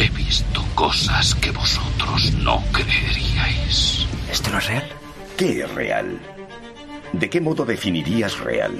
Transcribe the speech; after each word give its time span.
he 0.00 0.08
visto 0.08 0.64
cosas 0.74 1.34
que 1.34 1.50
vosotros 1.50 2.32
no 2.42 2.64
creeríais. 2.72 4.06
¿Esto 4.32 4.50
no 4.50 4.58
es 4.58 4.66
real? 4.66 4.84
¿Qué 5.36 5.60
es 5.60 5.74
real? 5.74 6.18
¿De 7.12 7.28
qué 7.28 7.40
modo 7.40 7.66
definirías 7.66 8.38
real? 8.38 8.72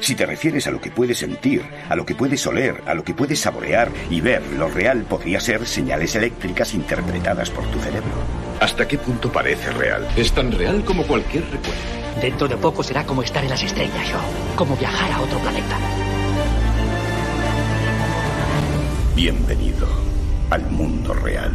Si 0.00 0.14
te 0.14 0.24
refieres 0.24 0.66
a 0.66 0.70
lo 0.70 0.80
que 0.80 0.90
puedes 0.90 1.18
sentir, 1.18 1.62
a 1.90 1.94
lo 1.94 2.06
que 2.06 2.14
puedes 2.14 2.46
oler, 2.46 2.82
a 2.86 2.94
lo 2.94 3.04
que 3.04 3.12
puedes 3.12 3.38
saborear 3.40 3.90
y 4.08 4.22
ver, 4.22 4.42
lo 4.58 4.68
real 4.68 5.02
podría 5.02 5.40
ser 5.40 5.66
señales 5.66 6.14
eléctricas 6.14 6.72
interpretadas 6.72 7.50
por 7.50 7.66
tu 7.66 7.78
cerebro. 7.80 8.14
¿Hasta 8.60 8.88
qué 8.88 8.96
punto 8.96 9.30
parece 9.30 9.72
real? 9.72 10.08
Es 10.16 10.32
tan 10.32 10.52
real 10.52 10.84
como 10.86 11.06
cualquier 11.06 11.44
recuerdo. 11.44 11.80
Dentro 12.22 12.48
de 12.48 12.56
poco 12.56 12.82
será 12.82 13.04
como 13.04 13.22
estar 13.22 13.44
en 13.44 13.50
las 13.50 13.62
estrellas, 13.62 14.08
yo. 14.08 14.18
Como 14.56 14.74
viajar 14.74 15.12
a 15.12 15.20
otro 15.20 15.38
planeta. 15.40 15.78
Bienvenido 19.14 20.13
al 20.54 20.70
mundo 20.70 21.12
real. 21.14 21.52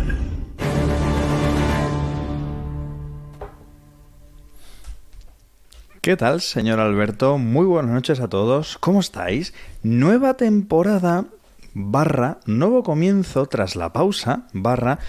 ¿Qué 6.01 6.17
tal, 6.17 6.41
señor 6.41 6.81
Alberto? 6.81 7.37
Muy 7.37 7.65
buenas 7.65 7.91
noches 7.93 8.19
a 8.19 8.27
todos. 8.27 8.77
¿Cómo 8.77 8.99
estáis? 8.99 9.53
Nueva 9.83 10.33
temporada 10.33 11.27
barra, 11.73 12.39
nuevo 12.45 12.83
comienzo 12.83 13.45
tras 13.45 13.77
la 13.77 13.93
pausa 13.93 14.47
barra 14.51 14.99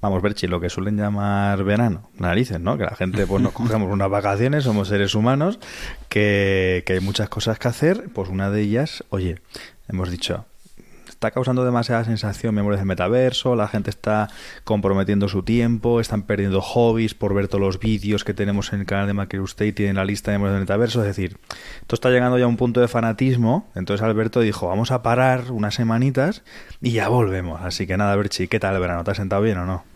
Vamos, 0.00 0.22
Berchi, 0.22 0.46
lo 0.46 0.60
que 0.60 0.70
suelen 0.70 0.96
llamar 0.96 1.62
verano, 1.62 2.08
narices, 2.18 2.58
¿no? 2.58 2.78
Que 2.78 2.84
la 2.84 2.94
gente, 2.94 3.26
pues 3.26 3.42
nos 3.42 3.52
cogemos 3.52 3.92
unas 3.92 4.08
vacaciones, 4.08 4.64
somos 4.64 4.88
seres 4.88 5.14
humanos, 5.14 5.58
que, 6.08 6.84
que 6.86 6.94
hay 6.94 7.00
muchas 7.00 7.28
cosas 7.28 7.58
que 7.58 7.68
hacer. 7.68 8.08
Pues 8.14 8.30
una 8.30 8.50
de 8.50 8.62
ellas, 8.62 9.04
oye, 9.10 9.42
hemos 9.88 10.10
dicho, 10.10 10.46
está 11.20 11.32
causando 11.32 11.66
demasiada 11.66 12.02
sensación 12.02 12.54
memorias 12.54 12.80
del 12.80 12.86
metaverso, 12.86 13.54
la 13.54 13.68
gente 13.68 13.90
está 13.90 14.30
comprometiendo 14.64 15.28
su 15.28 15.42
tiempo, 15.42 16.00
están 16.00 16.22
perdiendo 16.22 16.62
hobbies 16.62 17.12
por 17.12 17.34
ver 17.34 17.46
todos 17.46 17.60
los 17.60 17.78
vídeos 17.78 18.24
que 18.24 18.32
tenemos 18.32 18.72
en 18.72 18.80
el 18.80 18.86
canal 18.86 19.06
de 19.06 19.12
Macro 19.12 19.44
State 19.44 19.82
y 19.82 19.86
en 19.86 19.96
la 19.96 20.06
lista 20.06 20.30
de 20.30 20.38
memorias 20.38 20.54
del 20.54 20.62
metaverso, 20.62 21.00
es 21.02 21.08
decir, 21.08 21.36
esto 21.82 21.94
está 21.94 22.08
llegando 22.08 22.38
ya 22.38 22.46
a 22.46 22.48
un 22.48 22.56
punto 22.56 22.80
de 22.80 22.88
fanatismo, 22.88 23.68
entonces 23.74 24.02
Alberto 24.02 24.40
dijo, 24.40 24.68
vamos 24.68 24.92
a 24.92 25.02
parar 25.02 25.50
unas 25.50 25.74
semanitas 25.74 26.42
y 26.80 26.92
ya 26.92 27.08
volvemos, 27.08 27.60
así 27.60 27.86
que 27.86 27.98
nada, 27.98 28.16
Berchi, 28.16 28.48
¿qué 28.48 28.58
tal 28.58 28.76
el 28.76 28.80
verano? 28.80 29.04
¿Te 29.04 29.10
has 29.10 29.18
sentado 29.18 29.42
bien 29.42 29.58
o 29.58 29.66
no? 29.66 29.89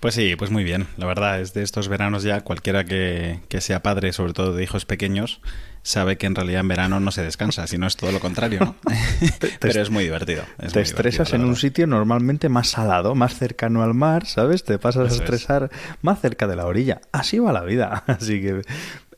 Pues 0.00 0.14
sí, 0.14 0.36
pues 0.36 0.50
muy 0.50 0.62
bien. 0.62 0.86
La 0.96 1.06
verdad 1.06 1.40
es 1.40 1.54
de 1.54 1.62
estos 1.62 1.88
veranos 1.88 2.22
ya 2.22 2.42
cualquiera 2.42 2.84
que, 2.84 3.40
que, 3.48 3.60
sea 3.60 3.82
padre, 3.82 4.12
sobre 4.12 4.32
todo 4.32 4.52
de 4.54 4.62
hijos 4.62 4.84
pequeños, 4.84 5.40
sabe 5.82 6.16
que 6.18 6.26
en 6.26 6.36
realidad 6.36 6.60
en 6.60 6.68
verano 6.68 7.00
no 7.00 7.10
se 7.10 7.22
descansa, 7.22 7.66
sino 7.66 7.86
es 7.86 7.96
todo 7.96 8.12
lo 8.12 8.20
contrario, 8.20 8.60
¿no? 8.60 8.76
Pero 9.60 9.82
es 9.82 9.90
muy 9.90 10.04
divertido. 10.04 10.42
Es 10.58 10.72
te 10.72 10.78
muy 10.78 10.82
estresas 10.84 11.28
divertido, 11.28 11.42
en 11.42 11.48
un 11.48 11.56
sitio 11.56 11.86
normalmente 11.88 12.48
más 12.48 12.68
salado, 12.68 13.16
más 13.16 13.36
cercano 13.36 13.82
al 13.82 13.94
mar, 13.94 14.26
¿sabes? 14.26 14.62
Te 14.64 14.78
pasas 14.78 15.06
Eso 15.06 15.14
a 15.14 15.16
es. 15.16 15.20
estresar 15.22 15.70
más 16.02 16.20
cerca 16.20 16.46
de 16.46 16.54
la 16.54 16.66
orilla. 16.66 17.00
Así 17.10 17.38
va 17.40 17.52
la 17.52 17.64
vida. 17.64 18.04
Así 18.06 18.40
que... 18.40 18.62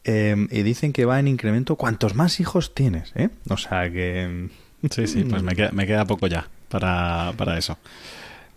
eh, 0.04 0.46
y 0.50 0.62
dicen 0.62 0.94
que 0.94 1.04
va 1.04 1.20
en 1.20 1.28
incremento 1.28 1.76
cuantos 1.76 2.14
más 2.14 2.40
hijos 2.40 2.74
tienes, 2.74 3.12
¿eh? 3.16 3.28
O 3.50 3.58
sea 3.58 3.90
que... 3.90 4.48
Sí, 4.90 5.06
sí, 5.06 5.24
pues 5.24 5.42
me 5.42 5.54
queda, 5.54 5.72
me 5.72 5.86
queda 5.86 6.06
poco 6.06 6.26
ya 6.26 6.48
para, 6.70 7.34
para 7.36 7.58
eso. 7.58 7.76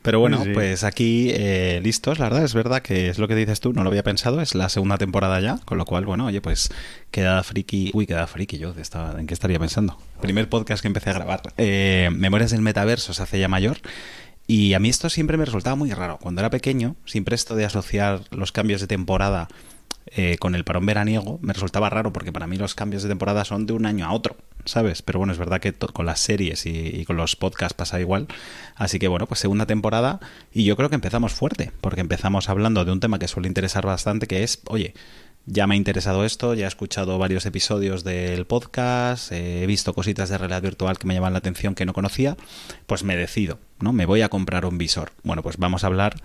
Pero 0.04 0.20
bueno, 0.20 0.44
Sí. 0.44 0.52
pues 0.54 0.84
aquí 0.84 1.30
eh, 1.34 1.80
listos, 1.82 2.20
la 2.20 2.26
verdad, 2.26 2.44
es 2.44 2.54
verdad 2.54 2.82
que 2.82 3.10
es 3.10 3.18
lo 3.18 3.28
que 3.28 3.36
dices 3.36 3.60
tú, 3.62 3.74
no 3.74 3.84
lo 3.84 3.90
había 3.90 4.04
pensado, 4.04 4.42
es 4.42 4.54
la 4.54 4.70
segunda 4.70 4.98
temporada 4.98 5.40
ya, 5.40 5.60
con 5.66 5.78
lo 5.80 5.86
cual, 5.86 6.06
bueno, 6.06 6.26
oye, 6.28 6.42
pues 6.42 6.70
queda 7.10 7.42
friki, 7.42 7.90
uy, 7.94 8.06
queda 8.06 8.28
friki 8.28 8.58
yo, 8.58 8.74
de 8.74 8.82
esta- 8.82 9.16
¿en 9.18 9.26
qué 9.28 9.34
estaría 9.34 9.60
pensando? 9.60 9.98
Primer 10.22 10.50
podcast 10.50 10.82
que 10.82 10.88
empecé 10.88 11.10
a 11.10 11.14
grabar, 11.14 11.42
eh, 11.58 12.10
Memorias 12.14 12.52
del 12.52 12.62
Metaverso 12.62 13.14
se 13.14 13.24
hace 13.24 13.40
ya 13.40 13.48
mayor, 13.48 13.78
y 14.46 14.74
a 14.74 14.80
mí 14.80 14.90
esto 14.90 15.10
siempre 15.10 15.38
me 15.38 15.46
resultaba 15.46 15.78
muy 15.78 15.90
raro. 15.92 16.20
Cuando 16.22 16.42
era 16.42 16.50
pequeño, 16.50 16.98
siempre 17.06 17.34
esto 17.36 17.56
de 17.56 17.64
asociar 17.64 18.20
los 18.30 18.52
cambios 18.52 18.82
de 18.82 18.88
temporada 18.88 19.48
eh, 20.08 20.38
con 20.38 20.56
el 20.56 20.64
parón 20.64 20.86
veraniego 20.86 21.40
me 21.42 21.54
resultaba 21.54 21.90
raro 21.90 22.12
porque 22.14 22.32
para 22.32 22.48
mí 22.48 22.58
los 22.58 22.76
cambios 22.76 23.04
de 23.04 23.10
temporada 23.10 23.46
son 23.46 23.66
de 23.66 23.74
un 23.74 23.86
año 23.86 24.06
a 24.06 24.12
otro, 24.12 24.36
¿sabes? 24.66 25.02
Pero 25.02 25.20
bueno, 25.20 25.34
es 25.34 25.40
verdad 25.40 25.60
que 25.60 25.74
con 25.74 26.06
las 26.06 26.20
series 26.20 26.66
y, 26.66 26.88
y 26.88 27.06
con 27.06 27.18
los 27.18 27.36
podcasts 27.36 27.74
pasa 27.74 28.00
igual. 28.00 28.28
Así 28.76 29.00
que 29.00 29.08
bueno, 29.08 29.28
pues 29.28 29.40
segunda 29.40 29.66
temporada 29.66 30.20
y 30.52 30.66
yo 30.66 30.76
creo 30.76 30.90
que 30.90 30.96
empezamos 30.96 31.34
fuerte, 31.34 31.72
porque 31.82 32.02
empezamos 32.02 32.50
hablando 32.50 32.86
de 32.86 32.92
un 32.92 33.00
tema 33.00 33.20
que 33.20 33.28
suele 33.28 33.48
interesar 33.48 33.86
bastante, 33.86 34.28
que 34.28 34.44
es, 34.44 34.62
oye, 34.68 34.94
ya 35.46 35.68
me 35.68 35.76
ha 35.76 35.78
interesado 35.78 36.24
esto, 36.24 36.54
ya 36.54 36.66
he 36.66 36.68
escuchado 36.68 37.18
varios 37.18 37.46
episodios 37.46 38.04
del 38.04 38.46
podcast, 38.46 39.32
eh, 39.32 39.64
he 39.64 39.68
visto 39.68 39.94
cositas 39.94 40.30
de 40.30 40.38
realidad 40.38 40.62
virtual 40.62 40.98
que 40.98 41.08
me 41.08 41.14
llaman 41.14 41.34
la 41.34 41.40
atención 41.40 41.76
que 41.76 41.86
no 41.86 41.94
conocía, 41.94 42.38
pues 42.88 43.04
me 43.04 43.18
decido, 43.18 43.60
¿no? 43.80 43.92
Me 43.92 44.06
voy 44.06 44.22
a 44.22 44.30
comprar 44.30 44.66
un 44.66 44.78
visor. 44.78 45.12
Bueno, 45.24 45.44
pues 45.44 45.58
vamos 45.58 45.84
a 45.84 45.88
hablar 45.88 46.16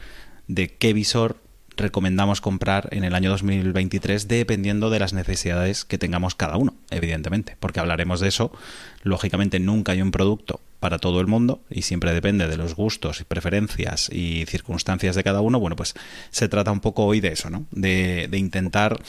de 0.47 0.69
qué 0.69 0.93
visor 0.93 1.37
recomendamos 1.79 2.41
comprar 2.41 2.89
en 2.93 3.05
el 3.05 3.15
año 3.15 3.31
2023 3.31 4.29
dependiendo 4.29 4.91
de 4.91 4.99
las 4.99 5.13
necesidades 5.13 5.85
que 5.85 5.99
tengamos 5.99 6.35
cada 6.35 6.57
uno, 6.57 6.75
evidentemente, 6.91 7.57
porque 7.59 7.81
hablaremos 7.81 8.21
de 8.21 8.29
eso. 8.29 8.53
Lógicamente 9.03 9.61
nunca 9.61 9.93
hay 9.93 10.03
un 10.03 10.11
producto 10.11 10.61
para 10.81 10.99
todo 10.99 11.21
el 11.21 11.27
mundo 11.27 11.63
y 11.71 11.83
siempre 11.83 12.13
depende 12.13 12.47
de 12.47 12.57
los 12.57 12.75
gustos 12.75 13.21
y 13.21 13.25
preferencias 13.25 14.11
y 14.13 14.45
circunstancias 14.47 15.17
de 15.17 15.25
cada 15.25 15.41
uno. 15.41 15.59
Bueno, 15.59 15.77
pues 15.77 15.95
se 16.31 16.49
trata 16.49 16.71
un 16.71 16.81
poco 16.81 17.05
hoy 17.05 17.21
de 17.21 17.29
eso, 17.29 17.51
¿no? 17.51 17.67
De, 17.71 18.29
de 18.31 18.39
intentar 18.39 19.01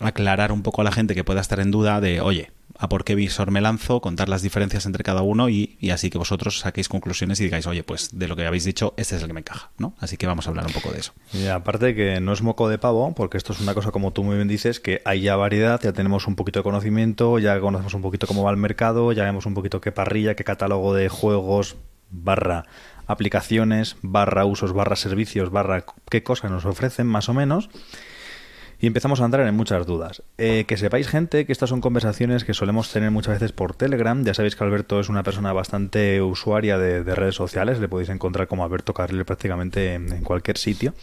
aclarar 0.00 0.52
un 0.52 0.62
poco 0.62 0.80
a 0.80 0.84
la 0.84 0.92
gente 0.92 1.14
que 1.14 1.24
pueda 1.24 1.40
estar 1.40 1.60
en 1.60 1.70
duda 1.70 2.00
de, 2.00 2.20
oye, 2.20 2.50
a 2.78 2.88
por 2.88 3.04
qué 3.04 3.14
visor 3.14 3.50
me 3.50 3.60
lanzo, 3.60 4.00
contar 4.00 4.28
las 4.28 4.40
diferencias 4.40 4.86
entre 4.86 5.04
cada 5.04 5.20
uno 5.20 5.50
y, 5.50 5.76
y 5.80 5.90
así 5.90 6.08
que 6.08 6.16
vosotros 6.16 6.60
saquéis 6.60 6.88
conclusiones 6.88 7.38
y 7.40 7.44
digáis, 7.44 7.66
oye, 7.66 7.82
pues 7.82 8.18
de 8.18 8.26
lo 8.26 8.36
que 8.36 8.46
habéis 8.46 8.64
dicho, 8.64 8.94
este 8.96 9.16
es 9.16 9.22
el 9.22 9.28
que 9.28 9.34
me 9.34 9.40
encaja, 9.40 9.70
¿no? 9.76 9.94
Así 9.98 10.16
que 10.16 10.26
vamos 10.26 10.46
a 10.46 10.50
hablar 10.50 10.66
un 10.66 10.72
poco 10.72 10.90
de 10.90 11.00
eso. 11.00 11.12
Y 11.34 11.46
aparte 11.46 11.94
que 11.94 12.20
no 12.20 12.32
es 12.32 12.40
moco 12.40 12.68
de 12.68 12.78
pavo, 12.78 13.14
porque 13.14 13.36
esto 13.36 13.52
es 13.52 13.60
una 13.60 13.74
cosa 13.74 13.90
como 13.90 14.12
tú 14.12 14.24
muy 14.24 14.36
bien 14.36 14.48
dices, 14.48 14.80
que 14.80 15.02
hay 15.04 15.20
ya 15.20 15.36
variedad, 15.36 15.78
ya 15.82 15.92
tenemos 15.92 16.26
un 16.26 16.36
poquito 16.36 16.60
de 16.60 16.64
conocimiento, 16.64 17.38
ya 17.38 17.60
conocemos 17.60 17.92
un 17.92 18.02
poquito 18.02 18.26
cómo 18.26 18.44
va 18.44 18.50
el 18.50 18.56
mercado, 18.56 19.12
ya 19.12 19.24
vemos 19.24 19.44
un 19.44 19.54
poquito 19.54 19.80
qué 19.82 19.92
parrilla, 19.92 20.34
qué 20.34 20.44
catálogo 20.44 20.94
de 20.94 21.10
juegos, 21.10 21.76
barra 22.10 22.64
aplicaciones, 23.06 23.96
barra 24.02 24.44
usos, 24.44 24.72
barra 24.72 24.96
servicios, 24.96 25.50
barra 25.50 25.84
qué 26.08 26.22
cosas 26.22 26.50
nos 26.50 26.64
ofrecen 26.64 27.06
más 27.06 27.28
o 27.28 27.34
menos. 27.34 27.68
Y 28.80 28.86
empezamos 28.86 29.20
a 29.20 29.26
entrar 29.26 29.46
en 29.46 29.54
muchas 29.54 29.86
dudas. 29.86 30.22
Eh, 30.38 30.64
que 30.66 30.78
sepáis, 30.78 31.06
gente, 31.06 31.44
que 31.44 31.52
estas 31.52 31.68
son 31.68 31.82
conversaciones 31.82 32.44
que 32.44 32.54
solemos 32.54 32.90
tener 32.90 33.10
muchas 33.10 33.34
veces 33.34 33.52
por 33.52 33.74
Telegram. 33.74 34.24
Ya 34.24 34.32
sabéis 34.32 34.56
que 34.56 34.64
Alberto 34.64 35.00
es 35.00 35.10
una 35.10 35.22
persona 35.22 35.52
bastante 35.52 36.22
usuaria 36.22 36.78
de, 36.78 37.04
de 37.04 37.14
redes 37.14 37.34
sociales. 37.34 37.78
Le 37.78 37.88
podéis 37.88 38.08
encontrar 38.08 38.48
como 38.48 38.64
Alberto 38.64 38.94
Carril 38.94 39.26
prácticamente 39.26 39.92
en, 39.92 40.24
cualquier 40.24 40.56
sitio. 40.56 40.94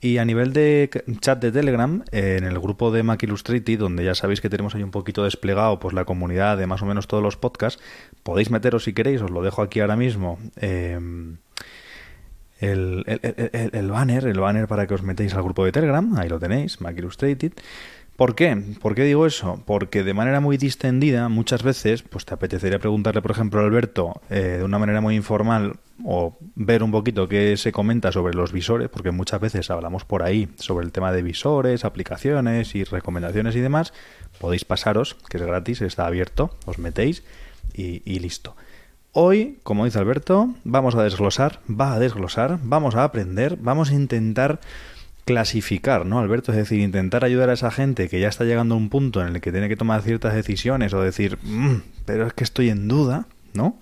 Y 0.00 0.18
a 0.18 0.24
nivel 0.24 0.52
de 0.52 0.90
chat 1.20 1.40
de 1.40 1.50
Telegram, 1.50 2.04
eh, 2.12 2.36
en 2.38 2.44
el 2.44 2.60
grupo 2.60 2.92
de 2.92 3.02
Mac 3.02 3.22
Illustrated, 3.24 3.80
donde 3.80 4.04
ya 4.04 4.14
sabéis 4.14 4.40
que 4.40 4.50
tenemos 4.50 4.76
ahí 4.76 4.84
un 4.84 4.92
poquito 4.92 5.24
desplegado 5.24 5.80
pues 5.80 5.92
la 5.92 6.04
comunidad 6.04 6.56
de 6.56 6.68
más 6.68 6.82
o 6.82 6.86
menos 6.86 7.08
todos 7.08 7.22
los 7.22 7.36
podcasts, 7.36 7.82
podéis 8.22 8.50
meteros 8.50 8.84
si 8.84 8.92
queréis, 8.92 9.22
os 9.22 9.30
lo 9.30 9.42
dejo 9.42 9.62
aquí 9.62 9.80
ahora 9.80 9.96
mismo. 9.96 10.38
eh, 10.60 11.00
el, 12.64 13.04
el- 13.06 13.48
el- 13.52 13.70
el- 13.72 13.90
banner, 13.90 14.26
el 14.26 14.40
banner 14.40 14.66
para 14.68 14.86
que 14.86 14.94
os 14.94 15.02
metéis 15.02 15.34
al 15.34 15.42
grupo 15.42 15.64
de 15.64 15.72
Telegram, 15.72 16.16
ahí 16.18 16.28
lo 16.28 16.38
tenéis, 16.38 16.80
Mac 16.80 16.96
Illustrated. 16.98 17.52
¿Por 18.16 18.36
qué? 18.36 18.56
¿Por 18.80 18.94
qué 18.94 19.02
digo 19.02 19.26
eso? 19.26 19.60
Porque 19.66 20.04
de 20.04 20.14
manera 20.14 20.38
muy 20.38 20.56
distendida, 20.56 21.28
muchas 21.28 21.64
veces, 21.64 22.02
pues 22.04 22.24
te 22.24 22.32
apetecería 22.34 22.78
preguntarle, 22.78 23.20
por 23.22 23.32
ejemplo, 23.32 23.60
a 23.60 23.64
Alberto, 23.64 24.20
eh, 24.30 24.56
de 24.58 24.64
una 24.64 24.78
manera 24.78 25.00
muy 25.00 25.16
informal, 25.16 25.74
o 26.04 26.36
ver 26.54 26.84
un 26.84 26.92
poquito 26.92 27.26
qué 27.28 27.56
se 27.56 27.72
comenta 27.72 28.12
sobre 28.12 28.34
los 28.34 28.52
visores, 28.52 28.88
porque 28.88 29.10
muchas 29.10 29.40
veces 29.40 29.68
hablamos 29.68 30.04
por 30.04 30.22
ahí 30.22 30.48
sobre 30.58 30.86
el 30.86 30.92
tema 30.92 31.10
de 31.10 31.22
visores, 31.22 31.84
aplicaciones 31.84 32.76
y 32.76 32.84
recomendaciones 32.84 33.56
y 33.56 33.60
demás. 33.60 33.92
Podéis 34.38 34.64
pasaros, 34.64 35.16
que 35.28 35.38
es 35.38 35.42
gratis, 35.42 35.82
está 35.82 36.06
abierto, 36.06 36.56
os 36.66 36.78
metéis 36.78 37.24
y 37.74 38.18
listo. 38.20 38.54
Hoy, 39.16 39.58
como 39.62 39.84
dice 39.84 40.00
Alberto, 40.00 40.52
vamos 40.64 40.96
a 40.96 41.04
desglosar, 41.04 41.60
va 41.70 41.94
a 41.94 42.00
desglosar, 42.00 42.58
vamos 42.64 42.96
a 42.96 43.04
aprender, 43.04 43.56
vamos 43.60 43.90
a 43.90 43.94
intentar 43.94 44.58
clasificar, 45.24 46.04
¿no, 46.04 46.18
Alberto? 46.18 46.50
Es 46.50 46.58
decir, 46.58 46.80
intentar 46.80 47.24
ayudar 47.24 47.48
a 47.48 47.52
esa 47.52 47.70
gente 47.70 48.08
que 48.08 48.18
ya 48.18 48.26
está 48.26 48.42
llegando 48.42 48.74
a 48.74 48.78
un 48.78 48.88
punto 48.88 49.22
en 49.22 49.36
el 49.36 49.40
que 49.40 49.52
tiene 49.52 49.68
que 49.68 49.76
tomar 49.76 50.02
ciertas 50.02 50.34
decisiones 50.34 50.92
o 50.94 51.00
decir, 51.00 51.38
"Mm, 51.44 51.76
pero 52.04 52.26
es 52.26 52.32
que 52.32 52.42
estoy 52.42 52.70
en 52.70 52.88
duda, 52.88 53.26
¿no? 53.52 53.78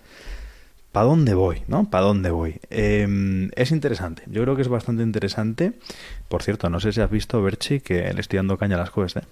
¿Para 0.93 1.07
dónde 1.07 1.33
voy? 1.33 1.63
¿No? 1.67 1.89
¿Para 1.89 2.05
dónde 2.05 2.31
voy? 2.31 2.61
Eh, 2.69 3.49
es 3.57 3.71
interesante. 3.73 4.25
Yo 4.27 4.43
creo 4.43 4.55
que 4.55 4.61
es 4.61 4.69
bastante 4.69 5.03
interesante. 5.03 5.73
Por 6.29 6.43
cierto, 6.43 6.69
no 6.69 6.79
sé 6.79 6.93
si 6.93 7.01
has 7.01 7.11
visto, 7.11 7.43
Berchi, 7.43 7.81
que 7.81 8.13
le 8.13 8.21
estoy 8.21 8.37
dando 8.37 8.59
caña 8.59 8.77
a 8.77 8.81
las 8.81 8.91
cosas, 8.91 9.23
¿eh? 9.23 9.27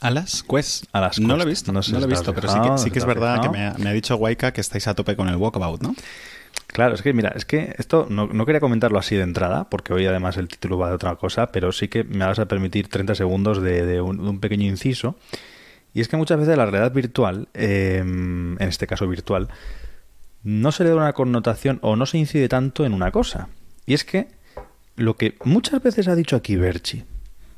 ¿A 0.00 0.10
las 0.10 0.42
Quest? 0.42 0.84
A 0.92 1.00
las 1.00 1.20
No 1.20 1.36
lo 1.36 1.42
he 1.42 1.46
visto, 1.46 1.72
No 1.72 1.78
no, 1.78 1.82
sé 1.82 1.92
lo 1.92 2.04
he 2.04 2.06
visto, 2.06 2.34
pero 2.34 2.48
sí 2.48 2.58
que, 2.58 2.78
sí 2.78 2.84
¿te 2.84 2.90
que 2.92 2.98
es 2.98 3.04
verdad 3.04 3.42
que 3.42 3.48
me 3.48 3.66
ha, 3.66 3.74
me 3.74 3.90
ha 3.90 3.92
dicho 3.92 4.16
Waika 4.16 4.52
que 4.52 4.60
estáis 4.60 4.88
a 4.88 4.94
tope 4.94 5.16
con 5.16 5.28
el 5.28 5.36
walkabout, 5.36 5.82
¿no? 5.82 5.94
Claro, 6.66 6.94
es 6.94 7.02
que 7.02 7.12
mira, 7.12 7.32
es 7.34 7.44
que 7.44 7.74
esto 7.78 8.06
no, 8.08 8.28
no 8.28 8.46
quería 8.46 8.60
comentarlo 8.60 8.98
así 8.98 9.16
de 9.16 9.22
entrada, 9.22 9.68
porque 9.68 9.92
hoy 9.92 10.06
además 10.06 10.36
el 10.36 10.48
título 10.48 10.78
va 10.78 10.88
de 10.88 10.94
otra 10.94 11.16
cosa, 11.16 11.48
pero 11.48 11.72
sí 11.72 11.88
que 11.88 12.04
me 12.04 12.24
vas 12.24 12.38
a 12.38 12.46
permitir 12.46 12.88
30 12.88 13.14
segundos 13.14 13.60
de, 13.60 13.84
de 13.84 14.00
un, 14.00 14.18
de 14.18 14.30
un 14.30 14.40
pequeño 14.40 14.66
inciso. 14.66 15.16
Y 15.92 16.00
es 16.00 16.08
que 16.08 16.16
muchas 16.16 16.38
veces 16.38 16.56
la 16.56 16.66
realidad 16.66 16.92
virtual, 16.92 17.48
eh, 17.54 17.98
en 17.98 18.56
este 18.60 18.86
caso 18.86 19.08
virtual, 19.08 19.48
no 20.44 20.70
se 20.70 20.84
le 20.84 20.90
da 20.90 20.96
una 20.96 21.12
connotación 21.12 21.78
o 21.82 21.96
no 21.96 22.06
se 22.06 22.18
incide 22.18 22.48
tanto 22.48 22.84
en 22.84 22.94
una 22.94 23.10
cosa. 23.10 23.48
Y 23.86 23.94
es 23.94 24.04
que 24.04 24.28
lo 24.94 25.16
que 25.16 25.36
muchas 25.44 25.82
veces 25.82 26.06
ha 26.06 26.14
dicho 26.14 26.36
aquí 26.36 26.54
Berchi, 26.56 27.04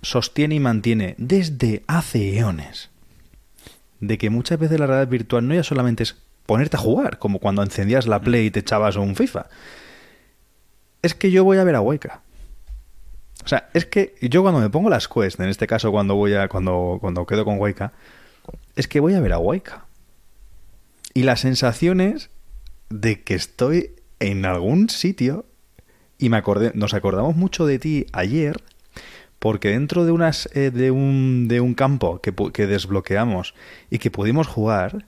sostiene 0.02 0.56
y 0.56 0.60
mantiene 0.60 1.14
desde 1.18 1.84
hace 1.86 2.38
eones, 2.38 2.90
de 4.00 4.18
que 4.18 4.30
muchas 4.30 4.58
veces 4.58 4.78
la 4.78 4.86
realidad 4.86 5.08
virtual 5.08 5.46
no 5.46 5.54
ya 5.54 5.62
solamente 5.62 6.02
es 6.02 6.16
ponerte 6.44 6.76
a 6.76 6.80
jugar, 6.80 7.18
como 7.18 7.38
cuando 7.38 7.62
encendías 7.62 8.06
la 8.06 8.20
Play 8.20 8.46
y 8.46 8.50
te 8.50 8.60
echabas 8.60 8.96
un 8.96 9.14
FIFA. 9.14 9.46
Es 11.02 11.14
que 11.14 11.30
yo 11.30 11.44
voy 11.44 11.58
a 11.58 11.64
ver 11.64 11.76
a 11.76 11.80
Waika. 11.80 12.20
O 13.44 13.48
sea, 13.48 13.68
es 13.74 13.86
que 13.86 14.14
yo 14.20 14.42
cuando 14.42 14.60
me 14.60 14.70
pongo 14.70 14.90
las 14.90 15.08
quests, 15.08 15.40
en 15.40 15.48
este 15.48 15.66
caso 15.66 15.90
cuando 15.90 16.14
voy 16.14 16.34
a 16.34 16.48
cuando 16.48 16.98
cuando 17.00 17.26
quedo 17.26 17.44
con 17.44 17.58
Waika, 17.58 17.92
es 18.76 18.86
que 18.86 19.00
voy 19.00 19.14
a 19.14 19.20
ver 19.20 19.32
a 19.32 19.38
Waika. 19.38 19.86
Y 21.14 21.24
la 21.24 21.36
sensación 21.36 22.00
es 22.00 22.30
de 22.88 23.22
que 23.22 23.34
estoy 23.34 23.92
en 24.20 24.44
algún 24.44 24.88
sitio 24.88 25.46
y 26.18 26.28
me 26.28 26.36
acordé, 26.36 26.72
nos 26.74 26.94
acordamos 26.94 27.34
mucho 27.34 27.66
de 27.66 27.78
ti 27.78 28.06
ayer 28.12 28.62
porque 29.42 29.70
dentro 29.70 30.04
de 30.04 30.12
unas 30.12 30.48
eh, 30.54 30.70
de 30.70 30.92
un 30.92 31.48
de 31.48 31.60
un 31.60 31.74
campo 31.74 32.20
que, 32.20 32.32
que 32.52 32.68
desbloqueamos 32.68 33.54
y 33.90 33.98
que 33.98 34.08
pudimos 34.08 34.46
jugar 34.46 35.04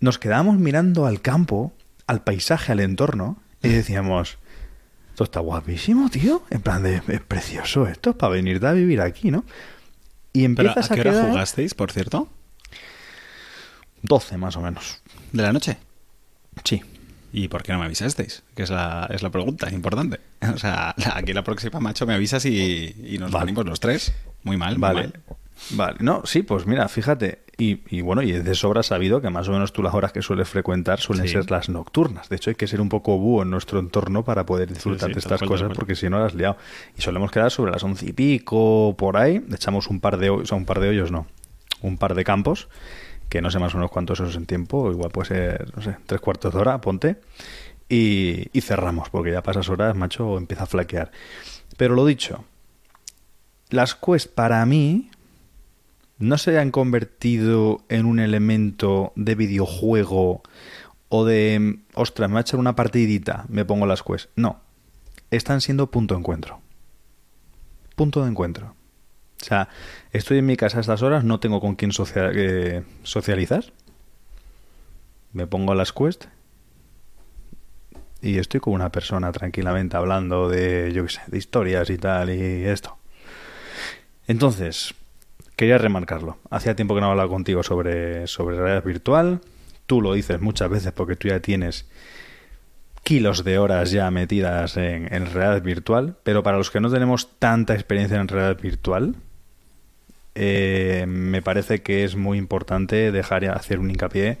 nos 0.00 0.18
quedábamos 0.18 0.58
mirando 0.58 1.06
al 1.06 1.22
campo, 1.22 1.72
al 2.06 2.22
paisaje, 2.22 2.72
al 2.72 2.80
entorno 2.80 3.38
y 3.62 3.70
decíamos 3.70 4.36
esto 5.08 5.24
está 5.24 5.40
guapísimo, 5.40 6.10
tío. 6.10 6.42
En 6.50 6.60
plan 6.60 6.82
de 6.82 7.00
es 7.08 7.20
precioso 7.22 7.86
esto, 7.86 8.10
es 8.10 8.16
para 8.16 8.34
venir 8.34 8.64
a 8.66 8.72
vivir 8.74 9.00
aquí, 9.00 9.30
¿no? 9.30 9.44
Y 10.34 10.46
Pero, 10.48 10.70
¿A 10.70 10.72
empiezas 10.74 10.88
qué 10.88 11.00
a, 11.00 11.00
hora 11.00 11.10
quedar 11.10 11.30
jugasteis, 11.30 11.72
por 11.72 11.92
cierto? 11.92 12.28
12 14.02 14.36
más 14.36 14.56
o 14.56 14.60
menos. 14.60 15.02
¿De 15.32 15.42
la 15.42 15.54
noche? 15.54 15.78
Sí. 16.64 16.82
¿Y 17.32 17.48
por 17.48 17.62
qué 17.62 17.72
no 17.72 17.78
me 17.78 17.84
avisasteis? 17.84 18.42
Que 18.56 18.64
es 18.64 18.70
la, 18.70 19.08
es 19.12 19.22
la 19.22 19.30
pregunta 19.30 19.70
importante. 19.70 20.20
O 20.54 20.58
sea, 20.58 20.94
aquí 21.14 21.32
la 21.32 21.44
próxima, 21.44 21.78
macho, 21.80 22.06
me 22.06 22.14
avisas 22.14 22.44
y, 22.46 22.94
y 23.04 23.18
nos 23.18 23.30
Vale. 23.30 23.46
venimos 23.46 23.66
los 23.66 23.78
tres. 23.80 24.12
Muy 24.42 24.56
mal, 24.56 24.74
muy 24.74 24.80
Vale. 24.80 25.02
mal. 25.02 25.12
Vale, 25.72 25.96
no, 26.00 26.22
sí, 26.24 26.42
pues 26.42 26.66
mira, 26.66 26.88
fíjate, 26.88 27.42
y, 27.58 27.80
y 27.94 28.00
bueno, 28.00 28.22
y 28.22 28.32
de 28.32 28.54
sobra 28.54 28.82
sabido 28.82 29.20
que 29.20 29.28
más 29.28 29.46
o 29.48 29.52
menos 29.52 29.74
tú 29.74 29.82
las 29.82 29.92
horas 29.92 30.10
que 30.10 30.22
sueles 30.22 30.48
frecuentar 30.48 30.98
suelen 31.00 31.26
Sí. 31.26 31.34
ser 31.34 31.50
las 31.50 31.68
nocturnas. 31.68 32.30
De 32.30 32.36
hecho, 32.36 32.48
hay 32.48 32.56
que 32.56 32.66
ser 32.66 32.80
un 32.80 32.88
poco 32.88 33.18
búho 33.18 33.42
en 33.42 33.50
nuestro 33.50 33.78
entorno 33.78 34.24
para 34.24 34.46
poder 34.46 34.72
disfrutar 34.72 35.10
sí, 35.10 35.12
de 35.12 35.18
estas 35.18 35.40
cosas, 35.42 35.66
cual. 35.66 35.76
porque 35.76 35.94
si 35.94 36.08
no 36.08 36.18
las 36.18 36.28
has 36.28 36.34
liado. 36.34 36.56
Y 36.96 37.02
solemos 37.02 37.30
quedar 37.30 37.50
sobre 37.50 37.72
las 37.72 37.84
once 37.84 38.06
y 38.06 38.12
pico, 38.14 38.94
por 38.96 39.18
ahí, 39.18 39.44
echamos 39.52 39.88
un 39.88 40.00
par 40.00 40.16
de 40.16 40.30
hoyos, 40.30 40.44
o 40.44 40.46
sea, 40.46 40.56
un 40.56 40.64
par 40.64 40.80
de 40.80 40.88
hoyos 40.88 41.10
no, 41.10 41.26
un 41.82 41.98
par 41.98 42.14
de 42.14 42.24
campos, 42.24 42.68
que 43.30 43.40
no 43.40 43.50
sé 43.50 43.58
más 43.58 43.74
o 43.74 43.78
menos 43.78 43.90
cuántos 43.90 44.20
esos 44.20 44.36
en 44.36 44.44
tiempo, 44.44 44.90
igual 44.90 45.10
puede 45.10 45.28
ser, 45.28 45.76
no 45.76 45.82
sé, 45.82 45.96
tres 46.04 46.20
cuartos 46.20 46.52
de 46.52 46.60
hora, 46.60 46.80
ponte, 46.80 47.20
y, 47.88 48.48
y 48.52 48.60
cerramos, 48.60 49.08
porque 49.08 49.32
ya 49.32 49.42
pasas 49.42 49.68
horas, 49.70 49.96
macho, 49.96 50.36
empieza 50.36 50.64
a 50.64 50.66
flaquear. 50.66 51.12
Pero 51.76 51.94
lo 51.94 52.04
dicho, 52.04 52.44
las 53.70 53.94
quests 53.94 54.28
para 54.28 54.66
mí 54.66 55.10
no 56.18 56.36
se 56.38 56.58
han 56.58 56.72
convertido 56.72 57.82
en 57.88 58.04
un 58.04 58.18
elemento 58.18 59.12
de 59.14 59.36
videojuego 59.36 60.42
o 61.08 61.24
de, 61.24 61.78
ostras, 61.94 62.28
me 62.28 62.34
voy 62.34 62.38
a 62.38 62.42
echar 62.42 62.60
una 62.60 62.76
partidita, 62.76 63.46
me 63.48 63.64
pongo 63.64 63.86
las 63.86 64.02
quests. 64.02 64.28
No, 64.34 64.60
están 65.30 65.60
siendo 65.60 65.90
punto 65.90 66.14
de 66.14 66.20
encuentro. 66.20 66.60
Punto 67.94 68.22
de 68.24 68.30
encuentro. 68.30 68.74
O 69.40 69.44
sea, 69.44 69.68
estoy 70.12 70.38
en 70.38 70.46
mi 70.46 70.56
casa 70.56 70.78
a 70.78 70.80
estas 70.80 71.02
horas, 71.02 71.24
no 71.24 71.40
tengo 71.40 71.60
con 71.60 71.74
quién 71.76 71.92
eh, 72.14 72.82
socializar. 73.02 73.64
Me 75.32 75.46
pongo 75.46 75.74
las 75.74 75.92
quests 75.92 76.28
y 78.20 78.38
estoy 78.38 78.60
con 78.60 78.74
una 78.74 78.92
persona 78.92 79.32
tranquilamente 79.32 79.96
hablando 79.96 80.48
de, 80.48 80.92
yo 80.92 81.04
qué 81.04 81.12
sé, 81.12 81.20
de 81.26 81.38
historias 81.38 81.88
y 81.90 81.96
tal 81.96 82.30
y 82.30 82.64
esto. 82.66 82.98
Entonces, 84.26 84.94
quería 85.56 85.78
remarcarlo. 85.78 86.38
Hacía 86.50 86.76
tiempo 86.76 86.94
que 86.94 87.00
no 87.00 87.10
hablaba 87.10 87.28
contigo 87.28 87.62
sobre, 87.62 88.26
sobre 88.26 88.56
realidad 88.56 88.84
virtual. 88.84 89.40
Tú 89.86 90.02
lo 90.02 90.12
dices 90.12 90.40
muchas 90.40 90.68
veces 90.68 90.92
porque 90.92 91.16
tú 91.16 91.28
ya 91.28 91.40
tienes 91.40 91.88
kilos 93.02 93.44
de 93.44 93.58
horas 93.58 93.90
ya 93.90 94.10
metidas 94.10 94.76
en 94.76 95.08
realidad 95.08 95.62
virtual, 95.62 96.16
pero 96.22 96.42
para 96.42 96.58
los 96.58 96.70
que 96.70 96.80
no 96.80 96.90
tenemos 96.90 97.38
tanta 97.38 97.74
experiencia 97.74 98.20
en 98.20 98.28
realidad 98.28 98.60
virtual, 98.60 99.16
eh, 100.34 101.04
me 101.08 101.42
parece 101.42 101.82
que 101.82 102.04
es 102.04 102.16
muy 102.16 102.38
importante 102.38 103.12
dejar 103.12 103.44
hacer 103.46 103.78
un 103.78 103.90
hincapié 103.90 104.38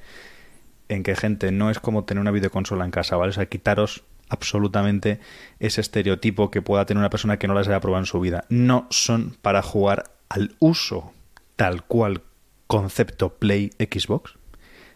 en 0.88 1.02
que, 1.02 1.14
gente, 1.14 1.52
no 1.52 1.70
es 1.70 1.78
como 1.78 2.04
tener 2.04 2.20
una 2.20 2.30
videoconsola 2.30 2.84
en 2.84 2.90
casa, 2.90 3.16
¿vale? 3.16 3.30
O 3.30 3.32
sea, 3.32 3.46
quitaros 3.46 4.04
absolutamente 4.28 5.20
ese 5.58 5.80
estereotipo 5.80 6.50
que 6.50 6.62
pueda 6.62 6.86
tener 6.86 7.00
una 7.00 7.10
persona 7.10 7.38
que 7.38 7.48
no 7.48 7.54
las 7.54 7.68
haya 7.68 7.80
probado 7.80 8.02
en 8.02 8.06
su 8.06 8.20
vida. 8.20 8.44
No 8.48 8.86
son 8.90 9.36
para 9.42 9.62
jugar 9.62 10.04
al 10.28 10.54
uso 10.58 11.12
tal 11.56 11.84
cual 11.84 12.22
concepto 12.66 13.34
Play 13.34 13.72
Xbox, 13.78 14.38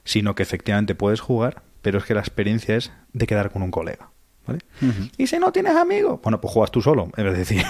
sino 0.05 0.35
que 0.35 0.43
efectivamente 0.43 0.95
puedes 0.95 1.21
jugar, 1.21 1.63
pero 1.83 1.99
es 1.99 2.05
que 2.05 2.15
la 2.15 2.21
experiencia 2.21 2.77
es 2.77 2.93
de 3.13 3.27
quedar 3.27 3.51
con 3.51 3.63
un 3.63 3.71
colega. 3.71 4.11
¿Vale? 4.47 4.61
Y 5.17 5.27
si 5.27 5.39
no 5.39 5.53
tienes 5.53 5.75
amigos, 5.77 6.21
bueno, 6.23 6.41
pues 6.41 6.53
juegas 6.53 6.71
tú 6.71 6.81
solo, 6.83 7.09
es 7.17 7.37
decir, 7.39 7.65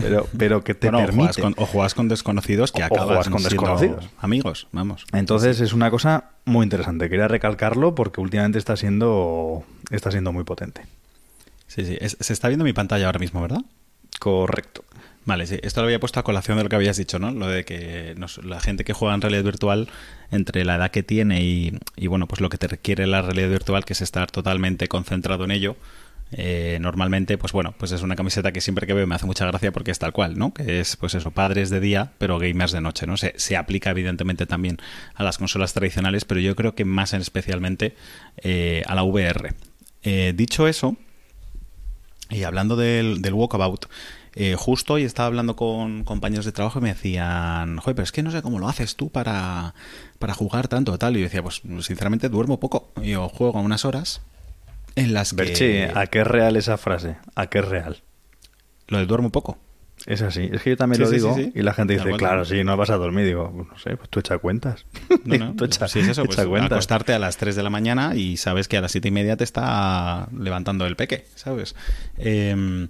pero, 0.00 0.26
pero 0.36 0.64
que 0.64 0.74
te 0.74 0.90
Bueno, 0.90 1.06
o 1.08 1.12
juegas, 1.12 1.36
con, 1.36 1.54
o 1.56 1.66
juegas 1.66 1.94
con 1.94 2.08
desconocidos 2.08 2.72
que 2.72 2.82
O 2.82 2.86
acaban 2.86 3.06
juegas 3.06 3.28
con 3.28 3.42
desconocidos. 3.42 4.08
amigos, 4.18 4.68
vamos. 4.72 5.06
Entonces 5.12 5.60
es 5.60 5.72
una 5.72 5.90
cosa 5.90 6.30
muy 6.44 6.64
interesante. 6.64 7.08
Quería 7.08 7.28
recalcarlo 7.28 7.94
porque 7.94 8.20
últimamente 8.20 8.58
está 8.58 8.76
siendo 8.76 9.64
está 9.90 10.10
siendo 10.10 10.32
muy 10.32 10.44
potente. 10.44 10.82
Sí, 11.66 11.84
sí. 11.84 11.96
Es- 12.00 12.16
se 12.20 12.32
está 12.32 12.48
viendo 12.48 12.64
mi 12.64 12.72
pantalla 12.72 13.06
ahora 13.06 13.18
mismo, 13.18 13.40
¿verdad? 13.40 13.62
Correcto. 14.18 14.84
Vale, 15.24 15.46
sí. 15.46 15.58
Esto 15.62 15.80
lo 15.80 15.86
había 15.86 16.00
puesto 16.00 16.18
a 16.18 16.24
colación 16.24 16.56
de 16.56 16.64
lo 16.64 16.68
que 16.68 16.76
habías 16.76 16.96
dicho, 16.96 17.18
¿no? 17.18 17.30
Lo 17.30 17.46
de 17.46 17.64
que 17.64 18.14
la 18.42 18.60
gente 18.60 18.84
que 18.84 18.92
juega 18.92 19.14
en 19.14 19.20
realidad 19.20 19.44
virtual, 19.44 19.88
entre 20.30 20.64
la 20.64 20.76
edad 20.76 20.90
que 20.90 21.02
tiene 21.02 21.42
y, 21.44 21.78
y, 21.96 22.06
bueno, 22.08 22.26
pues 22.26 22.40
lo 22.40 22.48
que 22.48 22.58
te 22.58 22.66
requiere 22.66 23.06
la 23.06 23.22
realidad 23.22 23.48
virtual, 23.50 23.84
que 23.84 23.92
es 23.92 24.02
estar 24.02 24.30
totalmente 24.30 24.88
concentrado 24.88 25.44
en 25.44 25.52
ello, 25.52 25.76
eh, 26.34 26.78
normalmente, 26.80 27.36
pues 27.36 27.52
bueno, 27.52 27.74
pues 27.76 27.92
es 27.92 28.00
una 28.00 28.16
camiseta 28.16 28.52
que 28.52 28.62
siempre 28.62 28.86
que 28.86 28.94
veo 28.94 29.06
me 29.06 29.14
hace 29.14 29.26
mucha 29.26 29.46
gracia 29.46 29.70
porque 29.70 29.90
es 29.90 29.98
tal 29.98 30.12
cual, 30.12 30.38
¿no? 30.38 30.54
Que 30.54 30.80
es, 30.80 30.96
pues 30.96 31.14
eso, 31.14 31.30
padres 31.30 31.68
de 31.68 31.78
día, 31.78 32.12
pero 32.16 32.38
gamers 32.38 32.72
de 32.72 32.80
noche, 32.80 33.06
¿no? 33.06 33.18
Se, 33.18 33.34
se 33.36 33.56
aplica 33.56 33.90
evidentemente 33.90 34.46
también 34.46 34.78
a 35.14 35.24
las 35.24 35.36
consolas 35.36 35.74
tradicionales, 35.74 36.24
pero 36.24 36.40
yo 36.40 36.56
creo 36.56 36.74
que 36.74 36.86
más 36.86 37.12
en 37.12 37.20
especialmente 37.20 37.94
eh, 38.38 38.82
a 38.86 38.94
la 38.94 39.02
VR. 39.02 39.52
Eh, 40.04 40.32
dicho 40.34 40.66
eso, 40.66 40.96
y 42.30 42.44
hablando 42.44 42.76
del, 42.76 43.20
del 43.20 43.34
walkabout, 43.34 43.86
eh, 44.34 44.54
justo 44.58 44.94
hoy 44.94 45.04
estaba 45.04 45.26
hablando 45.26 45.56
con 45.56 46.04
compañeros 46.04 46.44
de 46.44 46.52
trabajo 46.52 46.78
y 46.78 46.82
me 46.82 46.88
decían, 46.94 47.76
joder, 47.78 47.94
pero 47.96 48.04
es 48.04 48.12
que 48.12 48.22
no 48.22 48.30
sé 48.30 48.42
cómo 48.42 48.58
lo 48.58 48.68
haces 48.68 48.96
tú 48.96 49.10
para, 49.10 49.74
para 50.18 50.34
jugar 50.34 50.68
tanto 50.68 50.96
tal. 50.98 51.16
Y 51.16 51.20
yo 51.20 51.24
decía, 51.24 51.42
pues 51.42 51.62
sinceramente 51.80 52.28
duermo 52.28 52.58
poco. 52.60 52.90
Yo 53.02 53.28
juego 53.28 53.60
unas 53.60 53.84
horas 53.84 54.22
en 54.96 55.14
las 55.14 55.30
que... 55.32 55.36
Berchi, 55.36 55.78
¿a 55.94 56.06
qué 56.06 56.20
es 56.20 56.26
real 56.26 56.56
esa 56.56 56.78
frase? 56.78 57.16
¿A 57.34 57.46
qué 57.48 57.58
es 57.60 57.68
real? 57.68 58.02
Lo 58.88 58.98
del 58.98 59.06
duermo 59.06 59.30
poco. 59.30 59.58
Es 60.04 60.20
así, 60.20 60.50
es 60.52 60.62
que 60.62 60.70
yo 60.70 60.76
también 60.76 60.96
Sí, 60.96 61.02
lo 61.04 61.08
sí, 61.10 61.14
digo 61.14 61.34
sí, 61.36 61.52
y 61.54 61.62
la 61.62 61.74
gente 61.74 61.94
De 61.96 62.02
dice, 62.02 62.16
claro, 62.16 62.44
sí, 62.44 62.64
no 62.64 62.76
vas 62.76 62.90
a 62.90 62.96
dormir. 62.96 63.24
Digo, 63.24 63.52
pues 63.54 63.68
no 63.68 63.78
sé, 63.78 63.96
pues 63.96 64.08
tú 64.08 64.18
echa 64.18 64.38
cuentas. 64.38 64.84
No, 65.24 65.36
no, 65.38 65.52
tú 65.56 65.64
echa, 65.64 65.86
sí 65.86 66.00
es 66.00 66.08
eso, 66.08 66.24
pues 66.24 66.38
echa 66.38 66.48
cuentas. 66.48 66.72
acostarte 66.72 67.12
a 67.14 67.20
las 67.20 67.36
3 67.36 67.54
de 67.54 67.62
la 67.62 67.70
mañana 67.70 68.16
y 68.16 68.36
sabes 68.36 68.66
que 68.66 68.76
a 68.76 68.80
las 68.80 68.90
7 68.90 69.06
y 69.06 69.10
media 69.12 69.36
te 69.36 69.44
está 69.44 70.28
levantando 70.36 70.86
el 70.86 70.96
peque, 70.96 71.26
¿sabes? 71.36 71.76
Em, 72.16 72.88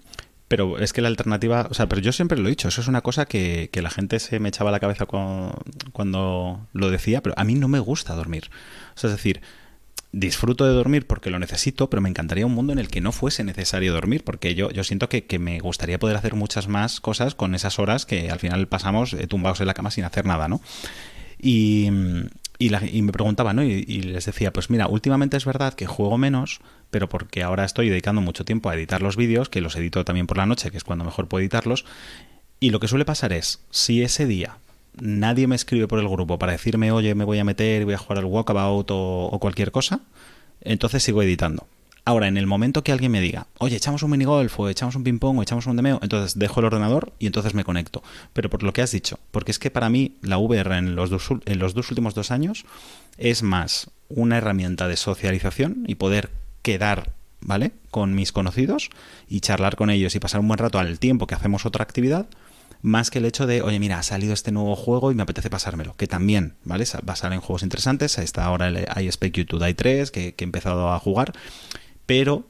pero 0.53 0.79
es 0.79 0.93
que 0.93 1.01
la 1.01 1.09
alternativa, 1.09 1.67
o 1.71 1.73
sea, 1.73 1.89
pero 1.89 2.03
yo 2.03 2.13
siempre 2.13 2.37
lo 2.37 2.47
he 2.47 2.51
dicho, 2.51 2.69
eso 2.69 2.83
es 2.83 2.87
una 2.87 3.01
cosa 3.01 3.25
que, 3.25 3.71
que 3.73 3.81
la 3.81 3.89
gente 3.89 4.21
se 4.21 4.39
me 4.39 4.51
echaba 4.51 4.69
a 4.69 4.73
la 4.73 4.81
cabeza 4.81 5.07
cuando, 5.07 5.59
cuando 5.93 6.69
lo 6.75 6.91
decía, 6.91 7.23
pero 7.23 7.35
a 7.39 7.45
mí 7.45 7.55
no 7.55 7.69
me 7.69 7.79
gusta 7.79 8.15
dormir. 8.15 8.51
O 8.95 8.99
sea, 8.99 9.09
es 9.09 9.17
decir, 9.17 9.41
disfruto 10.13 10.67
de 10.67 10.75
dormir 10.75 11.07
porque 11.07 11.31
lo 11.31 11.39
necesito, 11.39 11.89
pero 11.89 12.03
me 12.03 12.11
encantaría 12.11 12.45
un 12.45 12.53
mundo 12.53 12.75
en 12.75 12.79
el 12.79 12.89
que 12.89 13.01
no 13.01 13.13
fuese 13.13 13.45
necesario 13.45 13.95
dormir, 13.95 14.25
porque 14.25 14.55
yo, 14.55 14.71
yo 14.71 14.85
siento 14.85 15.09
que, 15.09 15.25
que 15.25 15.39
me 15.39 15.59
gustaría 15.59 15.99
poder 15.99 16.19
hacer 16.19 16.35
muchas 16.35 16.69
más 16.69 17.01
cosas 17.01 17.35
con 17.35 17.55
esas 17.55 17.79
horas 17.79 18.05
que 18.05 18.29
al 18.29 18.39
final 18.39 18.69
pasamos 18.69 19.15
eh, 19.15 19.27
tumbados 19.27 19.63
en 19.63 19.69
la 19.69 19.73
cama 19.73 19.91
sin 19.91 20.05
hacer 20.05 20.27
nada, 20.27 20.49
¿no? 20.49 20.61
Y, 21.41 21.89
y, 22.59 23.03
me 23.03 23.13
preguntaba, 23.13 23.55
¿no? 23.55 23.65
Y 23.65 24.03
les 24.03 24.27
decía, 24.27 24.53
pues 24.53 24.69
mira, 24.69 24.87
últimamente 24.87 25.39
es 25.39 25.47
verdad 25.47 25.73
que 25.73 25.87
juego 25.87 26.19
menos, 26.19 26.61
pero 26.93 27.09
porque 27.09 27.43
ahora 27.43 27.65
estoy 27.65 27.89
dedicando 27.89 28.21
mucho 28.21 28.45
tiempo 28.45 28.69
a 28.71 28.77
editar 28.77 29.03
los 29.03 29.17
vídeos, 29.17 29.49
que 29.49 29.61
los 29.61 29.75
edito 29.75 30.05
también 30.05 30.29
por 30.29 30.37
la 30.37 30.47
noche, 30.47 30.71
que 30.71 30.77
es 30.77 30.85
cuando 30.85 31.05
mejor 31.05 31.27
puedo 31.27 31.41
editarlos. 31.41 31.85
Y 32.61 32.71
lo 32.71 32.79
que 32.79 32.87
suele 32.87 33.05
pasar 33.05 33.33
es, 33.33 33.59
si 33.73 34.03
ese 34.03 34.27
día 34.27 34.59
nadie 35.01 35.47
me 35.49 35.57
escribe 35.57 35.89
por 35.89 35.99
el 35.99 36.09
grupo 36.09 36.39
para 36.39 36.53
decirme, 36.53 36.93
oye, 36.93 37.15
me 37.17 37.25
voy 37.25 37.39
a 37.41 37.45
meter, 37.45 37.85
voy 37.87 37.95
a 37.95 37.99
jugar 37.99 38.19
al 38.19 38.27
walkabout 38.27 38.91
o, 38.93 39.27
o 39.33 39.39
cualquier 39.41 39.73
cosa, 39.73 40.01
entonces 40.61 41.03
sigo 41.03 41.23
editando. 41.23 41.67
Ahora, 42.05 42.27
en 42.27 42.37
el 42.37 42.47
momento 42.49 42.83
que 42.83 42.91
alguien 42.93 43.13
me 43.13 43.21
diga, 43.21 43.47
oye, 43.59 43.77
echamos 43.77 44.03
un 44.03 44.11
minigolf, 44.11 44.59
o 44.59 44.69
echamos 44.69 44.97
un 44.97 45.05
ping-pong, 45.05 45.39
o 45.39 45.43
echamos 45.43 45.67
un 45.67 45.77
demeo, 45.77 46.01
entonces 46.03 46.37
dejo 46.39 46.59
el 46.61 46.67
ordenador 46.67 47.13
y 47.21 47.27
entonces 47.27 47.55
me 47.55 47.63
conecto. 47.65 48.03
Pero 48.33 48.51
por 48.51 48.65
lo 48.65 48.73
que 48.73 48.83
has 48.83 48.91
dicho, 48.91 49.19
porque 49.31 49.53
es 49.53 49.59
que 49.61 49.71
para 49.71 49.89
mí 49.89 50.17
la 50.21 50.37
VR 50.39 50.77
en 50.79 50.95
los 50.97 51.11
dos, 51.11 51.31
ul- 51.31 51.43
en 51.47 51.59
los 51.61 51.75
dos 51.75 51.91
últimos 51.91 52.15
dos 52.15 52.33
años 52.33 52.65
es 53.19 53.43
más 53.45 53.89
una 54.09 54.37
herramienta 54.39 54.89
de 54.89 54.97
socialización 54.97 55.85
y 55.87 55.95
poder 55.95 56.31
quedar, 56.63 57.13
¿vale? 57.41 57.73
Con 57.91 58.15
mis 58.15 58.33
conocidos 58.33 58.91
y 59.29 59.41
charlar 59.41 59.77
con 59.77 59.91
ellos 59.91 60.15
y 60.15 60.21
pasar 60.21 60.41
un 60.41 60.49
buen 60.49 60.59
rato 60.59 60.79
al 60.79 60.99
tiempo 60.99 61.27
que 61.27 61.35
hacemos 61.35 61.67
otra 61.67 61.83
actividad, 61.83 62.27
más 62.83 63.11
que 63.11 63.19
el 63.19 63.25
hecho 63.27 63.47
de, 63.47 63.63
oye, 63.63 63.79
mira, 63.79 63.99
ha 63.99 64.03
salido 64.03 64.33
este 64.35 64.51
nuevo 64.51 64.75
juego 64.75 65.13
y 65.13 65.15
me 65.15 65.23
apetece 65.23 65.51
pasármelo, 65.51 65.95
que 65.97 66.07
también, 66.09 66.55
¿vale? 66.65 66.85
Sa- 66.87 67.01
Basar 67.03 67.33
en 67.33 67.41
juegos 67.41 67.63
interesantes, 67.63 68.19
está 68.19 68.45
ahora 68.45 68.69
el 68.69 68.79
I 68.79 69.07
Expect 69.07 69.37
You 69.37 69.45
to 69.45 69.59
Die 69.59 69.75
3, 69.75 70.11
que, 70.11 70.35
que 70.35 70.45
he 70.45 70.47
empezado 70.47 70.91
a 70.93 70.99
jugar, 70.99 71.33
pero 72.07 72.45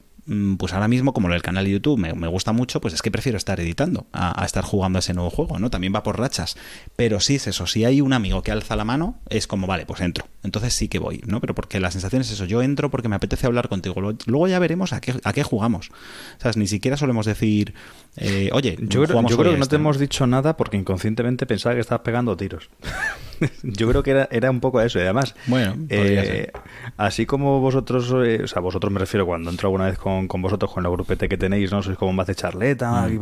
pues 0.57 0.73
ahora 0.73 0.87
mismo, 0.87 1.13
como 1.13 1.31
el 1.31 1.41
canal 1.41 1.65
de 1.65 1.71
YouTube 1.71 1.99
me, 1.99 2.13
me 2.13 2.27
gusta 2.27 2.53
mucho, 2.53 2.79
pues 2.81 2.93
es 2.93 3.01
que 3.01 3.11
prefiero 3.11 3.37
estar 3.37 3.59
editando 3.59 4.05
a, 4.13 4.41
a 4.41 4.45
estar 4.45 4.63
jugando 4.63 4.97
a 4.97 5.01
ese 5.01 5.13
nuevo 5.13 5.29
juego, 5.29 5.59
¿no? 5.59 5.69
También 5.69 5.93
va 5.93 6.03
por 6.03 6.19
rachas. 6.19 6.55
Pero 6.95 7.19
sí 7.19 7.35
es 7.35 7.47
eso, 7.47 7.67
si 7.67 7.85
hay 7.85 8.01
un 8.01 8.13
amigo 8.13 8.41
que 8.41 8.51
alza 8.51 8.75
la 8.75 8.85
mano, 8.85 9.19
es 9.29 9.47
como, 9.47 9.67
vale, 9.67 9.85
pues 9.85 10.01
entro. 10.01 10.27
Entonces 10.43 10.73
sí 10.73 10.89
que 10.89 10.99
voy, 10.99 11.21
¿no? 11.25 11.39
Pero 11.39 11.55
porque 11.55 11.79
la 11.79 11.89
sensación 11.91 12.21
es 12.21 12.31
eso, 12.31 12.45
yo 12.45 12.61
entro 12.61 12.91
porque 12.91 13.07
me 13.07 13.15
apetece 13.15 13.47
hablar 13.47 13.69
contigo. 13.69 13.95
Luego, 14.01 14.47
ya 14.47 14.59
veremos 14.59 14.93
a 14.93 14.99
qué, 14.99 15.15
a 15.23 15.33
qué 15.33 15.43
jugamos. 15.43 15.89
¿Sabes? 16.37 16.57
Ni 16.57 16.67
siquiera 16.67 16.97
solemos 16.97 17.25
decir, 17.25 17.73
eh, 18.17 18.49
oye, 18.51 18.77
Yo 18.79 19.03
creo, 19.03 19.21
yo 19.27 19.37
creo 19.37 19.51
que 19.51 19.57
no 19.57 19.63
este, 19.63 19.69
te 19.69 19.75
hemos 19.77 19.97
dicho 19.97 20.27
nada 20.27 20.57
porque 20.57 20.77
inconscientemente 20.77 21.45
pensaba 21.45 21.75
que 21.75 21.81
estabas 21.81 22.03
pegando 22.03 22.35
tiros. 22.35 22.69
yo 23.63 23.89
creo 23.89 24.03
que 24.03 24.11
era, 24.11 24.27
era 24.31 24.51
un 24.51 24.59
poco 24.59 24.81
eso. 24.81 24.99
Y 24.99 25.03
además, 25.03 25.33
Bueno, 25.47 25.75
eh, 25.89 26.51
así 26.97 27.25
como 27.25 27.61
vosotros, 27.61 28.13
eh, 28.25 28.41
o 28.43 28.47
sea, 28.47 28.61
vosotros 28.61 28.91
me 28.91 28.99
refiero 28.99 29.25
cuando 29.25 29.49
entro 29.49 29.69
alguna 29.69 29.85
vez 29.85 29.97
con, 29.97 30.12
con 30.27 30.41
vosotros, 30.41 30.71
con 30.71 30.85
el 30.85 30.91
grupete 30.91 31.27
que 31.29 31.37
tenéis, 31.37 31.71
¿no? 31.71 31.81
Sois 31.83 31.97
como 31.97 32.13
más 32.13 32.27
de 32.27 32.35
charleta, 32.35 32.91
Mm. 33.07 33.13
y 33.13 33.19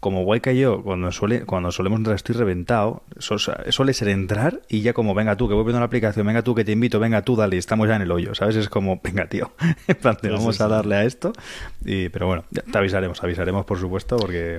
como 0.00 0.24
guay 0.24 0.40
que 0.40 0.56
yo, 0.56 0.82
cuando, 0.82 1.12
suele, 1.12 1.44
cuando 1.44 1.70
solemos 1.70 1.98
entrar 1.98 2.16
estoy 2.16 2.34
reventado, 2.34 3.02
so- 3.18 3.38
suele 3.38 3.92
ser 3.94 4.08
entrar 4.08 4.60
y 4.68 4.80
ya 4.82 4.92
como, 4.92 5.14
venga 5.14 5.36
tú, 5.36 5.48
que 5.48 5.54
voy 5.54 5.62
viendo 5.64 5.78
la 5.78 5.86
aplicación, 5.86 6.26
venga 6.26 6.42
tú, 6.42 6.54
que 6.54 6.64
te 6.64 6.72
invito, 6.72 6.98
venga 6.98 7.22
tú, 7.22 7.36
dale, 7.36 7.56
estamos 7.58 7.88
ya 7.88 7.96
en 7.96 8.02
el 8.02 8.10
hoyo, 8.10 8.34
¿sabes? 8.34 8.56
Es 8.56 8.68
como, 8.68 9.00
venga 9.02 9.26
tío, 9.28 9.52
en 9.86 9.96
plan, 9.96 10.16
te 10.20 10.28
vamos 10.30 10.60
a 10.60 10.68
darle 10.68 10.96
a 10.96 11.04
esto. 11.04 11.32
Y, 11.84 12.08
pero 12.08 12.26
bueno, 12.26 12.44
ya 12.50 12.62
te 12.62 12.76
avisaremos, 12.78 13.22
avisaremos 13.22 13.64
por 13.64 13.78
supuesto, 13.78 14.16
porque 14.16 14.58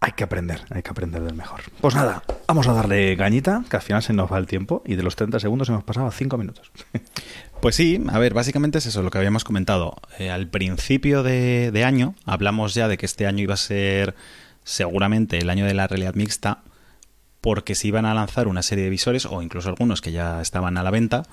hay 0.00 0.12
que 0.12 0.22
aprender, 0.24 0.60
hay 0.70 0.82
que 0.82 0.90
aprender 0.90 1.20
del 1.22 1.34
mejor. 1.34 1.60
Pues 1.80 1.94
nada, 1.96 2.22
vamos 2.46 2.68
a 2.68 2.72
darle 2.72 3.16
cañita, 3.16 3.64
que 3.68 3.76
al 3.76 3.82
final 3.82 4.00
se 4.02 4.12
nos 4.12 4.32
va 4.32 4.38
el 4.38 4.46
tiempo 4.46 4.80
y 4.86 4.94
de 4.94 5.02
los 5.02 5.16
30 5.16 5.40
segundos 5.40 5.68
hemos 5.68 5.82
pasado 5.84 6.06
a 6.06 6.12
5 6.12 6.38
minutos. 6.38 6.70
Pues 7.60 7.74
sí, 7.74 8.00
a 8.08 8.18
ver, 8.18 8.34
básicamente 8.34 8.78
es 8.78 8.86
eso 8.86 9.02
lo 9.02 9.10
que 9.10 9.18
habíamos 9.18 9.42
comentado. 9.44 9.96
Eh, 10.18 10.30
al 10.30 10.46
principio 10.48 11.22
de, 11.24 11.82
año 11.84 12.14
hablamos 12.24 12.74
ya 12.74 12.86
de 12.86 12.96
que 12.96 13.06
este 13.06 13.26
año 13.26 13.42
iba 13.42 13.54
a 13.54 13.58
ser 13.58 14.14
seguramente 14.62 15.38
el 15.38 15.50
año 15.50 15.66
de 15.66 15.74
la 15.74 15.88
realidad 15.88 16.14
mixta, 16.14 16.62
porque 17.40 17.74
se 17.74 17.88
iban 17.88 18.04
a 18.06 18.14
lanzar 18.14 18.46
una 18.48 18.62
serie 18.62 18.84
de 18.84 18.90
visores, 18.90 19.26
o 19.26 19.42
incluso 19.42 19.68
algunos 19.70 20.00
que 20.00 20.12
ya 20.12 20.40
estaban 20.40 20.76
a 20.78 20.82
la 20.84 20.90
venta, 20.90 21.24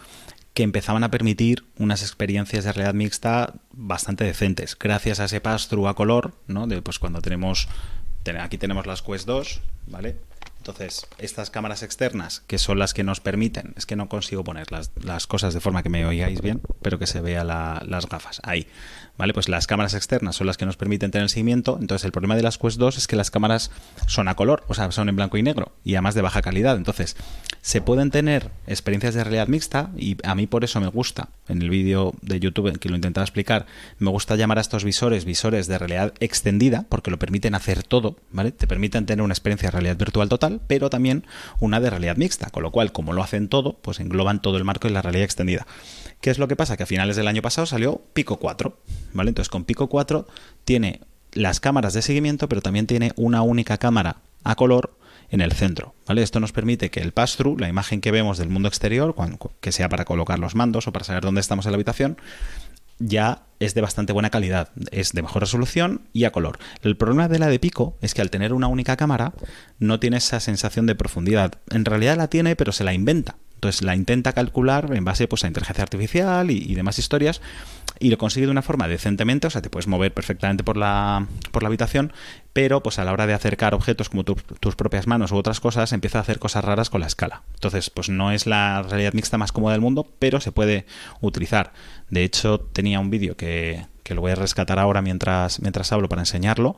que 0.56 0.64
empezaban 0.64 1.04
a 1.04 1.12
permitir 1.12 1.66
unas 1.78 2.02
experiencias 2.02 2.64
de 2.64 2.72
realidad 2.72 2.94
mixta 2.96 3.54
bastante 3.72 4.24
decentes, 4.24 4.78
gracias 4.80 5.20
a 5.20 5.26
ese 5.26 5.42
pass-through 5.42 5.88
a 5.88 5.96
color, 5.96 6.34
¿no? 6.48 6.66
De, 6.66 6.82
pues 6.82 6.98
cuando 6.98 7.22
tenemos, 7.22 7.68
ten- 8.24 8.38
aquí 8.38 8.58
tenemos 8.58 8.88
las 8.88 9.02
Quest 9.02 9.28
2, 9.28 9.62
¿vale? 9.88 10.16
Entonces, 10.68 11.06
estas 11.20 11.52
cámaras 11.52 11.84
externas, 11.84 12.42
que 12.48 12.58
son 12.58 12.80
las 12.80 12.96
que 12.96 13.04
nos 13.04 13.20
permiten, 13.20 13.76
es 13.78 13.86
que 13.86 13.96
no 13.96 14.10
consigo 14.10 14.44
poner 14.44 14.72
las, 14.72 14.90
las 15.00 15.28
cosas 15.28 15.54
de 15.54 15.60
forma 15.60 15.84
que 15.84 15.90
me 15.90 16.04
oigáis 16.08 16.42
bien, 16.42 16.60
pero 16.82 16.98
que 16.98 17.06
se 17.06 17.22
vea 17.22 17.44
la- 17.44 17.84
las 17.86 18.08
gafas. 18.10 18.42
Ahí. 18.44 18.66
¿Vale? 19.16 19.32
Pues 19.34 19.48
las 19.48 19.68
cámaras 19.68 19.94
externas 19.94 20.36
son 20.36 20.48
las 20.48 20.58
que 20.58 20.66
nos 20.66 20.76
permiten 20.76 21.12
tener 21.12 21.22
el 21.24 21.30
seguimiento. 21.30 21.78
Entonces, 21.80 22.04
el 22.04 22.12
problema 22.12 22.36
de 22.36 22.42
las 22.42 22.58
Quest 22.58 22.80
2 22.80 22.98
es 22.98 23.06
que 23.06 23.16
las 23.16 23.30
cámaras 23.30 23.70
son 24.08 24.28
a 24.28 24.34
color, 24.36 24.64
o 24.68 24.74
sea, 24.74 24.92
son 24.92 25.08
en 25.08 25.16
blanco 25.16 25.38
y 25.38 25.44
negro, 25.44 25.72
y 25.84 25.94
además 25.94 26.16
de 26.16 26.24
baja 26.24 26.42
calidad. 26.42 26.76
Entonces, 26.78 27.16
se 27.66 27.82
pueden 27.82 28.12
tener 28.12 28.52
experiencias 28.68 29.16
de 29.16 29.24
realidad 29.24 29.48
mixta, 29.48 29.90
y 29.98 30.18
a 30.24 30.36
mí 30.36 30.46
por 30.46 30.64
eso 30.64 30.80
me 30.80 30.86
gusta, 30.86 31.30
en 31.48 31.64
el 31.64 31.72
vídeo 31.72 32.14
de 32.22 32.40
YouTube 32.40 32.68
en 32.68 32.76
que 32.76 32.90
lo 32.90 32.96
intentaba 32.96 33.24
explicar, 33.24 33.66
me 33.98 34.12
gusta 34.12 34.36
llamar 34.36 34.60
a 34.60 34.62
estos 34.62 34.84
visores 34.84 35.26
visores 35.26 35.66
de 35.66 35.80
realidad 35.80 36.14
extendida, 36.20 36.86
porque 36.90 37.10
lo 37.10 37.18
permiten 37.18 37.56
hacer 37.56 37.82
todo, 37.82 38.18
¿vale? 38.32 38.52
Te 38.52 38.68
permiten 38.68 39.08
tener 39.08 39.24
una 39.24 39.34
experiencia 39.34 39.70
de 39.70 39.72
realidad 39.72 39.98
virtual 39.98 40.30
total, 40.30 40.62
pero 40.68 40.92
también 40.92 41.26
una 41.60 41.80
de 41.80 41.90
realidad 41.90 42.18
mixta, 42.18 42.52
con 42.52 42.62
lo 42.62 42.70
cual, 42.70 42.92
como 42.92 43.14
lo 43.14 43.24
hacen 43.24 43.50
todo, 43.50 43.80
pues 43.82 44.00
engloban 44.00 44.44
todo 44.44 44.58
el 44.58 44.64
marco 44.64 44.88
de 44.88 44.94
la 44.94 45.02
realidad 45.02 45.26
extendida. 45.26 45.66
¿Qué 46.22 46.30
es 46.30 46.38
lo 46.38 46.48
que 46.48 46.56
pasa? 46.56 46.78
Que 46.78 46.84
a 46.84 46.86
finales 46.86 47.16
del 47.16 47.28
año 47.28 47.42
pasado 47.42 47.66
salió 47.66 48.00
Pico 48.14 48.38
4, 48.38 48.78
¿vale? 49.14 49.30
Entonces 49.30 49.50
con 49.50 49.64
Pico 49.64 49.90
4 49.90 50.28
tiene 50.66 51.02
las 51.34 51.60
cámaras 51.60 51.96
de 51.96 52.04
seguimiento, 52.04 52.48
pero 52.48 52.62
también 52.62 52.86
tiene 52.86 53.12
una 53.16 53.42
única 53.42 53.80
cámara 53.80 54.18
a 54.44 54.54
color 54.54 54.96
en 55.30 55.42
el 55.42 55.52
centro, 55.52 55.96
¿vale? 56.08 56.22
Esto 56.22 56.40
nos 56.40 56.52
permite 56.52 56.90
que 56.90 57.02
el 57.02 57.12
pass-through, 57.12 57.60
la 57.60 57.70
imagen 57.70 58.02
que 58.02 58.12
vemos 58.12 58.38
del 58.38 58.50
mundo 58.50 58.68
exterior, 58.68 59.16
que 59.60 59.72
sea 59.72 59.90
para 59.90 60.06
colocar 60.06 60.40
los 60.40 60.56
mandos 60.56 60.88
o 60.88 60.94
para 60.94 61.06
saber 61.06 61.24
dónde 61.24 61.42
estamos 61.42 61.66
en 61.66 61.72
la 61.72 61.76
habitación, 61.76 62.18
ya 63.00 63.44
es 63.60 63.74
de 63.74 63.82
bastante 63.82 64.14
buena 64.14 64.30
calidad, 64.30 64.70
es 64.92 65.14
de 65.14 65.22
mejor 65.22 65.42
resolución 65.42 66.08
y 66.14 66.24
a 66.26 66.32
color. 66.32 66.60
El 66.82 66.98
problema 66.98 67.28
de 67.28 67.40
la 67.40 67.48
de 67.48 67.60
Pico 67.60 67.98
es 68.02 68.14
que 68.14 68.22
al 68.22 68.30
tener 68.30 68.54
una 68.54 68.68
única 68.68 68.96
cámara 68.96 69.34
no 69.80 70.00
tiene 70.00 70.18
esa 70.18 70.40
sensación 70.40 70.86
de 70.86 70.96
profundidad. 70.96 71.56
En 71.70 71.86
realidad 71.86 72.18
la 72.18 72.30
tiene, 72.30 72.56
pero 72.56 72.72
se 72.72 72.84
la 72.84 72.94
inventa. 72.94 73.36
Entonces 73.66 73.82
la 73.82 73.96
intenta 73.96 74.34
calcular 74.34 74.92
en 74.94 75.04
base 75.06 75.28
pues, 75.28 75.44
a 75.44 75.48
inteligencia 75.48 75.82
artificial 75.84 76.52
y, 76.52 76.76
demás 76.76 77.00
historias 77.00 77.42
y 78.00 78.10
lo 78.10 78.18
consigue 78.18 78.46
de 78.46 78.52
una 78.52 78.62
forma 78.62 78.88
decentemente, 78.88 79.48
o 79.48 79.50
sea, 79.50 79.62
te 79.62 79.70
puedes 79.70 79.88
mover 79.88 80.14
perfectamente 80.14 80.64
por 80.64 80.78
la, 80.78 81.26
por 81.52 81.64
la 81.64 81.68
habitación, 81.68 82.12
pero 82.54 82.84
pues 82.84 83.00
a 83.00 83.06
la 83.06 83.14
hora 83.14 83.26
de 83.26 83.34
acercar 83.34 83.74
objetos 83.74 84.10
como 84.10 84.24
tu- 84.24 84.36
tus 84.36 84.76
propias 84.76 85.08
manos 85.08 85.32
u 85.32 85.38
otras 85.38 85.60
cosas, 85.62 85.94
empieza 85.94 86.20
a 86.20 86.22
hacer 86.22 86.38
cosas 86.38 86.64
raras 86.66 86.90
con 86.90 87.02
la 87.02 87.08
escala. 87.08 87.44
Entonces, 87.56 87.90
pues 87.90 88.10
no 88.10 88.32
es 88.32 88.46
la 88.48 88.84
realidad 88.84 89.14
mixta 89.14 89.38
más 89.38 89.52
cómoda 89.52 89.72
del 89.74 89.82
mundo, 89.82 90.06
pero 90.20 90.40
se 90.42 90.52
puede 90.52 90.86
utilizar. 91.22 91.72
De 92.10 92.24
hecho, 92.24 92.60
tenía 92.60 93.00
un 93.00 93.10
vídeo 93.10 93.38
que, 93.38 93.86
que 94.04 94.14
lo 94.14 94.22
voy 94.22 94.32
a 94.32 94.36
rescatar 94.36 94.78
ahora 94.78 95.02
mientras, 95.02 95.62
mientras 95.62 95.92
hablo 95.92 96.10
para 96.10 96.22
enseñarlo, 96.22 96.76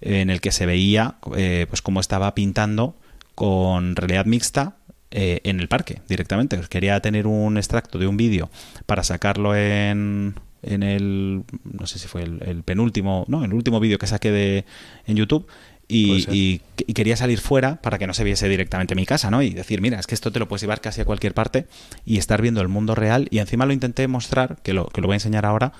en 0.00 0.30
el 0.30 0.40
que 0.40 0.50
se 0.50 0.66
veía 0.66 1.16
eh, 1.36 1.66
pues 1.68 1.82
cómo 1.82 2.00
estaba 2.00 2.34
pintando 2.34 2.96
con 3.34 3.96
realidad 3.96 4.26
mixta 4.26 4.76
eh, 5.16 5.40
en 5.44 5.60
el 5.60 5.68
parque 5.68 6.02
directamente. 6.08 6.60
Quería 6.68 7.00
tener 7.00 7.26
un 7.28 7.56
extracto 7.56 7.98
de 7.98 8.08
un 8.08 8.16
vídeo 8.16 8.50
para 8.84 9.04
sacarlo 9.04 9.54
en, 9.54 10.34
en 10.62 10.82
el, 10.82 11.44
no 11.62 11.86
sé 11.86 12.00
si 12.00 12.08
fue 12.08 12.22
el, 12.22 12.42
el 12.42 12.64
penúltimo, 12.64 13.24
no, 13.28 13.44
el 13.44 13.54
último 13.54 13.78
vídeo 13.78 13.96
que 13.96 14.08
saqué 14.08 14.32
de, 14.32 14.64
en 15.06 15.16
YouTube. 15.16 15.46
Y, 15.88 16.22
ser. 16.22 16.34
y- 16.34 16.60
y 16.86 16.92
quería 16.94 17.16
salir 17.16 17.40
fuera 17.40 17.76
para 17.76 17.98
que 17.98 18.06
no 18.06 18.14
se 18.14 18.24
viese 18.24 18.48
directamente 18.48 18.94
mi 18.94 19.06
casa, 19.06 19.30
¿no? 19.30 19.42
Y 19.42 19.50
decir, 19.50 19.80
mira, 19.80 20.00
es 20.00 20.06
que 20.06 20.14
esto 20.14 20.32
te 20.32 20.38
lo 20.38 20.48
puedes 20.48 20.62
llevar 20.62 20.80
casi 20.80 21.00
a 21.00 21.04
cualquier 21.04 21.34
parte 21.34 21.66
y 22.04 22.18
estar 22.18 22.42
viendo 22.42 22.60
el 22.60 22.68
mundo 22.68 22.94
real. 22.94 23.28
Y 23.30 23.38
encima 23.38 23.66
lo 23.66 23.72
intenté 23.72 24.08
mostrar, 24.08 24.58
que 24.62 24.72
lo, 24.72 24.86
que 24.86 25.00
lo 25.00 25.06
voy 25.06 25.14
a 25.14 25.16
enseñar 25.16 25.46
ahora, 25.46 25.72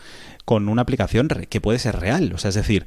con 0.44 0.68
una 0.68 0.82
aplicación 0.82 1.28
que 1.28 1.60
puede 1.60 1.78
ser 1.78 1.98
real. 1.98 2.32
O 2.34 2.38
sea, 2.38 2.50
es 2.50 2.54
decir, 2.54 2.86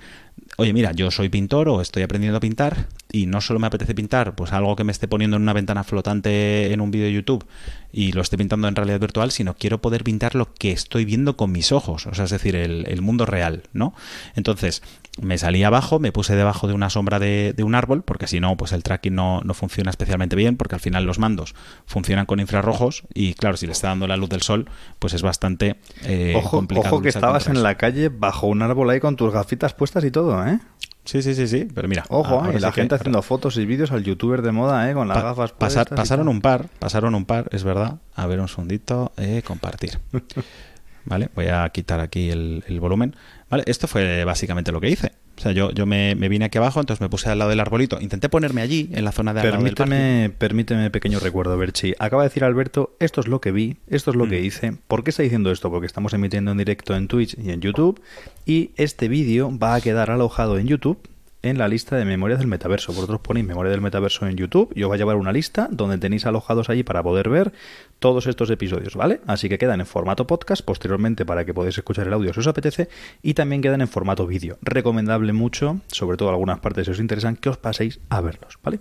oye, 0.58 0.74
mira, 0.74 0.92
yo 0.92 1.12
soy 1.12 1.30
pintor 1.30 1.70
o 1.70 1.82
estoy 1.82 2.04
aprendiendo 2.04 2.38
a 2.38 2.42
pintar 2.42 2.88
y 3.12 3.26
no 3.26 3.42
solo 3.42 3.60
me 3.60 3.68
apetece 3.68 3.96
pintar, 3.96 4.36
pues 4.36 4.54
algo 4.54 4.76
que 4.76 4.84
me 4.84 4.92
esté 4.92 5.08
poniendo 5.08 5.38
en 5.38 5.44
una 5.44 5.54
ventana 5.54 5.84
flotante 5.84 6.72
en 6.72 6.82
un 6.82 6.92
vídeo 6.92 7.08
de 7.08 7.14
YouTube 7.14 7.46
y 7.92 8.12
lo 8.12 8.22
esté 8.22 8.38
pintando 8.38 8.68
en 8.68 8.76
realidad 8.76 9.00
virtual, 9.00 9.32
sino 9.32 9.56
quiero 9.56 9.82
poder 9.82 10.04
pintar 10.04 10.36
lo 10.36 10.54
que 10.54 10.72
estoy 10.72 11.06
viendo 11.06 11.36
con 11.36 11.52
mis 11.52 11.72
ojos, 11.72 12.06
o 12.06 12.14
sea, 12.14 12.26
es 12.26 12.32
decir, 12.32 12.56
el, 12.56 13.02
mundo 13.02 13.26
real, 13.26 13.64
¿no? 13.74 13.94
Entonces, 14.36 14.84
me 15.22 15.38
salí 15.38 15.64
abajo, 15.64 16.00
me 16.00 16.12
puse 16.12 16.36
debajo 16.36 16.68
de 16.68 16.74
una 16.74 16.90
sombra 16.90 17.20
de, 17.20 17.54
un 17.64 17.76
árbol, 17.76 18.04
porque 18.04 18.28
si 18.28 18.40
no, 18.40 18.56
pues 18.58 18.72
el 18.72 18.84
tracking 18.84 19.16
no, 19.16 19.42
no, 19.42 19.54
funciona 19.54 19.90
especialmente 19.90 20.36
bien, 20.36 20.58
porque 20.58 20.76
al 20.76 20.82
final 20.82 21.06
los 21.06 21.20
mandos 21.20 21.56
funcionan 21.86 22.26
con 22.26 22.40
infrarrojos 22.40 23.04
y 23.14 23.34
claro, 23.34 23.58
si 23.58 23.66
le 23.66 23.74
está 23.74 23.90
dando 23.90 24.08
la 24.08 24.18
luz 24.18 24.30
del 24.30 24.42
sol, 24.42 24.70
pues 25.00 25.14
es 25.14 25.22
bastante 25.22 25.78
eh, 26.04 26.34
ojo, 26.36 26.58
complicado. 26.58 26.96
Ojo 26.96 27.02
que 27.02 27.10
estabas 27.10 27.48
en 27.48 27.64
la 27.64 27.76
calle 27.76 28.10
bajo 28.10 28.48
un 28.48 28.62
árbol 28.62 28.90
ahí 28.90 29.00
con 29.00 29.16
tus 29.16 29.34
gafitas 29.34 29.74
puestas 29.74 30.04
y 30.04 30.12
todo, 30.12 30.46
¿eh? 30.46 30.60
Sí, 31.08 31.22
sí, 31.22 31.36
sí, 31.36 31.48
sí, 31.48 31.66
pero 31.74 31.88
mira. 31.88 32.04
Ojo, 32.10 32.46
¿eh? 32.50 32.60
la 32.60 32.74
gente 32.74 32.96
haciendo 32.96 33.22
fotos 33.22 33.56
y 33.56 33.66
vídeos 33.66 33.94
al 33.94 34.04
youtuber 34.04 34.42
de 34.42 34.52
moda, 34.52 34.92
¿eh? 34.92 34.94
Con 34.94 35.08
las 35.08 35.24
gafas 35.24 35.54
Pasaron 35.54 36.28
un 36.28 36.42
par, 36.42 36.68
pasaron 36.80 37.16
un 37.16 37.24
par, 37.24 37.48
es 37.52 37.64
verdad. 37.64 38.00
A 38.14 38.28
ver, 38.28 38.42
un 38.42 38.50
segundito, 38.50 39.14
eh, 39.16 39.42
compartir. 39.46 40.00
vale, 41.08 41.30
voy 41.36 41.48
a 41.48 41.68
quitar 41.70 42.00
aquí 42.00 42.30
el, 42.30 42.64
volumen. 42.80 43.16
Vale, 43.50 43.64
esto 43.66 43.88
fue 43.88 44.24
básicamente 44.26 44.72
lo 44.72 44.82
que 44.82 44.90
hice. 44.90 45.14
O 45.38 45.42
sea, 45.42 45.52
yo, 45.52 45.72
yo 45.72 45.86
me, 45.86 46.16
vine 46.16 46.46
aquí 46.46 46.58
abajo, 46.58 46.80
entonces 46.80 47.02
me 47.02 47.10
puse 47.10 47.30
al 47.30 47.40
lado 47.40 47.50
del 47.50 47.60
arbolito. 47.60 48.00
Intenté 48.02 48.28
ponerme 48.28 48.62
allí, 48.62 48.90
en 48.94 49.06
la 49.06 49.12
zona 49.12 49.34
de 49.34 49.42
permíteme, 49.42 50.32
Permíteme 50.38 50.90
pequeño 50.90 51.20
recuerdo, 51.20 51.58
Berchi. 51.58 51.94
Acaba 52.00 52.24
de 52.24 52.30
decir 52.30 52.44
Alberto, 52.44 52.96
esto 53.00 53.22
es 53.22 53.28
lo 53.28 53.40
que 53.40 53.52
vi, 53.52 53.78
esto 53.88 54.12
es 54.12 54.18
lo 54.18 54.28
que 54.28 54.42
mm. 54.42 54.46
hice. 54.46 54.74
¿Por 54.88 55.04
qué 55.04 55.12
está 55.12 55.24
diciendo 55.24 55.52
esto? 55.52 55.70
Porque 55.70 55.86
estamos 55.86 56.14
emitiendo 56.14 56.52
en 56.52 56.58
directo 56.58 56.96
en 56.96 57.08
Twitch 57.08 57.38
y 57.38 57.52
en 57.52 57.62
YouTube. 57.62 58.02
Y 58.46 58.72
este 58.76 59.08
vídeo 59.08 59.56
va 59.58 59.76
a 59.76 59.82
quedar 59.82 60.12
alojado 60.12 60.58
en 60.58 60.68
YouTube 60.68 61.00
en 61.41 61.58
la 61.58 61.67
lista 61.67 61.96
de 61.96 62.06
Memorias 62.06 62.39
del 62.39 62.48
Metaverso. 62.48 62.94
Vosotros 62.94 63.20
ponéis 63.22 63.46
Memoria 63.46 63.72
del 63.72 63.82
Metaverso 63.82 64.27
en 64.27 64.36
YouTube 64.36 64.72
y 64.75 64.84
os 64.84 64.89
va 64.89 64.96
a 64.96 64.98
llevar 64.98 65.15
una 65.15 65.32
lista 65.32 65.67
donde 65.72 65.98
tenéis 65.98 66.25
alojados 66.25 66.70
allí 66.70 66.84
para 66.84 67.03
poder 67.03 67.29
ver 67.29 67.53
todos 68.00 68.27
estos 68.27 68.50
episodios, 68.50 68.96
¿vale? 68.96 69.22
Así 69.27 69.50
que 69.50 69.58
quedan 69.58 69.79
en 69.79 69.86
formato 69.86 70.27
podcast 70.27 70.63
posteriormente 70.63 71.25
para 71.25 71.46
que 71.46 71.53
podáis 71.53 71.77
escuchar 71.77 72.08
el 72.08 72.13
audio 72.13 72.34
si 72.34 72.39
os 72.39 72.48
apetece 72.48 72.89
y 73.22 73.34
también 73.34 73.62
quedan 73.62 73.82
en 73.82 73.88
formato 73.88 74.27
vídeo. 74.27 74.58
Recomendable 74.62 75.34
mucho, 75.34 75.82
sobre 75.88 76.17
todo 76.17 76.29
algunas 76.29 76.60
partes 76.60 76.86
si 76.86 76.91
os 76.91 77.00
interesan, 77.00 77.36
que 77.36 77.50
os 77.50 77.58
paséis 77.58 78.00
a 78.10 78.22
verlos, 78.22 78.58
¿vale? 78.63 78.79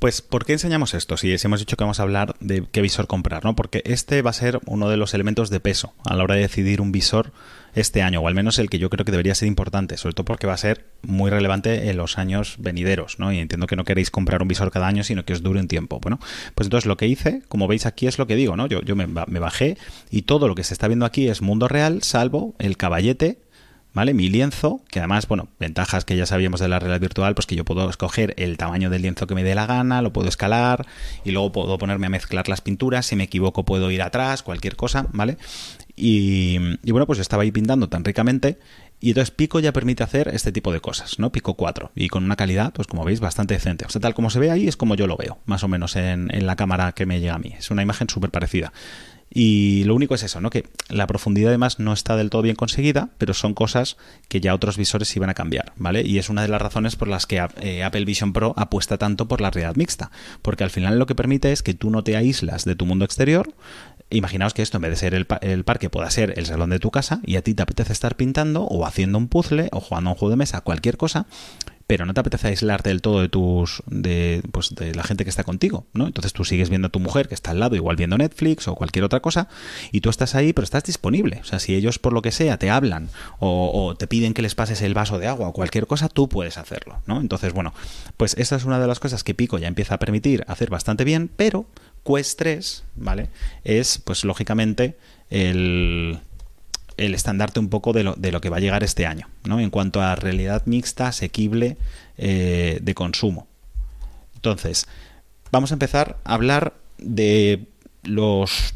Pues, 0.00 0.22
¿por 0.22 0.46
qué 0.46 0.54
enseñamos 0.54 0.94
esto? 0.94 1.16
Si 1.16 1.34
hemos 1.44 1.60
dicho 1.60 1.76
que 1.76 1.84
vamos 1.84 2.00
a 2.00 2.04
hablar 2.04 2.34
de 2.40 2.64
qué 2.72 2.80
visor 2.80 3.06
comprar, 3.06 3.44
¿no? 3.44 3.54
Porque 3.54 3.82
este 3.84 4.22
va 4.22 4.30
a 4.30 4.32
ser 4.32 4.58
uno 4.66 4.88
de 4.88 4.96
los 4.96 5.14
elementos 5.14 5.50
de 5.50 5.60
peso 5.60 5.92
a 6.04 6.16
la 6.16 6.24
hora 6.24 6.36
de 6.36 6.40
decidir 6.40 6.80
un 6.80 6.90
visor 6.90 7.32
este 7.74 8.02
año, 8.02 8.20
o 8.20 8.28
al 8.28 8.34
menos 8.34 8.58
el 8.58 8.70
que 8.70 8.78
yo 8.78 8.90
creo 8.90 9.04
que 9.04 9.12
debería 9.12 9.34
ser 9.34 9.48
importante, 9.48 9.96
sobre 9.96 10.14
todo 10.14 10.24
porque 10.24 10.46
va 10.46 10.54
a 10.54 10.58
ser 10.58 10.86
muy 11.02 11.30
relevante 11.30 11.88
en 11.90 11.96
los 11.96 12.18
años 12.18 12.56
venideros, 12.58 13.18
¿no? 13.18 13.32
Y 13.32 13.38
entiendo 13.38 13.66
que 13.66 13.76
no 13.76 13.84
queréis 13.84 14.10
comprar 14.10 14.42
un 14.42 14.48
visor 14.48 14.70
cada 14.70 14.86
año, 14.86 15.04
sino 15.04 15.24
que 15.24 15.32
os 15.32 15.42
dure 15.42 15.60
un 15.60 15.68
tiempo. 15.68 16.00
Bueno, 16.00 16.18
pues 16.54 16.66
entonces 16.66 16.86
lo 16.86 16.96
que 16.96 17.06
hice, 17.06 17.42
como 17.48 17.68
veis 17.68 17.86
aquí, 17.86 18.06
es 18.06 18.18
lo 18.18 18.26
que 18.26 18.36
digo, 18.36 18.56
¿no? 18.56 18.66
Yo, 18.66 18.82
yo 18.82 18.96
me, 18.96 19.06
me 19.06 19.38
bajé 19.38 19.76
y 20.10 20.22
todo 20.22 20.48
lo 20.48 20.54
que 20.54 20.64
se 20.64 20.74
está 20.74 20.88
viendo 20.88 21.06
aquí 21.06 21.28
es 21.28 21.42
mundo 21.42 21.68
real, 21.68 22.02
salvo 22.02 22.54
el 22.58 22.76
caballete 22.76 23.38
¿vale? 23.92 24.14
Mi 24.14 24.28
lienzo, 24.28 24.82
que 24.90 25.00
además, 25.00 25.26
bueno, 25.26 25.48
ventajas 25.58 26.04
que 26.04 26.16
ya 26.16 26.26
sabíamos 26.26 26.60
de 26.60 26.68
la 26.68 26.78
realidad 26.78 27.00
virtual, 27.00 27.34
pues 27.34 27.46
que 27.46 27.56
yo 27.56 27.64
puedo 27.64 27.88
escoger 27.88 28.34
el 28.36 28.56
tamaño 28.56 28.90
del 28.90 29.02
lienzo 29.02 29.26
que 29.26 29.34
me 29.34 29.44
dé 29.44 29.54
la 29.54 29.66
gana, 29.66 30.02
lo 30.02 30.12
puedo 30.12 30.28
escalar 30.28 30.86
y 31.24 31.32
luego 31.32 31.52
puedo 31.52 31.78
ponerme 31.78 32.06
a 32.06 32.10
mezclar 32.10 32.48
las 32.48 32.60
pinturas, 32.60 33.06
si 33.06 33.16
me 33.16 33.24
equivoco 33.24 33.64
puedo 33.64 33.90
ir 33.90 34.02
atrás, 34.02 34.42
cualquier 34.42 34.76
cosa, 34.76 35.06
¿vale? 35.12 35.36
Y, 35.96 36.58
bueno, 36.90 37.06
pues 37.06 37.18
estaba 37.18 37.42
ahí 37.42 37.50
pintando 37.50 37.88
tan 37.88 38.04
ricamente 38.04 38.58
y 39.00 39.10
entonces 39.10 39.30
Pico 39.30 39.60
ya 39.60 39.72
permite 39.72 40.02
hacer 40.02 40.28
este 40.28 40.50
tipo 40.50 40.72
de 40.72 40.80
cosas, 40.80 41.18
¿no? 41.18 41.30
Pico 41.30 41.54
4 41.54 41.92
y 41.94 42.08
con 42.08 42.24
una 42.24 42.36
calidad, 42.36 42.72
pues 42.72 42.86
como 42.86 43.04
veis, 43.04 43.20
bastante 43.20 43.54
decente. 43.54 43.84
O 43.84 43.90
sea, 43.90 44.00
tal 44.00 44.14
como 44.14 44.30
se 44.30 44.38
ve 44.38 44.50
ahí 44.50 44.66
es 44.66 44.76
como 44.76 44.94
yo 44.94 45.06
lo 45.06 45.16
veo, 45.16 45.38
más 45.44 45.62
o 45.62 45.68
menos 45.68 45.96
en, 45.96 46.34
en 46.34 46.46
la 46.46 46.56
cámara 46.56 46.92
que 46.92 47.04
me 47.04 47.20
llega 47.20 47.34
a 47.34 47.38
mí. 47.38 47.54
Es 47.58 47.70
una 47.70 47.82
imagen 47.82 48.08
súper 48.08 48.30
parecida. 48.30 48.72
Y 49.32 49.84
lo 49.84 49.94
único 49.94 50.16
es 50.16 50.24
eso, 50.24 50.40
¿no? 50.40 50.50
Que 50.50 50.66
la 50.88 51.06
profundidad 51.06 51.50
además 51.50 51.78
no 51.78 51.92
está 51.92 52.16
del 52.16 52.30
todo 52.30 52.42
bien 52.42 52.56
conseguida, 52.56 53.10
pero 53.16 53.32
son 53.32 53.54
cosas 53.54 53.96
que 54.28 54.40
ya 54.40 54.54
otros 54.54 54.76
visores 54.76 55.14
iban 55.14 55.30
a 55.30 55.34
cambiar, 55.34 55.72
¿vale? 55.76 56.02
Y 56.02 56.18
es 56.18 56.28
una 56.30 56.42
de 56.42 56.48
las 56.48 56.60
razones 56.60 56.96
por 56.96 57.06
las 57.06 57.26
que 57.26 57.40
eh, 57.60 57.84
Apple 57.84 58.04
Vision 58.04 58.32
Pro 58.32 58.54
apuesta 58.56 58.98
tanto 58.98 59.28
por 59.28 59.40
la 59.40 59.50
realidad 59.50 59.76
mixta, 59.76 60.10
porque 60.42 60.64
al 60.64 60.70
final 60.70 60.98
lo 60.98 61.06
que 61.06 61.14
permite 61.14 61.52
es 61.52 61.62
que 61.62 61.74
tú 61.74 61.90
no 61.90 62.02
te 62.02 62.16
aíslas 62.16 62.64
de 62.64 62.74
tu 62.74 62.86
mundo 62.86 63.04
exterior. 63.04 63.54
Imaginaos 64.10 64.52
que 64.52 64.62
esto 64.62 64.78
en 64.78 64.82
vez 64.82 64.90
de 64.90 64.96
ser 64.96 65.14
el, 65.14 65.28
el 65.42 65.62
parque 65.62 65.88
pueda 65.88 66.10
ser 66.10 66.34
el 66.36 66.46
salón 66.46 66.70
de 66.70 66.80
tu 66.80 66.90
casa 66.90 67.20
y 67.24 67.36
a 67.36 67.42
ti 67.42 67.54
te 67.54 67.62
apetece 67.62 67.92
estar 67.92 68.16
pintando 68.16 68.64
o 68.64 68.84
haciendo 68.84 69.18
un 69.18 69.28
puzzle 69.28 69.68
o 69.70 69.78
jugando 69.78 70.10
a 70.10 70.12
un 70.14 70.18
juego 70.18 70.30
de 70.30 70.36
mesa, 70.36 70.60
cualquier 70.62 70.96
cosa, 70.96 71.26
pero 71.90 72.06
no 72.06 72.14
te 72.14 72.20
apetece 72.20 72.46
aislarte 72.46 72.90
del 72.90 73.02
todo 73.02 73.20
de 73.20 73.28
tus 73.28 73.82
de, 73.86 74.44
pues, 74.52 74.76
de 74.76 74.94
la 74.94 75.02
gente 75.02 75.24
que 75.24 75.30
está 75.30 75.42
contigo, 75.42 75.88
¿no? 75.92 76.06
Entonces 76.06 76.32
tú 76.32 76.44
sigues 76.44 76.70
viendo 76.70 76.86
a 76.86 76.90
tu 76.92 77.00
mujer 77.00 77.26
que 77.26 77.34
está 77.34 77.50
al 77.50 77.58
lado, 77.58 77.74
igual 77.74 77.96
viendo 77.96 78.16
Netflix 78.16 78.68
o 78.68 78.76
cualquier 78.76 79.04
otra 79.04 79.18
cosa, 79.18 79.48
y 79.90 80.00
tú 80.00 80.08
estás 80.08 80.36
ahí, 80.36 80.52
pero 80.52 80.62
estás 80.62 80.84
disponible. 80.84 81.40
O 81.42 81.44
sea, 81.44 81.58
si 81.58 81.74
ellos 81.74 81.98
por 81.98 82.12
lo 82.12 82.22
que 82.22 82.30
sea 82.30 82.58
te 82.58 82.70
hablan 82.70 83.08
o, 83.40 83.96
te 83.98 84.06
piden 84.06 84.34
que 84.34 84.42
les 84.42 84.54
pases 84.54 84.82
el 84.82 84.94
vaso 84.94 85.18
de 85.18 85.26
agua 85.26 85.48
o 85.48 85.52
cualquier 85.52 85.88
cosa, 85.88 86.08
tú 86.08 86.28
puedes 86.28 86.58
hacerlo, 86.58 87.02
¿no? 87.06 87.20
Entonces, 87.20 87.52
bueno, 87.52 87.74
pues 88.16 88.36
esa 88.38 88.54
es 88.54 88.64
una 88.64 88.78
de 88.78 88.86
las 88.86 89.00
cosas 89.00 89.24
que 89.24 89.34
Pico 89.34 89.58
ya 89.58 89.66
empieza 89.66 89.96
a 89.96 89.98
permitir 89.98 90.44
hacer 90.46 90.70
bastante 90.70 91.02
bien, 91.02 91.28
pero 91.34 91.66
Quest 92.04 92.38
3, 92.38 92.84
¿vale? 92.94 93.30
Es, 93.64 93.98
pues 93.98 94.24
lógicamente, 94.24 94.96
el 95.28 96.20
el 97.00 97.14
estandarte 97.14 97.60
un 97.60 97.68
poco 97.68 97.92
de 97.92 98.04
lo, 98.04 98.14
de 98.14 98.30
lo, 98.30 98.40
que 98.40 98.50
va 98.50 98.58
a 98.58 98.60
llegar 98.60 98.84
este 98.84 99.06
año, 99.06 99.28
¿no? 99.44 99.58
En 99.58 99.70
cuanto 99.70 100.02
a 100.02 100.14
realidad 100.16 100.62
mixta, 100.66 101.08
asequible 101.08 101.78
eh, 102.18 102.78
de 102.82 102.94
consumo. 102.94 103.48
Entonces, 104.34 104.86
vamos 105.50 105.70
a 105.72 105.74
empezar 105.74 106.18
a 106.24 106.34
hablar 106.34 106.74
de 106.98 107.66
los 108.02 108.74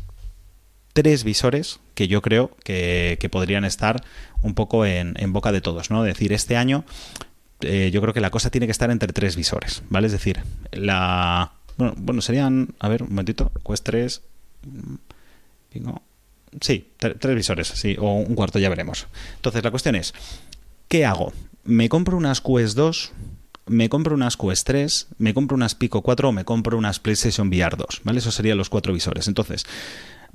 tres 0.95 1.25
visores 1.25 1.81
que 1.95 2.09
yo 2.09 2.23
creo 2.23 2.57
que, 2.65 3.29
podrían 3.31 3.65
estar 3.65 4.03
un 4.43 4.55
poco 4.55 4.87
en, 4.87 5.15
boca 5.33 5.53
de 5.53 5.61
todos, 5.61 5.91
¿no? 5.91 6.05
Es 6.07 6.15
decir, 6.15 6.33
este 6.33 6.57
año 6.57 6.85
eh, 7.61 7.91
yo 7.93 8.01
creo 8.01 8.15
que 8.15 8.21
la 8.21 8.31
cosa 8.31 8.51
tiene 8.51 8.67
que 8.67 8.73
estar 8.73 8.91
entre 8.91 9.13
tres 9.13 9.37
visores, 9.37 9.83
¿vale? 9.91 10.07
Es 10.07 10.13
decir, 10.13 10.41
la... 10.73 11.53
Bueno, 11.77 11.95
bueno 11.99 12.23
serían... 12.23 12.75
A 12.79 12.89
ver, 12.89 13.03
un 13.03 13.11
momentito. 13.11 13.53
Quest 13.67 13.85
3... 13.85 14.23
Sí, 16.61 16.88
tres 16.99 17.35
visores, 17.35 17.69
sí, 17.69 17.97
o 17.99 18.14
un 18.14 18.35
cuarto, 18.35 18.59
ya 18.59 18.69
veremos. 18.69 19.07
Entonces, 19.37 19.62
la 19.64 19.71
cuestión 19.71 19.95
es, 19.95 20.14
¿qué 20.88 21.05
hago? 21.05 21.33
¿Me 21.64 21.88
compro 21.88 22.17
unas 22.17 22.40
Quest 22.40 22.77
2? 22.77 23.12
¿Me 23.67 23.88
compro 23.88 24.14
unas 24.14 24.37
Quest 24.37 24.67
3? 24.67 25.09
¿Me 25.19 25.35
compro 25.35 25.55
unas 25.55 25.75
Pico 25.75 26.03
4 26.03 26.29
o 26.29 26.33
me 26.33 26.45
compro 26.45 26.77
unas 26.77 27.01
PlayStation 27.01 27.49
VR 27.49 27.77
2? 27.77 28.03
¿Vale? 28.05 28.19
Esos 28.19 28.35
serían 28.35 28.59
los 28.59 28.69
cuatro 28.69 28.93
visores. 28.93 29.27
Entonces, 29.27 29.64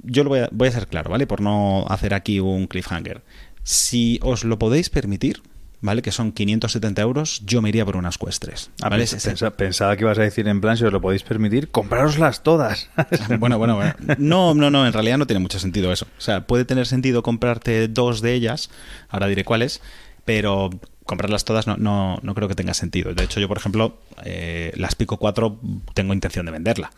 yo 0.04 0.24
lo 0.24 0.30
voy 0.30 0.40
a, 0.40 0.50
voy 0.52 0.68
a 0.68 0.72
ser 0.72 0.88
claro, 0.88 1.12
¿vale? 1.12 1.28
Por 1.28 1.42
no 1.42 1.86
hacer 1.88 2.14
aquí 2.14 2.40
un 2.40 2.68
cliffhanger. 2.68 3.24
Si 3.64 4.20
os 4.24 4.44
lo 4.44 4.58
podéis 4.58 4.90
permitir, 4.90 5.42
¿vale? 5.82 6.02
Que 6.02 6.12
son 6.12 6.32
570 6.32 7.02
euros, 7.02 7.42
yo 7.46 7.62
me 7.62 7.70
iría 7.70 7.86
por 7.86 7.98
unas 7.98 8.18
Quest 8.18 8.42
3. 8.44 8.72
Ah, 8.82 9.52
pensaba 9.56 9.96
que 9.96 10.04
ibas 10.04 10.18
a 10.20 10.24
decir 10.24 10.48
en 10.48 10.62
plan, 10.62 10.78
si 10.78 10.84
os 10.86 10.94
lo 10.94 11.02
podéis 11.02 11.24
permitir, 11.24 11.70
comprároslas 11.70 12.44
todas. 12.44 12.90
bueno, 13.40 13.58
bueno, 13.58 13.76
bueno. 13.76 13.94
No, 14.18 14.54
no, 14.54 14.70
no, 14.70 14.86
en 14.86 14.94
realidad 14.94 15.18
no 15.18 15.28
tiene 15.28 15.40
mucho 15.40 15.60
sentido 15.60 15.92
eso. 15.92 16.08
O 16.18 16.22
sea, 16.22 16.46
puede 16.46 16.66
tener 16.66 16.86
sentido 16.86 17.24
comprarte 17.24 17.88
dos 17.88 18.22
de 18.22 18.34
ellas, 18.34 18.70
ahora 19.10 19.28
diré 19.28 19.44
cuáles, 19.44 19.82
pero 20.26 20.70
comprarlas 21.06 21.44
todas 21.44 21.66
no, 21.66 21.76
no, 21.76 22.20
no 22.22 22.36
creo 22.36 22.48
que 22.48 22.56
tenga 22.56 22.76
sentido. 22.76 23.14
De 23.16 23.24
hecho, 23.24 23.40
yo, 23.40 23.48
por 23.48 23.58
ejemplo, 23.58 23.98
eh, 24.26 24.72
las 24.76 24.94
Pico 24.94 25.18
4 25.18 25.60
tengo 25.96 26.14
intención 26.14 26.46
de 26.46 26.52
venderla. 26.52 26.92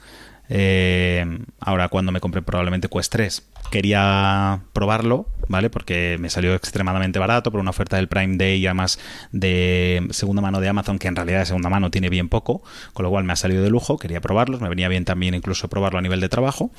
Eh, 0.53 1.25
ahora 1.61 1.87
cuando 1.87 2.11
me 2.11 2.19
compré 2.19 2.41
probablemente 2.41 2.89
Quest 2.89 3.09
3 3.13 3.47
quería 3.71 4.59
probarlo, 4.73 5.27
¿vale? 5.47 5.69
Porque 5.69 6.17
me 6.19 6.29
salió 6.29 6.53
extremadamente 6.55 7.19
barato 7.19 7.51
por 7.51 7.61
una 7.61 7.69
oferta 7.69 7.95
del 7.95 8.09
Prime 8.09 8.35
Day 8.35 8.59
y 8.59 8.67
además 8.67 8.99
de 9.31 10.05
segunda 10.09 10.41
mano 10.41 10.59
de 10.59 10.67
Amazon, 10.67 10.99
que 10.99 11.07
en 11.07 11.15
realidad 11.15 11.39
de 11.39 11.45
segunda 11.45 11.69
mano 11.69 11.89
tiene 11.89 12.09
bien 12.09 12.27
poco, 12.27 12.63
con 12.91 13.03
lo 13.03 13.09
cual 13.09 13.23
me 13.23 13.31
ha 13.31 13.37
salido 13.37 13.63
de 13.63 13.69
lujo, 13.69 13.97
quería 13.97 14.19
probarlos, 14.19 14.59
me 14.59 14.67
venía 14.67 14.89
bien 14.89 15.05
también 15.05 15.35
incluso 15.35 15.69
probarlo 15.69 15.99
a 15.99 16.01
nivel 16.01 16.19
de 16.19 16.27
trabajo 16.27 16.69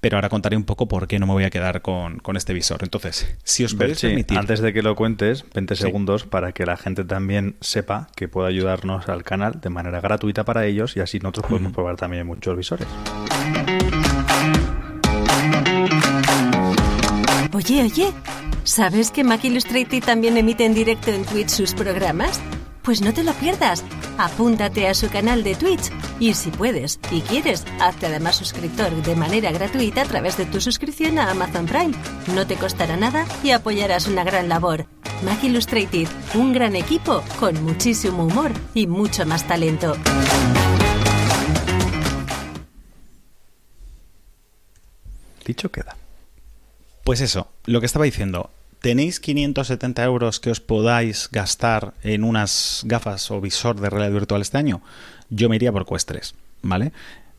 pero 0.00 0.16
ahora 0.16 0.28
contaré 0.28 0.56
un 0.56 0.64
poco 0.64 0.86
por 0.86 1.08
qué 1.08 1.18
no 1.18 1.26
me 1.26 1.32
voy 1.32 1.44
a 1.44 1.50
quedar 1.50 1.82
con, 1.82 2.20
este 2.36 2.52
visor. 2.52 2.80
Entonces, 2.82 3.36
si 3.42 3.64
os 3.64 3.74
podéis 3.74 4.00
permitir... 4.00 4.38
Antes 4.38 4.60
de 4.60 4.72
que 4.72 4.82
lo 4.82 4.94
cuentes, 4.94 5.44
20 5.54 5.74
segundos 5.76 6.24
para 6.24 6.52
que 6.52 6.66
la 6.66 6.76
gente 6.76 7.04
también 7.04 7.56
sepa 7.60 8.08
que 8.14 8.28
puede 8.28 8.48
ayudarnos 8.48 9.08
al 9.08 9.24
canal 9.24 9.60
de 9.60 9.70
manera 9.70 10.00
gratuita 10.00 10.44
para 10.44 10.66
ellos 10.66 10.96
y 10.96 11.00
así 11.00 11.18
nosotros 11.18 11.46
podemos 11.46 11.72
probar 11.72 11.96
también 11.96 12.26
muchos 12.26 12.56
visores. 12.56 12.86
Oye, 17.52 17.82
oye, 17.82 18.12
¿sabes 18.62 19.10
que 19.10 19.24
Mac 19.24 19.44
Illustrated 19.44 20.04
también 20.04 20.36
emite 20.36 20.64
en 20.64 20.74
directo 20.74 21.10
en 21.10 21.24
Twitch 21.24 21.48
sus 21.48 21.74
programas? 21.74 22.40
Pues 22.88 23.02
no 23.02 23.12
te 23.12 23.22
lo 23.22 23.34
pierdas 23.34 23.84
Apúntate 24.16 24.88
a 24.88 24.94
su 24.94 25.10
canal 25.10 25.44
de 25.44 25.54
Twitch 25.54 25.92
y 26.18 26.32
si 26.32 26.50
puedes 26.50 26.98
y 27.10 27.20
quieres, 27.20 27.66
hazte 27.80 28.06
además 28.06 28.36
suscriptor 28.36 28.90
de 29.02 29.14
manera 29.14 29.52
gratuita 29.52 30.00
a 30.00 30.04
través 30.06 30.38
de 30.38 30.46
tu 30.46 30.58
suscripción 30.58 31.18
a 31.18 31.30
Amazon 31.30 31.66
Prime. 31.66 31.94
No 32.34 32.46
te 32.46 32.56
costará 32.56 32.96
nada 32.96 33.26
y 33.42 33.50
apoyarás 33.50 34.06
una 34.06 34.24
gran 34.24 34.48
labor. 34.48 34.86
Mac 35.22 35.44
Illustrated, 35.44 36.08
un 36.32 36.54
gran 36.54 36.76
equipo 36.76 37.22
con 37.38 37.62
muchísimo 37.62 38.24
humor 38.24 38.52
y 38.72 38.86
mucho 38.86 39.26
más 39.26 39.46
talento. 39.46 39.94
Dicho 45.44 45.70
queda. 45.70 45.94
Pues 47.04 47.20
eso, 47.20 47.48
lo 47.66 47.80
que 47.80 47.86
estaba 47.86 48.06
diciendo. 48.06 48.48
¿Tenéis 48.80 49.18
570 49.18 50.04
euros 50.04 50.38
que 50.38 50.50
os 50.50 50.60
podáis 50.60 51.28
gastar 51.32 51.94
en 52.04 52.22
unas 52.22 52.82
gafas 52.84 53.28
o 53.32 53.40
visor 53.40 53.80
de 53.80 53.90
realidad 53.90 54.12
virtual 54.12 54.40
este 54.40 54.56
año? 54.56 54.82
Yo 55.30 55.48
me 55.48 55.56
iría 55.56 55.72
por 55.72 55.84
Quest 55.84 56.08
3, 56.08 56.34
¿vale? 56.62 56.92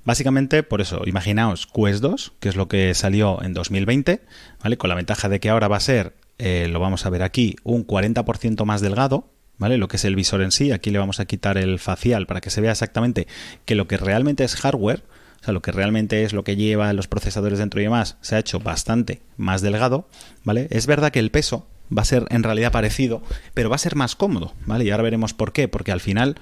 Básicamente 0.03 0.63
por 0.63 0.81
eso, 0.81 1.01
imaginaos 1.05 1.65
Quest 1.65 2.01
2, 2.01 2.33
que 2.41 2.49
es 2.49 2.57
lo 2.57 2.67
que 2.67 2.93
salió 2.93 3.41
en 3.41 3.53
2020, 3.53 4.21
¿vale? 4.61 4.77
Con 4.77 4.89
la 4.89 4.95
ventaja 4.95 5.29
de 5.29 5.39
que 5.39 5.49
ahora 5.49 5.69
va 5.69 5.77
a 5.77 5.81
ser, 5.81 6.13
eh, 6.39 6.67
lo 6.69 6.81
vamos 6.81 7.05
a 7.05 7.09
ver 7.09 7.23
aquí, 7.23 7.55
un 7.63 7.87
40% 7.87 8.65
más 8.65 8.81
delgado, 8.81 9.29
¿vale? 9.57 9.77
Lo 9.77 9.87
que 9.87 9.95
es 9.95 10.03
el 10.03 10.17
visor 10.17 10.41
en 10.41 10.51
sí, 10.51 10.73
aquí 10.73 10.89
le 10.89 10.99
vamos 10.99 11.21
a 11.21 11.25
quitar 11.25 11.57
el 11.57 11.79
facial 11.79 12.25
para 12.25 12.41
que 12.41 12.49
se 12.49 12.59
vea 12.59 12.71
exactamente 12.71 13.27
que 13.63 13.75
lo 13.75 13.87
que 13.87 13.95
realmente 13.95 14.43
es 14.43 14.57
hardware, 14.57 15.03
o 15.41 15.43
sea, 15.43 15.53
lo 15.53 15.61
que 15.61 15.71
realmente 15.71 16.23
es 16.23 16.33
lo 16.33 16.43
que 16.43 16.55
lleva 16.55 16.91
los 16.93 17.07
procesadores 17.07 17.59
dentro 17.59 17.79
y 17.79 17.83
demás, 17.83 18.17
se 18.21 18.35
ha 18.35 18.39
hecho 18.39 18.59
bastante 18.59 19.21
más 19.37 19.61
delgado, 19.61 20.07
¿vale? 20.43 20.67
Es 20.71 20.85
verdad 20.85 21.11
que 21.11 21.19
el 21.19 21.31
peso 21.31 21.67
va 21.95 22.01
a 22.01 22.05
ser 22.05 22.25
en 22.29 22.43
realidad 22.43 22.71
parecido, 22.71 23.21
pero 23.53 23.69
va 23.69 23.75
a 23.75 23.79
ser 23.79 23.95
más 23.95 24.15
cómodo, 24.15 24.53
¿vale? 24.65 24.85
Y 24.85 24.91
ahora 24.91 25.03
veremos 25.03 25.33
por 25.33 25.53
qué, 25.53 25.67
porque 25.67 25.91
al 25.91 26.01
final, 26.01 26.35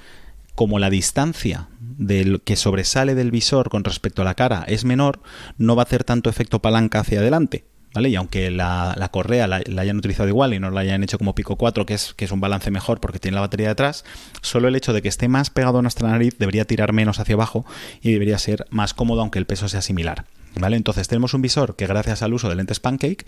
como 0.55 0.79
la 0.79 0.89
distancia 0.89 1.67
del 1.79 2.41
que 2.41 2.55
sobresale 2.55 3.15
del 3.15 3.31
visor 3.31 3.69
con 3.69 3.83
respecto 3.83 4.21
a 4.21 4.25
la 4.25 4.36
cara 4.36 4.63
es 4.67 4.86
menor, 4.86 5.21
no 5.57 5.75
va 5.75 5.83
a 5.83 5.86
hacer 5.86 6.03
tanto 6.03 6.29
efecto 6.29 6.62
palanca 6.62 6.99
hacia 6.99 7.19
adelante, 7.19 7.65
Y 8.05 8.15
aunque 8.15 8.51
la, 8.51 9.10
correa 9.12 9.47
la, 9.47 9.57
hayan 9.57 9.97
utilizado 9.97 10.29
igual 10.29 10.53
y 10.53 10.60
no 10.60 10.69
la 10.69 10.81
hayan 10.81 11.03
hecho 11.03 11.17
como 11.17 11.36
Pico 11.36 11.55
4, 11.55 11.86
que 11.86 11.93
es, 11.93 12.13
que 12.13 12.25
es 12.25 12.31
un 12.31 12.39
balance 12.39 12.71
mejor 12.71 12.99
porque 12.99 13.19
tiene 13.19 13.36
la 13.36 13.41
batería 13.41 13.69
detrás, 13.69 14.05
solo 14.41 14.67
el 14.67 14.75
hecho 14.75 14.93
de 14.93 15.01
que 15.01 15.10
esté 15.10 15.27
más 15.27 15.49
pegado 15.49 15.79
a 15.79 15.81
nuestra 15.81 16.10
nariz 16.10 16.38
debería 16.38 16.65
tirar 16.65 16.93
menos 16.93 17.19
hacia 17.19 17.36
abajo 17.36 17.65
y 18.01 18.12
debería 18.12 18.38
ser 18.38 18.65
más 18.69 18.93
cómodo 18.93 19.21
aunque 19.21 19.39
el 19.39 19.45
peso 19.45 19.67
sea 19.67 19.81
similar. 19.81 20.25
¿Vale? 20.60 20.75
Entonces 20.75 21.07
tenemos 21.07 21.36
un 21.36 21.43
visor 21.43 21.75
que 21.75 21.86
gracias 21.86 22.23
al 22.23 22.33
uso 22.33 22.49
de 22.49 22.55
lentes 22.55 22.79
Pancake 22.79 23.25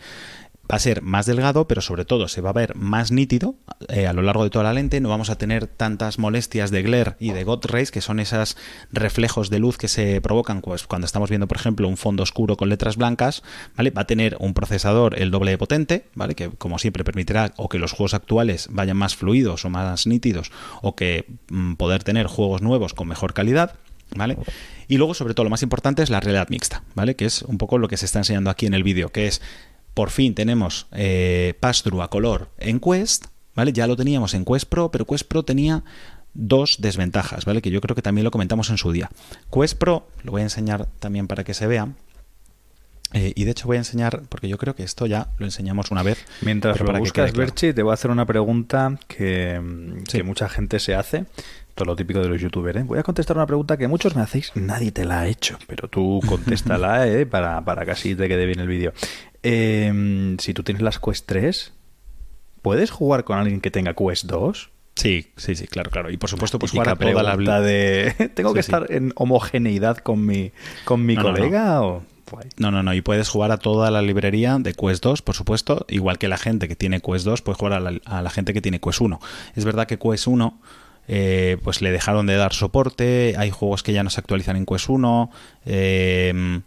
va 0.72 0.76
a 0.76 0.80
ser 0.80 1.02
más 1.02 1.26
delgado, 1.26 1.68
pero 1.68 1.82
sobre 1.82 2.06
todo 2.06 2.28
se 2.28 2.42
va 2.42 2.52
a 2.52 2.54
ver 2.54 2.76
más 2.76 3.12
nítido 3.12 3.56
eh, 3.88 4.06
a 4.06 4.14
lo 4.14 4.22
largo 4.22 4.44
de 4.44 4.50
toda 4.50 4.64
la 4.64 4.74
lente. 4.74 5.02
No 5.02 5.10
vamos 5.10 5.30
a 5.30 5.38
tener 5.38 5.66
tantas 5.66 6.20
molestias 6.20 6.70
de 6.70 6.84
glare 6.84 7.16
y 7.20 7.32
de 7.32 7.44
God 7.44 7.66
rays, 7.66 7.92
que 7.92 8.02
son 8.02 8.20
esos 8.20 8.56
reflejos 8.92 9.50
de 9.50 9.60
luz 9.60 9.78
que 9.78 9.88
se 9.88 10.22
provocan 10.22 10.62
pues, 10.62 10.86
cuando 10.86 11.06
estamos 11.06 11.30
viendo, 11.30 11.48
por 11.48 11.58
ejemplo, 11.58 11.88
un 11.88 11.98
fondo 11.98 12.22
oscuro 12.22 12.56
con 12.56 12.70
letras 12.70 12.98
blancas. 12.98 13.42
¿vale? 13.76 13.90
Va 13.90 14.04
a 14.04 14.08
tener 14.08 14.38
un 14.40 14.54
procesador 14.54 15.20
el 15.20 15.32
doble 15.32 15.52
de 15.52 15.58
potente, 15.58 16.06
¿vale? 16.14 16.36
que 16.36 16.50
como 16.50 16.78
siempre 16.78 17.04
permitirá 17.04 17.54
o 17.58 17.68
que 17.68 17.80
los 17.80 17.92
juegos 17.92 18.14
actuales 18.14 18.68
vayan 18.72 18.98
más 18.98 19.16
fluidos 19.16 19.66
o 19.66 19.70
más 19.70 20.06
nítidos, 20.06 20.52
o 20.82 20.96
que 20.96 21.26
mm, 21.50 21.74
poder 21.76 22.04
tener 22.04 22.28
juegos 22.28 22.62
nuevos 22.62 22.94
con 22.94 23.08
mejor 23.08 23.34
calidad. 23.34 23.76
¿Vale? 24.16 24.38
Y 24.88 24.98
luego, 24.98 25.14
sobre 25.14 25.36
todo, 25.36 25.44
lo 25.44 25.52
más 25.52 25.62
importante 25.62 26.02
es 26.02 26.10
la 26.10 26.20
realidad 26.20 26.50
mixta, 26.50 26.82
¿vale? 26.96 27.16
Que 27.16 27.26
es 27.26 27.44
un 27.44 27.60
poco 27.60 27.78
lo 27.78 27.88
que 27.88 27.96
se 27.96 28.06
está 28.08 28.18
enseñando 28.18 28.50
aquí 28.50 28.66
en 28.66 28.74
el 28.74 28.82
vídeo, 28.82 29.12
que 29.12 29.28
es 29.28 29.40
por 30.00 30.12
fin 30.12 30.34
tenemos 30.34 30.88
eh, 30.94 31.56
pass-through 31.60 32.02
a 32.02 32.10
color 32.10 32.48
en 32.58 32.80
Quest, 32.80 33.26
¿vale? 33.54 33.74
Ya 33.74 33.86
lo 33.86 33.98
teníamos 33.98 34.34
en 34.34 34.46
Quest 34.46 34.70
Pro, 34.70 34.92
pero 34.92 35.04
Quest 35.04 35.28
Pro 35.28 35.44
tenía 35.44 35.84
dos 36.34 36.78
desventajas, 36.80 37.44
¿vale? 37.44 37.62
Que 37.62 37.70
yo 37.70 37.82
creo 37.82 37.98
que 37.98 38.02
también 38.02 38.24
lo 38.24 38.32
comentamos 38.32 38.70
en 38.70 38.78
su 38.78 38.94
día. 38.94 39.10
Quest 39.54 39.78
Pro, 39.78 40.08
lo 40.24 40.32
voy 40.32 40.40
a 40.40 40.46
enseñar 40.46 40.88
también 41.02 41.28
para 41.28 41.44
que 41.44 41.54
se 41.54 41.68
vea. 41.68 41.90
Eh, 43.12 43.34
y 43.36 43.44
de 43.44 43.52
hecho 43.52 43.68
voy 43.68 43.76
a 43.76 43.80
enseñar, 43.80 44.22
porque 44.30 44.48
yo 44.48 44.58
creo 44.58 44.74
que 44.74 44.84
esto 44.84 45.06
ya 45.06 45.28
lo 45.38 45.46
enseñamos 45.46 45.92
una 45.92 46.02
vez. 46.02 46.24
Mientras 46.44 46.80
lo 46.80 46.98
buscas, 46.98 47.34
Berchi, 47.34 47.74
te 47.74 47.84
voy 47.84 47.92
a 47.92 47.96
hacer 47.96 48.10
una 48.10 48.26
pregunta 48.26 48.98
que, 49.10 49.62
que 50.10 50.24
mucha 50.24 50.48
gente 50.48 50.80
se 50.80 50.96
hace 50.96 51.26
lo 51.86 51.96
típico 51.96 52.20
de 52.20 52.30
los 52.30 52.42
youtubers. 52.42 52.80
¿eh? 52.80 52.84
Voy 52.84 53.00
a 53.00 53.04
contestar 53.04 53.38
una 53.38 53.46
pregunta 53.46 53.78
que 53.78 53.88
muchos 53.88 54.16
me 54.16 54.22
hacéis, 54.22 54.52
nadie 54.56 54.92
te 54.92 55.06
la 55.06 55.22
ha 55.22 55.28
hecho, 55.28 55.58
pero 55.68 55.88
tú 55.88 56.20
contéstala 56.26 57.08
¿eh? 57.08 57.26
para, 57.26 57.64
para 57.64 57.86
que 57.86 57.92
así 57.92 58.16
te 58.16 58.28
quede 58.28 58.46
bien 58.46 58.60
el 58.60 58.68
vídeo. 58.68 58.94
Em, 59.44 60.38
si 60.38 60.54
tú 60.54 60.64
tienes 60.64 60.82
las 60.82 61.00
Quest 61.00 61.26
3, 61.28 61.74
¿puedes 62.62 62.92
jugar 62.92 63.24
con 63.24 63.38
alguien 63.38 63.62
que 63.62 63.72
tenga 63.72 63.94
Quest 63.94 64.26
2? 64.26 64.72
Sí, 64.96 65.28
sí, 65.38 65.56
sí, 65.56 65.68
claro, 65.68 65.92
claro. 65.92 66.10
Y 66.12 66.18
por 66.18 66.30
supuesto, 66.30 66.60
pues 66.60 66.72
jugar 66.72 66.90
a 66.90 66.96
toda 66.96 67.24
la 67.24 67.62
de. 67.62 68.32
¿Tengo 68.36 68.54
que 68.54 68.60
estar 68.60 68.92
en 68.92 69.14
homogeneidad 69.16 69.98
con 69.98 70.26
mi, 70.26 70.52
con 70.84 71.06
mi 71.06 71.16
colega? 71.16 71.82
O... 71.82 72.04
No, 72.58 72.70
no, 72.70 72.84
no. 72.84 72.94
Y 72.94 73.02
puedes 73.02 73.30
jugar 73.30 73.52
a 73.52 73.58
toda 73.58 73.92
la 73.92 74.02
librería 74.02 74.58
de 74.60 74.74
Quest 74.74 75.04
2, 75.04 75.22
por 75.22 75.36
supuesto. 75.36 75.86
Igual 75.88 76.18
que 76.18 76.28
la 76.28 76.38
gente 76.38 76.68
que 76.68 76.76
tiene 76.76 77.00
Quest 77.00 77.26
2 77.26 77.42
puede 77.42 77.58
jugar 77.58 77.74
a 77.74 77.80
la, 77.80 78.00
a 78.06 78.22
la 78.22 78.30
gente 78.30 78.54
que 78.54 78.62
tiene 78.62 78.80
Quest 78.80 79.02
1. 79.02 79.20
Es 79.56 79.66
verdad 79.66 79.88
que 79.88 79.98
Quest 79.98 80.28
1 80.28 80.60
eh, 81.12 81.58
pues 81.64 81.82
le 81.82 81.92
dejaron 81.92 82.28
de 82.28 82.36
dar 82.36 82.54
soporte, 82.54 83.34
hay 83.36 83.50
juegos 83.50 83.82
que 83.82 83.94
ya 83.94 84.04
no 84.04 84.12
se 84.12 84.20
actualizan 84.20 84.58
en 84.58 84.68
Quest 84.68 84.90
1, 84.90 85.32
eh, 85.66 86.62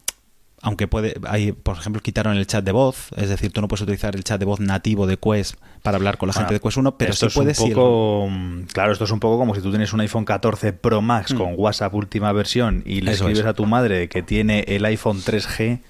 aunque 0.62 0.86
puede, 0.86 1.14
hay, 1.26 1.50
por 1.50 1.76
ejemplo, 1.76 2.00
quitaron 2.00 2.36
el 2.36 2.46
chat 2.46 2.64
de 2.64 2.70
voz, 2.70 3.08
es 3.16 3.28
decir, 3.28 3.52
tú 3.52 3.60
no 3.60 3.66
puedes 3.66 3.82
utilizar 3.82 4.14
el 4.14 4.22
chat 4.22 4.38
de 4.38 4.46
voz 4.46 4.60
nativo 4.60 5.08
de 5.08 5.16
Quest 5.16 5.56
para 5.82 5.96
hablar 5.96 6.18
con 6.18 6.28
la 6.28 6.32
gente 6.32 6.54
de 6.54 6.60
Quest 6.60 6.76
1, 6.76 6.96
pero 6.96 7.12
sí 7.12 7.26
puedes... 7.34 7.58
Un 7.58 7.72
poco, 7.72 8.30
Claro, 8.72 8.92
esto 8.92 9.04
es 9.04 9.10
un 9.10 9.18
poco 9.18 9.38
como 9.38 9.56
si 9.56 9.60
tú 9.60 9.70
tienes 9.70 9.92
un 9.92 10.00
iPhone 10.00 10.24
14 10.24 10.72
Pro 10.72 11.02
Max 11.02 11.34
mm. 11.34 11.36
con 11.36 11.54
WhatsApp 11.56 11.92
última 11.94 12.32
versión 12.32 12.84
y 12.86 13.00
le 13.00 13.10
escribes 13.10 13.44
a 13.44 13.54
tu 13.54 13.66
madre 13.66 14.08
que 14.08 14.22
tiene 14.22 14.64
el 14.68 14.84
iPhone 14.84 15.18
3G 15.18 15.80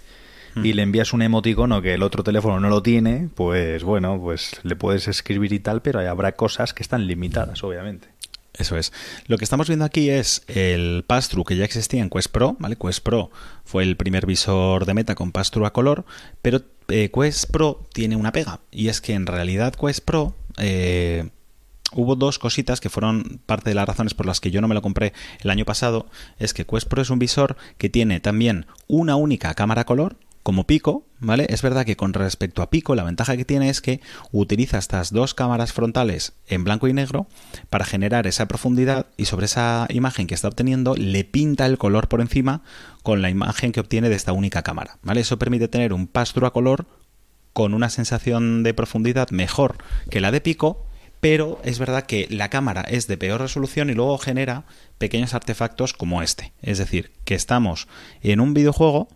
y 0.56 0.72
mm. 0.72 0.76
le 0.76 0.82
envías 0.82 1.12
un 1.12 1.20
emoticono 1.20 1.82
que 1.82 1.92
el 1.92 2.02
otro 2.02 2.24
teléfono 2.24 2.58
no 2.58 2.70
lo 2.70 2.82
tiene, 2.82 3.28
pues 3.34 3.84
bueno, 3.84 4.18
pues 4.18 4.58
le 4.62 4.74
puedes 4.74 5.06
escribir 5.06 5.52
y 5.52 5.60
tal, 5.60 5.82
pero 5.82 6.00
habrá 6.00 6.32
cosas 6.32 6.72
que 6.72 6.82
están 6.82 7.06
limitadas, 7.06 7.62
obviamente. 7.62 8.08
Eso 8.58 8.76
es. 8.76 8.92
Lo 9.26 9.38
que 9.38 9.44
estamos 9.44 9.68
viendo 9.68 9.84
aquí 9.84 10.10
es 10.10 10.42
el 10.46 11.04
pass-through 11.06 11.46
que 11.46 11.56
ya 11.56 11.64
existía 11.64 12.02
en 12.02 12.10
Quest 12.10 12.30
Pro, 12.30 12.56
¿vale? 12.58 12.76
Quest 12.76 13.02
Pro 13.02 13.30
fue 13.64 13.82
el 13.82 13.96
primer 13.96 14.26
visor 14.26 14.84
de 14.84 14.94
meta 14.94 15.14
con 15.14 15.32
pass-through 15.32 15.66
a 15.66 15.72
color, 15.72 16.04
pero 16.42 16.62
eh, 16.88 17.10
Quest 17.12 17.50
Pro 17.50 17.88
tiene 17.94 18.16
una 18.16 18.32
pega, 18.32 18.60
y 18.70 18.88
es 18.88 19.00
que 19.00 19.14
en 19.14 19.26
realidad 19.26 19.74
Quest 19.74 20.04
Pro... 20.04 20.34
Eh, 20.58 21.30
hubo 21.94 22.16
dos 22.16 22.38
cositas 22.38 22.80
que 22.80 22.88
fueron 22.88 23.40
parte 23.46 23.70
de 23.70 23.74
las 23.74 23.86
razones 23.86 24.14
por 24.14 24.26
las 24.26 24.40
que 24.40 24.50
yo 24.50 24.60
no 24.60 24.68
me 24.68 24.74
lo 24.74 24.82
compré 24.82 25.12
el 25.40 25.50
año 25.50 25.64
pasado. 25.64 26.06
Es 26.38 26.54
que 26.54 26.66
Quest 26.66 26.88
Pro 26.88 27.02
es 27.02 27.10
un 27.10 27.18
visor 27.18 27.56
que 27.78 27.90
tiene 27.90 28.20
también 28.20 28.66
una 28.88 29.16
única 29.16 29.54
cámara 29.54 29.84
color, 29.84 30.16
como 30.42 30.66
Pico, 30.66 31.06
¿vale? 31.20 31.46
Es 31.48 31.62
verdad 31.62 31.84
que 31.84 31.96
con 31.96 32.12
respecto 32.12 32.62
a 32.62 32.70
Pico, 32.70 32.94
la 32.94 33.04
ventaja 33.04 33.36
que 33.36 33.44
tiene 33.44 33.68
es 33.68 33.80
que 33.80 34.00
utiliza 34.32 34.78
estas 34.78 35.12
dos 35.12 35.34
cámaras 35.34 35.72
frontales 35.72 36.32
en 36.46 36.64
blanco 36.64 36.88
y 36.88 36.92
negro 36.92 37.28
para 37.70 37.84
generar 37.84 38.26
esa 38.26 38.48
profundidad 38.48 39.06
y 39.16 39.26
sobre 39.26 39.46
esa 39.46 39.86
imagen 39.90 40.26
que 40.26 40.34
está 40.34 40.48
obteniendo 40.48 40.94
le 40.96 41.24
pinta 41.24 41.66
el 41.66 41.78
color 41.78 42.08
por 42.08 42.20
encima 42.20 42.62
con 43.02 43.22
la 43.22 43.30
imagen 43.30 43.72
que 43.72 43.80
obtiene 43.80 44.08
de 44.08 44.16
esta 44.16 44.32
única 44.32 44.62
cámara, 44.62 44.98
¿vale? 45.02 45.20
Eso 45.20 45.38
permite 45.38 45.68
tener 45.68 45.92
un 45.92 46.06
pastro 46.06 46.46
a 46.46 46.52
color 46.52 46.86
con 47.52 47.74
una 47.74 47.90
sensación 47.90 48.62
de 48.62 48.74
profundidad 48.74 49.30
mejor 49.30 49.76
que 50.10 50.20
la 50.20 50.30
de 50.30 50.40
Pico, 50.40 50.86
pero 51.20 51.60
es 51.62 51.78
verdad 51.78 52.04
que 52.04 52.26
la 52.30 52.50
cámara 52.50 52.80
es 52.82 53.06
de 53.06 53.16
peor 53.16 53.40
resolución 53.40 53.90
y 53.90 53.94
luego 53.94 54.18
genera 54.18 54.64
pequeños 54.98 55.34
artefactos 55.34 55.92
como 55.92 56.20
este. 56.20 56.52
Es 56.62 56.78
decir, 56.78 57.12
que 57.24 57.36
estamos 57.36 57.86
en 58.22 58.40
un 58.40 58.54
videojuego 58.54 59.08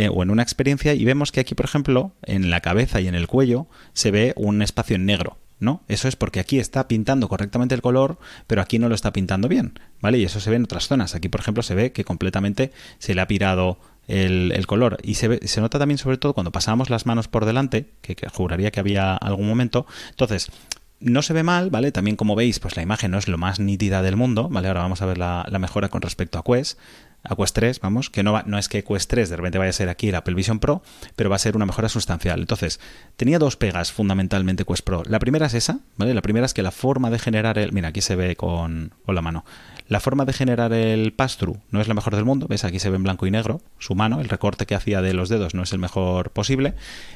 eh, 0.00 0.08
o 0.08 0.22
en 0.22 0.30
una 0.30 0.42
experiencia 0.42 0.94
y 0.94 1.04
vemos 1.04 1.30
que 1.30 1.40
aquí, 1.40 1.54
por 1.54 1.66
ejemplo, 1.66 2.12
en 2.22 2.48
la 2.48 2.60
cabeza 2.60 3.02
y 3.02 3.06
en 3.06 3.14
el 3.14 3.26
cuello 3.26 3.66
se 3.92 4.10
ve 4.10 4.32
un 4.34 4.62
espacio 4.62 4.96
en 4.96 5.04
negro. 5.04 5.36
¿no? 5.58 5.82
Eso 5.88 6.08
es 6.08 6.16
porque 6.16 6.40
aquí 6.40 6.58
está 6.58 6.88
pintando 6.88 7.28
correctamente 7.28 7.74
el 7.74 7.82
color, 7.82 8.18
pero 8.46 8.62
aquí 8.62 8.78
no 8.78 8.88
lo 8.88 8.94
está 8.94 9.12
pintando 9.12 9.46
bien, 9.46 9.78
¿vale? 10.00 10.16
Y 10.16 10.24
eso 10.24 10.40
se 10.40 10.48
ve 10.48 10.56
en 10.56 10.64
otras 10.64 10.88
zonas. 10.88 11.14
Aquí, 11.14 11.28
por 11.28 11.42
ejemplo, 11.42 11.62
se 11.62 11.74
ve 11.74 11.92
que 11.92 12.02
completamente 12.02 12.72
se 12.98 13.14
le 13.14 13.20
ha 13.20 13.28
pirado 13.28 13.78
el, 14.08 14.66
color. 14.66 14.96
Y 15.02 15.16
se, 15.16 15.46
se, 15.46 15.60
nota 15.60 15.78
también, 15.78 15.98
sobre 15.98 16.16
todo, 16.16 16.32
cuando 16.32 16.50
pasamos 16.50 16.88
las 16.88 17.04
manos 17.04 17.28
por 17.28 17.44
delante, 17.44 17.90
que, 18.00 18.16
juraría 18.32 18.70
que 18.70 18.80
había 18.80 19.14
algún 19.16 19.48
momento. 19.48 19.84
Entonces, 20.08 20.50
no 20.98 21.20
se 21.20 21.34
ve 21.34 21.42
mal, 21.42 21.68
¿vale? 21.68 21.92
También, 21.92 22.16
como 22.16 22.36
veis, 22.36 22.58
pues 22.58 22.74
la 22.76 22.82
imagen 22.82 23.10
no 23.10 23.18
es 23.18 23.28
lo 23.28 23.36
más 23.36 23.60
nítida 23.60 24.00
del 24.00 24.16
mundo, 24.16 24.48
¿vale? 24.48 24.68
Ahora 24.68 24.80
vamos 24.80 25.02
a 25.02 25.06
ver 25.06 25.18
la, 25.18 25.46
la 25.50 25.58
mejora 25.58 25.90
con 25.90 26.00
respecto 26.00 26.38
a 26.38 26.42
Quest 26.42 26.78
a 27.22 27.36
Quest 27.36 27.54
3, 27.54 27.80
vamos, 27.80 28.10
que 28.10 28.22
no, 28.22 28.42
no 28.46 28.58
es 28.58 28.68
que 28.68 28.82
Quest 28.82 29.10
3 29.10 29.28
de 29.28 29.36
repente 29.36 29.58
vaya 29.58 29.70
a 29.70 29.74
ser 29.74 29.88
aquí 29.88 30.08
el 30.08 30.14
Apple 30.14 30.34
Vision 30.34 30.58
Pro, 30.58 30.82
pero 31.16 31.30
va 31.30 31.36
a 31.36 31.38
ser 31.38 31.56
una 31.56 31.66
mejora 31.66 31.88
sustancial. 31.88 32.40
Entonces, 32.40 32.80
tenía 33.16 33.38
dos 33.38 33.56
pegas 33.56 33.92
fundamentalmente 33.92 34.64
Quest 34.64 34.84
Pro. 34.84 35.02
La 35.06 35.18
primera 35.18 35.46
es 35.46 35.54
esa, 35.54 35.80
¿vale? 35.96 36.14
La 36.14 36.22
primera 36.22 36.46
es 36.46 36.54
que 36.54 36.62
la 36.62 36.70
forma 36.70 37.10
de 37.10 37.18
generar 37.18 37.58
el... 37.58 37.72
Mira, 37.72 37.88
aquí 37.88 38.00
se 38.00 38.16
ve 38.16 38.36
con, 38.36 38.94
con 39.04 39.14
la 39.14 39.22
mano. 39.22 39.44
La 39.88 39.98
forma 39.98 40.24
de 40.24 40.32
generar 40.32 40.72
el 40.72 41.12
pass-through 41.12 41.58
no 41.70 41.80
es 41.80 41.88
la 41.88 41.94
mejor 41.94 42.14
del 42.14 42.24
mundo, 42.24 42.46
¿ves? 42.48 42.64
Aquí 42.64 42.78
se 42.78 42.90
ve 42.90 42.96
en 42.96 43.02
blanco 43.02 43.26
y 43.26 43.32
negro 43.32 43.60
su 43.78 43.96
mano, 43.96 44.20
el 44.20 44.28
recorte 44.28 44.64
que 44.64 44.76
hacía 44.76 45.02
de 45.02 45.14
los 45.14 45.28
dedos 45.28 45.54
no 45.54 45.64
es 45.64 45.72
el 45.72 45.80
mejor 45.80 46.30
posible, 46.30 46.74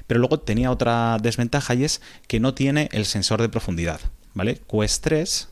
pero 0.09 0.19
luego 0.19 0.41
tenía 0.41 0.73
otra 0.73 1.19
desventaja 1.23 1.75
y 1.75 1.85
es 1.85 2.03
que 2.27 2.41
no 2.41 2.53
tiene 2.53 2.89
el 2.91 3.05
sensor 3.05 3.41
de 3.41 3.49
profundidad, 3.49 4.01
¿vale? 4.35 4.61
Quest 4.69 5.05
3, 5.05 5.49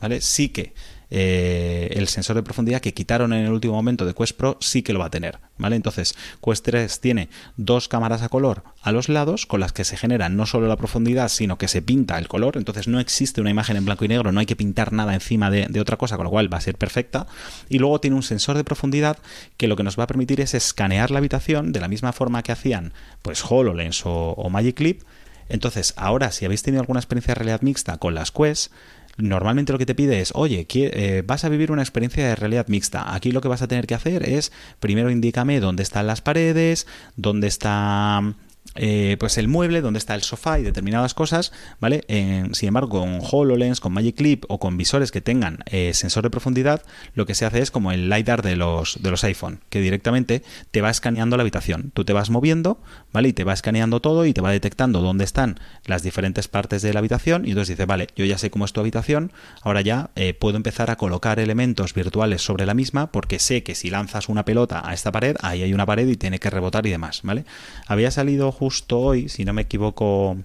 ¿vale? 0.00 0.20
Sí 0.20 0.48
que 0.48 0.74
eh, 1.14 1.90
el 1.90 2.08
sensor 2.08 2.36
de 2.36 2.42
profundidad 2.42 2.80
que 2.80 2.94
quitaron 2.94 3.34
en 3.34 3.44
el 3.44 3.52
último 3.52 3.74
momento 3.74 4.06
de 4.06 4.14
Quest 4.14 4.34
Pro 4.34 4.56
sí 4.62 4.82
que 4.82 4.94
lo 4.94 4.98
va 4.98 5.06
a 5.06 5.10
tener, 5.10 5.40
¿vale? 5.58 5.76
Entonces, 5.76 6.14
Quest 6.42 6.64
3 6.64 7.00
tiene 7.00 7.28
dos 7.58 7.86
cámaras 7.86 8.22
a 8.22 8.30
color 8.30 8.62
a 8.80 8.92
los 8.92 9.10
lados 9.10 9.44
con 9.44 9.60
las 9.60 9.74
que 9.74 9.84
se 9.84 9.98
genera 9.98 10.30
no 10.30 10.46
solo 10.46 10.68
la 10.68 10.76
profundidad, 10.76 11.28
sino 11.28 11.58
que 11.58 11.68
se 11.68 11.82
pinta 11.82 12.18
el 12.18 12.28
color, 12.28 12.56
entonces 12.56 12.88
no 12.88 12.98
existe 12.98 13.42
una 13.42 13.50
imagen 13.50 13.76
en 13.76 13.84
blanco 13.84 14.06
y 14.06 14.08
negro, 14.08 14.32
no 14.32 14.40
hay 14.40 14.46
que 14.46 14.56
pintar 14.56 14.94
nada 14.94 15.12
encima 15.12 15.50
de, 15.50 15.80
otra 15.80 15.98
cosa, 15.98 16.16
con 16.16 16.24
lo 16.24 16.30
cual 16.30 16.50
va 16.50 16.56
a 16.56 16.62
ser 16.62 16.78
perfecta. 16.78 17.26
Y 17.68 17.78
luego 17.78 18.00
tiene 18.00 18.16
un 18.16 18.22
sensor 18.22 18.56
de 18.56 18.64
profundidad 18.64 19.18
que 19.58 19.68
lo 19.68 19.76
que 19.76 19.82
nos 19.82 19.98
va 19.98 20.04
a 20.04 20.06
permitir 20.06 20.40
es 20.40 20.54
escanear 20.54 21.10
la 21.10 21.18
habitación 21.18 21.72
de 21.72 21.80
la 21.80 21.88
misma 21.88 22.14
forma 22.14 22.42
que 22.42 22.52
hacían 22.52 22.94
pues 23.20 23.44
HoloLens 23.46 24.06
o, 24.06 24.30
o 24.30 24.48
Magic 24.48 24.76
Clip. 24.76 25.02
Entonces, 25.50 25.92
ahora 25.98 26.32
si 26.32 26.46
habéis 26.46 26.62
tenido 26.62 26.80
alguna 26.80 27.00
experiencia 27.00 27.32
de 27.32 27.40
realidad 27.40 27.60
mixta 27.60 27.98
con 27.98 28.14
las 28.14 28.30
Quest, 28.30 28.72
normalmente 29.18 29.72
lo 29.72 29.78
que 29.78 29.86
te 29.86 29.94
pide 29.94 30.20
es, 30.20 30.32
oye, 30.34 30.66
eh, 30.72 31.22
vas 31.26 31.44
a 31.44 31.48
vivir 31.48 31.72
una 31.72 31.82
experiencia 31.82 32.26
de 32.26 32.36
realidad 32.36 32.66
mixta. 32.68 33.14
Aquí 33.14 33.32
lo 33.32 33.40
que 33.40 33.48
vas 33.48 33.62
a 33.62 33.68
tener 33.68 33.86
que 33.86 33.94
hacer 33.94 34.28
es, 34.28 34.52
primero 34.80 35.10
indícame 35.10 35.60
dónde 35.60 35.82
están 35.82 36.06
las 36.06 36.20
paredes, 36.20 36.86
dónde 37.16 37.48
está 37.48 38.34
eh, 38.74 39.16
pues 39.18 39.38
el 39.38 39.48
mueble, 39.48 39.80
donde 39.80 39.98
está 39.98 40.14
el 40.14 40.22
sofá 40.22 40.58
y 40.58 40.62
determinadas 40.62 41.14
cosas, 41.14 41.52
¿vale? 41.80 42.04
sin 42.52 42.68
embargo, 42.68 43.00
con 43.00 43.20
HoloLens, 43.20 43.80
con 43.80 43.92
Magic 43.92 44.16
Clip 44.16 44.44
o 44.48 44.58
con 44.58 44.76
visores 44.76 45.10
que 45.10 45.20
tengan 45.20 45.58
eh, 45.66 45.92
sensor 45.94 46.22
de 46.22 46.30
profundidad, 46.30 46.82
lo 47.14 47.26
que 47.26 47.34
se 47.34 47.44
hace 47.44 47.60
es 47.60 47.70
como 47.70 47.92
el 47.92 48.08
LiDAR 48.08 48.42
de 48.42 48.56
los, 48.56 49.02
de 49.02 49.10
los 49.10 49.24
iPhone, 49.24 49.60
que 49.68 49.80
directamente 49.80 50.42
te 50.70 50.80
va 50.80 50.90
escaneando 50.90 51.36
la 51.36 51.42
habitación. 51.42 51.90
Tú 51.94 52.04
te 52.04 52.12
vas 52.12 52.30
moviendo, 52.30 52.80
¿vale? 53.12 53.28
Y 53.28 53.32
te 53.32 53.44
va 53.44 53.52
escaneando 53.52 54.00
todo 54.00 54.26
y 54.26 54.32
te 54.32 54.40
va 54.40 54.50
detectando 54.50 55.00
dónde 55.00 55.24
están 55.24 55.60
las 55.86 56.02
diferentes 56.02 56.48
partes 56.48 56.82
de 56.82 56.92
la 56.92 57.00
habitación 57.00 57.44
y 57.44 57.50
entonces 57.50 57.76
dice, 57.76 57.86
vale, 57.86 58.08
yo 58.16 58.24
ya 58.24 58.38
sé 58.38 58.50
cómo 58.50 58.64
es 58.64 58.72
tu 58.72 58.80
habitación, 58.80 59.32
ahora 59.62 59.80
ya 59.80 60.10
eh, 60.16 60.34
puedo 60.34 60.56
empezar 60.56 60.90
a 60.90 60.96
colocar 60.96 61.38
elementos 61.38 61.94
virtuales 61.94 62.42
sobre 62.42 62.66
la 62.66 62.74
misma 62.74 63.10
porque 63.10 63.38
sé 63.38 63.62
que 63.62 63.74
si 63.74 63.90
lanzas 63.90 64.28
una 64.28 64.44
pelota 64.44 64.82
a 64.84 64.94
esta 64.94 65.12
pared, 65.12 65.36
ahí 65.40 65.62
hay 65.62 65.74
una 65.74 65.86
pared 65.86 66.08
y 66.08 66.16
tiene 66.16 66.38
que 66.38 66.50
rebotar 66.50 66.86
y 66.86 66.90
demás, 66.90 67.20
¿vale? 67.22 67.44
Había 67.86 68.10
salido 68.10 68.52
justo 68.62 69.00
hoy, 69.00 69.28
si 69.28 69.44
no 69.44 69.52
me 69.52 69.62
equivoco, 69.62 70.36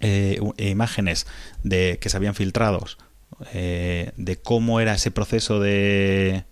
eh, 0.00 0.40
imágenes 0.58 1.24
de 1.62 1.98
que 2.00 2.08
se 2.08 2.16
habían 2.16 2.34
filtrado 2.34 2.84
eh, 3.52 4.10
de 4.16 4.36
cómo 4.40 4.80
era 4.80 4.94
ese 4.94 5.12
proceso 5.12 5.60
de 5.60 6.42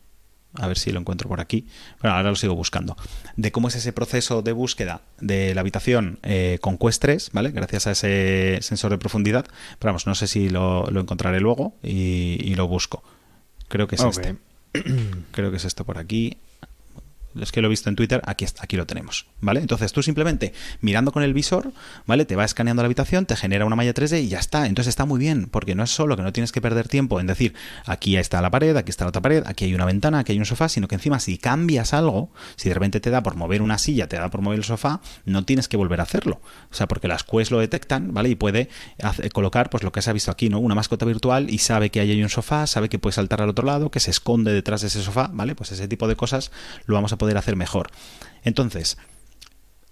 a 0.55 0.69
ver 0.69 0.79
si 0.79 0.93
lo 0.93 1.01
encuentro 1.01 1.29
por 1.29 1.41
aquí. 1.41 1.67
Bueno, 2.01 2.15
ahora 2.15 2.31
lo 2.31 2.37
sigo 2.37 2.55
buscando. 2.55 2.97
De 3.35 3.51
cómo 3.51 3.67
es 3.67 3.75
ese 3.75 3.93
proceso 3.93 4.43
de 4.43 4.53
búsqueda 4.53 5.01
de 5.21 5.57
la 5.57 5.63
habitación 5.63 6.21
eh, 6.23 6.59
con 6.61 6.79
Quest 6.79 7.03
3, 7.03 7.31
¿vale? 7.33 7.51
Gracias 7.51 7.89
a 7.89 7.91
ese 7.91 8.61
sensor 8.63 8.93
de 8.93 8.99
profundidad. 8.99 9.47
Pero 9.81 9.89
vamos, 9.89 10.07
no 10.07 10.15
sé 10.15 10.29
si 10.29 10.51
lo, 10.51 10.89
encontraré 10.89 11.41
luego 11.41 11.75
y, 11.83 12.55
lo 12.55 12.69
busco. 12.69 13.03
Creo 13.67 13.89
que 13.89 13.97
es 13.97 14.05
este. 14.05 14.37
Creo 15.33 15.51
que 15.51 15.57
es 15.57 15.65
esto 15.65 15.85
por 15.85 15.99
aquí 15.99 16.39
es 17.41 17.53
que 17.53 17.61
lo 17.61 17.69
he 17.69 17.71
visto 17.71 17.89
en 17.89 17.97
Twitter, 17.97 18.23
aquí, 18.25 18.47
aquí 18.61 18.77
lo 18.77 18.87
tenemos, 18.87 19.27
¿vale? 19.41 19.61
Entonces 19.61 19.93
tú 19.93 20.03
simplemente 20.03 20.53
mirando 20.81 21.13
con 21.13 21.23
el 21.23 21.35
visor, 21.35 21.73
¿vale? 22.07 22.25
Te 22.25 22.37
va 22.37 22.45
escaneando 22.45 22.83
la 22.83 22.87
habitación, 22.87 23.27
te 23.27 23.37
genera 23.37 23.65
una 23.65 23.77
malla 23.77 23.95
3D 23.95 24.23
y 24.23 24.29
ya 24.29 24.39
está. 24.39 24.67
Entonces 24.67 24.91
está 24.91 25.05
muy 25.05 25.19
bien, 25.19 25.47
porque 25.47 25.75
no 25.75 25.83
es 25.83 25.91
solo 25.91 26.17
que 26.17 26.23
no 26.23 26.33
tienes 26.33 26.53
que 26.53 26.61
perder 26.61 26.89
tiempo 26.89 27.21
en 27.21 27.27
decir, 27.27 27.55
aquí 27.87 28.17
está 28.17 28.41
la 28.41 28.51
pared, 28.51 28.77
aquí 28.77 28.91
está 28.91 29.05
la 29.05 29.09
otra 29.11 29.23
pared, 29.23 29.43
aquí 29.47 29.65
hay 29.65 29.75
una 29.75 29.85
ventana, 29.85 30.21
aquí 30.21 30.33
hay 30.33 30.39
un 30.39 30.47
sofá, 30.47 30.69
sino 30.69 30.89
que 30.89 30.95
encima 30.95 31.21
si 31.21 31.39
cambias 31.39 31.95
algo, 31.95 32.31
si 32.57 32.69
de 32.69 32.75
repente 32.75 33.01
te 33.01 33.11
da 33.11 33.23
por 33.23 33.37
mover 33.37 33.63
una 33.63 33.79
silla, 33.79 34.09
te 34.09 34.17
da 34.17 34.31
por 34.31 34.41
mover 34.41 34.59
el 34.59 34.65
sofá, 34.65 35.01
no 35.25 35.45
tienes 35.45 35.69
que 35.69 35.77
volver 35.77 36.01
a 36.01 36.05
hacerlo. 36.05 36.41
O 36.71 36.75
sea, 36.75 36.87
porque 36.87 37.09
las 37.09 37.25
Quest 37.25 37.51
lo 37.51 37.59
detectan, 37.59 38.13
¿vale? 38.13 38.29
Y 38.29 38.35
puede 38.35 38.69
colocar, 39.33 39.71
pues 39.71 39.83
lo 39.83 39.93
que 39.93 40.03
se 40.03 40.11
ha 40.11 40.13
visto 40.13 40.31
aquí, 40.31 40.49
¿no? 40.49 40.59
Una 40.59 40.75
mascota 40.75 41.05
virtual 41.05 41.51
y 41.51 41.59
sabe 41.59 41.91
que 41.91 42.01
ahí 42.01 42.11
hay 42.11 42.23
un 42.23 42.29
sofá, 42.29 42.67
sabe 42.67 42.89
que 42.89 42.99
puede 42.99 43.15
saltar 43.15 43.43
al 43.43 43.49
otro 43.49 43.65
lado, 43.67 43.91
que 43.91 44.01
se 44.01 44.11
esconde 44.11 44.53
detrás 44.53 44.83
de 44.83 44.89
ese 44.89 45.03
sofá, 45.03 45.31
¿vale? 45.33 45.55
Pues 45.55 45.73
ese 45.73 45.89
tipo 45.89 46.07
de 46.07 46.17
cosas 46.17 46.53
lo 46.87 46.95
vamos 46.95 47.13
a 47.13 47.19
poder 47.19 47.24
hacer 47.37 47.57
mejor. 47.57 47.91
Entonces, 48.43 48.99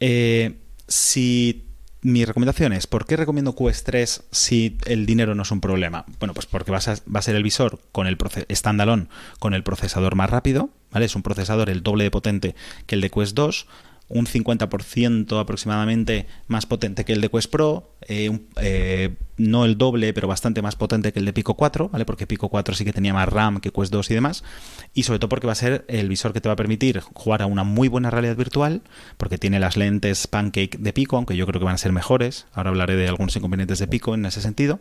eh, 0.00 0.58
si 0.88 1.66
mi 2.02 2.24
recomendación 2.24 2.72
es, 2.72 2.86
¿por 2.86 3.06
qué 3.06 3.16
recomiendo 3.16 3.54
Quest 3.54 3.86
3 3.86 4.24
si 4.32 4.76
el 4.86 5.06
dinero 5.06 5.34
no 5.34 5.42
es 5.42 5.50
un 5.50 5.60
problema? 5.60 6.04
Bueno, 6.18 6.34
pues 6.34 6.46
porque 6.46 6.72
va 6.72 6.78
a, 6.78 7.22
ser 7.22 7.36
el 7.36 7.42
visor 7.42 7.80
con 7.92 8.06
el 8.06 8.18
standalone 8.52 9.06
con 9.38 9.54
el 9.54 9.62
procesador 9.62 10.16
más 10.16 10.28
rápido, 10.28 10.70
¿vale? 10.90 11.06
Es 11.06 11.14
un 11.14 11.22
procesador 11.22 11.70
el 11.70 11.82
doble 11.82 12.04
de 12.04 12.10
potente 12.10 12.54
que 12.86 12.96
el 12.96 13.00
de 13.00 13.10
Quest 13.10 13.36
2 13.36 13.66
un 14.12 14.26
50% 14.26 15.40
aproximadamente 15.40 16.26
más 16.46 16.66
potente 16.66 17.04
que 17.04 17.14
el 17.14 17.22
de 17.22 17.30
Quest 17.30 17.50
Pro, 17.50 17.94
eh, 18.08 18.40
eh, 18.60 19.14
no 19.38 19.64
el 19.64 19.78
doble, 19.78 20.12
pero 20.12 20.28
bastante 20.28 20.60
más 20.60 20.76
potente 20.76 21.12
que 21.12 21.18
el 21.18 21.24
de 21.24 21.32
Pico 21.32 21.54
4, 21.54 21.88
¿vale? 21.88 22.04
Porque 22.04 22.26
Pico 22.26 22.50
4 22.50 22.74
sí 22.74 22.84
que 22.84 22.92
tenía 22.92 23.14
más 23.14 23.28
RAM 23.28 23.60
que 23.60 23.70
Quest 23.70 23.90
2 23.90 24.10
y 24.10 24.14
demás, 24.14 24.44
y 24.92 25.04
sobre 25.04 25.18
todo 25.18 25.30
porque 25.30 25.46
va 25.46 25.54
a 25.54 25.56
ser 25.56 25.86
el 25.88 26.10
visor 26.10 26.34
que 26.34 26.42
te 26.42 26.48
va 26.48 26.52
a 26.52 26.56
permitir 26.56 27.00
jugar 27.00 27.40
a 27.40 27.46
una 27.46 27.64
muy 27.64 27.88
buena 27.88 28.10
realidad 28.10 28.36
virtual, 28.36 28.82
porque 29.16 29.38
tiene 29.38 29.58
las 29.58 29.78
lentes 29.78 30.26
Pancake 30.26 30.76
de 30.78 30.92
Pico, 30.92 31.16
aunque 31.16 31.36
yo 31.36 31.46
creo 31.46 31.58
que 31.58 31.64
van 31.64 31.74
a 31.74 31.78
ser 31.78 31.92
mejores, 31.92 32.46
ahora 32.52 32.68
hablaré 32.68 32.96
de 32.96 33.08
algunos 33.08 33.34
inconvenientes 33.34 33.78
de 33.78 33.86
Pico 33.86 34.14
en 34.14 34.26
ese 34.26 34.42
sentido, 34.42 34.80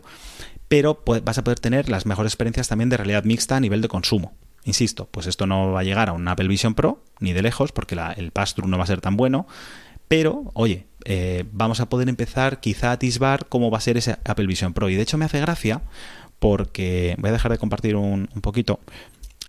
pero 0.68 1.02
vas 1.24 1.38
a 1.38 1.44
poder 1.44 1.58
tener 1.58 1.88
las 1.88 2.04
mejores 2.04 2.32
experiencias 2.32 2.68
también 2.68 2.90
de 2.90 2.98
realidad 2.98 3.24
mixta 3.24 3.56
a 3.56 3.60
nivel 3.60 3.80
de 3.80 3.88
consumo. 3.88 4.34
Insisto, 4.64 5.06
pues 5.06 5.26
esto 5.26 5.46
no 5.46 5.72
va 5.72 5.80
a 5.80 5.84
llegar 5.84 6.08
a 6.08 6.12
un 6.12 6.26
Apple 6.28 6.48
Vision 6.48 6.74
Pro, 6.74 7.02
ni 7.18 7.32
de 7.32 7.42
lejos, 7.42 7.72
porque 7.72 7.96
el 8.16 8.30
pass-through 8.30 8.68
no 8.68 8.78
va 8.78 8.84
a 8.84 8.86
ser 8.86 9.00
tan 9.00 9.16
bueno. 9.16 9.46
Pero, 10.08 10.50
oye, 10.54 10.86
eh, 11.04 11.44
vamos 11.52 11.80
a 11.80 11.88
poder 11.88 12.08
empezar 12.08 12.60
quizá 12.60 12.90
a 12.90 12.92
atisbar 12.92 13.46
cómo 13.48 13.70
va 13.70 13.78
a 13.78 13.80
ser 13.80 13.96
ese 13.96 14.18
Apple 14.24 14.46
Vision 14.46 14.72
Pro. 14.72 14.88
Y 14.88 14.94
de 14.94 15.02
hecho 15.02 15.18
me 15.18 15.24
hace 15.24 15.40
gracia 15.40 15.82
porque 16.38 17.16
voy 17.18 17.30
a 17.30 17.32
dejar 17.32 17.52
de 17.52 17.58
compartir 17.58 17.96
un, 17.96 18.28
poquito. 18.42 18.80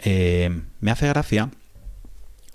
Eh, 0.04 0.62
me 0.80 0.92
hace 0.92 1.08
gracia 1.08 1.50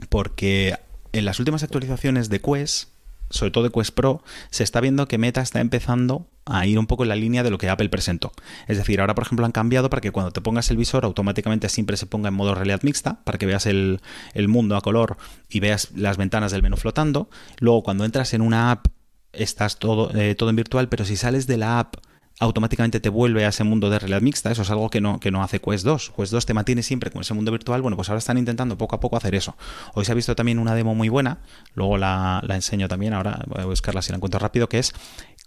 porque 0.08 0.76
en 1.12 1.24
las 1.24 1.38
últimas 1.38 1.62
actualizaciones 1.62 2.28
de 2.28 2.40
Quest 2.40 2.90
sobre 3.30 3.50
todo 3.50 3.64
de 3.64 3.70
Quest 3.70 3.94
Pro, 3.94 4.22
se 4.50 4.64
está 4.64 4.80
viendo 4.80 5.06
que 5.08 5.18
Meta 5.18 5.40
está 5.40 5.60
empezando 5.60 6.26
a 6.46 6.66
ir 6.66 6.78
un 6.78 6.86
poco 6.86 7.02
en 7.02 7.10
la 7.10 7.16
línea 7.16 7.42
de 7.42 7.50
lo 7.50 7.58
que 7.58 7.68
Apple 7.68 7.88
presentó. 7.88 8.32
Es 8.66 8.78
decir, 8.78 9.00
ahora 9.00 9.14
por 9.14 9.24
ejemplo 9.24 9.44
han 9.44 9.52
cambiado 9.52 9.90
para 9.90 10.00
que 10.00 10.10
cuando 10.10 10.32
te 10.32 10.40
pongas 10.40 10.70
el 10.70 10.76
visor 10.76 11.04
automáticamente 11.04 11.68
siempre 11.68 11.96
se 11.96 12.06
ponga 12.06 12.28
en 12.28 12.34
modo 12.34 12.54
realidad 12.54 12.80
mixta, 12.82 13.22
para 13.24 13.38
que 13.38 13.46
veas 13.46 13.66
el, 13.66 14.00
mundo 14.48 14.76
a 14.76 14.80
color 14.80 15.16
y 15.48 15.60
veas 15.60 15.90
las 15.94 16.16
ventanas 16.16 16.52
del 16.52 16.62
menú 16.62 16.76
flotando. 16.76 17.28
Luego 17.58 17.82
cuando 17.82 18.04
entras 18.04 18.32
en 18.34 18.40
una 18.40 18.70
app 18.70 18.86
estás 19.32 19.78
todo, 19.78 20.14
eh, 20.16 20.34
todo 20.34 20.50
en 20.50 20.56
virtual, 20.56 20.88
pero 20.88 21.04
si 21.04 21.16
sales 21.16 21.46
de 21.46 21.58
la 21.58 21.80
app 21.80 21.96
automáticamente 22.40 23.00
te 23.00 23.08
vuelve 23.08 23.44
a 23.44 23.48
ese 23.48 23.64
mundo 23.64 23.90
de 23.90 23.98
realidad 23.98 24.20
mixta. 24.20 24.50
Eso 24.50 24.62
es 24.62 24.70
algo 24.70 24.90
que 24.90 25.00
no, 25.00 25.18
que 25.20 25.30
no 25.30 25.42
hace 25.42 25.60
Quest 25.60 25.84
2. 25.84 26.12
Quest 26.16 26.32
2 26.32 26.46
te 26.46 26.54
mantiene 26.54 26.82
siempre 26.82 27.10
con 27.10 27.22
ese 27.22 27.34
mundo 27.34 27.50
virtual. 27.50 27.82
Bueno, 27.82 27.96
pues 27.96 28.08
ahora 28.08 28.18
están 28.18 28.38
intentando 28.38 28.78
poco 28.78 28.96
a 28.96 29.00
poco 29.00 29.16
hacer 29.16 29.34
eso. 29.34 29.56
Hoy 29.94 30.04
se 30.04 30.12
ha 30.12 30.14
visto 30.14 30.36
también 30.36 30.58
una 30.58 30.74
demo 30.74 30.94
muy 30.94 31.08
buena, 31.08 31.38
luego 31.74 31.98
la, 31.98 32.42
enseño 32.48 32.88
también, 32.88 33.14
ahora 33.14 33.44
voy 33.46 33.62
a 33.62 33.66
buscarla 33.66 34.02
si 34.02 34.12
la 34.12 34.16
encuentro 34.16 34.38
rápido, 34.38 34.68
que 34.68 34.78
es 34.78 34.92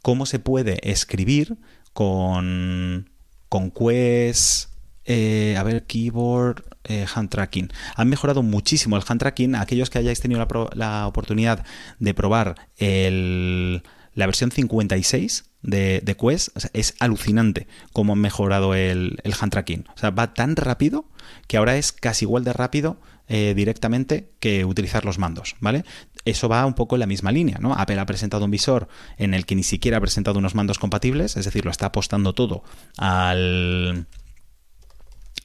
cómo 0.02 0.26
se 0.26 0.40
puede 0.40 0.80
escribir 0.90 1.58
con, 1.94 3.10
con 3.50 3.72
Quest... 3.72 4.72
Eh, 5.06 5.56
a 5.58 5.64
ver, 5.64 5.88
keyboard, 5.88 6.64
eh, 6.84 7.08
hand 7.14 7.30
tracking. 7.30 7.72
Han 7.96 8.08
mejorado 8.08 8.44
muchísimo 8.44 8.96
el 8.98 9.04
hand 9.06 9.20
tracking. 9.20 9.56
Aquellos 9.56 9.90
que 9.90 9.98
hayáis 9.98 10.22
tenido 10.22 10.40
la, 10.40 10.70
la 10.76 11.08
oportunidad 11.08 11.66
de 11.98 12.14
probar 12.14 12.56
el, 12.78 13.82
la 14.14 14.26
versión 14.26 14.52
56 14.52 15.46
de, 15.62 16.18
Quest 16.20 16.50
es 16.74 16.96
alucinante 17.00 17.68
cómo 17.94 18.14
han 18.14 18.20
mejorado 18.20 18.74
el, 18.74 19.18
el, 19.24 19.34
hand 19.40 19.52
tracking. 19.52 19.86
O 19.96 19.98
sea, 19.98 20.10
va 20.12 20.34
tan 20.34 20.56
rápido 20.56 21.06
que 21.48 21.58
ahora 21.58 21.78
es 21.78 21.92
casi 21.92 22.26
igual 22.26 22.44
de 22.44 22.54
rápido 22.54 23.00
eh, 23.34 23.54
directamente 23.56 24.34
que 24.40 24.66
utilizar 24.66 25.06
los 25.06 25.18
mandos, 25.18 25.56
¿vale? 25.62 25.86
Eso 26.26 26.50
va 26.50 26.66
un 26.66 26.74
poco 26.74 26.96
en 26.96 27.00
la 27.00 27.06
misma 27.06 27.32
línea, 27.32 27.60
¿no? 27.62 27.74
Apple 27.74 28.00
ha 28.00 28.06
presentado 28.06 28.44
un 28.44 28.52
visor 28.52 28.90
en 29.18 29.34
el 29.34 29.46
que 29.46 29.56
ni 29.56 29.64
siquiera 29.64 30.00
ha 30.00 30.02
presentado 30.02 30.38
unos 30.40 30.54
mandos 30.54 30.80
compatibles, 30.80 31.38
es 31.38 31.46
decir, 31.46 31.64
lo 31.64 31.72
está 31.72 31.86
apostando 31.88 32.34
todo 32.34 32.64
al, 32.98 34.08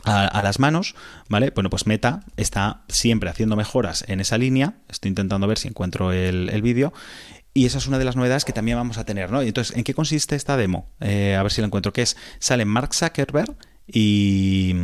a, 0.03 0.43
las 0.43 0.59
manos, 0.59 0.95
¿vale? 1.29 1.51
Bueno, 1.55 1.71
pues 1.71 1.87
Meta 1.87 2.25
está 2.37 2.83
siempre 2.89 3.31
haciendo 3.31 3.57
mejoras 3.57 4.05
en 4.09 4.21
esa 4.21 4.39
línea. 4.39 4.75
Estoy 4.89 5.11
intentando 5.11 5.47
ver 5.47 5.59
si 5.59 5.69
encuentro 5.69 6.13
el, 6.13 6.49
el 6.49 6.63
vídeo. 6.63 6.93
Y 7.57 7.65
esa 7.65 7.79
es 7.79 7.87
una 7.87 7.99
de 7.99 8.05
las 8.05 8.17
novedades 8.17 8.45
que 8.45 8.53
también 8.53 8.77
vamos 8.77 8.99
a 8.99 9.07
tener, 9.07 9.31
¿no? 9.31 9.41
Entonces, 9.41 9.75
¿en 9.75 9.83
qué 9.83 9.95
consiste 9.95 10.37
esta 10.37 10.59
demo? 10.59 10.91
Eh, 11.01 11.37
a 11.37 11.43
ver 11.43 11.51
si 11.51 11.63
la 11.63 11.69
encuentro. 11.69 11.91
Que 11.91 12.03
es, 12.03 12.15
sale 12.39 12.67
Mark 12.67 12.93
Zuckerberg 12.93 13.57
y, 13.87 14.75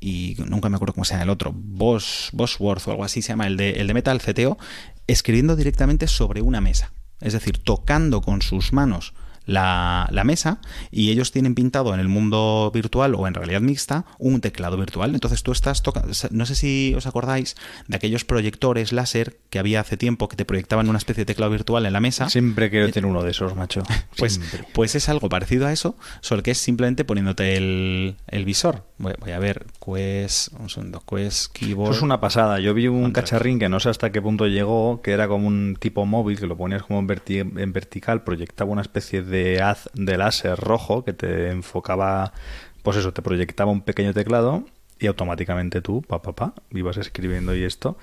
y 0.00 0.36
nunca 0.46 0.68
me 0.68 0.76
acuerdo 0.76 0.92
cómo 0.92 1.06
se 1.06 1.14
llama 1.14 1.22
el 1.22 1.30
otro, 1.30 1.54
Boss, 1.54 2.28
Bosworth 2.34 2.86
o 2.88 2.90
algo 2.90 3.04
así 3.04 3.22
se 3.22 3.28
llama, 3.28 3.46
el 3.46 3.56
de, 3.56 3.80
el 3.80 3.86
de 3.86 3.94
Metal 3.94 4.20
CTO, 4.20 4.58
escribiendo 5.06 5.56
directamente 5.56 6.06
sobre 6.06 6.42
una 6.42 6.60
mesa. 6.60 6.92
Es 7.22 7.32
decir, 7.32 7.56
tocando 7.56 8.20
con 8.20 8.42
sus 8.42 8.74
manos 8.74 9.14
la, 9.46 10.08
la, 10.10 10.24
mesa 10.24 10.58
y 10.90 11.10
ellos 11.10 11.32
tienen 11.32 11.54
pintado 11.54 11.92
en 11.94 12.00
el 12.00 12.08
mundo 12.08 12.70
virtual 12.72 13.14
o 13.14 13.26
en 13.26 13.34
realidad 13.34 13.60
mixta 13.60 14.06
un 14.18 14.40
teclado 14.40 14.76
virtual. 14.76 15.14
Entonces 15.14 15.42
tú 15.42 15.52
estás 15.52 15.82
tocando, 15.82 16.12
no 16.30 16.46
sé 16.46 16.54
si 16.54 16.94
os 16.96 17.06
acordáis 17.06 17.56
de 17.86 17.96
aquellos 17.96 18.24
proyectores 18.24 18.92
láser 18.92 19.38
que 19.50 19.58
había 19.58 19.80
hace 19.80 19.96
tiempo 19.96 20.28
que 20.28 20.36
te 20.36 20.44
proyectaban 20.44 20.88
una 20.88 20.98
especie 20.98 21.22
de 21.22 21.26
teclado 21.26 21.50
virtual 21.52 21.86
en 21.86 21.92
la 21.92 22.00
mesa. 22.00 22.30
Siempre 22.30 22.70
quiero 22.70 22.90
tener 22.90 23.08
uno 23.08 23.22
de 23.22 23.30
esos, 23.30 23.54
macho. 23.56 23.82
Pues, 24.16 24.40
pues 24.72 24.94
es 24.94 25.08
algo 25.08 25.28
parecido 25.28 25.66
a 25.66 25.72
eso, 25.72 25.96
solo 26.20 26.42
que 26.42 26.52
es 26.52 26.58
simplemente 26.58 27.04
poniéndote 27.04 27.56
el, 27.56 28.16
el 28.28 28.44
visor. 28.44 28.84
Voy, 28.96 29.12
voy, 29.18 29.32
a 29.32 29.38
ver, 29.38 29.66
Quest, 29.84 30.52
un 30.58 30.70
segundo, 30.70 31.02
Quest 31.06 31.52
Keyboard. 31.52 31.90
Eso 31.90 31.98
es 31.98 32.02
una 32.02 32.20
pasada. 32.20 32.60
Yo 32.60 32.74
vi 32.74 32.86
un 32.86 33.10
cacharrín 33.10 33.58
que 33.58 33.68
no 33.68 33.80
sé 33.80 33.88
hasta 33.88 34.12
qué 34.12 34.22
punto 34.22 34.46
llegó, 34.46 35.02
que 35.02 35.10
era 35.10 35.26
como 35.26 35.48
un 35.48 35.76
tipo 35.78 36.06
móvil, 36.06 36.38
que 36.38 36.46
lo 36.46 36.56
ponías 36.56 36.84
como 36.84 37.00
en, 37.00 37.06
verti 37.06 37.38
en 37.38 37.72
vertical, 37.72 38.22
proyectaba 38.22 38.70
una 38.70 38.82
especie 38.82 39.22
de 39.22 39.33
haz 39.62 39.88
de 39.94 40.16
láser 40.16 40.58
rojo 40.58 41.04
que 41.04 41.12
te 41.12 41.50
enfocaba, 41.50 42.32
pues 42.82 42.96
eso, 42.96 43.12
te 43.12 43.22
proyectaba 43.22 43.70
un 43.70 43.80
pequeño 43.82 44.12
teclado 44.14 44.64
y 44.98 45.06
automáticamente 45.06 45.80
tú, 45.82 46.02
pa, 46.02 46.22
pa, 46.22 46.32
pa, 46.32 46.54
ibas 46.70 46.96
escribiendo 46.96 47.54
y 47.54 47.64
esto, 47.64 47.96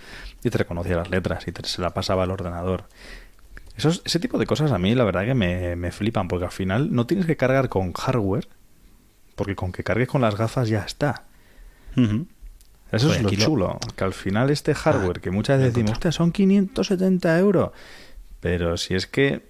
y 0.43 0.49
te 0.49 0.57
reconocía 0.57 0.97
las 0.97 1.09
letras 1.09 1.47
y 1.47 1.51
te, 1.51 1.63
se 1.67 1.81
la 1.81 1.91
pasaba 1.91 2.23
al 2.23 2.31
ordenador. 2.31 2.85
Esos, 3.77 4.01
ese 4.05 4.19
tipo 4.19 4.37
de 4.37 4.45
cosas 4.45 4.71
a 4.71 4.77
mí 4.77 4.93
la 4.95 5.03
verdad 5.05 5.25
que 5.25 5.33
me, 5.33 5.75
me 5.75 5.91
flipan, 5.91 6.27
porque 6.27 6.45
al 6.45 6.51
final 6.51 6.93
no 6.93 7.05
tienes 7.07 7.25
que 7.25 7.37
cargar 7.37 7.69
con 7.69 7.93
hardware, 7.93 8.47
porque 9.35 9.55
con 9.55 9.71
que 9.71 9.83
cargues 9.83 10.09
con 10.09 10.21
las 10.21 10.35
gafas 10.35 10.67
ya 10.69 10.83
está. 10.83 11.23
Uh 11.95 12.01
-huh. 12.01 12.25
Eso 12.91 13.13
es 13.13 13.21
lo 13.21 13.27
aquí 13.29 13.37
lo- 13.37 13.45
chulo, 13.45 13.79
que 13.95 14.03
al 14.03 14.13
final 14.13 14.49
este 14.49 14.75
hardware, 14.75 15.17
Ah, 15.19 15.21
que 15.21 15.31
muchas 15.31 15.59
veces 15.59 15.73
decimos, 15.73 15.97
son 16.13 16.31
570 16.33 17.39
euros, 17.39 17.71
pero 18.41 18.75
si 18.75 18.95
es 18.95 19.07
que 19.07 19.47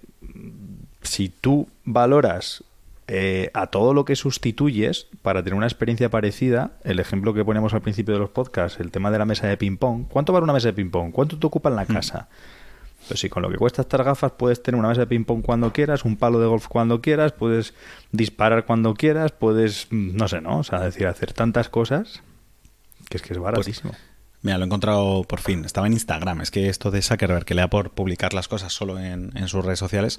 si 1.02 1.28
tú 1.28 1.68
valoras 1.84 2.64
eh, 3.08 3.50
a 3.52 3.66
todo 3.66 3.94
lo 3.94 4.04
que 4.04 4.16
sustituyes 4.16 5.06
para 5.22 5.42
tener 5.42 5.54
una 5.54 5.66
experiencia 5.66 6.08
parecida, 6.08 6.72
el 6.84 7.00
ejemplo 7.00 7.34
que 7.34 7.44
ponemos 7.44 7.74
al 7.74 7.82
principio 7.82 8.14
de 8.14 8.20
los 8.20 8.30
podcasts, 8.30 8.80
el 8.80 8.90
tema 8.90 9.10
de 9.10 9.18
la 9.18 9.24
mesa 9.24 9.46
de 9.48 9.56
ping-pong, 9.56 10.06
¿cuánto 10.08 10.32
vale 10.32 10.44
una 10.44 10.52
mesa 10.52 10.68
de 10.68 10.74
ping-pong? 10.74 11.12
¿Cuánto 11.12 11.38
te 11.38 11.46
ocupa 11.46 11.68
en 11.68 11.76
la 11.76 11.86
casa? 11.86 12.28
Pues 13.08 13.20
si 13.20 13.28
con 13.28 13.42
lo 13.42 13.50
que 13.50 13.56
cuesta 13.56 13.82
estas 13.82 14.02
gafas 14.02 14.32
puedes 14.32 14.62
tener 14.62 14.78
una 14.78 14.88
mesa 14.88 15.00
de 15.00 15.06
ping-pong 15.08 15.42
cuando 15.42 15.72
quieras, 15.72 16.04
un 16.04 16.16
palo 16.16 16.38
de 16.38 16.46
golf 16.46 16.68
cuando 16.68 17.02
quieras, 17.02 17.32
puedes 17.32 17.74
disparar 18.12 18.64
cuando 18.64 18.94
quieras, 18.94 19.32
puedes, 19.32 19.88
mm, 19.90 20.16
no 20.16 20.28
sé, 20.28 20.40
¿no? 20.40 20.58
O 20.58 20.62
sea, 20.62 20.80
decir, 20.80 21.06
hacer 21.06 21.32
tantas 21.32 21.68
cosas 21.68 22.22
que 23.08 23.16
es 23.16 23.22
que 23.22 23.32
es 23.32 23.38
baratísimo. 23.38 23.92
Mira, 24.42 24.58
lo 24.58 24.64
he 24.64 24.66
encontrado 24.66 25.22
por 25.22 25.40
fin. 25.40 25.64
Estaba 25.64 25.86
en 25.86 25.92
Instagram. 25.92 26.40
Es 26.40 26.50
que 26.50 26.68
esto 26.68 26.90
de 26.90 27.00
Zuckerberg, 27.00 27.44
que 27.44 27.54
le 27.54 27.62
da 27.62 27.70
por 27.70 27.90
publicar 27.90 28.34
las 28.34 28.48
cosas 28.48 28.72
solo 28.72 28.98
en, 28.98 29.30
en 29.36 29.46
sus 29.46 29.64
redes 29.64 29.78
sociales. 29.78 30.18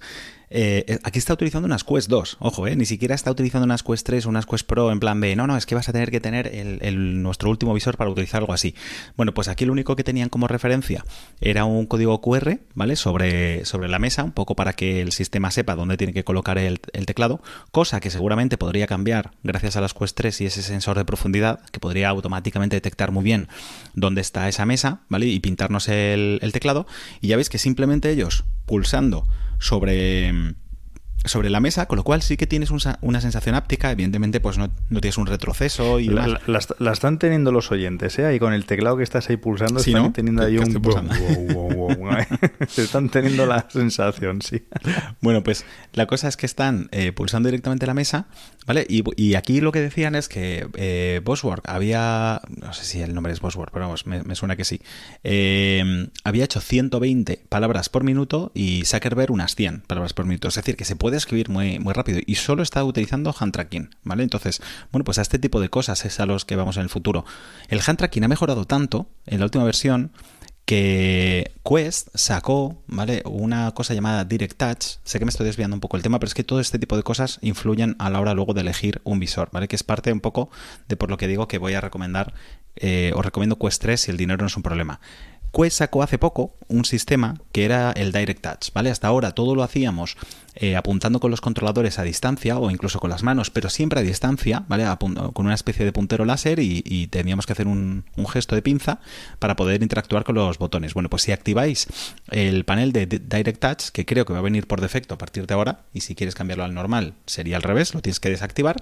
Eh, 0.56 0.86
eh, 0.88 1.00
aquí 1.02 1.18
está 1.18 1.34
utilizando 1.34 1.66
unas 1.66 1.84
Quest 1.84 2.08
2. 2.10 2.38
Ojo, 2.40 2.68
eh, 2.68 2.76
ni 2.76 2.86
siquiera 2.86 3.16
está 3.16 3.32
utilizando 3.32 3.66
unas 3.66 3.82
Quest 3.82 4.06
3 4.06 4.28
o 4.28 4.30
unas 4.30 4.46
Quest 4.46 4.68
Pro 4.68 4.92
en 4.92 5.00
plan 5.00 5.20
B. 5.20 5.36
No, 5.36 5.48
no, 5.48 5.58
es 5.58 5.66
que 5.66 5.74
vas 5.74 5.90
a 5.90 5.92
tener 5.92 6.12
que 6.12 6.20
tener 6.20 6.46
el, 6.48 7.24
nuestro 7.24 7.50
último 7.50 7.74
visor 7.74 7.98
para 7.98 8.12
utilizar 8.12 8.42
algo 8.42 8.54
así. 8.54 8.76
Bueno, 9.18 9.34
pues 9.34 9.48
aquí 9.48 9.66
lo 9.66 9.72
único 9.72 9.96
que 9.96 10.04
tenían 10.04 10.30
como 10.30 10.48
referencia 10.48 11.04
era 11.42 11.66
un 11.66 11.88
código 11.88 12.22
QR, 12.22 12.60
¿vale? 12.76 12.96
Sobre, 12.96 13.66
sobre 13.66 13.90
la 13.90 13.98
mesa, 13.98 14.24
un 14.24 14.32
poco 14.32 14.56
para 14.56 14.74
que 14.74 15.02
el 15.02 15.12
sistema 15.12 15.50
sepa 15.50 15.74
dónde 15.74 15.98
tiene 15.98 16.14
que 16.14 16.24
colocar 16.24 16.60
el, 16.60 16.80
teclado. 16.80 17.42
Cosa 17.72 18.00
que 18.00 18.12
seguramente 18.12 18.60
podría 18.60 18.86
cambiar 18.86 19.32
gracias 19.42 19.76
a 19.76 19.82
las 19.82 19.96
Quest 19.96 20.16
3 20.16 20.42
y 20.42 20.46
ese 20.46 20.62
sensor 20.62 20.98
de 20.98 21.06
profundidad 21.06 21.62
que 21.72 21.80
podría 21.80 22.10
automáticamente 22.10 22.76
detectar 22.76 23.12
muy 23.12 23.24
bien 23.24 23.48
dónde 23.96 24.22
está 24.22 24.48
esa 24.48 24.68
mesa, 24.68 25.02
¿vale? 25.10 25.26
Y 25.26 25.40
pintarnos 25.40 25.90
el 25.90 26.52
teclado. 26.54 26.86
Y 27.22 27.30
ya 27.30 27.38
veis 27.38 27.50
que 27.50 27.58
simplemente 27.58 28.12
ellos 28.12 28.44
pulsando 28.68 29.26
sobre 29.60 30.32
sobre 31.26 31.50
la 31.50 31.60
mesa, 31.60 31.88
con 31.88 31.98
lo 31.98 32.04
cual 32.04 32.22
sí 32.22 32.38
que 32.38 32.48
tienes 32.48 32.70
un 32.72 32.80
una 33.02 33.22
sensación 33.22 33.56
áptica, 33.56 33.92
evidentemente 33.92 34.40
pues 34.40 34.58
no, 34.58 34.70
no 34.90 35.00
tienes 35.00 35.18
un 35.18 35.26
retroceso 35.26 36.00
y 36.00 36.08
La, 36.08 36.40
están 36.92 37.18
teniendo 37.18 37.52
los 37.52 37.72
oyentes, 37.72 38.20
¿eh? 38.20 38.26
Ahí 38.26 38.40
con 38.40 38.54
el 38.54 38.66
teclado 38.66 38.98
que 38.98 39.04
estás 39.04 39.30
ahí 39.30 39.38
pulsando, 39.38 39.80
Sí, 39.80 39.92
están 39.92 40.04
¿no? 40.04 40.12
teniendo 40.12 40.44
ahí 40.44 40.58
un... 40.58 40.74
wow, 40.82 41.74
wow, 41.74 41.96
wow, 41.96 42.18
¿eh? 42.18 42.28
están 42.78 43.10
teniendo 43.10 43.46
la 43.46 43.68
sensación, 43.70 44.42
sí. 44.42 44.64
Bueno, 45.22 45.44
pues 45.44 45.66
la 45.94 46.08
cosa 46.08 46.28
es 46.28 46.36
que 46.36 46.46
están 46.46 46.90
eh, 46.92 47.12
pulsando 47.12 47.48
directamente 47.48 47.86
la 47.86 47.94
mesa, 47.94 48.28
¿vale? 48.66 48.86
Y, 48.90 49.04
y 49.16 49.36
aquí 49.36 49.62
lo 49.62 49.72
que 49.72 49.80
decían 49.80 50.16
es 50.16 50.28
que 50.28 50.68
eh, 50.76 51.22
Bosworth 51.24 51.68
había, 51.68 52.42
no 52.50 52.74
sé 52.74 52.84
si 52.84 53.02
el 53.02 53.14
nombre 53.14 53.32
es 53.32 53.40
Bosworth, 53.40 53.72
pero 53.72 53.86
vamos, 53.86 54.06
me, 54.06 54.24
me 54.24 54.36
suena 54.36 54.56
que 54.56 54.66
sí, 54.66 54.82
eh, 55.24 56.10
había 56.24 56.44
hecho 56.46 56.60
120 56.60 57.44
palabras 57.50 57.90
por 57.90 58.04
minuto 58.04 58.52
y 58.54 58.84
Zuckerberg 58.86 59.32
unas 59.32 59.56
100 59.56 59.84
palabras 59.88 60.14
por 60.14 60.26
minuto. 60.26 60.48
Es 60.48 60.56
decir, 60.56 60.76
que 60.76 60.86
se 60.86 60.96
puede 60.96 61.13
escribir 61.18 61.50
muy, 61.50 61.80
muy 61.80 61.94
rápido 61.94 62.20
y 62.26 62.36
solo 62.36 62.64
está 62.64 62.84
utilizando 62.84 63.36
hand 63.38 63.54
tracking, 63.54 63.96
¿vale? 64.04 64.24
Entonces, 64.24 64.62
bueno, 64.92 65.04
pues 65.04 65.18
a 65.18 65.22
este 65.22 65.40
tipo 65.40 65.60
de 65.60 65.70
cosas 65.70 66.06
es 66.06 66.20
a 66.20 66.26
los 66.26 66.46
que 66.46 66.56
vamos 66.56 66.78
en 66.78 66.84
el 66.84 66.90
futuro. 66.90 67.26
El 67.68 67.82
hand 67.86 67.98
tracking 67.98 68.24
ha 68.24 68.28
mejorado 68.28 68.66
tanto 68.66 69.08
en 69.26 69.40
la 69.40 69.46
última 69.46 69.64
versión 69.64 70.12
que 70.66 71.52
Quest 71.64 72.08
sacó, 72.14 72.82
¿vale? 72.88 73.22
Una 73.26 73.72
cosa 73.72 73.94
llamada 73.94 74.24
Direct 74.24 74.58
Touch. 74.58 75.00
Sé 75.04 75.20
que 75.20 75.26
me 75.26 75.30
estoy 75.30 75.46
desviando 75.46 75.76
un 75.76 75.82
poco 75.82 75.98
el 75.98 76.04
tema, 76.04 76.20
pero 76.20 76.28
es 76.28 76.34
que 76.34 76.44
todo 76.44 76.60
este 76.60 76.80
tipo 76.80 76.96
de 76.96 77.04
cosas 77.04 77.40
influyen 77.42 77.96
a 78.00 78.10
la 78.10 78.22
hora 78.22 78.34
luego 78.34 78.54
de 78.54 78.62
elegir 78.62 79.02
un 79.04 79.20
visor, 79.20 79.50
¿vale? 79.52 79.68
Que 79.68 79.76
es 79.76 79.84
parte 79.84 80.14
un 80.14 80.22
poco 80.22 80.50
de 80.88 80.96
por 80.96 81.10
lo 81.10 81.18
que 81.18 81.28
digo 81.28 81.48
que 81.48 81.58
voy 81.58 81.74
a 81.74 81.82
recomendar, 81.82 82.34
eh, 82.76 83.12
os 83.16 83.26
recomiendo 83.26 83.60
Quest 83.60 83.82
3 83.82 84.02
si 84.02 84.12
el 84.12 84.18
dinero 84.18 84.42
no 84.42 84.48
es 84.48 84.56
un 84.56 84.64
problema. 84.64 85.02
Quest 85.54 85.78
sacó 85.78 86.02
hace 86.02 86.18
poco 86.18 86.56
un 86.68 86.86
sistema 86.86 87.36
que 87.52 87.66
era 87.66 87.92
el 87.92 88.12
Direct 88.12 88.42
Touch, 88.42 88.74
¿vale? 88.74 88.90
Hasta 88.90 89.08
ahora 89.08 89.34
todo 89.34 89.56
lo 89.56 89.64
hacíamos 89.64 90.18
eh, 90.56 90.76
apuntando 90.76 91.20
con 91.20 91.32
los 91.32 91.42
controladores 91.42 92.00
a 92.00 92.04
distancia 92.04 92.58
o 92.58 92.70
incluso 92.70 93.00
con 93.00 93.10
las 93.10 93.24
manos, 93.24 93.50
pero 93.50 93.70
siempre 93.70 94.00
a 94.00 94.04
distancia, 94.04 94.66
¿vale? 94.68 94.86
Con 95.00 95.46
una 95.46 95.56
especie 95.56 95.86
de 95.86 95.92
puntero 95.92 96.26
láser 96.26 96.60
y, 96.60 97.08
teníamos 97.08 97.46
que 97.46 97.54
hacer 97.54 97.68
un, 97.68 98.06
gesto 98.32 98.56
de 98.56 98.62
pinza 98.62 99.00
para 99.40 99.56
poder 99.56 99.84
interactuar 99.84 100.24
con 100.24 100.36
los 100.36 100.58
botones. 100.58 100.94
Bueno, 100.94 101.10
pues 101.10 101.24
si 101.24 101.32
activáis 101.32 101.88
el 102.30 102.66
panel 102.66 102.92
de 102.92 103.06
Di- 103.06 103.20
Direct 103.20 103.60
Touch, 103.60 103.92
que 103.92 104.06
creo 104.06 104.26
que 104.26 104.34
va 104.34 104.40
a 104.40 104.44
venir 104.44 104.68
por 104.68 104.82
defecto 104.82 105.16
a 105.16 105.18
partir 105.18 105.46
de 105.46 105.54
ahora, 105.54 105.82
y 105.94 106.02
si 106.02 106.16
quieres 106.16 106.36
cambiarlo 106.36 106.64
al 106.64 106.74
normal 106.74 107.14
sería 107.26 107.58
al 107.58 107.64
revés, 107.64 107.94
lo 107.94 108.02
tienes 108.02 108.20
que 108.20 108.30
desactivar, 108.30 108.78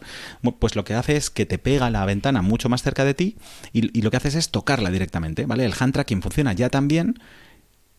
pues 0.59 0.75
lo 0.75 0.83
que 0.83 0.93
hace 0.93 1.15
es 1.15 1.29
que 1.29 1.45
te 1.45 1.57
pega 1.57 1.89
la 1.89 2.05
ventana 2.05 2.41
mucho 2.41 2.69
más 2.69 2.83
cerca 2.83 3.05
de 3.05 3.13
ti 3.13 3.37
y, 3.73 4.01
lo 4.01 4.11
que 4.11 4.17
haces 4.17 4.35
es 4.35 4.49
tocarla 4.49 4.89
directamente, 4.89 5.45
¿vale? 5.45 5.65
El 5.65 5.73
hand 5.79 5.93
tracking 5.93 6.21
funciona 6.21 6.53
ya 6.53 6.69
tan 6.69 6.87
bien 6.87 7.19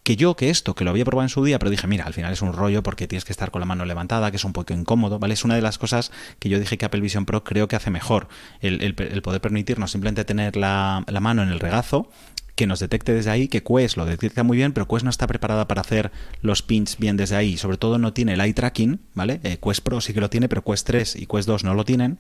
que 0.02 0.16
yo 0.16 0.34
que 0.34 0.50
esto, 0.50 0.74
que 0.74 0.84
lo 0.84 0.90
había 0.90 1.04
probado 1.04 1.24
en 1.24 1.28
su 1.28 1.44
día, 1.44 1.58
pero 1.58 1.70
dije, 1.70 1.86
mira, 1.86 2.04
al 2.04 2.14
final 2.14 2.32
es 2.32 2.42
un 2.42 2.52
rollo 2.52 2.82
porque 2.82 3.06
tienes 3.06 3.24
que 3.24 3.32
estar 3.32 3.50
con 3.50 3.60
la 3.60 3.66
mano 3.66 3.84
levantada, 3.84 4.30
que 4.30 4.36
es 4.36 4.44
un 4.44 4.52
poco 4.52 4.74
incómodo, 4.74 5.18
¿vale? 5.18 5.34
Es 5.34 5.44
una 5.44 5.54
de 5.54 5.62
las 5.62 5.78
cosas 5.78 6.10
que 6.38 6.48
yo 6.48 6.58
dije 6.58 6.76
que 6.76 6.84
Apple 6.84 7.00
Vision 7.00 7.24
Pro 7.24 7.44
creo 7.44 7.68
que 7.68 7.76
hace 7.76 7.90
mejor, 7.90 8.28
el, 8.60 8.94
poder 9.22 9.40
permitirnos 9.40 9.92
simplemente 9.92 10.24
tener 10.24 10.56
la, 10.56 11.04
la 11.06 11.20
mano 11.20 11.42
en 11.42 11.50
el 11.50 11.60
regazo, 11.60 12.10
que 12.56 12.66
nos 12.66 12.80
detecte 12.80 13.14
desde 13.14 13.30
ahí, 13.30 13.48
que 13.48 13.62
Quest 13.62 13.96
lo 13.96 14.04
detecta 14.04 14.42
muy 14.42 14.56
bien, 14.56 14.72
pero 14.72 14.86
Quest 14.86 15.04
no 15.04 15.10
está 15.10 15.26
preparada 15.26 15.68
para 15.68 15.80
hacer 15.80 16.12
los 16.42 16.62
pins 16.62 16.98
bien 16.98 17.16
desde 17.16 17.36
ahí, 17.36 17.56
sobre 17.56 17.78
todo 17.78 17.98
no 17.98 18.12
tiene 18.12 18.34
el 18.34 18.40
eye 18.40 18.54
tracking, 18.54 19.00
¿vale? 19.14 19.40
Eh, 19.42 19.58
Quest 19.62 19.82
Pro 19.82 20.00
sí 20.00 20.12
que 20.12 20.20
lo 20.20 20.28
tiene, 20.28 20.48
pero 20.48 20.62
Quest 20.62 20.86
3 20.86 21.16
y 21.16 21.26
Quest 21.26 21.48
2 21.48 21.64
no 21.64 21.74
lo 21.74 21.84
tienen 21.84 22.18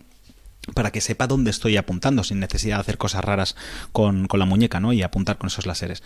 para 0.74 0.92
que 0.92 1.00
sepa 1.00 1.26
dónde 1.26 1.50
estoy 1.50 1.76
apuntando 1.76 2.22
sin 2.22 2.38
necesidad 2.38 2.76
de 2.76 2.82
hacer 2.82 2.98
cosas 2.98 3.24
raras 3.24 3.56
con, 3.90 4.28
con 4.28 4.38
la 4.38 4.46
muñeca, 4.46 4.80
¿no? 4.80 4.92
Y 4.92 5.02
apuntar 5.02 5.36
con 5.36 5.48
esos 5.48 5.66
láseres. 5.66 6.02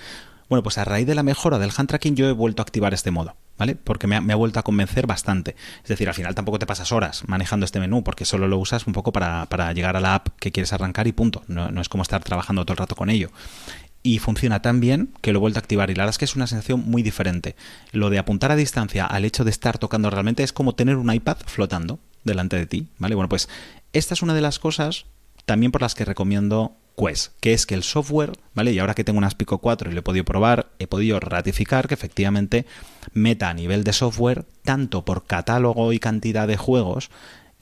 Bueno, 0.49 0.63
pues 0.63 0.79
a 0.79 0.85
raíz 0.85 1.07
de 1.07 1.15
la 1.15 1.23
mejora 1.23 1.59
del 1.59 1.73
hand 1.77 1.89
tracking 1.89 2.15
yo 2.15 2.29
he 2.29 2.33
vuelto 2.33 2.63
a 2.63 2.65
activar 2.65 2.95
este 2.95 3.11
modo, 3.11 3.35
¿vale? 3.59 3.75
Porque 3.75 4.07
me 4.07 4.17
ha, 4.17 4.37
vuelto 4.37 4.61
a 4.61 4.63
convencer 4.63 5.07
bastante. 5.07 5.57
Es 5.83 5.89
decir, 5.89 6.09
al 6.09 6.15
final 6.15 6.35
tampoco 6.35 6.59
te 6.59 6.67
pasas 6.67 6.93
horas 6.93 7.25
manejando 7.27 7.65
este 7.65 7.81
menú 7.81 8.05
porque 8.05 8.25
solo 8.25 8.47
lo 8.47 8.59
usas 8.59 8.87
un 8.87 8.93
poco 8.93 9.13
para, 9.13 9.47
para 9.47 9.73
llegar 9.73 9.97
a 9.97 10.01
la 10.01 10.15
app 10.15 10.29
que 10.39 10.53
quieres 10.53 10.73
arrancar 10.73 11.07
y 11.07 11.13
punto. 11.13 11.43
No, 11.49 11.71
no 11.71 11.81
es 11.81 11.89
como 11.89 12.03
estar 12.03 12.23
trabajando 12.23 12.65
todo 12.65 12.75
el 12.75 12.79
rato 12.79 12.95
con 12.95 13.11
ello 13.11 13.31
y 14.07 14.21
funciona 14.21 14.63
tan 14.63 14.79
bien 14.79 15.11
que 15.21 15.33
lo 15.33 15.39
he 15.39 15.41
vuelto 15.41 15.59
a 15.59 15.63
activar. 15.63 15.91
Y 15.91 15.95
la 15.97 16.05
verdad 16.05 16.15
es 16.15 16.19
que 16.19 16.27
es 16.27 16.37
una 16.37 16.47
sensación 16.47 16.81
muy 16.87 17.03
diferente. 17.03 17.57
Lo 17.91 18.09
de 18.09 18.21
apuntar 18.21 18.53
a 18.53 18.57
distancia 18.57 19.05
al 19.05 19.25
hecho 19.25 19.43
de 19.43 19.51
estar 19.51 19.79
tocando 19.79 20.11
realmente 20.11 20.45
es 20.45 20.53
como 20.53 20.77
tener 20.77 20.95
un 20.95 21.13
iPad 21.13 21.39
flotando 21.45 21.99
delante 22.23 22.57
de 22.57 22.67
ti, 22.67 22.89
¿vale? 22.99 23.17
Bueno, 23.17 23.29
pues 23.29 23.49
esta 23.93 24.15
es 24.15 24.23
una 24.23 24.35
de 24.35 24.43
las 24.43 24.61
cosas 24.61 25.07
también 25.45 25.73
por 25.73 25.83
las 25.83 25.97
que 25.97 26.05
recomiendo 26.05 26.77
Quest, 26.97 27.33
que 27.41 27.53
es 27.53 27.67
que 27.67 27.75
el 27.75 27.83
software, 27.83 28.33
¿vale? 28.55 28.73
Y 28.73 28.79
ahora 28.79 28.95
que 28.95 29.05
tengo 29.05 29.19
unas 29.19 29.35
Pico 29.35 29.59
4 29.59 29.91
y 29.91 29.95
lo 29.95 30.01
he 30.01 30.03
podido 30.03 30.25
probar, 30.25 30.71
he 30.79 30.87
podido 30.87 31.21
ratificar 31.21 31.89
que 31.89 31.95
efectivamente 31.95 32.67
meta 33.13 33.51
a 33.51 33.55
nivel 33.55 33.85
de 33.85 33.93
software, 33.93 34.47
tanto 34.65 35.05
por 35.05 35.27
catálogo 35.27 35.93
y 35.93 35.99
cantidad 35.99 36.49
de 36.49 36.57
juegos, 36.57 37.11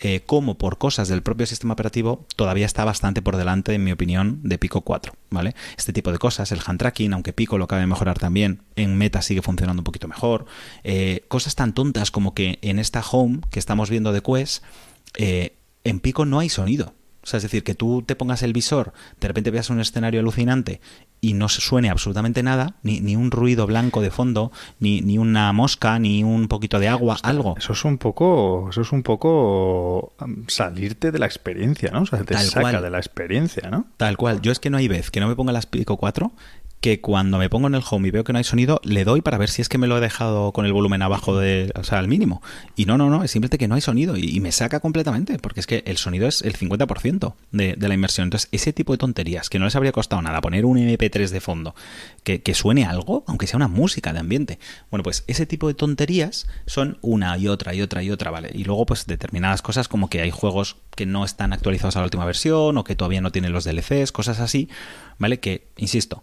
eh, 0.01 0.23
como 0.27 0.59
por 0.59 0.77
cosas 0.79 1.09
del 1.09 1.23
propio 1.23 1.47
sistema 1.47 1.75
operativo, 1.75 2.27
todavía 2.37 2.67
está 2.67 2.85
bastante 2.85 3.23
por 3.23 3.37
delante, 3.37 3.75
en 3.75 3.85
mi 3.85 3.93
opinión, 3.93 4.41
de 4.43 4.59
Pico 4.59 4.83
4, 4.83 5.15
¿vale? 5.31 5.55
Este 5.79 5.93
tipo 5.93 6.13
de 6.13 6.19
cosas, 6.19 6.51
el 6.53 6.61
hand 6.67 6.81
tracking, 6.81 7.13
aunque 7.13 7.33
Pico 7.33 7.59
lo 7.59 7.69
cabe 7.69 7.87
mejorar 7.87 8.19
también, 8.19 8.63
en 8.77 8.97
Meta 8.99 9.23
sigue 9.23 9.41
funcionando 9.41 9.81
un 9.81 9.85
poquito 9.85 10.09
mejor. 10.09 10.47
Eh, 10.83 11.25
cosas 11.29 11.55
tan 11.55 11.75
tontas 11.75 12.11
como 12.11 12.35
que 12.35 12.59
en 12.63 12.79
esta 12.79 13.03
home 13.09 13.41
que 13.51 13.59
estamos 13.61 13.89
viendo 13.89 14.13
de 14.13 14.21
Quest, 14.21 14.65
eh, 15.17 15.57
en 15.85 16.01
Pico 16.01 16.25
no 16.25 16.41
hay 16.41 16.49
sonido. 16.49 16.93
O 17.25 17.27
sea, 17.27 17.39
es 17.39 17.43
decir, 17.43 17.65
que 17.65 17.75
tú 17.75 18.03
te 18.03 18.17
pongas 18.17 18.43
el 18.43 18.53
visor, 18.53 18.93
de 19.19 19.29
repente 19.29 19.51
veas 19.51 19.71
un 19.71 19.81
escenario 19.81 20.21
alucinante 20.21 20.81
y 21.21 21.33
no 21.33 21.49
se 21.49 21.63
suene 21.63 21.89
absolutamente 21.89 22.43
nada, 22.43 22.75
ni, 22.83 23.01
ni 23.01 23.17
un 23.17 23.31
ruido 23.31 23.67
blanco 23.67 24.03
de 24.03 24.11
fondo, 24.11 24.53
ni, 24.79 25.01
ni 25.01 25.17
una 25.17 25.53
mosca, 25.55 25.99
ni 25.99 26.23
un 26.23 26.49
poquito 26.49 26.79
de 26.79 26.89
agua, 26.89 27.17
algo. 27.23 27.55
Eso 27.57 27.73
es 27.73 27.85
un 27.85 27.97
poco, 27.97 28.69
eso 28.71 28.83
es 28.83 28.93
un 28.93 29.03
poco 29.03 30.13
um, 30.21 30.45
salirte 30.49 31.13
de 31.13 31.19
la 31.19 31.27
experiencia, 31.27 31.91
¿no? 31.91 32.03
O 32.03 32.07
sea, 32.07 32.19
te 32.25 32.35
Tal 32.35 32.45
saca 32.45 32.61
cual. 32.61 32.83
de 32.83 32.91
la 32.91 32.99
experiencia, 32.99 33.71
¿no? 33.71 33.87
Tal 33.97 34.19
cual. 34.19 34.43
Yo 34.43 34.53
es 34.53 34.61
que 34.61 34.69
no 34.69 34.77
hay 34.77 34.89
vez 34.89 35.11
que 35.11 35.21
no 35.21 35.29
me 35.29 35.35
ponga 35.35 35.53
las 35.53 35.65
Pico 35.65 35.97
4 35.97 36.31
que 36.85 37.01
cuando 37.01 37.39
me 37.39 37.49
pongo 37.49 37.67
en 37.67 37.75
el 37.75 37.83
home 37.89 38.09
y 38.09 38.11
veo 38.11 38.25
que 38.25 38.35
no 38.35 38.39
hay 38.39 38.45
sonido, 38.45 38.79
le 38.85 39.05
doy 39.05 39.23
para 39.23 39.39
ver 39.39 39.49
si 39.49 39.63
es 39.63 39.71
que 39.71 39.79
me 39.79 39.87
lo 39.87 39.97
he 39.97 40.03
dejado 40.03 40.53
con 40.53 40.67
el 40.67 40.75
volumen 40.75 41.01
abajo 41.01 41.39
de, 41.39 41.73
o 41.77 41.83
sea, 41.83 41.99
al 41.99 42.09
mínimo. 42.09 42.43
Y 42.77 42.85
no, 42.85 42.99
no, 42.99 43.09
no, 43.09 43.25
es 43.25 43.31
simplemente 43.31 43.57
que 43.57 43.69
no 43.69 43.75
hay 43.75 43.81
sonido 43.81 44.19
y, 44.19 44.39
me 44.41 44.53
saca 44.53 44.81
completamente, 44.81 45.39
porque 45.39 45.61
es 45.61 45.67
que 45.67 45.83
el 45.87 45.97
sonido 45.97 46.29
es 46.29 46.43
el 46.43 46.59
50% 46.59 47.37
de, 47.53 47.77
la 47.79 47.95
inmersión. 47.95 48.27
Entonces, 48.27 48.51
ese 48.53 48.75
tipo 48.75 48.93
de 48.93 48.99
tonterías 48.99 49.49
que 49.49 49.59
no 49.59 49.65
les 49.65 49.75
habría 49.77 49.93
costado 49.93 50.21
nada 50.21 50.43
poner 50.43 50.67
un 50.67 50.77
MP3 50.77 51.31
de 51.31 51.41
fondo, 51.41 51.75
que, 52.23 52.43
que 52.43 52.53
suene 52.53 52.85
algo, 52.85 53.25
aunque 53.29 53.47
sea 53.47 53.57
una 53.57 53.69
música 53.69 54.13
de 54.13 54.19
ambiente. 54.19 54.59
Bueno, 54.91 55.05
pues 55.05 55.25
ese 55.27 55.47
tipo 55.47 55.69
de 55.69 55.73
tonterías 55.73 56.49
son 56.67 56.99
una 57.01 57.39
y 57.39 57.49
otra 57.49 57.73
y 57.73 57.81
otra 57.81 58.03
y 58.03 58.11
otra, 58.11 58.31
¿vale? 58.31 58.51
Y 58.53 58.65
luego, 58.65 58.85
pues 58.85 59.07
determinadas 59.07 59.63
cosas 59.63 59.89
como 59.89 60.11
que 60.11 60.21
hay 60.21 60.31
juegos 60.31 60.77
que 60.95 61.07
no 61.07 61.25
están 61.25 61.55
actualizados 61.55 61.97
a 61.97 62.01
la 62.01 62.05
última 62.05 62.27
versión 62.27 62.77
o 62.77 62.85
que 62.85 62.95
todavía 62.95 63.23
no 63.23 63.33
tienen 63.33 63.55
los 63.55 63.65
DLCs, 63.65 64.13
cosas 64.13 64.39
así, 64.39 64.69
¿vale? 65.19 65.41
Que, 65.41 65.69
insisto, 65.79 66.23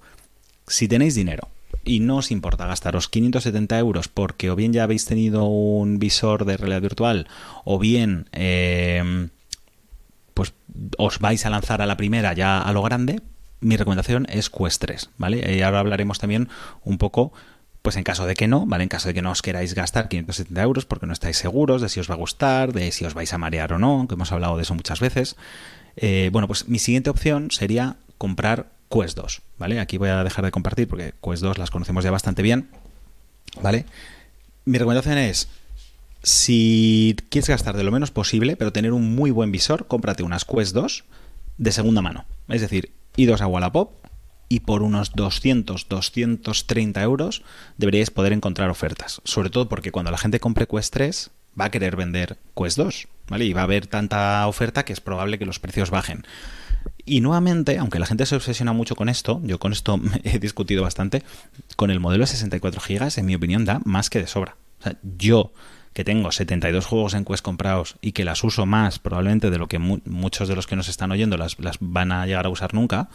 si 0.68 0.88
tenéis 0.88 1.16
dinero 1.16 1.50
y 1.84 2.00
no 2.00 2.18
os 2.18 2.32
importa 2.32 2.68
gastaros 2.68 3.10
570 3.10 3.78
euros 3.80 4.08
porque 4.08 4.50
o 4.50 4.56
bien 4.56 4.74
ya 4.74 4.84
habéis 4.84 5.06
tenido 5.06 5.46
un 5.46 6.00
visor 6.00 6.46
de 6.46 6.58
realidad 6.58 6.82
virtual 6.82 7.28
o 7.64 7.80
bien 7.80 8.28
eh, 8.34 9.30
pues 10.34 10.54
os 10.98 11.20
vais 11.20 11.46
a 11.46 11.50
lanzar 11.50 11.82
a 11.82 11.86
la 11.86 11.98
primera 11.98 12.34
ya 12.34 12.62
a 12.62 12.72
lo 12.74 12.82
grande, 12.82 13.22
mi 13.60 13.78
recomendación 13.78 14.26
es 14.30 14.50
Quest 14.50 14.82
3, 14.82 15.10
¿vale? 15.18 15.56
Y 15.56 15.62
ahora 15.62 15.80
hablaremos 15.80 16.20
también 16.20 16.50
un 16.84 16.98
poco 16.98 17.32
pues 17.82 17.96
en 17.96 18.04
caso 18.04 18.26
de 18.26 18.36
que 18.36 18.48
no, 18.48 18.66
¿vale? 18.68 18.84
En 18.84 18.90
caso 18.90 19.08
de 19.08 19.14
que 19.14 19.22
no 19.22 19.32
os 19.32 19.42
queráis 19.42 19.74
gastar 19.74 20.08
570 20.08 20.62
euros 20.62 20.86
porque 20.86 21.08
no 21.08 21.14
estáis 21.14 21.38
seguros 21.38 21.82
de 21.82 21.90
si 21.90 22.00
os 22.00 22.10
va 22.10 22.14
a 22.14 22.18
gustar, 22.18 22.74
de 22.74 22.92
si 22.92 23.06
os 23.06 23.14
vais 23.14 23.34
a 23.34 23.40
marear 23.40 23.74
o 23.74 23.80
no, 23.80 24.06
que 24.08 24.14
hemos 24.14 24.32
hablado 24.32 24.56
de 24.56 24.64
eso 24.64 24.76
muchas 24.76 25.00
veces. 25.00 25.36
Eh, 25.96 26.30
bueno, 26.32 26.48
pues 26.48 26.68
mi 26.68 26.78
siguiente 26.78 27.10
opción 27.10 27.50
sería 27.50 27.96
comprar 28.20 28.68
Quest 28.92 29.18
2, 29.18 29.42
¿vale? 29.58 29.80
Aquí 29.80 29.98
voy 29.98 30.10
a 30.10 30.24
dejar 30.24 30.46
de 30.46 30.52
compartir 30.52 30.88
porque 30.88 31.14
Quest 31.24 31.42
2 31.42 31.58
las 31.58 31.72
conocemos 31.72 32.04
ya 32.04 32.12
bastante 32.12 32.42
bien, 32.42 32.70
¿vale? 33.62 33.86
Mi 34.66 34.78
recomendación 34.78 35.18
es, 35.18 35.48
si 36.24 37.16
quieres 37.30 37.50
gastar 37.50 37.78
de 37.78 37.84
lo 37.84 37.92
menos 37.92 38.12
posible, 38.12 38.56
pero 38.56 38.74
tener 38.74 38.94
un 38.94 39.16
muy 39.16 39.32
buen 39.32 39.52
visor, 39.52 39.88
cómprate 39.88 40.24
unas 40.24 40.46
Quest 40.46 40.74
2 40.74 41.06
de 41.58 41.72
segunda 41.72 42.02
mano. 42.02 42.26
Es 42.50 42.62
decir, 42.62 42.92
idos 43.16 43.42
a 43.42 43.48
Wallapop 43.48 43.92
y 44.50 44.62
por 44.62 44.84
unos 44.84 45.14
200, 45.14 45.88
230 45.88 47.02
euros 47.02 47.44
deberíais 47.78 48.12
poder 48.12 48.34
encontrar 48.34 48.70
ofertas. 48.70 49.22
Sobre 49.24 49.50
todo 49.50 49.70
porque 49.70 49.92
cuando 49.92 50.12
la 50.12 50.18
gente 50.18 50.40
compre 50.40 50.68
Quest 50.68 50.94
3 50.94 51.32
va 51.60 51.66
a 51.66 51.72
querer 51.72 51.96
vender 51.96 52.38
Quest 52.56 52.78
2, 52.78 53.08
¿vale? 53.30 53.46
Y 53.46 53.54
va 53.54 53.62
a 53.62 53.64
haber 53.64 53.88
tanta 53.88 54.46
oferta 54.48 54.84
que 54.84 54.94
es 54.94 55.00
probable 55.00 55.40
que 55.40 55.46
los 55.46 55.60
precios 55.60 55.90
bajen. 55.90 56.26
Y 57.06 57.22
nuevamente, 57.22 57.78
aunque 57.78 58.00
la 58.00 58.06
gente 58.06 58.26
se 58.26 58.36
obsesiona 58.36 58.74
mucho 58.74 58.96
con 58.96 59.10
esto, 59.10 59.42
yo 59.44 59.60
con 59.60 59.72
esto 59.72 60.00
he 60.24 60.40
discutido 60.40 60.84
bastante, 60.84 61.24
con 61.76 61.92
el 61.92 62.00
modelo 62.00 62.24
de 62.24 62.28
64 62.28 62.82
GB, 62.88 63.12
en 63.18 63.26
mi 63.26 63.36
opinión, 63.36 63.66
da 63.66 63.82
más 63.86 64.10
que 64.10 64.20
de 64.20 64.28
sobra. 64.28 64.56
O 64.80 64.84
sea, 64.84 64.98
yo 65.18 65.52
que 65.94 66.04
tengo 66.04 66.32
72 66.32 66.86
juegos 66.86 67.14
en 67.14 67.26
Quest 67.26 67.44
comprados 67.44 67.98
y 68.02 68.14
que 68.14 68.24
las 68.24 68.44
uso 68.44 68.66
más 68.66 69.00
probablemente 69.00 69.50
de 69.50 69.58
lo 69.58 69.68
que 69.68 69.78
mu 69.78 70.00
muchos 70.06 70.48
de 70.48 70.56
los 70.56 70.66
que 70.66 70.78
nos 70.78 70.88
están 70.88 71.12
oyendo 71.12 71.38
las, 71.38 71.60
las 71.60 71.78
van 71.82 72.14
a 72.14 72.26
llegar 72.26 72.46
a 72.46 72.50
usar 72.50 72.74
nunca, 72.74 73.10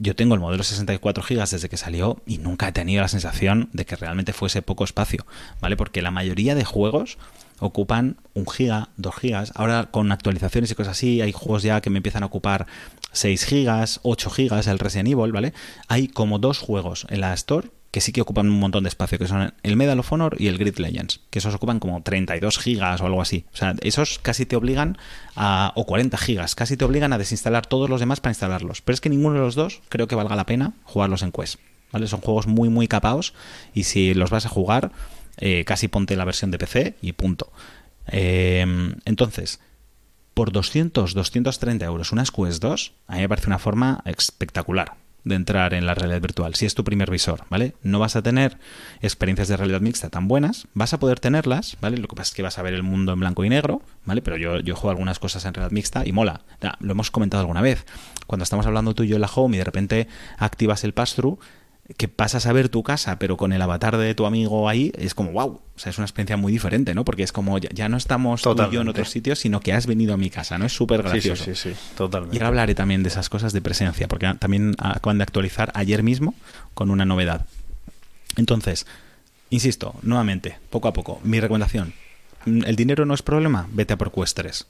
yo 0.00 0.16
tengo 0.16 0.34
el 0.34 0.40
modelo 0.40 0.62
64 0.62 1.22
GB 1.22 1.48
desde 1.50 1.68
que 1.68 1.76
salió 1.76 2.22
y 2.26 2.38
nunca 2.38 2.68
he 2.68 2.72
tenido 2.72 3.02
la 3.02 3.08
sensación 3.08 3.68
de 3.72 3.84
que 3.84 3.96
realmente 3.96 4.32
fuese 4.32 4.62
poco 4.62 4.84
espacio, 4.84 5.26
¿vale? 5.60 5.76
Porque 5.76 6.02
la 6.02 6.10
mayoría 6.10 6.54
de 6.54 6.64
juegos 6.64 7.18
ocupan 7.60 8.16
un 8.34 8.46
giga, 8.48 8.88
dos 8.96 9.14
gigas. 9.16 9.52
Ahora 9.54 9.90
con 9.90 10.10
actualizaciones 10.10 10.70
y 10.70 10.74
cosas 10.74 10.96
así, 10.96 11.20
hay 11.20 11.32
juegos 11.32 11.62
ya 11.62 11.80
que 11.80 11.90
me 11.90 11.98
empiezan 11.98 12.22
a 12.22 12.26
ocupar 12.26 12.66
6 13.12 13.44
gigas, 13.44 14.00
8 14.02 14.30
gigas, 14.30 14.66
el 14.66 14.78
Resident 14.78 15.08
Evil, 15.08 15.32
¿vale? 15.32 15.52
Hay 15.88 16.08
como 16.08 16.38
dos 16.38 16.58
juegos 16.58 17.06
en 17.10 17.20
la 17.20 17.34
Store 17.34 17.70
que 17.90 18.00
sí 18.00 18.12
que 18.12 18.20
ocupan 18.20 18.48
un 18.48 18.60
montón 18.60 18.84
de 18.84 18.88
espacio, 18.88 19.18
que 19.18 19.26
son 19.26 19.52
el 19.62 19.76
Medal 19.76 19.98
of 19.98 20.12
Honor 20.12 20.36
y 20.38 20.46
el 20.46 20.58
Grid 20.58 20.78
Legends, 20.78 21.20
que 21.30 21.40
esos 21.40 21.54
ocupan 21.54 21.80
como 21.80 22.02
32 22.02 22.58
gigas 22.58 23.00
o 23.00 23.06
algo 23.06 23.20
así. 23.20 23.46
O 23.52 23.56
sea, 23.56 23.74
esos 23.80 24.20
casi 24.20 24.46
te 24.46 24.54
obligan 24.54 24.96
a, 25.34 25.72
o 25.74 25.86
40 25.86 26.16
gigas, 26.16 26.54
casi 26.54 26.76
te 26.76 26.84
obligan 26.84 27.12
a 27.12 27.18
desinstalar 27.18 27.66
todos 27.66 27.90
los 27.90 27.98
demás 27.98 28.20
para 28.20 28.30
instalarlos. 28.30 28.80
Pero 28.82 28.94
es 28.94 29.00
que 29.00 29.10
ninguno 29.10 29.34
de 29.34 29.40
los 29.40 29.56
dos 29.56 29.82
creo 29.88 30.06
que 30.06 30.14
valga 30.14 30.36
la 30.36 30.46
pena 30.46 30.74
jugarlos 30.84 31.22
en 31.22 31.32
Quest. 31.32 31.56
¿Vale? 31.92 32.06
Son 32.06 32.20
juegos 32.20 32.46
muy, 32.46 32.68
muy 32.68 32.86
capados 32.86 33.34
y 33.74 33.82
si 33.82 34.14
los 34.14 34.30
vas 34.30 34.46
a 34.46 34.48
jugar, 34.48 34.92
eh, 35.40 35.64
casi 35.64 35.88
ponte 35.88 36.16
la 36.16 36.24
versión 36.24 36.50
de 36.50 36.58
PC 36.58 36.96
y 37.02 37.12
punto. 37.12 37.52
Eh, 38.08 38.94
entonces, 39.04 39.60
por 40.34 40.52
200, 40.52 41.14
230 41.14 41.84
euros 41.84 42.12
unas 42.12 42.30
Quest 42.30 42.62
2, 42.62 42.92
a 43.08 43.14
mí 43.16 43.20
me 43.20 43.28
parece 43.28 43.48
una 43.48 43.58
forma 43.58 44.02
espectacular 44.04 44.94
de 45.24 45.34
entrar 45.34 45.74
en 45.74 45.86
la 45.86 45.94
realidad 45.94 46.20
virtual, 46.20 46.54
si 46.54 46.66
es 46.66 46.74
tu 46.74 46.84
primer 46.84 47.10
visor, 47.10 47.44
¿vale? 47.50 47.74
No 47.82 47.98
vas 47.98 48.16
a 48.16 48.22
tener 48.22 48.56
experiencias 49.02 49.48
de 49.48 49.56
realidad 49.56 49.80
mixta 49.80 50.08
tan 50.08 50.28
buenas, 50.28 50.66
vas 50.74 50.94
a 50.94 50.98
poder 50.98 51.20
tenerlas, 51.20 51.76
¿vale? 51.80 51.98
Lo 51.98 52.08
que 52.08 52.16
pasa 52.16 52.30
es 52.30 52.34
que 52.34 52.42
vas 52.42 52.58
a 52.58 52.62
ver 52.62 52.74
el 52.74 52.82
mundo 52.82 53.12
en 53.12 53.20
blanco 53.20 53.44
y 53.44 53.48
negro, 53.48 53.82
¿vale? 54.04 54.22
Pero 54.22 54.36
yo, 54.36 54.60
yo 54.60 54.74
juego 54.74 54.90
algunas 54.90 55.18
cosas 55.18 55.44
en 55.44 55.54
realidad 55.54 55.72
mixta 55.72 56.06
y 56.06 56.12
mola. 56.12 56.40
Lo 56.80 56.92
hemos 56.92 57.10
comentado 57.10 57.42
alguna 57.42 57.60
vez. 57.60 57.84
Cuando 58.26 58.44
estamos 58.44 58.66
hablando 58.66 58.94
tú 58.94 59.02
y 59.02 59.08
yo 59.08 59.16
en 59.16 59.22
la 59.22 59.30
home 59.32 59.56
y 59.56 59.58
de 59.58 59.64
repente 59.64 60.08
activas 60.38 60.84
el 60.84 60.94
pass-through, 60.94 61.38
que 61.96 62.08
pasas 62.08 62.46
a 62.46 62.52
ver 62.52 62.68
tu 62.68 62.82
casa, 62.82 63.18
pero 63.18 63.36
con 63.36 63.52
el 63.52 63.62
avatar 63.62 63.96
de 63.96 64.14
tu 64.14 64.26
amigo 64.26 64.68
ahí, 64.68 64.92
es 64.96 65.14
como 65.14 65.32
wow. 65.32 65.60
O 65.74 65.78
sea, 65.78 65.90
es 65.90 65.98
una 65.98 66.04
experiencia 66.04 66.36
muy 66.36 66.52
diferente, 66.52 66.94
¿no? 66.94 67.04
Porque 67.04 67.22
es 67.22 67.32
como 67.32 67.58
ya, 67.58 67.70
ya 67.72 67.88
no 67.88 67.96
estamos 67.96 68.42
tú 68.42 68.54
y 68.70 68.74
yo 68.74 68.82
en 68.82 68.88
otros 68.88 69.10
sitios, 69.10 69.38
sino 69.38 69.60
que 69.60 69.72
has 69.72 69.86
venido 69.86 70.14
a 70.14 70.16
mi 70.16 70.30
casa, 70.30 70.58
¿no? 70.58 70.66
Es 70.66 70.72
súper 70.72 71.02
gracioso. 71.02 71.44
Sí, 71.44 71.54
sí, 71.54 71.70
sí, 71.70 71.74
sí, 71.74 71.94
totalmente. 71.96 72.36
Y 72.36 72.38
ahora 72.38 72.48
hablaré 72.48 72.74
también 72.74 73.02
de 73.02 73.08
esas 73.08 73.28
cosas 73.28 73.52
de 73.52 73.60
presencia, 73.60 74.08
porque 74.08 74.32
también 74.38 74.74
acaban 74.78 75.18
de 75.18 75.24
actualizar 75.24 75.72
ayer 75.74 76.02
mismo 76.02 76.34
con 76.74 76.90
una 76.90 77.04
novedad. 77.04 77.46
Entonces, 78.36 78.86
insisto, 79.48 79.94
nuevamente, 80.02 80.58
poco 80.70 80.88
a 80.88 80.92
poco, 80.92 81.20
mi 81.24 81.40
recomendación. 81.40 81.94
¿El 82.46 82.76
dinero 82.76 83.04
no 83.04 83.14
es 83.14 83.22
problema? 83.22 83.68
Vete 83.72 83.94
a 83.94 83.98
por 83.98 84.12
Quest 84.12 84.36
3. 84.36 84.66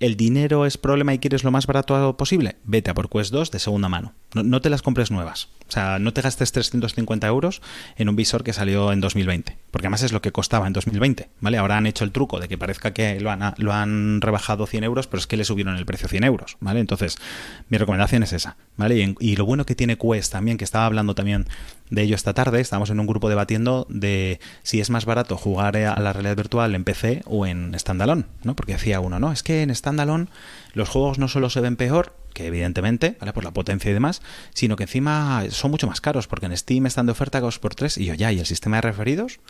¿El 0.00 0.16
dinero 0.16 0.66
es 0.66 0.78
problema 0.78 1.12
y 1.14 1.18
quieres 1.18 1.44
lo 1.44 1.50
más 1.50 1.66
barato 1.66 2.16
posible? 2.16 2.56
Vete 2.64 2.90
a 2.90 2.94
por 2.94 3.10
Quest 3.10 3.32
2 3.32 3.50
de 3.50 3.58
segunda 3.58 3.88
mano. 3.88 4.14
No, 4.34 4.60
te 4.60 4.70
las 4.70 4.82
compres 4.82 5.10
nuevas. 5.10 5.48
O 5.68 5.72
sea, 5.72 5.98
no 5.98 6.12
te 6.12 6.20
gastes 6.20 6.50
350 6.52 7.26
euros 7.26 7.62
en 7.96 8.08
un 8.08 8.16
visor 8.16 8.42
que 8.42 8.52
salió 8.52 8.92
en 8.92 9.00
2020. 9.00 9.56
Porque 9.70 9.86
además 9.86 10.02
es 10.02 10.12
lo 10.12 10.20
que 10.20 10.32
costaba 10.32 10.66
en 10.66 10.72
2020. 10.72 11.28
¿Vale? 11.40 11.58
Ahora 11.58 11.76
han 11.76 11.86
hecho 11.86 12.04
el 12.04 12.12
truco 12.12 12.40
de 12.40 12.48
que 12.48 12.58
parezca 12.58 12.92
que 12.92 13.20
lo 13.20 13.30
han, 13.30 13.54
lo 13.56 13.72
han 13.72 14.20
rebajado 14.20 14.66
100 14.66 14.84
euros, 14.84 15.06
pero 15.06 15.20
es 15.20 15.26
que 15.26 15.36
le 15.36 15.44
subieron 15.44 15.76
el 15.76 15.86
precio 15.86 16.08
100 16.08 16.24
euros. 16.24 16.56
¿Vale? 16.60 16.80
Entonces, 16.80 17.18
mi 17.68 17.78
recomendación 17.78 18.22
es 18.22 18.32
esa. 18.32 18.56
¿Vale? 18.76 18.96
Y, 18.96 19.16
y 19.20 19.36
lo 19.36 19.46
bueno 19.46 19.66
que 19.66 19.74
tiene 19.74 19.96
Quest 19.96 20.32
también, 20.32 20.58
que 20.58 20.64
estaba 20.64 20.86
hablando 20.86 21.14
también 21.14 21.46
de 21.90 22.02
ello 22.02 22.14
esta 22.14 22.34
tarde, 22.34 22.60
estábamos 22.60 22.90
en 22.90 23.00
un 23.00 23.06
grupo 23.06 23.28
debatiendo 23.28 23.86
de 23.90 24.40
si 24.62 24.80
es 24.80 24.90
más 24.90 25.04
barato 25.04 25.36
jugar 25.36 25.76
a 25.76 26.00
la 26.00 26.12
realidad 26.12 26.36
virtual 26.36 26.74
en 26.74 26.84
PC 26.84 27.22
o 27.26 27.46
en 27.46 27.76
standalone, 27.78 28.24
¿no? 28.44 28.54
Porque 28.54 28.74
decía 28.74 29.00
uno, 29.00 29.18
no, 29.18 29.32
es 29.32 29.42
que 29.42 29.62
en 29.62 29.74
standalone 29.74 30.28
los 30.72 30.88
juegos 30.88 31.18
no 31.18 31.28
solo 31.28 31.50
se 31.50 31.60
ven 31.60 31.76
peor, 31.76 32.14
que 32.34 32.46
evidentemente, 32.46 33.16
¿vale? 33.20 33.32
Por 33.32 33.44
la 33.44 33.50
potencia 33.50 33.90
y 33.90 33.94
demás, 33.94 34.22
sino 34.54 34.76
que 34.76 34.84
encima 34.84 35.44
son 35.50 35.70
mucho 35.70 35.86
más 35.86 36.00
caros, 36.00 36.26
porque 36.26 36.46
en 36.46 36.56
Steam 36.56 36.86
están 36.86 37.06
de 37.06 37.12
oferta 37.12 37.40
2x3 37.40 38.00
y 38.00 38.06
yo 38.06 38.14
ya, 38.14 38.32
¿y 38.32 38.38
el 38.38 38.46
sistema 38.46 38.76
de 38.76 38.82
referidos? 38.82 39.40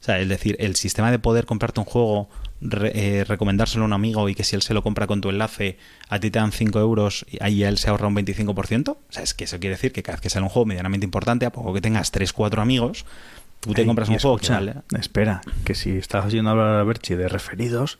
O 0.00 0.02
sea, 0.02 0.18
es 0.18 0.28
decir, 0.30 0.56
el 0.60 0.76
sistema 0.76 1.10
de 1.10 1.18
poder 1.18 1.44
comprarte 1.44 1.78
un 1.78 1.84
juego, 1.84 2.30
re, 2.62 2.90
eh, 2.94 3.24
recomendárselo 3.24 3.84
a 3.84 3.86
un 3.86 3.92
amigo 3.92 4.30
y 4.30 4.34
que 4.34 4.44
si 4.44 4.56
él 4.56 4.62
se 4.62 4.72
lo 4.72 4.82
compra 4.82 5.06
con 5.06 5.20
tu 5.20 5.28
enlace, 5.28 5.76
a 6.08 6.18
ti 6.18 6.30
te 6.30 6.38
dan 6.38 6.52
5 6.52 6.80
euros 6.80 7.26
y 7.30 7.36
ahí 7.42 7.64
él 7.64 7.76
se 7.76 7.90
ahorra 7.90 8.06
un 8.06 8.16
25%. 8.16 8.88
O 8.88 8.98
sea, 9.10 9.22
es 9.22 9.34
que 9.34 9.44
eso 9.44 9.60
quiere 9.60 9.76
decir 9.76 9.92
que 9.92 10.02
cada 10.02 10.16
vez 10.16 10.22
que 10.22 10.30
sale 10.30 10.44
un 10.44 10.48
juego 10.48 10.64
medianamente 10.64 11.04
importante, 11.04 11.44
a 11.44 11.52
poco 11.52 11.74
que 11.74 11.82
tengas 11.82 12.14
3-4 12.14 12.62
amigos, 12.62 13.04
tú 13.60 13.74
te 13.74 13.82
Ey, 13.82 13.86
compras 13.86 14.08
un 14.08 14.14
escucha, 14.14 14.54
juego 14.56 14.64
que 14.64 14.72
vale. 14.72 14.82
Espera, 14.98 15.42
que 15.66 15.74
si 15.74 15.90
estás 15.90 16.24
oyendo 16.24 16.48
hablar 16.50 16.80
a 16.80 16.82
Berchi 16.82 17.14
de 17.14 17.28
referidos, 17.28 17.98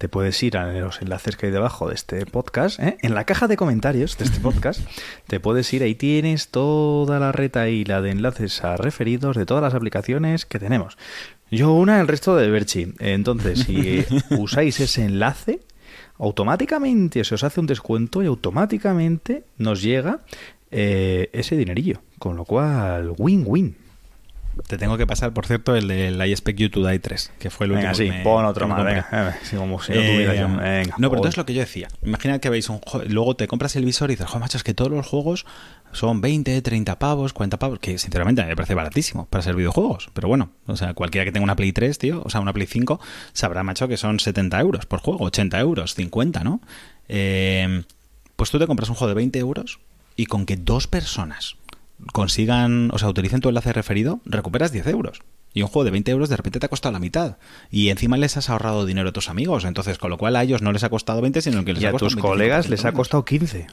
te 0.00 0.08
puedes 0.08 0.42
ir 0.42 0.56
a 0.56 0.72
los 0.72 1.02
enlaces 1.02 1.36
que 1.36 1.44
hay 1.44 1.52
debajo 1.52 1.86
de 1.86 1.94
este 1.94 2.24
podcast, 2.24 2.80
¿eh? 2.80 2.96
en 3.02 3.14
la 3.14 3.24
caja 3.24 3.48
de 3.48 3.58
comentarios 3.58 4.16
de 4.16 4.24
este 4.24 4.40
podcast, 4.40 4.80
te 5.26 5.40
puedes 5.40 5.70
ir, 5.74 5.82
ahí 5.82 5.94
tienes 5.94 6.48
toda 6.48 7.20
la 7.20 7.32
reta 7.32 7.68
y 7.68 7.84
la 7.84 8.00
de 8.00 8.10
enlaces 8.10 8.64
a 8.64 8.78
referidos 8.78 9.36
de 9.36 9.44
todas 9.44 9.62
las 9.62 9.74
aplicaciones 9.74 10.46
que 10.46 10.58
tenemos. 10.58 10.96
Yo 11.50 11.74
una, 11.74 12.00
el 12.00 12.08
resto 12.08 12.34
de 12.34 12.48
Berchi. 12.48 12.94
Entonces, 12.98 13.58
si 13.58 14.06
usáis 14.30 14.80
ese 14.80 15.04
enlace, 15.04 15.60
automáticamente 16.16 17.22
se 17.22 17.34
os 17.34 17.44
hace 17.44 17.60
un 17.60 17.66
descuento 17.66 18.22
y 18.22 18.26
automáticamente 18.26 19.44
nos 19.58 19.82
llega 19.82 20.20
eh, 20.70 21.28
ese 21.34 21.58
dinerillo. 21.58 22.00
Con 22.18 22.36
lo 22.36 22.46
cual, 22.46 23.12
win-win. 23.18 23.76
Te 24.66 24.76
tengo 24.78 24.96
que 24.98 25.06
pasar, 25.06 25.32
por 25.32 25.46
cierto, 25.46 25.74
el 25.76 25.88
del 25.88 26.16
I 26.24 26.30
Expect 26.32 26.58
You 26.58 26.70
to 26.70 26.86
Die 26.86 26.98
3, 26.98 27.32
que 27.38 27.50
fue 27.50 27.66
el 27.66 27.72
Venga, 27.72 27.90
último. 27.90 28.04
sí, 28.12 28.16
me- 28.18 28.22
pon 28.24 28.44
otro 28.44 28.68
más, 28.68 28.78
compré. 28.78 28.94
venga, 29.10 29.30
eh, 29.30 29.34
sí, 29.42 29.56
como 29.56 29.80
si 29.80 29.92
no 29.92 29.98
tuviera 30.04 30.34
yo. 30.34 30.48
Venga, 30.48 30.94
no, 30.98 31.08
pero 31.08 31.16
entonces 31.16 31.36
lo 31.36 31.46
que 31.46 31.54
yo 31.54 31.60
decía. 31.60 31.88
Imaginad 32.04 32.40
que 32.40 32.50
veis 32.50 32.68
un 32.68 32.78
juego, 32.78 33.06
luego 33.08 33.36
te 33.36 33.46
compras 33.48 33.74
el 33.76 33.84
visor 33.84 34.10
y 34.10 34.14
dices, 34.14 34.26
joder, 34.26 34.40
macho, 34.40 34.56
es 34.58 34.62
que 34.64 34.74
todos 34.74 34.90
los 34.90 35.06
juegos 35.06 35.46
son 35.92 36.20
20, 36.20 36.60
30 36.62 36.98
pavos, 36.98 37.32
40 37.32 37.58
pavos, 37.58 37.78
que 37.78 37.98
sinceramente 37.98 38.42
a 38.42 38.44
mí 38.44 38.50
me 38.50 38.56
parece 38.56 38.74
baratísimo 38.74 39.26
para 39.26 39.42
ser 39.42 39.54
videojuegos. 39.56 40.10
Pero 40.14 40.28
bueno, 40.28 40.50
o 40.66 40.76
sea, 40.76 40.94
cualquiera 40.94 41.24
que 41.24 41.32
tenga 41.32 41.44
una 41.44 41.56
Play 41.56 41.72
3, 41.72 41.98
tío, 41.98 42.22
o 42.24 42.30
sea, 42.30 42.40
una 42.40 42.52
Play 42.52 42.66
5, 42.66 43.00
sabrá, 43.32 43.62
macho, 43.62 43.88
que 43.88 43.96
son 43.96 44.20
70 44.20 44.60
euros 44.60 44.86
por 44.86 45.00
juego, 45.00 45.24
80 45.24 45.58
euros, 45.60 45.94
50, 45.94 46.44
¿no? 46.44 46.60
Eh, 47.08 47.82
pues 48.36 48.50
tú 48.50 48.58
te 48.58 48.66
compras 48.66 48.88
un 48.88 48.94
juego 48.94 49.08
de 49.08 49.14
20 49.14 49.38
euros 49.38 49.80
y 50.16 50.26
con 50.26 50.46
que 50.46 50.56
dos 50.56 50.86
personas 50.86 51.56
consigan, 52.12 52.90
o 52.92 52.98
sea, 52.98 53.08
utilicen 53.08 53.40
tu 53.40 53.48
enlace 53.48 53.72
referido, 53.72 54.20
recuperas 54.24 54.72
10 54.72 54.86
euros. 54.88 55.20
Y 55.52 55.62
un 55.62 55.68
juego 55.68 55.84
de 55.84 55.90
20 55.90 56.10
euros 56.12 56.28
de 56.28 56.36
repente 56.36 56.60
te 56.60 56.66
ha 56.66 56.68
costado 56.68 56.92
la 56.92 57.00
mitad. 57.00 57.38
Y 57.70 57.88
encima 57.88 58.16
les 58.16 58.36
has 58.36 58.50
ahorrado 58.50 58.86
dinero 58.86 59.08
a 59.08 59.12
tus 59.12 59.28
amigos. 59.28 59.64
Entonces, 59.64 59.98
con 59.98 60.10
lo 60.10 60.18
cual 60.18 60.36
a 60.36 60.42
ellos 60.42 60.62
no 60.62 60.72
les 60.72 60.84
ha 60.84 60.90
costado 60.90 61.20
20, 61.20 61.42
sino 61.42 61.64
que 61.64 61.72
les 61.72 61.82
Y 61.82 61.86
ha 61.86 61.88
a 61.88 61.92
costado 61.92 62.10
tus 62.10 62.18
25% 62.18 62.22
colegas 62.22 62.68
les 62.68 62.84
ha 62.84 62.92
costado 62.92 63.24
15. 63.24 63.66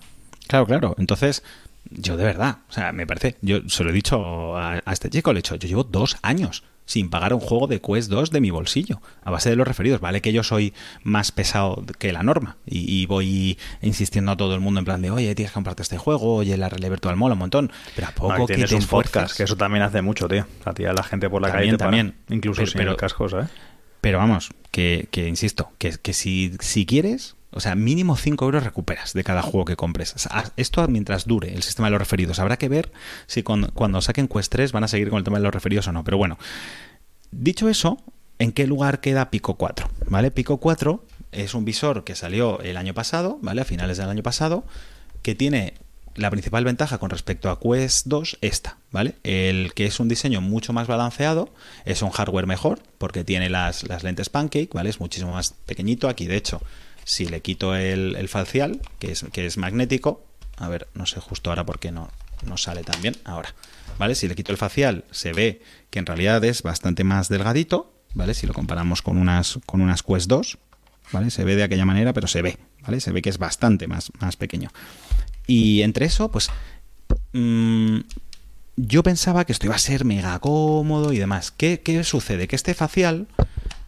Claro, 0.47 0.65
claro. 0.65 0.95
Entonces, 0.97 1.43
yo 1.91 2.17
de 2.17 2.23
verdad, 2.23 2.59
o 2.69 2.71
sea, 2.71 2.91
me 2.93 3.05
parece, 3.05 3.37
yo 3.41 3.59
se 3.67 3.83
lo 3.83 3.91
he 3.91 3.93
dicho 3.93 4.57
a, 4.57 4.81
a 4.83 4.93
este 4.93 5.09
chico, 5.09 5.33
le 5.33 5.39
he 5.39 5.41
dicho, 5.41 5.55
yo 5.55 5.67
llevo 5.67 5.83
dos 5.83 6.17
años 6.23 6.63
sin 6.87 7.11
pagar 7.11 7.35
un 7.35 7.39
juego 7.39 7.67
de 7.67 7.79
Quest 7.79 8.09
2 8.09 8.31
de 8.31 8.41
mi 8.41 8.49
bolsillo, 8.49 8.99
a 9.23 9.29
base 9.29 9.51
de 9.51 9.55
los 9.55 9.67
referidos. 9.67 10.01
Vale 10.01 10.19
que 10.21 10.33
yo 10.33 10.41
soy 10.41 10.73
más 11.03 11.31
pesado 11.31 11.83
que 11.99 12.11
la 12.11 12.23
norma 12.23 12.57
y, 12.65 12.91
y 13.01 13.05
voy 13.05 13.59
insistiendo 13.83 14.31
a 14.31 14.37
todo 14.37 14.55
el 14.55 14.59
mundo 14.61 14.79
en 14.79 14.85
plan 14.85 15.01
de, 15.03 15.11
oye, 15.11 15.35
tienes 15.35 15.51
que 15.51 15.55
comprarte 15.55 15.83
este 15.83 15.99
juego, 15.99 16.33
oye, 16.37 16.57
la 16.57 16.69
realidad 16.69 16.89
virtual 16.89 17.15
mola 17.15 17.33
un 17.33 17.39
montón, 17.39 17.71
pero 17.95 18.07
a 18.07 18.11
poco 18.11 18.35
No, 18.37 18.45
que 18.47 18.55
tienes 18.55 18.71
te 18.71 18.75
un 18.77 18.85
podcast, 18.87 19.37
que 19.37 19.43
eso 19.43 19.55
también 19.55 19.83
hace 19.83 20.01
mucho, 20.01 20.27
tío. 20.27 20.47
A 20.65 20.73
ti 20.73 20.85
a 20.85 20.93
la 20.93 21.03
gente 21.03 21.29
por 21.29 21.41
la 21.43 21.49
También, 21.49 21.77
calle 21.77 21.77
te 21.77 21.83
para, 21.85 21.97
también. 21.97 22.15
incluso 22.29 22.57
Pero- 22.61 22.71
sin 22.71 22.77
pero- 22.79 22.91
el 22.91 22.97
casco, 22.97 23.29
¿sabes? 23.29 23.49
Pero 24.01 24.17
vamos, 24.19 24.49
que, 24.71 25.07
que 25.11 25.27
insisto, 25.27 25.71
que, 25.77 25.91
que 26.01 26.13
si, 26.13 26.53
si 26.59 26.85
quieres, 26.85 27.35
o 27.57 27.59
sea, 27.59 27.75
mínimo 27.75 28.15
5 28.15 28.45
euros 28.45 28.63
recuperas 28.63 29.13
de 29.13 29.23
cada 29.23 29.41
juego 29.41 29.65
que 29.65 29.75
compres. 29.75 30.13
Esto 30.57 30.87
mientras 30.87 31.25
dure 31.25 31.53
el 31.55 31.63
sistema 31.63 31.87
de 31.87 31.91
los 31.91 31.99
referidos. 31.99 32.37
Habrá 32.37 32.57
que 32.57 32.69
ver 32.69 32.91
si 33.25 33.41
cuando, 33.41 33.71
cuando 33.73 33.99
saquen 34.01 34.27
Quest 34.27 34.51
3 34.51 34.71
van 34.71 34.83
a 34.83 34.87
seguir 34.87 35.09
con 35.09 35.17
el 35.17 35.23
tema 35.23 35.39
de 35.39 35.43
los 35.43 35.53
referidos 35.53 35.87
o 35.87 35.91
no. 35.91 36.03
Pero 36.03 36.17
bueno, 36.17 36.37
dicho 37.31 37.67
eso, 37.67 37.97
¿en 38.37 38.51
qué 38.51 38.67
lugar 38.67 39.01
queda 39.01 39.31
Pico 39.31 39.55
4? 39.55 39.89
¿Vale? 40.05 40.29
Pico 40.29 40.57
4 40.57 41.03
es 41.31 41.55
un 41.55 41.65
visor 41.65 42.03
que 42.03 42.13
salió 42.13 42.61
el 42.61 42.77
año 42.77 42.93
pasado, 42.93 43.39
¿vale? 43.41 43.61
A 43.61 43.65
finales 43.65 43.97
del 43.97 44.09
año 44.09 44.21
pasado, 44.21 44.63
que 45.23 45.33
tiene 45.33 45.73
la 46.13 46.29
principal 46.29 46.63
ventaja 46.63 46.99
con 46.99 47.09
respecto 47.09 47.49
a 47.49 47.59
Quest 47.59 48.05
2 48.05 48.37
esta, 48.41 48.77
¿vale? 48.91 49.15
El 49.23 49.73
que 49.73 49.87
es 49.87 49.99
un 49.99 50.07
diseño 50.09 50.41
mucho 50.41 50.73
más 50.73 50.85
balanceado, 50.85 51.49
es 51.85 52.03
un 52.03 52.11
hardware 52.11 52.45
mejor, 52.45 52.81
porque 52.99 53.23
tiene 53.23 53.49
las, 53.49 53.87
las 53.87 54.03
lentes 54.03 54.29
Pancake, 54.29 54.69
¿vale? 54.73 54.91
Es 54.91 54.99
muchísimo 54.99 55.33
más 55.33 55.55
pequeñito. 55.65 56.07
Aquí, 56.07 56.27
de 56.27 56.37
hecho, 56.37 56.61
si 57.07 57.25
le 57.25 57.41
quito 57.41 57.73
el, 57.73 58.27
facial, 58.27 58.81
que 58.99 59.13
es, 59.13 59.25
que 59.31 59.45
es 59.45 59.57
magnético, 59.57 60.25
a 60.57 60.67
ver, 60.67 60.89
no 60.93 61.05
sé 61.05 61.21
justo 61.21 61.49
ahora 61.49 61.65
por 61.65 61.79
qué 61.79 61.89
no, 61.89 62.09
no 62.45 62.57
sale 62.57 62.83
tan 62.83 63.01
bien, 63.01 63.15
ahora, 63.23 63.55
¿vale? 63.97 64.13
Si 64.13 64.27
le 64.27 64.35
quito 64.35 64.51
el 64.51 64.57
facial, 64.57 65.05
se 65.11 65.31
ve 65.31 65.61
que 65.89 65.99
en 65.99 66.05
realidad 66.05 66.43
es 66.43 66.63
bastante 66.63 67.05
más 67.05 67.29
delgadito, 67.29 67.93
¿vale? 68.13 68.33
Si 68.33 68.45
lo 68.45 68.53
comparamos 68.53 69.01
con 69.01 69.17
unas, 69.17 69.57
con 69.65 69.79
unas 69.79 70.03
Quest 70.03 70.27
2, 70.27 70.57
¿vale? 71.13 71.31
Se 71.31 71.45
ve 71.45 71.55
de 71.55 71.63
aquella 71.63 71.85
manera, 71.85 72.11
pero 72.11 72.27
se 72.27 72.41
ve, 72.41 72.57
¿vale? 72.81 72.99
Se 72.99 73.13
ve 73.13 73.21
que 73.21 73.29
es 73.29 73.37
bastante 73.37 73.87
más, 73.87 74.11
más 74.19 74.35
pequeño. 74.35 74.69
Y 75.47 75.83
entre 75.83 76.07
eso, 76.07 76.29
pues 76.29 76.49
mm, 77.31 77.99
yo 78.75 79.01
pensaba 79.01 79.45
que 79.45 79.53
esto 79.53 79.65
iba 79.65 79.75
a 79.75 79.79
ser 79.79 80.03
mega 80.03 80.37
cómodo 80.39 81.13
y 81.13 81.19
demás. 81.19 81.51
¿Qué, 81.51 81.79
qué 81.79 82.03
sucede? 82.03 82.49
Que 82.49 82.57
este 82.57 82.73
facial, 82.73 83.27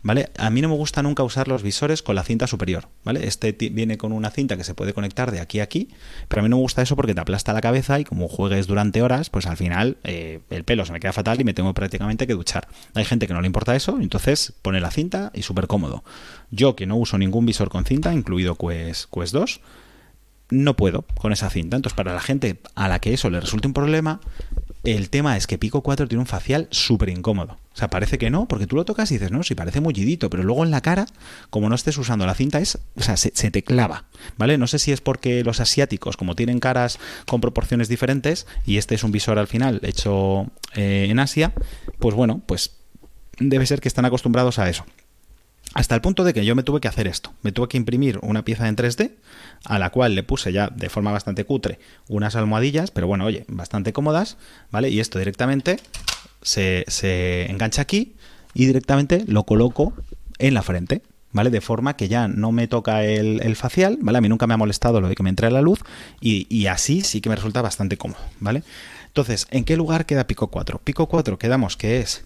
¿vale? 0.01 0.29
A 0.37 0.49
mí 0.49 0.61
no 0.61 0.69
me 0.69 0.75
gusta 0.75 1.03
nunca 1.03 1.23
usar 1.23 1.47
los 1.47 1.63
visores 1.63 2.01
con 2.01 2.15
la 2.15 2.23
cinta 2.23 2.47
superior, 2.47 2.87
¿vale? 3.03 3.27
Este 3.27 3.51
viene 3.51 3.97
con 3.97 4.11
una 4.11 4.31
cinta 4.31 4.57
que 4.57 4.63
se 4.63 4.73
puede 4.73 4.93
conectar 4.93 5.31
de 5.31 5.39
aquí 5.39 5.59
a 5.59 5.63
aquí, 5.63 5.89
pero 6.27 6.41
a 6.41 6.43
mí 6.43 6.49
no 6.49 6.57
me 6.57 6.61
gusta 6.61 6.81
eso 6.81 6.95
porque 6.95 7.13
te 7.13 7.21
aplasta 7.21 7.53
la 7.53 7.61
cabeza 7.61 7.99
y 7.99 8.05
como 8.05 8.27
juegues 8.27 8.67
durante 8.67 9.01
horas, 9.01 9.29
pues 9.29 9.45
al 9.45 9.57
final 9.57 9.97
eh, 10.03 10.39
el 10.49 10.63
pelo 10.63 10.85
se 10.85 10.91
me 10.91 10.99
queda 10.99 11.13
fatal 11.13 11.39
y 11.39 11.43
me 11.43 11.53
tengo 11.53 11.73
prácticamente 11.73 12.27
que 12.27 12.33
duchar. 12.33 12.67
Hay 12.93 13.05
gente 13.05 13.27
que 13.27 13.33
no 13.33 13.41
le 13.41 13.47
importa 13.47 13.75
eso, 13.75 13.97
entonces 13.99 14.53
pone 14.61 14.79
la 14.79 14.91
cinta 14.91 15.31
y 15.33 15.43
súper 15.43 15.67
cómodo. 15.67 16.03
Yo 16.51 16.75
que 16.75 16.85
no 16.85 16.95
uso 16.95 17.17
ningún 17.17 17.45
visor 17.45 17.69
con 17.69 17.85
cinta, 17.85 18.13
incluido 18.13 18.55
Quest, 18.55 19.09
Quest 19.13 19.33
2, 19.33 19.61
no 20.51 20.75
puedo 20.75 21.03
con 21.19 21.31
esa 21.31 21.49
cinta. 21.49 21.75
Entonces, 21.75 21.95
para 21.95 22.13
la 22.13 22.21
gente 22.21 22.59
a 22.75 22.87
la 22.87 22.99
que 22.99 23.13
eso 23.13 23.29
le 23.29 23.39
resulte 23.39 23.67
un 23.67 23.73
problema, 23.73 24.19
el 24.83 25.09
tema 25.09 25.37
es 25.37 25.47
que 25.47 25.57
Pico 25.57 25.81
4 25.81 26.07
tiene 26.07 26.21
un 26.21 26.27
facial 26.27 26.67
súper 26.71 27.09
incómodo. 27.09 27.57
Sea, 27.79 27.89
parece 27.89 28.17
que 28.17 28.29
no, 28.29 28.45
porque 28.45 28.67
tú 28.67 28.75
lo 28.75 28.83
tocas 28.83 29.09
y 29.11 29.15
dices, 29.15 29.31
no, 29.31 29.41
sí, 29.41 29.55
parece 29.55 29.79
mullidito, 29.79 30.29
pero 30.29 30.43
luego 30.43 30.65
en 30.65 30.71
la 30.71 30.81
cara, 30.81 31.05
como 31.49 31.69
no 31.69 31.75
estés 31.75 31.97
usando 31.97 32.25
la 32.25 32.33
cinta, 32.35 32.59
es, 32.59 32.77
o 32.95 33.01
sea, 33.01 33.15
se, 33.15 33.31
se 33.33 33.51
te 33.51 33.63
clava, 33.63 34.03
¿vale? 34.37 34.57
No 34.57 34.67
sé 34.67 34.79
si 34.79 34.91
es 34.91 34.99
porque 34.99 35.45
los 35.45 35.61
asiáticos, 35.61 36.17
como 36.17 36.35
tienen 36.35 36.59
caras 36.59 36.99
con 37.25 37.39
proporciones 37.39 37.87
diferentes, 37.87 38.47
y 38.65 38.77
este 38.77 38.95
es 38.95 39.03
un 39.05 39.13
visor 39.13 39.39
al 39.39 39.47
final 39.47 39.79
hecho 39.83 40.51
eh, 40.75 41.07
en 41.09 41.19
Asia, 41.19 41.53
pues 41.99 42.15
bueno, 42.15 42.41
pues 42.45 42.75
debe 43.39 43.65
ser 43.65 43.79
que 43.79 43.87
están 43.87 44.03
acostumbrados 44.03 44.59
a 44.59 44.69
eso. 44.69 44.85
Hasta 45.73 45.95
el 45.95 46.01
punto 46.01 46.23
de 46.23 46.33
que 46.33 46.43
yo 46.43 46.55
me 46.55 46.63
tuve 46.63 46.81
que 46.81 46.87
hacer 46.87 47.07
esto. 47.07 47.31
Me 47.43 47.51
tuve 47.51 47.67
que 47.67 47.77
imprimir 47.77 48.19
una 48.23 48.43
pieza 48.43 48.67
en 48.67 48.75
3D, 48.75 49.11
a 49.63 49.79
la 49.79 49.91
cual 49.91 50.15
le 50.15 50.23
puse 50.23 50.51
ya 50.51 50.67
de 50.67 50.89
forma 50.89 51.11
bastante 51.11 51.45
cutre 51.45 51.79
unas 52.07 52.35
almohadillas, 52.35 52.91
pero 52.91 53.07
bueno, 53.07 53.25
oye, 53.25 53.45
bastante 53.47 53.93
cómodas, 53.93 54.37
¿vale? 54.69 54.89
Y 54.89 54.99
esto 54.99 55.19
directamente 55.19 55.79
se, 56.41 57.49
engancha 57.49 57.81
aquí 57.81 58.15
y 58.53 58.65
directamente 58.65 59.23
lo 59.27 59.43
coloco 59.43 59.93
en 60.37 60.53
la 60.53 60.61
frente, 60.61 61.01
¿vale? 61.31 61.49
De 61.49 61.61
forma 61.61 61.95
que 61.95 62.07
ya 62.07 62.27
no 62.27 62.51
me 62.51 62.67
toca 62.67 63.03
el, 63.03 63.55
facial, 63.55 63.97
¿vale? 64.01 64.17
A 64.17 64.21
mí 64.21 64.29
nunca 64.29 64.47
me 64.47 64.53
ha 64.53 64.57
molestado 64.57 65.01
lo 65.01 65.09
de 65.09 65.15
que 65.15 65.23
me 65.23 65.29
entre 65.29 65.51
la 65.51 65.61
luz 65.61 65.79
y, 66.21 66.67
así 66.67 67.01
sí 67.01 67.21
que 67.21 67.29
me 67.29 67.35
resulta 67.35 67.61
bastante 67.61 67.97
cómodo, 67.97 68.19
¿vale? 68.39 68.63
Entonces, 69.07 69.47
¿en 69.51 69.65
qué 69.65 69.75
lugar 69.75 70.05
queda 70.05 70.27
Pico 70.27 70.47
4? 70.47 70.79
Pico 70.83 71.07
4 71.07 71.39
quedamos 71.39 71.77
que 71.77 71.99
es 71.99 72.25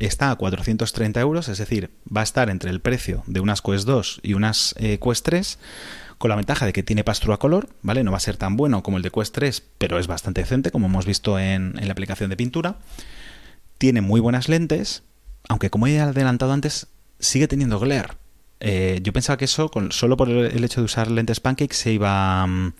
está 0.00 0.32
a 0.32 0.36
430 0.36 1.20
euros, 1.20 1.48
es 1.48 1.58
decir, 1.58 1.90
va 2.14 2.20
a 2.22 2.24
estar 2.24 2.50
entre 2.50 2.70
el 2.70 2.80
precio 2.80 3.22
de 3.26 3.40
unas 3.40 3.62
Quest 3.62 3.86
2 3.86 4.20
y 4.24 4.34
unas 4.34 4.74
eh, 4.78 4.98
Quest 4.98 5.24
3, 5.24 5.58
con 6.18 6.30
la 6.30 6.36
ventaja 6.36 6.66
de 6.66 6.72
que 6.72 6.82
tiene 6.82 7.04
pass 7.04 7.20
a 7.28 7.36
color, 7.36 7.68
¿vale? 7.82 8.02
No 8.02 8.10
va 8.10 8.16
a 8.16 8.20
ser 8.20 8.36
tan 8.36 8.56
bueno 8.56 8.82
como 8.82 8.96
el 8.96 9.02
de 9.02 9.10
Quest 9.10 9.34
3, 9.34 9.62
pero 9.78 9.98
es 9.98 10.06
bastante 10.06 10.40
decente, 10.40 10.70
como 10.70 10.86
hemos 10.86 11.06
visto 11.06 11.38
en 11.38 11.74
la 11.74 11.92
aplicación 11.92 12.30
de 12.30 12.36
pintura. 12.36 12.76
Tiene 13.78 14.00
muy 14.00 14.20
buenas 14.20 14.48
lentes, 14.48 15.02
aunque 15.48 15.70
como 15.70 15.86
he 15.86 16.00
adelantado 16.00 16.52
antes, 16.52 16.88
sigue 17.18 17.48
teniendo 17.48 17.78
glare. 17.78 18.14
Eh, 18.60 19.00
yo 19.02 19.12
pensaba 19.12 19.36
que 19.36 19.44
eso, 19.44 19.70
solo 19.90 20.16
por 20.16 20.30
el, 20.30 20.46
el 20.46 20.64
hecho 20.64 20.80
de 20.80 20.86
usar 20.86 21.10
lentes 21.10 21.40
Pancake, 21.40 21.74
se 21.74 21.92
iba... 21.92 22.46
mm, 22.46 22.72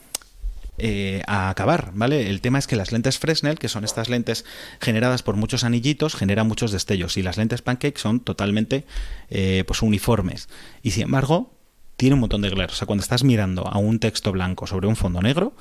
eh, 0.77 1.23
a 1.29 1.51
acabar, 1.51 1.93
¿vale? 1.95 2.29
El 2.29 2.41
tema 2.41 2.59
es 2.59 2.67
que 2.67 2.75
las 2.75 2.91
lentes 2.91 3.21
Fresnel, 3.21 3.61
que 3.61 3.69
son 3.69 3.85
estas 3.85 4.09
lentes 4.09 4.45
generadas 4.81 5.23
por 5.23 5.37
muchos 5.37 5.63
anillitos, 5.63 6.17
generan 6.17 6.49
muchos 6.49 6.73
destellos 6.73 7.17
y 7.17 7.23
las 7.23 7.37
lentes 7.37 7.63
Pancake 7.63 7.97
son 7.97 8.19
totalmente 8.19 8.85
eh, 9.31 9.63
pues 9.69 9.83
uniformes. 9.83 10.49
Y 10.83 10.91
sin 10.91 11.05
embargo, 11.05 11.54
tiene 11.97 12.15
un 12.15 12.21
montón 12.21 12.43
de 12.43 12.51
glare. 12.51 12.73
O 12.73 12.75
sea, 12.75 12.87
cuando 12.87 13.03
estás 13.03 13.25
mirando 13.25 13.67
a 13.67 13.79
un 13.79 13.99
texto 13.99 14.33
blanco 14.33 14.67
sobre 14.67 14.87
un 14.87 14.97
fondo 14.97 15.23
negro, 15.23 15.55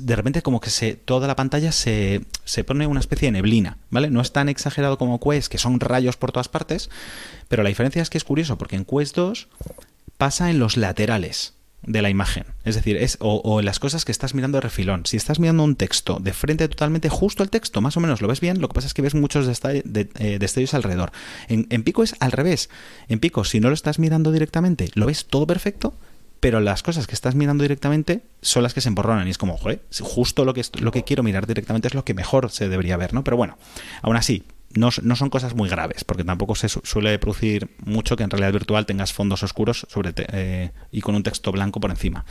de 0.00 0.16
repente 0.16 0.42
como 0.42 0.60
que 0.60 0.70
se, 0.70 0.94
toda 0.94 1.26
la 1.26 1.36
pantalla 1.36 1.72
se, 1.72 2.22
se 2.44 2.64
pone 2.64 2.86
una 2.86 3.00
especie 3.00 3.26
de 3.28 3.32
neblina, 3.32 3.78
¿vale? 3.90 4.10
No 4.10 4.20
es 4.20 4.32
tan 4.32 4.48
exagerado 4.48 4.98
como 4.98 5.20
Quest, 5.20 5.50
que 5.50 5.58
son 5.58 5.80
rayos 5.80 6.16
por 6.16 6.32
todas 6.32 6.48
partes, 6.48 6.90
pero 7.48 7.62
la 7.62 7.70
diferencia 7.70 8.02
es 8.02 8.10
que 8.10 8.18
es 8.18 8.24
curioso, 8.24 8.58
porque 8.58 8.76
en 8.76 8.84
Quest 8.84 9.16
2 9.16 9.48
pasa 10.16 10.50
en 10.50 10.58
los 10.58 10.76
laterales 10.76 11.57
de 11.82 12.02
la 12.02 12.10
imagen. 12.10 12.44
Es 12.64 12.74
decir, 12.74 12.96
es 12.96 13.16
o, 13.20 13.62
las 13.62 13.78
cosas 13.78 14.04
que 14.04 14.12
estás 14.12 14.34
mirando 14.34 14.56
de 14.56 14.62
refilón. 14.62 15.06
Si 15.06 15.16
estás 15.16 15.38
mirando 15.38 15.62
un 15.62 15.76
texto 15.76 16.18
de 16.20 16.32
frente 16.32 16.68
totalmente 16.68 17.08
justo 17.08 17.42
al 17.42 17.50
texto, 17.50 17.80
más 17.80 17.96
o 17.96 18.00
menos 18.00 18.20
lo 18.20 18.28
ves 18.28 18.40
bien, 18.40 18.60
lo 18.60 18.68
que 18.68 18.74
pasa 18.74 18.86
es 18.86 18.94
que 18.94 19.02
ves 19.02 19.14
muchos 19.14 19.46
de- 19.46 20.08
eh, 20.18 20.38
destellos 20.38 20.74
alrededor. 20.74 21.12
En, 21.48 21.82
Pico 21.82 22.02
es 22.02 22.14
al 22.20 22.32
revés. 22.32 22.68
En 23.08 23.20
Pico, 23.20 23.44
si 23.44 23.60
no 23.60 23.68
lo 23.68 23.74
estás 23.74 23.98
mirando 23.98 24.32
directamente, 24.32 24.90
lo 24.94 25.06
ves 25.06 25.26
todo 25.26 25.46
perfecto, 25.46 25.94
pero 26.40 26.60
las 26.60 26.82
cosas 26.82 27.06
que 27.06 27.14
estás 27.14 27.34
mirando 27.34 27.62
directamente 27.62 28.22
son 28.42 28.62
las 28.62 28.74
que 28.74 28.80
se 28.80 28.88
emborronan 28.88 29.26
y 29.26 29.30
es 29.30 29.38
como, 29.38 29.56
joder, 29.56 29.82
justo 30.00 30.44
lo 30.44 30.54
que, 30.54 30.62
lo 30.80 30.92
que 30.92 31.04
quiero 31.04 31.22
mirar 31.22 31.46
directamente 31.46 31.88
es 31.88 31.94
lo 31.94 32.04
que 32.04 32.14
mejor 32.14 32.50
se 32.50 32.68
debería 32.68 32.96
ver, 32.96 33.14
¿no? 33.14 33.24
Pero 33.24 33.36
bueno, 33.36 33.56
aún 34.02 34.16
así, 34.16 34.44
no, 34.74 34.90
no 35.02 35.16
son 35.16 35.30
cosas 35.30 35.54
muy 35.54 35.68
graves, 35.68 36.04
porque 36.04 36.24
tampoco 36.24 36.54
se 36.54 36.68
su- 36.68 36.80
suele 36.84 37.18
producir 37.18 37.70
mucho 37.84 38.16
que 38.16 38.22
en 38.24 38.30
realidad 38.30 38.52
virtual 38.52 38.86
tengas 38.86 39.12
fondos 39.12 39.42
oscuros 39.42 39.86
sobre 39.88 40.12
eh, 40.16 40.70
y 40.92 41.00
con 41.00 41.14
un 41.14 41.22
texto 41.22 41.50
blanco 41.52 41.80
por 41.80 41.90
encima. 41.90 42.24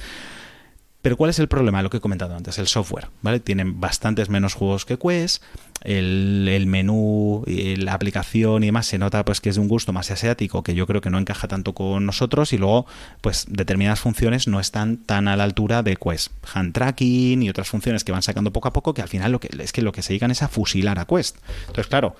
Pero 1.08 1.16
¿cuál 1.16 1.30
es 1.30 1.40
el 1.40 1.48
problema? 1.48 1.82
Lo 1.82 1.90
que 1.90 1.96
he 1.96 2.00
comentado 2.02 2.36
antes, 2.36 2.60
el 2.60 2.68
software, 2.68 3.08
¿vale? 3.22 3.40
Tienen 3.40 3.80
bastantes 3.80 4.28
menos 4.28 4.56
juegos 4.56 4.84
que 4.84 5.00
Quest, 5.00 5.42
el, 5.86 6.66
menú, 6.68 7.46
la 7.48 7.94
aplicación 7.94 8.64
y 8.64 8.66
demás 8.66 8.88
se 8.88 8.98
nota 8.98 9.24
pues 9.24 9.40
que 9.40 9.48
es 9.48 9.56
de 9.56 9.62
un 9.62 9.70
gusto 9.70 9.94
más 9.94 10.12
asiático 10.12 10.64
que 10.64 10.76
yo 10.76 10.86
creo 10.86 11.00
que 11.00 11.10
no 11.10 11.18
encaja 11.18 11.48
tanto 11.48 11.72
con 11.74 12.06
nosotros 12.06 12.52
y 12.52 12.58
luego 12.58 12.88
pues 13.22 13.46
determinadas 13.48 14.02
funciones 14.02 14.50
no 14.50 14.60
están 14.60 14.98
tan 14.98 15.30
a 15.30 15.38
la 15.38 15.46
altura 15.46 15.82
de 15.82 15.96
Quest. 15.96 16.34
Hand 16.54 16.74
tracking 16.74 17.42
y 17.42 17.50
otras 17.50 17.70
funciones 17.70 18.04
que 18.04 18.12
van 18.12 18.22
sacando 18.22 18.52
poco 18.52 18.68
a 18.68 18.74
poco 18.74 18.94
que 18.94 19.02
al 19.02 19.08
final 19.08 19.32
lo 19.32 19.40
que 19.40 19.48
es 19.58 19.72
que 19.72 19.82
lo 19.82 19.94
que 19.94 20.02
se 20.02 20.10
dedican 20.10 20.32
es 20.32 20.44
a 20.44 20.50
fusilar 20.50 21.00
a 21.00 21.06
Quest. 21.06 21.38
Entonces, 21.68 21.88
claro, 21.88 22.18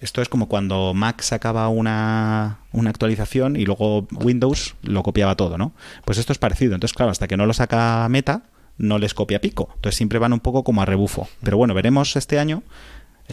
Esto 0.00 0.22
es 0.22 0.28
como 0.28 0.48
cuando 0.48 0.94
Mac 0.94 1.20
sacaba 1.20 1.68
una, 1.68 2.60
una, 2.72 2.90
actualización 2.90 3.56
y 3.56 3.66
luego 3.66 4.06
Windows 4.12 4.74
lo 4.82 5.02
copiaba 5.02 5.36
todo, 5.36 5.58
¿no? 5.58 5.72
Pues 6.04 6.16
esto 6.18 6.32
es 6.32 6.38
parecido. 6.38 6.74
Entonces, 6.74 6.96
claro, 6.96 7.12
hasta 7.12 7.28
que 7.28 7.36
no 7.36 7.44
lo 7.44 7.52
saca 7.52 8.08
Meta, 8.08 8.44
no 8.78 8.98
les 8.98 9.12
copia 9.12 9.40
Pico. 9.40 9.68
Entonces 9.74 9.96
siempre 9.96 10.18
van 10.18 10.32
un 10.32 10.40
poco 10.40 10.64
como 10.64 10.80
a 10.80 10.86
rebufo. 10.86 11.28
Pero 11.42 11.58
bueno, 11.58 11.74
veremos 11.74 12.16
este 12.16 12.38
año 12.38 12.62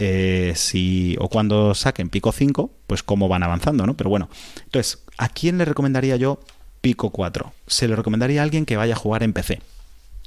eh, 0.00 0.52
si 0.54 1.16
o 1.18 1.28
cuando 1.28 1.74
saquen 1.74 2.08
Pico 2.08 2.30
5, 2.30 2.70
pues 2.86 3.02
cómo 3.02 3.28
van 3.28 3.42
avanzando, 3.42 3.84
¿no? 3.84 3.96
Pero 3.96 4.10
bueno, 4.10 4.28
entonces, 4.64 5.02
¿a 5.16 5.28
quién 5.28 5.58
le 5.58 5.64
recomendaría 5.64 6.16
yo 6.16 6.40
Pico 6.80 7.10
4? 7.10 7.52
Se 7.66 7.88
le 7.88 7.96
recomendaría 7.96 8.40
a 8.40 8.44
alguien 8.44 8.64
que 8.64 8.76
vaya 8.76 8.94
a 8.94 8.98
jugar 8.98 9.22
en 9.24 9.32
PC. 9.32 9.60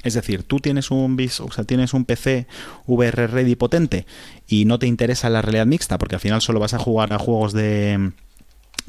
Es 0.03 0.13
decir, 0.15 0.43
tú 0.43 0.59
tienes 0.59 0.91
un 0.91 1.19
o 1.39 1.51
sea, 1.51 1.63
tienes 1.63 1.93
un 1.93 2.05
PC 2.05 2.47
VR 2.87 3.27
ready 3.27 3.55
potente 3.55 4.05
y 4.47 4.65
no 4.65 4.79
te 4.79 4.87
interesa 4.87 5.29
la 5.29 5.41
realidad 5.41 5.65
mixta 5.65 5.97
porque 5.97 6.15
al 6.15 6.21
final 6.21 6.41
solo 6.41 6.59
vas 6.59 6.73
a 6.73 6.79
jugar 6.79 7.13
a 7.13 7.19
juegos 7.19 7.53
de, 7.53 8.11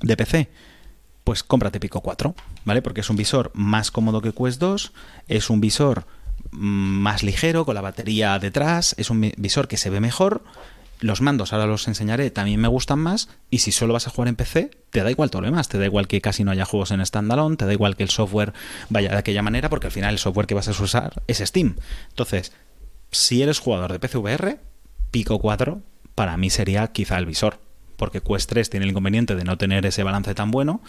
de 0.01 0.17
PC 0.17 0.49
pues 1.25 1.43
cómprate 1.43 1.81
Pico 1.81 2.01
4, 2.01 2.35
¿vale? 2.65 2.83
Porque 2.83 3.01
es 3.01 3.11
un 3.11 3.17
visor 3.17 3.51
más 3.55 3.91
cómodo 3.91 4.21
que 4.21 4.33
Quest 4.33 4.61
2, 4.61 4.93
es 5.29 5.51
un 5.51 5.61
visor 5.61 6.05
más 6.51 7.23
ligero, 7.23 7.65
con 7.65 7.75
la 7.75 7.81
batería 7.81 8.39
detrás, 8.39 8.95
es 8.99 9.11
un 9.11 9.33
visor 9.37 9.69
que 9.69 9.77
se 9.77 9.91
ve 9.91 10.01
mejor. 10.01 10.43
Los 11.03 11.21
mandos, 11.21 11.53
ahora 11.53 11.67
los 11.67 11.89
enseñaré, 11.89 12.31
también 12.31 12.61
me 12.61 12.69
gustan 12.69 13.01
más. 13.01 13.29
Y 13.51 13.59
si 13.59 13.73
solo 13.73 13.93
vas 13.93 14.07
a 14.07 14.11
jugar 14.11 14.29
en 14.29 14.37
PC, 14.37 14.71
te 14.91 15.03
da 15.03 15.11
igual 15.11 15.31
todo 15.31 15.43
lo 15.43 15.47
demás. 15.47 15.69
Te 15.69 15.77
da 15.79 15.85
igual 15.85 16.07
que 16.07 16.21
casi 16.21 16.45
no 16.45 16.53
haya 16.53 16.65
juegos 16.65 16.93
en 16.93 17.05
standalone, 17.05 17.57
te 17.57 17.67
da 17.67 17.73
igual 17.73 17.97
que 17.97 18.05
el 18.05 18.09
software 18.09 18.53
vaya 18.89 19.11
de 19.11 19.17
aquella 19.17 19.43
manera, 19.43 19.69
porque 19.69 19.89
al 19.89 19.93
final 19.93 20.15
el 20.15 20.19
software 20.19 20.47
que 20.47 20.55
vas 20.55 20.69
a 20.69 20.71
usar 20.71 21.23
es 21.27 21.39
Steam. 21.39 21.75
Entonces, 22.11 22.53
si 23.11 23.43
eres 23.43 23.59
jugador 23.59 23.93
de 23.93 23.99
PCVR, 23.99 24.61
Pico 25.11 25.41
4 25.41 25.83
para 26.15 26.37
mí 26.37 26.51
sería 26.51 26.87
quizá 26.89 27.19
el 27.19 27.27
visor. 27.27 27.59
Porque 27.97 28.21
Quest 28.21 28.49
3 28.49 28.71
tiene 28.71 28.85
el 28.85 28.91
inconveniente 28.91 29.35
de 29.35 29.45
no 29.45 29.59
tener 29.59 29.85
ese 29.85 30.05
balance 30.05 30.35
tan 30.35 30.53
bueno 30.53 30.83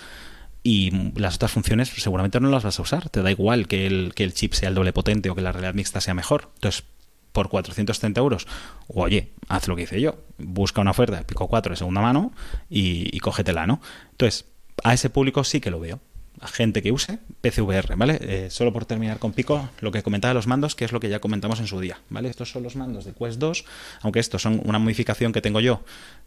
y 0.64 0.91
las 1.20 1.36
otras 1.36 1.51
funciones 1.51 1.89
seguramente 1.89 2.39
no 2.39 2.49
las 2.49 2.64
vas 2.64 2.80
a 2.80 2.82
usar. 2.82 3.09
Te 3.09 3.22
da 3.22 3.32
igual 3.32 3.68
que 3.68 3.86
el, 3.86 4.14
que 4.16 4.24
el 4.24 4.34
chip 4.34 4.53
sea 4.53 4.70
el 4.70 4.76
doble 4.76 4.93
potente 4.93 5.30
o 5.30 5.36
que 5.36 5.41
la 5.41 5.51
realidad 5.51 5.74
mixta 5.74 6.01
sea 6.01 6.14
mejor. 6.14 6.51
Entonces, 6.55 6.86
por 7.34 7.49
430 7.49 8.19
euros, 8.21 8.47
oye, 8.88 9.34
haz 9.49 9.67
lo 9.67 9.75
que 9.75 9.84
hice 9.84 9.99
yo. 9.99 10.15
Busca 10.38 10.79
una 10.79 10.91
oferta 10.91 11.17
de 11.17 11.25
Pico 11.25 11.47
4 11.47 11.73
de 11.73 11.77
segunda 11.77 12.01
mano 12.01 12.31
y, 12.69 13.09
y 13.11 13.19
cógetela, 13.19 13.67
¿no? 13.67 13.81
Entonces, 14.11 14.45
a 14.84 14.93
ese 14.93 15.09
público 15.09 15.43
sí 15.43 15.59
que 15.59 15.71
lo 15.71 15.79
veo 15.81 15.99
a 16.43 16.47
gente 16.47 16.81
que 16.81 16.91
use 16.91 17.19
PCVR, 17.41 17.95
¿vale? 17.95 18.19
Eh, 18.21 18.49
solo 18.49 18.73
por 18.73 18.86
terminar 18.86 19.19
con 19.19 19.34
Pico, 19.34 19.69
lo 19.79 19.91
que 19.91 20.03
comentaba 20.03 20.34
los 20.34 20.47
mandos, 20.47 20.75
que 20.75 20.84
es 20.84 20.91
lo 20.91 20.99
que 20.99 21.09
ya 21.09 21.19
comentamos 21.19 21.59
en 21.59 21.67
su 21.67 21.79
día, 21.79 21.99
¿vale? 22.09 22.29
Estos 22.29 22.51
son 22.51 22.63
los 22.63 22.75
mandos 22.75 23.05
de 23.05 23.13
Quest 23.13 23.39
2, 23.39 23.65
aunque 24.01 24.19
estos 24.19 24.41
son 24.41 24.61
una 24.65 24.79
modificación 24.79 25.31
que 25.31 25.41
tengo 25.41 25.59
yo 25.59 25.84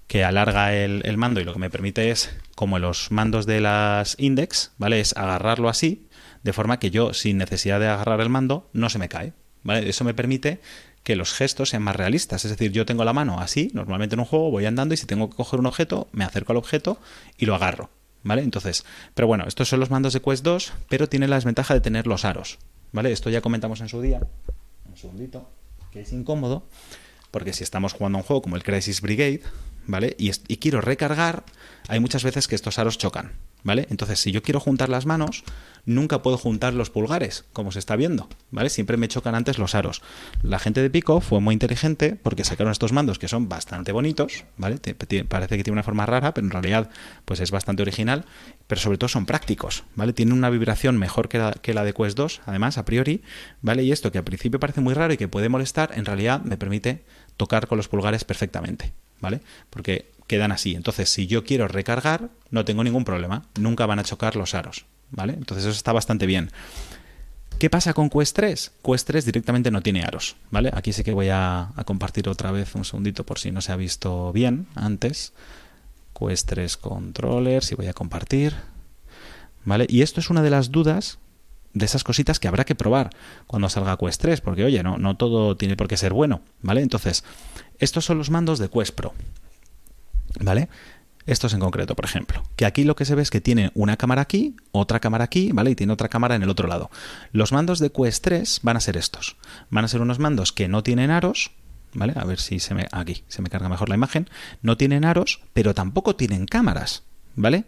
que 0.06 0.24
alarga 0.24 0.74
el, 0.74 1.02
el 1.04 1.16
mando 1.16 1.40
y 1.40 1.44
lo 1.44 1.52
que 1.52 1.58
me 1.58 1.68
permite 1.68 2.10
es, 2.10 2.34
como 2.54 2.78
los 2.78 3.10
mandos 3.10 3.44
de 3.44 3.60
las 3.60 4.14
Index, 4.18 4.72
¿vale? 4.78 5.00
Es 5.00 5.16
agarrarlo 5.16 5.68
así, 5.68 6.08
de 6.42 6.52
forma 6.52 6.78
que 6.78 6.90
yo, 6.90 7.12
sin 7.12 7.38
necesidad 7.38 7.80
de 7.80 7.88
agarrar 7.88 8.20
el 8.20 8.30
mando, 8.30 8.70
no 8.72 8.88
se 8.88 8.98
me 8.98 9.08
cae, 9.08 9.32
¿vale? 9.64 9.88
Eso 9.88 10.04
me 10.04 10.14
permite 10.14 10.60
que 11.06 11.14
los 11.14 11.32
gestos 11.34 11.68
sean 11.68 11.84
más 11.84 11.94
realistas. 11.94 12.44
Es 12.44 12.50
decir, 12.50 12.72
yo 12.72 12.84
tengo 12.84 13.04
la 13.04 13.12
mano 13.12 13.38
así, 13.38 13.70
normalmente 13.74 14.16
en 14.16 14.20
un 14.20 14.26
juego 14.26 14.50
voy 14.50 14.66
andando 14.66 14.92
y 14.92 14.96
si 14.96 15.06
tengo 15.06 15.30
que 15.30 15.36
coger 15.36 15.60
un 15.60 15.66
objeto, 15.66 16.08
me 16.10 16.24
acerco 16.24 16.50
al 16.50 16.58
objeto 16.58 16.98
y 17.38 17.46
lo 17.46 17.54
agarro. 17.54 17.90
¿Vale? 18.24 18.42
Entonces, 18.42 18.84
pero 19.14 19.28
bueno, 19.28 19.44
estos 19.46 19.68
son 19.68 19.78
los 19.78 19.88
mandos 19.88 20.14
de 20.14 20.20
Quest 20.20 20.42
2, 20.42 20.72
pero 20.88 21.08
tiene 21.08 21.28
la 21.28 21.36
desventaja 21.36 21.74
de 21.74 21.80
tener 21.80 22.08
los 22.08 22.24
aros. 22.24 22.58
¿Vale? 22.90 23.12
Esto 23.12 23.30
ya 23.30 23.40
comentamos 23.40 23.80
en 23.82 23.88
su 23.88 24.02
día. 24.02 24.18
Un 24.84 24.96
segundito. 24.96 25.48
Que 25.92 26.00
es 26.00 26.12
incómodo. 26.12 26.66
Porque 27.30 27.52
si 27.52 27.62
estamos 27.62 27.92
jugando 27.92 28.18
un 28.18 28.24
juego 28.24 28.42
como 28.42 28.56
el 28.56 28.64
Crisis 28.64 29.00
Brigade, 29.00 29.42
¿vale? 29.86 30.16
Y, 30.18 30.32
y 30.48 30.56
quiero 30.56 30.80
recargar, 30.80 31.44
hay 31.86 32.00
muchas 32.00 32.24
veces 32.24 32.48
que 32.48 32.56
estos 32.56 32.80
aros 32.80 32.98
chocan. 32.98 33.36
¿vale? 33.66 33.86
Entonces, 33.90 34.20
si 34.20 34.30
yo 34.30 34.42
quiero 34.42 34.60
juntar 34.60 34.88
las 34.88 35.06
manos, 35.06 35.42
nunca 35.86 36.20
puedo 36.20 36.36
juntar 36.36 36.74
los 36.74 36.90
pulgares, 36.90 37.44
como 37.52 37.72
se 37.72 37.78
está 37.78 37.96
viendo, 37.96 38.28
¿vale? 38.50 38.68
Siempre 38.68 38.96
me 38.96 39.08
chocan 39.08 39.34
antes 39.34 39.58
los 39.58 39.74
aros. 39.74 40.02
La 40.42 40.58
gente 40.58 40.82
de 40.82 40.90
Pico 40.90 41.20
fue 41.20 41.40
muy 41.40 41.54
inteligente 41.54 42.16
porque 42.20 42.44
sacaron 42.44 42.72
estos 42.72 42.92
mandos 42.92 43.18
que 43.18 43.28
son 43.28 43.48
bastante 43.48 43.92
bonitos, 43.92 44.44
¿vale? 44.56 44.78
parece 45.28 45.56
que 45.56 45.64
tiene 45.64 45.74
una 45.74 45.82
forma 45.82 46.04
rara, 46.04 46.34
pero 46.34 46.46
en 46.46 46.50
realidad 46.50 46.90
pues 47.24 47.40
es 47.40 47.50
bastante 47.50 47.82
original, 47.82 48.24
pero 48.66 48.80
sobre 48.80 48.98
todo 48.98 49.08
son 49.08 49.24
prácticos, 49.24 49.84
¿vale? 49.94 50.12
Tienen 50.12 50.34
una 50.34 50.50
vibración 50.50 50.98
mejor 50.98 51.28
que 51.28 51.38
la, 51.38 51.52
que 51.52 51.72
la 51.72 51.84
de 51.84 51.94
Quest 51.94 52.16
2, 52.16 52.42
además, 52.46 52.78
a 52.78 52.84
priori, 52.84 53.22
¿vale? 53.62 53.84
Y 53.84 53.92
esto 53.92 54.10
que 54.10 54.18
al 54.18 54.24
principio 54.24 54.60
parece 54.60 54.80
muy 54.80 54.92
raro 54.92 55.14
y 55.14 55.16
que 55.16 55.28
puede 55.28 55.48
molestar, 55.48 55.92
en 55.94 56.04
realidad 56.04 56.42
me 56.42 56.56
permite 56.56 57.04
tocar 57.36 57.68
con 57.68 57.78
los 57.78 57.88
pulgares 57.88 58.24
perfectamente, 58.24 58.92
¿vale? 59.20 59.40
Porque 59.70 60.10
quedan 60.26 60.52
así. 60.52 60.74
Entonces, 60.74 61.08
si 61.08 61.26
yo 61.26 61.44
quiero 61.44 61.68
recargar, 61.68 62.30
no 62.50 62.64
tengo 62.64 62.82
ningún 62.82 63.04
problema. 63.04 63.44
Nunca 63.58 63.86
van 63.86 63.98
a 63.98 64.04
chocar 64.04 64.36
los 64.36 64.54
aros. 64.54 64.86
¿Vale? 65.10 65.34
Entonces 65.34 65.66
eso 65.66 65.76
está 65.76 65.92
bastante 65.92 66.26
bien. 66.26 66.50
¿Qué 67.58 67.70
pasa 67.70 67.94
con 67.94 68.10
Quest 68.10 68.36
3? 68.36 68.72
Quest 68.84 69.06
3 69.06 69.24
directamente 69.24 69.70
no 69.70 69.80
tiene 69.80 70.02
aros, 70.02 70.36
¿vale? 70.50 70.70
Aquí 70.74 70.92
sí 70.92 71.02
que 71.02 71.14
voy 71.14 71.28
a, 71.30 71.70
compartir 71.86 72.28
otra 72.28 72.50
vez 72.50 72.74
un 72.74 72.84
segundito 72.84 73.24
por 73.24 73.38
si 73.38 73.50
no 73.50 73.62
se 73.62 73.72
ha 73.72 73.76
visto 73.76 74.30
bien 74.32 74.66
antes. 74.74 75.32
Quest 76.18 76.48
3 76.48 76.76
controllers 76.76 77.72
y 77.72 77.74
voy 77.74 77.86
a 77.86 77.94
compartir. 77.94 78.54
¿Vale? 79.64 79.86
Y 79.88 80.02
esto 80.02 80.20
es 80.20 80.28
una 80.28 80.42
de 80.42 80.50
las 80.50 80.70
dudas 80.70 81.18
de 81.72 81.86
esas 81.86 82.04
cositas 82.04 82.38
que 82.38 82.48
habrá 82.48 82.64
que 82.64 82.74
probar 82.74 83.10
cuando 83.46 83.70
salga 83.70 83.96
Quest 83.96 84.20
3, 84.20 84.40
porque 84.42 84.64
oye, 84.64 84.82
no, 84.82 84.98
no 84.98 85.16
todo 85.16 85.56
tiene 85.56 85.76
por 85.76 85.88
qué 85.88 85.96
ser 85.96 86.12
bueno, 86.12 86.42
¿vale? 86.60 86.82
Entonces, 86.82 87.24
estos 87.78 88.04
son 88.04 88.18
los 88.18 88.30
mandos 88.30 88.58
de 88.58 88.68
Quest 88.68 88.94
Pro, 88.94 89.14
¿Vale? 90.40 90.68
Estos 91.26 91.54
en 91.54 91.60
concreto, 91.60 91.96
por 91.96 92.04
ejemplo. 92.04 92.42
Que 92.54 92.66
aquí 92.66 92.84
lo 92.84 92.94
que 92.94 93.04
se 93.04 93.14
ve 93.14 93.22
es 93.22 93.30
que 93.30 93.40
tiene 93.40 93.72
una 93.74 93.96
cámara 93.96 94.22
aquí, 94.22 94.56
otra 94.70 95.00
cámara 95.00 95.24
aquí, 95.24 95.50
¿vale? 95.52 95.70
Y 95.70 95.74
tiene 95.74 95.92
otra 95.92 96.08
cámara 96.08 96.36
en 96.36 96.42
el 96.42 96.50
otro 96.50 96.68
lado. 96.68 96.90
Los 97.32 97.52
mandos 97.52 97.80
de 97.80 97.90
Quest 97.90 98.22
3 98.24 98.60
van 98.62 98.76
a 98.76 98.80
ser 98.80 98.96
estos. 98.96 99.36
Van 99.68 99.84
a 99.84 99.88
ser 99.88 100.00
unos 100.00 100.20
mandos 100.20 100.52
que 100.52 100.68
no 100.68 100.84
tienen 100.84 101.10
aros, 101.10 101.50
¿vale? 101.94 102.12
A 102.16 102.24
ver 102.24 102.38
si 102.38 102.60
se 102.60 102.74
me. 102.74 102.86
Aquí, 102.92 103.24
se 103.26 103.42
me 103.42 103.50
carga 103.50 103.68
mejor 103.68 103.88
la 103.88 103.96
imagen. 103.96 104.30
No 104.62 104.76
tienen 104.76 105.04
aros, 105.04 105.40
pero 105.52 105.74
tampoco 105.74 106.14
tienen 106.14 106.46
cámaras, 106.46 107.02
¿vale? 107.34 107.64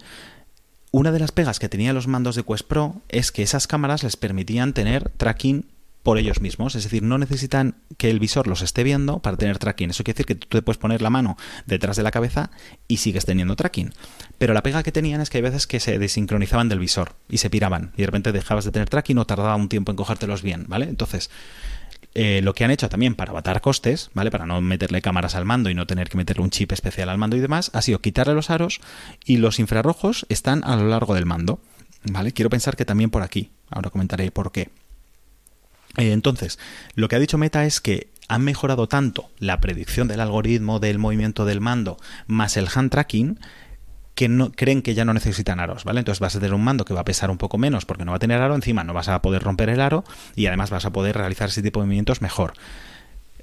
Una 0.91 1.11
de 1.13 1.19
las 1.19 1.33
pegas 1.33 1.59
que 1.59 1.69
tenían 1.69 1.95
los 1.95 2.07
mandos 2.07 2.37
de 2.37 2.45
Quest 2.45 2.67
Pro 2.67 3.03
es 3.09 3.33
que 3.33 3.43
esas 3.43 3.67
cámaras 3.67 4.05
les 4.05 4.17
permitían 4.17 4.73
tener 4.73 5.11
tracking 5.11 5.67
por 6.03 6.19
ellos 6.19 6.41
mismos, 6.41 6.75
es 6.75 6.85
decir, 6.85 7.03
no 7.03 7.19
necesitan 7.19 7.77
que 7.97 8.11
el 8.11 8.19
visor 8.19 8.47
los 8.47 8.63
esté 8.63 8.83
viendo 8.83 9.19
para 9.19 9.37
tener 9.37 9.59
tracking. 9.59 9.91
Eso 9.91 10.05
quiere 10.05 10.17
decir 10.17 10.27
que 10.27 10.35
tú 10.37 10.47
te 10.49 10.63
puedes 10.63 10.79
poner 10.79 11.03
la 11.03 11.11
mano 11.11 11.37
detrás 11.67 11.97
de 11.97 12.03
la 12.03 12.11
cabeza 12.11 12.51
y 12.87 12.99
sigues 12.99 13.25
teniendo 13.25 13.57
tracking. 13.57 13.93
Pero 14.39 14.55
la 14.55 14.63
pega 14.63 14.83
que 14.83 14.93
tenían 14.93 15.21
es 15.21 15.29
que 15.29 15.39
hay 15.39 15.43
veces 15.43 15.67
que 15.67 15.81
se 15.81 15.99
desincronizaban 15.99 16.69
del 16.69 16.79
visor 16.79 17.17
y 17.29 17.39
se 17.39 17.51
piraban 17.51 17.93
y 17.97 18.03
de 18.03 18.07
repente 18.07 18.33
dejabas 18.33 18.65
de 18.65 18.73
tener 18.73 18.89
tracking 18.89 19.19
o 19.19 19.27
tardaba 19.27 19.57
un 19.57 19.69
tiempo 19.69 19.93
en 19.93 19.97
cogértelos 19.97 20.43
bien, 20.43 20.65
¿vale? 20.69 20.87
Entonces, 20.87 21.31
eh, 22.15 22.41
lo 22.43 22.55
que 22.55 22.65
han 22.65 22.71
hecho 22.71 22.89
también 22.89 23.15
para 23.15 23.31
abatar 23.31 23.61
costes, 23.61 24.11
¿vale? 24.15 24.31
Para 24.31 24.47
no 24.47 24.61
meterle 24.61 25.03
cámaras 25.03 25.35
al 25.35 25.45
mando 25.45 25.71
y 25.71 25.75
no 25.75 25.87
tener 25.87 26.09
que 26.09 26.17
meterle 26.17 26.43
un 26.43 26.51
chip 26.51 26.73
especial 26.73 27.09
al 27.09 27.19
mando 27.19 27.37
y 27.37 27.41
demás, 27.41 27.71
ha 27.75 27.83
sido 27.83 28.01
quitarle 28.01 28.35
los 28.35 28.51
aros 28.51 28.81
y 29.25 29.37
los 29.37 29.59
infrarrojos 29.59 30.27
están 30.29 30.65
a 30.65 30.77
lo 30.77 30.89
largo 30.89 31.15
del 31.15 31.27
mando, 31.27 31.61
¿vale? 32.05 32.33
Quiero 32.33 32.51
pensar 32.51 32.77
que 32.77 32.85
también 32.85 33.11
por 33.11 33.23
aquí, 33.23 33.51
ahora 33.71 33.91
comentaré 33.91 34.31
por 34.31 34.53
qué. 34.53 34.71
Eh, 35.99 36.13
entonces, 36.13 36.59
lo 36.95 37.09
que 37.09 37.17
ha 37.17 37.19
dicho 37.19 37.39
Meta 37.39 37.65
es 37.65 37.81
que 37.81 38.09
han 38.29 38.43
mejorado 38.45 38.89
tanto 38.89 39.31
la 39.39 39.61
predicción 39.61 40.09
del 40.09 40.21
algoritmo 40.21 40.81
del 40.81 40.99
movimiento 40.99 41.45
del 41.45 41.61
mando 41.61 41.97
más 42.27 42.57
el 42.57 42.69
hand 42.73 42.91
tracking 42.91 43.41
que 44.15 44.29
no, 44.29 44.51
creen 44.53 44.83
que 44.83 44.95
ya 44.95 45.05
no 45.05 45.15
necesitan 45.15 45.61
aros, 45.61 45.85
¿vale? 45.85 46.01
Entonces 46.01 46.21
vas 46.21 46.35
a 46.35 46.41
tener 46.41 46.55
un 46.55 46.65
mando 46.65 46.85
que 46.85 46.95
va 46.95 47.01
a 47.01 47.05
pesar 47.05 47.31
un 47.31 47.39
poco 47.39 47.57
menos 47.57 47.85
porque 47.85 48.05
no 48.05 48.13
va 48.13 48.17
a 48.17 48.21
tener 48.21 48.41
aro, 48.41 48.55
encima 48.55 48.85
no 48.85 48.93
vas 48.93 49.09
a 49.09 49.23
poder 49.23 49.43
romper 49.43 49.69
el 49.69 49.81
aro 49.81 50.05
y 50.35 50.47
además 50.47 50.71
vas 50.71 50.85
a 50.85 50.91
poder 50.91 51.17
realizar 51.17 51.49
ese 51.49 51.63
tipo 51.63 51.81
de 51.81 51.87
movimientos 51.87 52.21
mejor. 52.21 52.55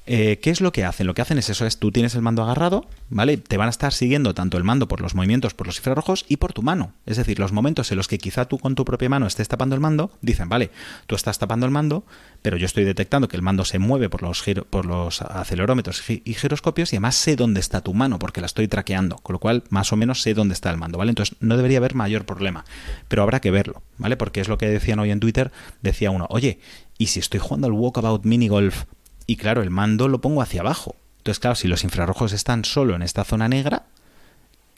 Eh, 0.07 0.39
¿Qué 0.39 0.51
es 0.51 0.61
lo 0.61 0.71
que 0.71 0.85
hacen? 0.85 1.07
Lo 1.07 1.15
que 1.15 1.23
hacen 1.23 1.39
es 1.39 1.49
eso, 1.49 1.65
es 1.65 1.79
tú 1.79 1.91
tienes 1.91 2.13
el 2.13 2.21
mando 2.21 2.43
agarrado, 2.43 2.87
¿vale? 3.09 3.37
Te 3.37 3.57
van 3.57 3.67
a 3.67 3.71
estar 3.71 3.91
siguiendo 3.91 4.35
tanto 4.35 4.57
el 4.57 4.63
mando 4.63 4.87
por 4.87 5.01
los 5.01 5.15
movimientos, 5.15 5.55
por 5.55 5.65
los 5.65 5.77
infrarrojos 5.77 6.25
y 6.29 6.37
por 6.37 6.53
tu 6.53 6.61
mano. 6.61 6.93
Es 7.07 7.17
decir, 7.17 7.39
los 7.39 7.51
momentos 7.51 7.91
en 7.91 7.97
los 7.97 8.07
que 8.07 8.19
quizá 8.19 8.45
tú 8.45 8.59
con 8.59 8.75
tu 8.75 8.85
propia 8.85 9.09
mano 9.09 9.25
estés 9.25 9.47
tapando 9.47 9.73
el 9.73 9.81
mando, 9.81 10.11
dicen, 10.21 10.47
vale, 10.47 10.69
tú 11.07 11.15
estás 11.15 11.39
tapando 11.39 11.65
el 11.65 11.71
mando, 11.71 12.05
pero 12.43 12.55
yo 12.57 12.67
estoy 12.67 12.83
detectando 12.83 13.27
que 13.27 13.35
el 13.35 13.41
mando 13.41 13.65
se 13.65 13.79
mueve 13.79 14.07
por 14.07 14.21
los, 14.21 14.43
por 14.69 14.85
los 14.85 15.23
acelerómetros 15.23 16.03
y 16.07 16.33
giroscopios 16.35 16.93
y 16.93 16.97
además 16.97 17.15
sé 17.15 17.35
dónde 17.35 17.59
está 17.59 17.81
tu 17.81 17.95
mano 17.95 18.19
porque 18.19 18.41
la 18.41 18.47
estoy 18.47 18.67
traqueando, 18.67 19.15
con 19.15 19.33
lo 19.33 19.39
cual 19.39 19.63
más 19.69 19.91
o 19.91 19.95
menos 19.95 20.21
sé 20.21 20.35
dónde 20.35 20.53
está 20.53 20.69
el 20.69 20.77
mando, 20.77 20.99
¿vale? 20.99 21.09
Entonces 21.09 21.35
no 21.39 21.57
debería 21.57 21.79
haber 21.79 21.95
mayor 21.95 22.25
problema, 22.25 22.63
pero 23.07 23.23
habrá 23.23 23.41
que 23.41 23.49
verlo, 23.49 23.81
¿vale? 23.97 24.17
Porque 24.17 24.41
es 24.41 24.49
lo 24.49 24.59
que 24.59 24.67
decían 24.67 24.99
hoy 24.99 25.09
en 25.09 25.19
Twitter, 25.19 25.51
decía 25.81 26.11
uno, 26.11 26.27
oye, 26.29 26.59
¿y 26.99 27.07
si 27.07 27.19
estoy 27.19 27.39
jugando 27.39 27.65
al 27.65 27.73
Walkabout 27.73 28.23
Mini 28.23 28.47
Golf 28.47 28.85
y 29.27 29.37
claro, 29.37 29.61
el 29.61 29.69
mando 29.69 30.07
lo 30.07 30.21
pongo 30.21 30.41
hacia 30.41 30.61
abajo. 30.61 30.95
Entonces, 31.19 31.39
claro, 31.39 31.55
si 31.55 31.67
los 31.67 31.83
infrarrojos 31.83 32.33
están 32.33 32.65
solo 32.65 32.95
en 32.95 33.01
esta 33.01 33.23
zona 33.23 33.47
negra, 33.47 33.83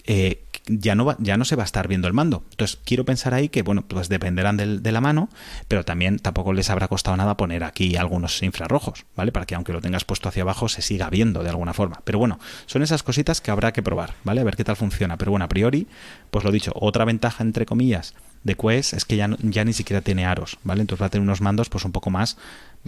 eh, 0.06 0.42
ya 0.70 0.96
no, 0.96 1.16
ya 1.20 1.38
no 1.38 1.46
se 1.46 1.56
va 1.56 1.64
a 1.64 1.66
estar 1.66 1.88
viendo 1.88 2.08
el 2.08 2.14
mando. 2.14 2.44
Entonces, 2.52 2.78
quiero 2.86 3.04
pensar 3.06 3.34
ahí 3.34 3.50
que, 3.50 3.62
bueno, 3.62 3.84
pues 3.88 4.08
dependerán 4.10 4.56
del- 4.58 4.82
de 4.84 4.92
la 4.94 5.02
mano, 5.02 5.30
pero 5.68 5.84
también 5.84 6.20
tampoco 6.20 6.54
les 6.54 6.70
habrá 6.70 6.88
costado 6.88 7.16
nada 7.18 7.36
poner 7.38 7.64
aquí 7.64 7.96
algunos 7.98 8.42
infrarrojos, 8.44 9.06
¿vale? 9.16 9.32
Para 9.34 9.46
que 9.46 9.56
aunque 9.56 9.74
lo 9.74 9.82
tengas 9.82 10.06
puesto 10.06 10.30
hacia 10.30 10.44
abajo 10.44 10.70
se 10.70 10.82
siga 10.82 11.10
viendo 11.10 11.44
de 11.44 11.50
alguna 11.50 11.74
forma. 11.74 12.02
Pero 12.06 12.20
bueno, 12.20 12.40
son 12.66 12.84
esas 12.84 13.04
cositas 13.04 13.42
que 13.42 13.52
habrá 13.52 13.74
que 13.74 13.84
probar, 13.84 14.14
¿vale? 14.24 14.42
A 14.42 14.44
ver 14.46 14.56
qué 14.56 14.64
tal 14.64 14.76
funciona. 14.78 15.18
Pero 15.18 15.32
bueno, 15.32 15.46
a 15.46 15.50
priori, 15.50 15.88
pues 16.32 16.44
lo 16.46 16.52
dicho, 16.52 16.72
otra 16.76 17.04
ventaja 17.06 17.44
entre 17.44 17.66
comillas 17.66 18.14
de 18.48 18.56
Quest 18.56 18.94
es 18.94 19.06
que 19.06 19.16
ya, 19.16 19.30
ya 19.40 19.64
ni 19.64 19.74
siquiera 19.74 20.02
tiene 20.02 20.26
aros, 20.26 20.58
¿vale? 20.64 20.82
Entonces 20.82 21.02
va 21.02 21.08
a 21.08 21.10
tener 21.10 21.22
unos 21.22 21.42
mandos 21.42 21.70
pues 21.70 21.86
un 21.86 21.92
poco 21.92 22.10
más 22.10 22.38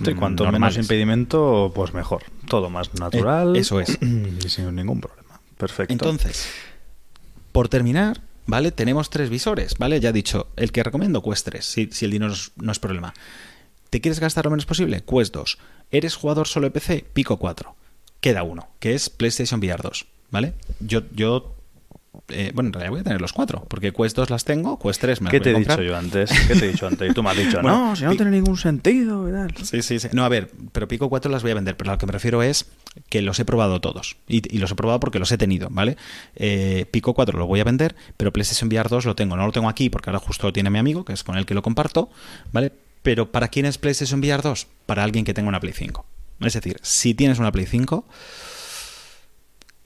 Sí, 0.04 0.14
mm, 0.14 0.18
cuanto 0.18 0.52
menos 0.52 0.78
impedimento, 0.78 1.72
pues 1.76 1.94
mejor. 1.94 2.24
Todo 2.48 2.70
más 2.70 2.94
natural. 2.96 3.56
Eh, 3.56 3.60
eso 3.60 3.80
es. 3.80 3.98
Y 4.02 4.50
sin 4.50 4.74
ningún 4.76 5.02
problema. 5.02 5.40
Perfecto. 5.58 5.92
Entonces, 5.92 6.48
por 7.52 7.68
terminar, 7.68 8.22
¿vale? 8.46 8.72
Tenemos 8.72 9.10
tres 9.10 9.30
visores, 9.30 9.76
¿vale? 9.78 10.00
Ya 10.00 10.10
he 10.10 10.14
dicho, 10.14 10.48
el 10.56 10.72
que 10.72 10.84
recomiendo 10.84 11.22
Quest 11.22 11.46
3, 11.46 11.66
si, 11.66 11.90
si 11.92 12.06
el 12.06 12.12
dinero 12.12 12.30
no 12.30 12.36
es, 12.36 12.52
no 12.56 12.72
es 12.72 12.80
problema. 12.80 13.14
¿Te 13.90 14.00
quieres 14.00 14.20
gastar 14.20 14.46
lo 14.46 14.52
menos 14.52 14.66
posible? 14.66 15.04
Quest 15.04 15.34
2. 15.34 15.58
¿Eres 15.92 16.16
jugador 16.16 16.48
solo 16.48 16.68
de 16.68 16.72
PC? 16.72 17.06
Pico 17.14 17.38
4. 17.38 17.76
Queda 18.22 18.44
uno, 18.44 18.70
que 18.80 18.94
es 18.94 19.10
PlayStation 19.10 19.60
VR 19.60 19.82
2, 19.82 20.06
¿vale? 20.32 20.54
Yo, 20.80 21.02
yo 21.12 21.56
eh, 22.30 22.52
bueno, 22.54 22.68
en 22.70 22.74
realidad 22.74 22.92
voy 22.92 23.00
a 23.02 23.04
tener 23.04 23.22
los 23.22 23.34
cuatro, 23.34 23.66
porque 23.68 23.92
Quest 23.94 24.16
2 24.16 24.30
las 24.30 24.46
tengo, 24.46 24.80
Quest 24.80 25.02
3 25.02 25.22
me 25.22 25.26
las 25.26 25.32
¿Qué 25.32 25.38
voy 25.40 25.44
te 25.44 25.50
a 25.50 25.52
he 25.52 25.56
comprar. 25.56 25.80
dicho 25.80 25.90
yo 25.90 25.98
antes? 25.98 26.32
¿Qué 26.48 26.56
te 26.56 26.66
he 26.66 26.72
dicho 26.72 26.88
antes? 26.88 27.12
Y 27.12 27.14
tú 27.14 27.24
me 27.24 27.30
has 27.32 27.38
dicho, 27.38 27.60
Bueno, 27.62 27.90
no, 27.90 27.96
si 27.96 28.04
no 28.06 28.16
tiene 28.16 28.32
ningún 28.32 28.58
sentido 28.58 29.28
y 29.30 29.32
tal. 29.32 29.56
Sí, 29.66 29.82
sí, 29.82 30.00
sí. 30.00 30.08
No, 30.14 30.24
a 30.26 30.30
ver, 30.30 30.50
pero 30.72 30.88
Pico 30.88 31.10
4 31.10 31.32
las 31.32 31.42
voy 31.42 31.52
a 31.52 31.56
vender, 31.56 31.76
pero 31.78 31.92
a 31.92 31.94
lo 31.94 31.98
que 31.98 32.06
me 32.06 32.12
refiero 32.12 32.42
es 32.44 32.66
que 33.10 33.22
los 33.22 33.40
he 33.40 33.46
probado 33.46 33.82
todos. 33.82 34.18
Y, 34.28 34.42
y 34.56 34.60
los 34.60 34.72
he 34.72 34.76
probado 34.76 35.00
porque 35.00 35.20
los 35.20 35.32
he 35.32 35.38
tenido, 35.38 35.68
¿vale? 35.72 35.98
Eh, 36.36 36.86
Pico 36.92 37.14
4 37.14 37.38
lo 37.38 37.48
voy 37.48 37.60
a 37.60 37.64
vender, 37.64 37.96
pero 38.18 38.32
PlayStation 38.34 38.70
VR 38.70 38.90
2 38.90 39.06
lo 39.06 39.16
tengo. 39.16 39.36
No 39.38 39.46
lo 39.46 39.52
tengo 39.52 39.70
aquí 39.70 39.90
porque 39.90 40.10
ahora 40.10 40.20
justo 40.20 40.48
lo 40.48 40.54
tiene 40.54 40.70
mi 40.70 40.80
amigo, 40.80 41.06
que 41.06 41.14
es 41.14 41.24
con 41.24 41.38
el 41.38 41.46
que 41.46 41.54
lo 41.54 41.62
comparto, 41.62 42.10
¿vale? 42.52 42.72
Pero 43.02 43.32
¿para 43.32 43.48
quién 43.48 43.66
es 43.66 43.78
PlayStation 43.78 44.20
VR 44.20 44.42
2? 44.42 44.68
Para 44.86 45.04
alguien 45.04 45.24
que 45.26 45.34
tenga 45.34 45.50
una 45.50 45.60
Play 45.60 45.74
5. 45.74 46.06
Es 46.42 46.54
decir, 46.54 46.80
si 46.82 47.14
tienes 47.14 47.40
una 47.40 47.52
Play 47.52 47.66
5, 47.66 48.06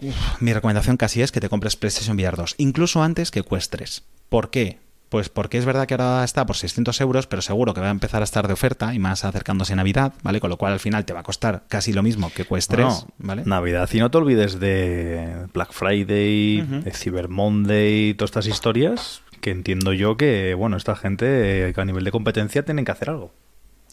uf, 0.03 0.41
mi 0.41 0.53
recomendación 0.53 0.97
casi 0.97 1.21
es 1.21 1.31
que 1.31 1.39
te 1.39 1.49
compres 1.49 1.75
PlayStation 1.75 2.17
VR 2.17 2.37
2, 2.37 2.55
incluso 2.57 3.03
antes 3.03 3.31
que 3.31 3.43
Quest 3.43 3.71
3. 3.71 4.03
¿Por 4.29 4.49
qué? 4.49 4.79
Pues 5.09 5.29
porque 5.29 5.59
es 5.59 5.65
verdad 5.65 5.85
que 5.85 5.93
ahora 5.93 6.23
está 6.23 6.45
por 6.47 6.55
600 6.55 6.99
euros, 7.01 7.27
pero 7.27 7.43
seguro 7.43 7.75
que 7.75 7.81
va 7.81 7.89
a 7.89 7.91
empezar 7.91 8.21
a 8.21 8.23
estar 8.23 8.47
de 8.47 8.53
oferta 8.53 8.95
y 8.95 8.99
más 8.99 9.23
acercándose 9.25 9.73
a 9.73 9.75
Navidad, 9.75 10.13
¿vale? 10.23 10.39
Con 10.39 10.49
lo 10.49 10.57
cual 10.57 10.73
al 10.73 10.79
final 10.79 11.05
te 11.05 11.13
va 11.13 11.19
a 11.19 11.23
costar 11.23 11.65
casi 11.67 11.93
lo 11.93 12.01
mismo 12.01 12.31
que 12.33 12.45
Quest 12.45 12.71
3, 12.71 12.85
Bueno, 12.85 13.07
¿vale? 13.19 13.43
Navidad. 13.45 13.87
Y 13.93 13.99
no 13.99 14.09
te 14.09 14.17
olvides 14.17 14.59
de 14.59 15.45
Black 15.53 15.71
Friday, 15.71 16.61
de 16.61 16.91
Cyber 16.91 17.29
Monday, 17.29 18.15
todas 18.15 18.31
estas 18.31 18.47
historias 18.47 19.21
que 19.39 19.51
entiendo 19.51 19.93
yo 19.93 20.17
que, 20.17 20.55
bueno, 20.55 20.77
esta 20.77 20.95
gente 20.95 21.69
eh, 21.69 21.73
que 21.73 21.81
a 21.81 21.85
nivel 21.85 22.05
de 22.05 22.11
competencia 22.11 22.65
tienen 22.65 22.85
que 22.85 22.91
hacer 22.91 23.11
algo. 23.11 23.31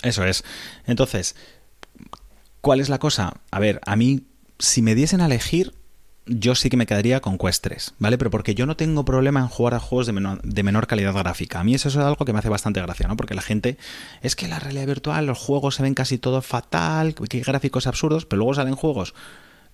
Eso 0.03 0.25
es. 0.25 0.45
Entonces, 0.87 1.37
¿cuál 2.63 2.81
es 2.81 2.89
la 2.89 2.99
cosa? 2.99 3.35
A 3.51 3.59
ver, 3.59 3.81
a 3.85 3.97
mí, 3.97 4.23
si 4.59 4.81
me 4.81 4.95
diesen 4.95 5.21
a 5.21 5.27
elegir, 5.27 5.75
yo 6.31 6.55
sí 6.55 6.71
que 6.71 6.77
me 6.77 6.87
quedaría 6.87 7.21
con 7.21 7.37
Quest 7.37 7.63
3, 7.65 7.95
¿vale? 7.99 8.17
Pero 8.17 8.31
porque 8.31 8.55
yo 8.55 8.65
no 8.65 8.77
tengo 8.77 9.05
problema 9.05 9.41
en 9.41 9.49
jugar 9.49 9.75
a 9.75 9.81
juegos 9.81 10.07
de 10.07 10.13
menor, 10.13 10.41
de 10.43 10.63
menor 10.63 10.87
calidad 10.87 11.13
gráfica. 11.13 11.61
A 11.61 11.65
mí 11.65 11.75
eso 11.75 11.89
es 11.89 11.97
algo 11.97 12.25
que 12.25 12.33
me 12.33 12.39
hace 12.39 12.49
bastante 12.49 12.81
gracia, 12.81 13.09
¿no? 13.09 13.17
Porque 13.17 13.35
la 13.35 13.43
gente, 13.43 13.77
es 14.23 14.37
que 14.37 14.47
la 14.47 14.61
realidad 14.61 14.87
virtual, 14.87 15.27
los 15.27 15.39
juegos 15.39 15.75
se 15.75 15.83
ven 15.83 15.95
casi 15.95 16.19
todo 16.19 16.41
fatal, 16.41 17.15
que 17.15 17.41
gráficos 17.41 17.87
absurdos, 17.87 18.27
pero 18.27 18.39
luego 18.39 18.55
salen 18.55 18.77
juegos 18.77 19.15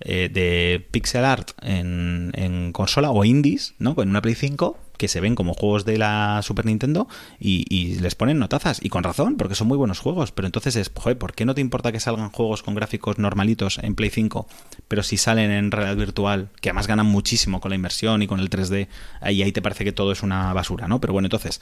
eh, 0.00 0.28
de 0.30 0.86
pixel 0.90 1.24
art 1.24 1.52
en, 1.62 2.70
consola 2.72 3.10
o 3.10 3.24
indies, 3.24 3.74
¿no? 3.78 3.94
En 3.98 4.10
una 4.10 4.20
Play 4.20 4.34
5 4.34 4.78
que 4.98 5.08
se 5.08 5.20
ven 5.20 5.34
como 5.34 5.54
juegos 5.54 5.84
de 5.84 5.98
la 5.98 6.40
Super 6.42 6.64
Nintendo 6.64 7.06
y, 7.38 7.64
y 7.68 7.98
les 7.98 8.14
ponen 8.14 8.38
notazas. 8.38 8.82
Y 8.82 8.88
con 8.88 9.04
razón, 9.04 9.36
porque 9.36 9.54
son 9.54 9.68
muy 9.68 9.76
buenos 9.76 9.98
juegos. 9.98 10.32
Pero 10.32 10.46
entonces 10.46 10.76
es, 10.76 10.90
joder, 10.94 11.18
¿por 11.18 11.34
qué 11.34 11.44
no 11.44 11.54
te 11.54 11.60
importa 11.60 11.92
que 11.92 12.00
salgan 12.00 12.30
juegos 12.30 12.62
con 12.62 12.74
gráficos 12.74 13.18
normalitos 13.18 13.78
en 13.82 13.94
Play 13.94 14.10
5? 14.10 14.46
Pero 14.88 15.02
si 15.02 15.16
salen 15.16 15.50
en 15.50 15.70
realidad 15.70 15.96
virtual, 15.96 16.48
que 16.60 16.70
además 16.70 16.86
ganan 16.86 17.06
muchísimo 17.06 17.60
con 17.60 17.70
la 17.70 17.76
inversión 17.76 18.22
y 18.22 18.26
con 18.26 18.40
el 18.40 18.50
3D, 18.50 18.88
ahí, 19.20 19.42
ahí 19.42 19.52
te 19.52 19.62
parece 19.62 19.84
que 19.84 19.92
todo 19.92 20.12
es 20.12 20.22
una 20.22 20.52
basura, 20.52 20.88
¿no? 20.88 21.00
Pero 21.00 21.12
bueno, 21.12 21.26
entonces, 21.26 21.60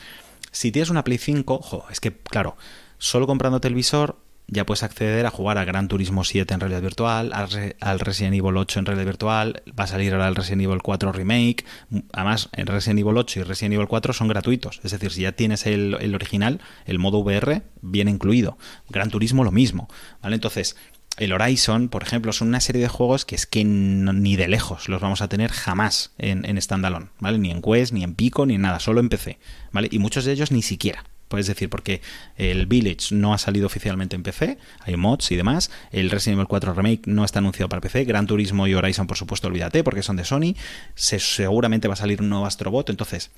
si 0.50 0.70
tienes 0.70 0.90
una 0.90 1.04
Play 1.04 1.18
5, 1.18 1.60
jo, 1.62 1.84
es 1.90 2.00
que, 2.00 2.16
claro, 2.16 2.56
solo 2.98 3.26
comprándote 3.26 3.68
el 3.68 3.74
visor 3.74 4.16
ya 4.46 4.66
puedes 4.66 4.82
acceder 4.82 5.24
a 5.26 5.30
jugar 5.30 5.56
a 5.58 5.64
Gran 5.64 5.88
Turismo 5.88 6.22
7 6.24 6.52
en 6.54 6.60
realidad 6.60 6.82
virtual, 6.82 7.32
al, 7.32 7.50
Re- 7.50 7.76
al 7.80 7.98
Resident 8.00 8.34
Evil 8.34 8.56
8 8.56 8.78
en 8.80 8.86
realidad 8.86 9.06
virtual, 9.06 9.62
va 9.78 9.84
a 9.84 9.86
salir 9.86 10.12
ahora 10.12 10.28
el 10.28 10.36
Resident 10.36 10.62
Evil 10.62 10.82
4 10.82 11.12
Remake, 11.12 11.64
además 12.12 12.50
el 12.52 12.66
Resident 12.66 13.00
Evil 13.00 13.16
8 13.16 13.40
y 13.40 13.42
Resident 13.44 13.74
Evil 13.74 13.88
4 13.88 14.12
son 14.12 14.28
gratuitos, 14.28 14.80
es 14.84 14.90
decir, 14.92 15.10
si 15.12 15.22
ya 15.22 15.32
tienes 15.32 15.66
el, 15.66 15.96
el 16.00 16.14
original, 16.14 16.60
el 16.86 16.98
modo 16.98 17.18
VR 17.18 17.62
viene 17.80 18.10
incluido, 18.10 18.58
Gran 18.90 19.10
Turismo 19.10 19.44
lo 19.44 19.50
mismo, 19.50 19.88
¿vale? 20.22 20.34
Entonces, 20.34 20.76
el 21.16 21.32
Horizon, 21.32 21.88
por 21.90 22.02
ejemplo, 22.02 22.32
son 22.32 22.48
una 22.48 22.60
serie 22.60 22.82
de 22.82 22.88
juegos 22.88 23.24
que 23.24 23.36
es 23.36 23.46
que 23.46 23.64
ni 23.64 24.34
de 24.34 24.48
lejos 24.48 24.88
los 24.88 25.00
vamos 25.00 25.22
a 25.22 25.28
tener 25.28 25.52
jamás 25.52 26.12
en, 26.18 26.44
en 26.44 26.60
standalone, 26.60 27.06
¿vale? 27.20 27.38
Ni 27.38 27.50
en 27.52 27.62
Quest, 27.62 27.92
ni 27.92 28.02
en 28.02 28.14
Pico, 28.16 28.46
ni 28.46 28.56
en 28.56 28.62
nada, 28.62 28.80
solo 28.80 28.98
en 29.00 29.08
PC, 29.08 29.38
¿vale? 29.70 29.88
Y 29.92 30.00
muchos 30.00 30.24
de 30.24 30.32
ellos 30.32 30.50
ni 30.50 30.60
siquiera. 30.62 31.04
Puedes 31.34 31.48
decir, 31.48 31.68
porque 31.68 32.00
el 32.36 32.66
Village 32.66 33.12
no 33.12 33.34
ha 33.34 33.38
salido 33.38 33.66
oficialmente 33.66 34.14
en 34.14 34.22
PC, 34.22 34.56
hay 34.78 34.96
mods 34.96 35.32
y 35.32 35.34
demás. 35.34 35.68
El 35.90 36.08
Resident 36.08 36.38
Evil 36.38 36.46
4 36.46 36.74
Remake 36.74 37.02
no 37.06 37.24
está 37.24 37.40
anunciado 37.40 37.68
para 37.68 37.80
PC. 37.80 38.04
Gran 38.04 38.28
Turismo 38.28 38.68
y 38.68 38.74
Horizon, 38.74 39.08
por 39.08 39.16
supuesto, 39.16 39.48
olvídate, 39.48 39.82
porque 39.82 40.04
son 40.04 40.14
de 40.14 40.24
Sony. 40.24 40.54
Se, 40.94 41.18
seguramente 41.18 41.88
va 41.88 41.94
a 41.94 41.96
salir 41.96 42.22
un 42.22 42.28
nuevo 42.28 42.46
Astrobot. 42.46 42.88
Entonces, 42.88 43.32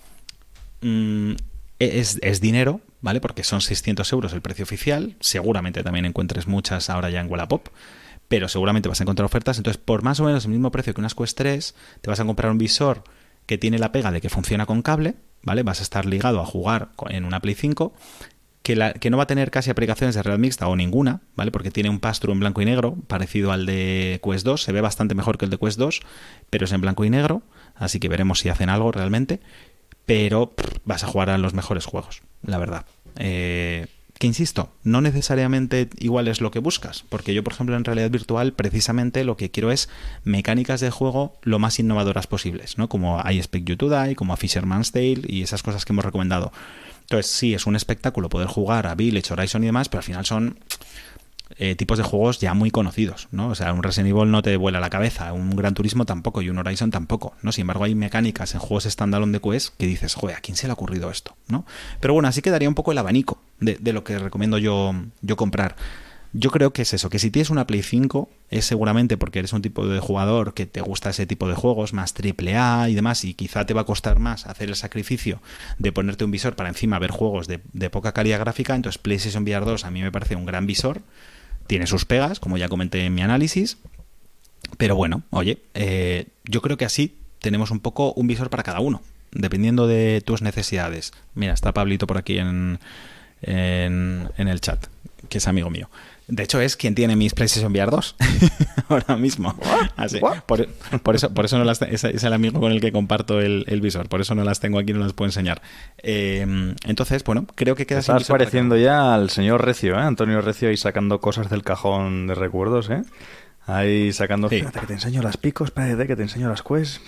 mm, 0.83 1.37
es, 1.79 2.19
es 2.21 2.43
dinero, 2.43 2.83
¿vale? 3.01 3.23
Porque 3.23 3.45
son 3.45 3.63
600 3.63 4.13
euros 4.13 4.35
el 4.35 4.43
precio 4.43 4.65
oficial. 4.65 5.17
Seguramente 5.21 5.83
también 5.83 6.05
encuentres 6.05 6.47
muchas 6.47 6.91
ahora 6.91 7.09
ya 7.09 7.23
en 7.23 7.31
Wallapop. 7.31 7.69
Pero 8.29 8.49
seguramente 8.49 8.91
vas 8.91 9.01
a 9.01 9.05
encontrar 9.05 9.25
ofertas. 9.25 9.57
Entonces, 9.57 9.81
por 9.83 10.03
más 10.03 10.21
o 10.21 10.25
menos 10.25 10.45
el 10.45 10.51
mismo 10.51 10.71
precio 10.71 10.93
que 10.93 11.01
unas 11.01 11.15
Quest 11.15 11.39
3, 11.39 11.75
te 12.03 12.11
vas 12.11 12.21
a 12.21 12.27
comprar 12.27 12.53
un 12.53 12.59
visor 12.59 13.05
que 13.47 13.57
tiene 13.57 13.79
la 13.79 13.91
pega 13.91 14.11
de 14.11 14.21
que 14.21 14.29
funciona 14.29 14.67
con 14.67 14.83
cable, 14.83 15.15
¿vale? 15.47 15.63
Vas 15.63 15.81
a 15.81 15.83
estar 15.83 16.05
ligado 16.05 16.43
a 16.43 16.45
jugar 16.45 16.91
en 17.09 17.25
una 17.25 17.41
Play 17.41 17.55
5, 17.55 17.95
que, 18.63 18.77
la- 18.77 18.93
que 18.93 19.09
no 19.11 19.17
va 19.17 19.23
a 19.23 19.27
tener 19.27 19.51
casi 19.51 19.71
aplicaciones 19.71 20.15
de 20.17 20.23
realidad 20.23 20.41
mixta 20.41 20.69
o 20.69 20.77
ninguna, 20.77 21.21
¿vale? 21.37 21.51
Porque 21.53 21.71
tiene 21.71 21.89
un 21.89 22.01
pass-through 22.01 22.35
en 22.35 22.41
blanco 22.41 22.61
y 22.61 22.65
negro, 22.67 22.97
parecido 23.07 23.53
al 23.53 23.65
de 23.65 24.21
Quest 24.23 24.45
2, 24.45 24.63
se 24.63 24.73
ve 24.73 24.81
bastante 24.83 25.15
mejor 25.15 25.39
que 25.39 25.45
el 25.47 25.51
de 25.51 25.59
Quest 25.59 25.79
2, 25.79 26.01
pero 26.51 26.65
es 26.67 26.73
en 26.73 26.81
blanco 26.83 27.05
y 27.05 27.11
negro, 27.11 27.43
así 27.77 28.01
que 28.01 28.09
veremos 28.09 28.41
si 28.41 28.49
hacen 28.51 28.69
algo 28.69 28.91
realmente, 28.93 29.41
pero 30.05 30.53
vas 30.85 31.05
a 31.05 31.07
jugar 31.07 31.31
a 31.31 31.39
los 31.39 31.55
mejores 31.55 31.87
juegos, 31.87 32.23
la 32.43 32.59
verdad. 32.59 32.85
Eh, 33.17 33.87
que 34.19 34.27
insisto, 34.27 34.71
no 34.83 35.01
necesariamente 35.01 35.91
igual 35.99 36.29
es 36.29 36.41
lo 36.41 36.51
que 36.51 36.59
buscas, 36.59 37.05
porque 37.09 37.35
yo, 37.35 37.45
por 37.45 37.53
ejemplo, 37.53 37.77
en 37.77 37.85
realidad 37.85 38.11
virtual, 38.11 38.53
precisamente 38.55 39.25
lo 39.25 39.37
que 39.37 39.51
quiero 39.51 39.71
es 39.71 39.89
mecánicas 40.25 40.81
de 40.81 40.91
juego 40.91 41.37
lo 41.43 41.59
más 41.59 41.79
innovadoras 41.79 42.27
posibles, 42.27 42.79
¿no? 42.79 42.89
Como 42.89 43.21
I 43.21 43.37
Expect 43.37 43.69
You 43.69 43.77
to 43.77 43.91
Die, 43.91 44.17
como 44.17 44.33
a 44.33 44.37
Fisherman's 44.37 44.93
Tale 44.93 45.23
y 45.27 45.43
esas 45.43 45.63
cosas 45.63 45.85
que 45.85 45.93
hemos 45.93 46.05
recomendado. 46.05 46.53
Entonces, 47.03 47.31
sí, 47.31 47.55
es 47.55 47.67
un 47.67 47.77
espectáculo 47.77 48.29
poder 48.29 48.49
jugar 48.49 48.87
a 48.87 48.95
Village, 48.95 49.33
Horizon 49.33 49.63
y 49.63 49.67
demás, 49.67 49.89
pero 49.89 50.01
al 50.01 50.05
final 50.05 50.25
son 50.25 50.59
eh, 51.59 51.77
tipos 51.77 51.97
de 51.97 52.05
juegos 52.05 52.41
ya 52.41 52.55
muy 52.55 52.71
conocidos, 52.71 53.29
¿no? 53.31 53.49
O 53.49 53.55
sea, 53.55 53.73
un 53.73 53.83
Resident 53.83 54.11
Evil 54.11 54.31
no 54.31 54.43
te 54.43 54.57
vuela 54.57 54.81
la 54.81 54.91
cabeza, 54.91 55.33
un 55.33 55.55
Gran 55.55 55.75
Turismo 55.75 56.05
tampoco 56.05 56.43
y 56.43 56.51
un 56.51 56.59
Horizon 56.59 56.91
tampoco, 56.91 57.35
¿no? 57.43 57.53
Sin 57.53 57.63
embargo, 57.63 57.85
hay 57.85 57.95
mecánicas 57.95 58.55
en 58.55 58.61
juegos 58.61 58.85
standalone 58.85 59.33
de 59.33 59.41
Quest 59.41 59.75
que 59.77 59.87
dices, 59.87 60.15
joder, 60.15 60.37
¿a 60.37 60.41
quién 60.41 60.57
se 60.57 60.67
le 60.67 60.73
ha 60.73 60.75
ocurrido 60.75 61.11
esto? 61.11 61.37
¿no? 61.49 61.65
Pero 62.01 62.15
bueno, 62.15 62.29
así 62.29 62.43
quedaría 62.43 62.69
un 62.69 62.75
poco 62.75 62.93
el 62.93 62.99
abanico 62.99 63.39
de, 63.61 63.77
de 63.77 63.93
lo 63.93 64.05
que 64.05 64.19
recomiendo 64.19 64.59
yo, 64.59 64.95
yo 65.23 65.37
comprar. 65.37 65.77
Yo 66.33 66.51
creo 66.51 66.73
que 66.73 66.83
es 66.83 66.93
eso, 66.93 67.09
que 67.09 67.19
si 67.19 67.31
tienes 67.31 67.49
una 67.49 67.67
Play 67.67 67.83
5 67.83 68.29
es 68.51 68.67
seguramente 68.67 69.17
porque 69.17 69.39
eres 69.39 69.55
un 69.55 69.63
tipo 69.63 69.87
de 69.87 70.01
jugador 70.01 70.53
que 70.53 70.67
te 70.67 70.83
gusta 70.83 71.11
ese 71.11 71.25
tipo 71.27 71.49
de 71.49 71.55
juegos, 71.55 71.95
más 71.95 72.13
triple 72.13 72.57
A 72.57 72.91
y 72.91 72.95
demás, 72.95 73.25
y 73.25 73.33
quizá 73.33 73.65
te 73.65 73.73
va 73.73 73.83
a 73.83 73.87
costar 73.87 74.19
más 74.19 74.47
hacer 74.47 74.69
el 74.69 74.77
sacrificio 74.77 75.41
de 75.79 75.93
ponerte 75.93 76.25
un 76.25 76.31
visor 76.31 76.55
para 76.55 76.69
encima 76.69 76.99
ver 76.99 77.11
juegos 77.11 77.47
de, 77.47 77.61
de 77.73 77.89
poca 77.89 78.13
calidad 78.13 78.41
gráfica, 78.41 78.75
entonces 78.75 78.99
PlayStation 78.99 79.45
VR 79.45 79.65
2 79.65 79.85
a 79.87 79.91
mí 79.91 80.03
me 80.03 80.13
parece 80.13 80.37
un 80.37 80.45
gran 80.45 80.67
visor, 80.67 81.01
tiene 81.67 81.87
sus 81.87 82.05
pegas, 82.05 82.41
como 82.41 82.57
ya 82.57 82.69
comenté 82.69 83.05
en 83.05 83.15
mi 83.15 83.23
análisis, 83.23 83.79
pero 84.79 84.97
bueno, 84.97 85.23
oye, 85.31 85.59
eh, 85.75 86.27
yo 86.45 86.63
creo 86.63 86.77
que 86.77 86.85
así 86.85 87.17
tenemos 87.41 87.71
un 87.71 87.81
poco 87.81 88.13
un 88.15 88.27
visor 88.27 88.51
para 88.51 88.63
cada 88.63 88.81
uno, 88.81 89.03
dependiendo 89.33 89.87
de 89.87 90.23
tus 90.25 90.43
necesidades. 90.43 91.13
Mira, 91.35 91.53
está 91.53 91.73
Pablito 91.73 92.07
por 92.07 92.19
aquí 92.19 92.39
en, 92.39 92.79
en, 93.43 94.29
en 94.37 94.49
el 94.49 94.61
chat, 94.61 94.87
que 95.29 95.39
es 95.39 95.49
amigo 95.49 95.71
mío. 95.71 95.89
De 96.29 96.43
hecho, 96.43 96.61
es 96.61 96.77
quien 96.77 96.97
tiene 96.97 97.15
mis 97.15 97.35
PlayStation 97.35 97.71
VR 97.71 97.91
2 97.91 98.17
ahora 98.89 99.17
mismo. 99.17 99.55
Así, 99.97 100.19
por, 100.47 100.69
por 101.03 101.15
eso, 101.15 101.33
por 101.33 101.45
eso 101.45 101.57
no 101.57 101.65
las 101.65 101.81
es, 101.83 102.03
es 102.03 102.25
el 102.25 102.33
amigo 102.33 102.59
con 102.59 102.73
el 102.73 102.81
que 102.81 102.91
comparto 102.91 103.41
el, 103.41 103.65
el 103.69 103.81
visor. 103.81 104.09
Por 104.09 104.21
eso 104.21 104.35
no 104.35 104.43
las 104.43 104.59
tengo 104.59 104.81
aquí, 104.81 104.93
no 104.93 105.01
las 105.01 105.13
puedo 105.13 105.29
enseñar. 105.29 105.63
Eh, 105.99 106.75
entonces, 106.85 107.23
bueno, 107.23 107.47
creo 107.55 107.77
que 107.77 107.87
queda 107.87 108.01
Estás 108.01 108.27
pareciendo 108.27 108.77
ya 108.77 109.15
al 109.15 109.31
señor 109.31 109.65
Recio, 109.65 109.95
¿eh? 109.95 110.03
Antonio 110.03 110.41
Recio 110.41 110.69
ahí 110.69 110.77
sacando 110.77 111.21
cosas 111.21 111.49
del 111.49 111.63
cajón 111.63 112.27
de 112.27 112.35
recuerdos, 112.35 112.91
¿eh? 112.91 113.03
Ahí 113.67 114.13
sacando... 114.13 114.49
Sí. 114.49 114.57
Espérate 114.57 114.81
que 114.81 114.87
te 114.87 114.93
enseño 114.95 115.23
las 115.23 115.37
picos, 115.37 115.69
espérate 115.69 116.07
que 116.07 116.17
te 116.17 116.23
enseño 116.23 116.49
las 116.49 116.63
quests. 116.63 117.01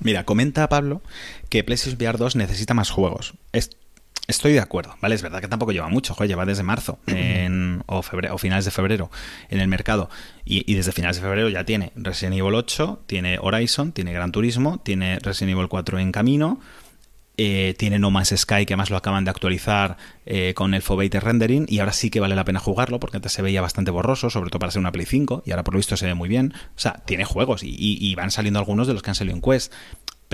Mira, 0.00 0.24
comenta 0.24 0.68
Pablo 0.68 1.00
que 1.48 1.64
PlayStation 1.64 1.96
VR 1.98 2.18
2 2.18 2.36
necesita 2.36 2.74
más 2.74 2.90
juegos. 2.90 3.34
Estoy 4.26 4.52
de 4.52 4.60
acuerdo, 4.60 4.96
¿vale? 5.00 5.14
Es 5.14 5.22
verdad 5.22 5.40
que 5.40 5.48
tampoco 5.48 5.72
lleva 5.72 5.88
mucho, 5.88 6.14
joder, 6.14 6.28
lleva 6.28 6.46
desde 6.46 6.62
marzo 6.62 6.98
en, 7.06 7.82
o, 7.86 8.02
febrero, 8.02 8.34
o 8.34 8.38
finales 8.38 8.64
de 8.64 8.70
febrero 8.70 9.10
en 9.48 9.60
el 9.60 9.68
mercado. 9.68 10.10
Y, 10.44 10.70
y, 10.70 10.74
desde 10.74 10.92
finales 10.92 11.16
de 11.16 11.22
febrero 11.22 11.48
ya 11.48 11.64
tiene 11.64 11.92
Resident 11.96 12.36
Evil 12.36 12.54
8, 12.54 13.04
tiene 13.06 13.38
Horizon, 13.40 13.92
tiene 13.92 14.12
Gran 14.12 14.32
Turismo, 14.32 14.78
tiene 14.78 15.18
Resident 15.20 15.56
Evil 15.56 15.68
4 15.68 15.98
en 15.98 16.12
camino, 16.12 16.60
eh, 17.36 17.74
tiene 17.76 17.98
No 17.98 18.12
Man's 18.12 18.32
Sky, 18.36 18.64
que 18.64 18.76
más 18.76 18.90
lo 18.90 18.96
acaban 18.96 19.24
de 19.24 19.30
actualizar 19.30 19.96
eh, 20.24 20.54
con 20.54 20.72
el 20.72 20.82
Foveated 20.82 21.20
Rendering, 21.20 21.66
y 21.68 21.80
ahora 21.80 21.92
sí 21.92 22.08
que 22.08 22.20
vale 22.20 22.36
la 22.36 22.44
pena 22.44 22.60
jugarlo, 22.60 23.00
porque 23.00 23.16
antes 23.16 23.32
se 23.32 23.42
veía 23.42 23.60
bastante 23.60 23.90
borroso, 23.90 24.30
sobre 24.30 24.50
todo 24.50 24.60
para 24.60 24.70
ser 24.70 24.78
una 24.78 24.92
Play 24.92 25.04
5, 25.04 25.42
y 25.44 25.50
ahora 25.50 25.64
por 25.64 25.74
lo 25.74 25.78
visto 25.78 25.96
se 25.96 26.06
ve 26.06 26.14
muy 26.14 26.28
bien. 26.28 26.54
O 26.76 26.78
sea, 26.78 27.02
tiene 27.04 27.24
juegos, 27.24 27.62
y, 27.64 28.14
van 28.14 28.30
saliendo 28.30 28.60
algunos 28.60 28.86
de 28.86 28.94
los 28.94 29.02
que 29.02 29.10
han 29.10 29.16
salido 29.16 29.34
en 29.34 29.42
Quest, 29.42 29.72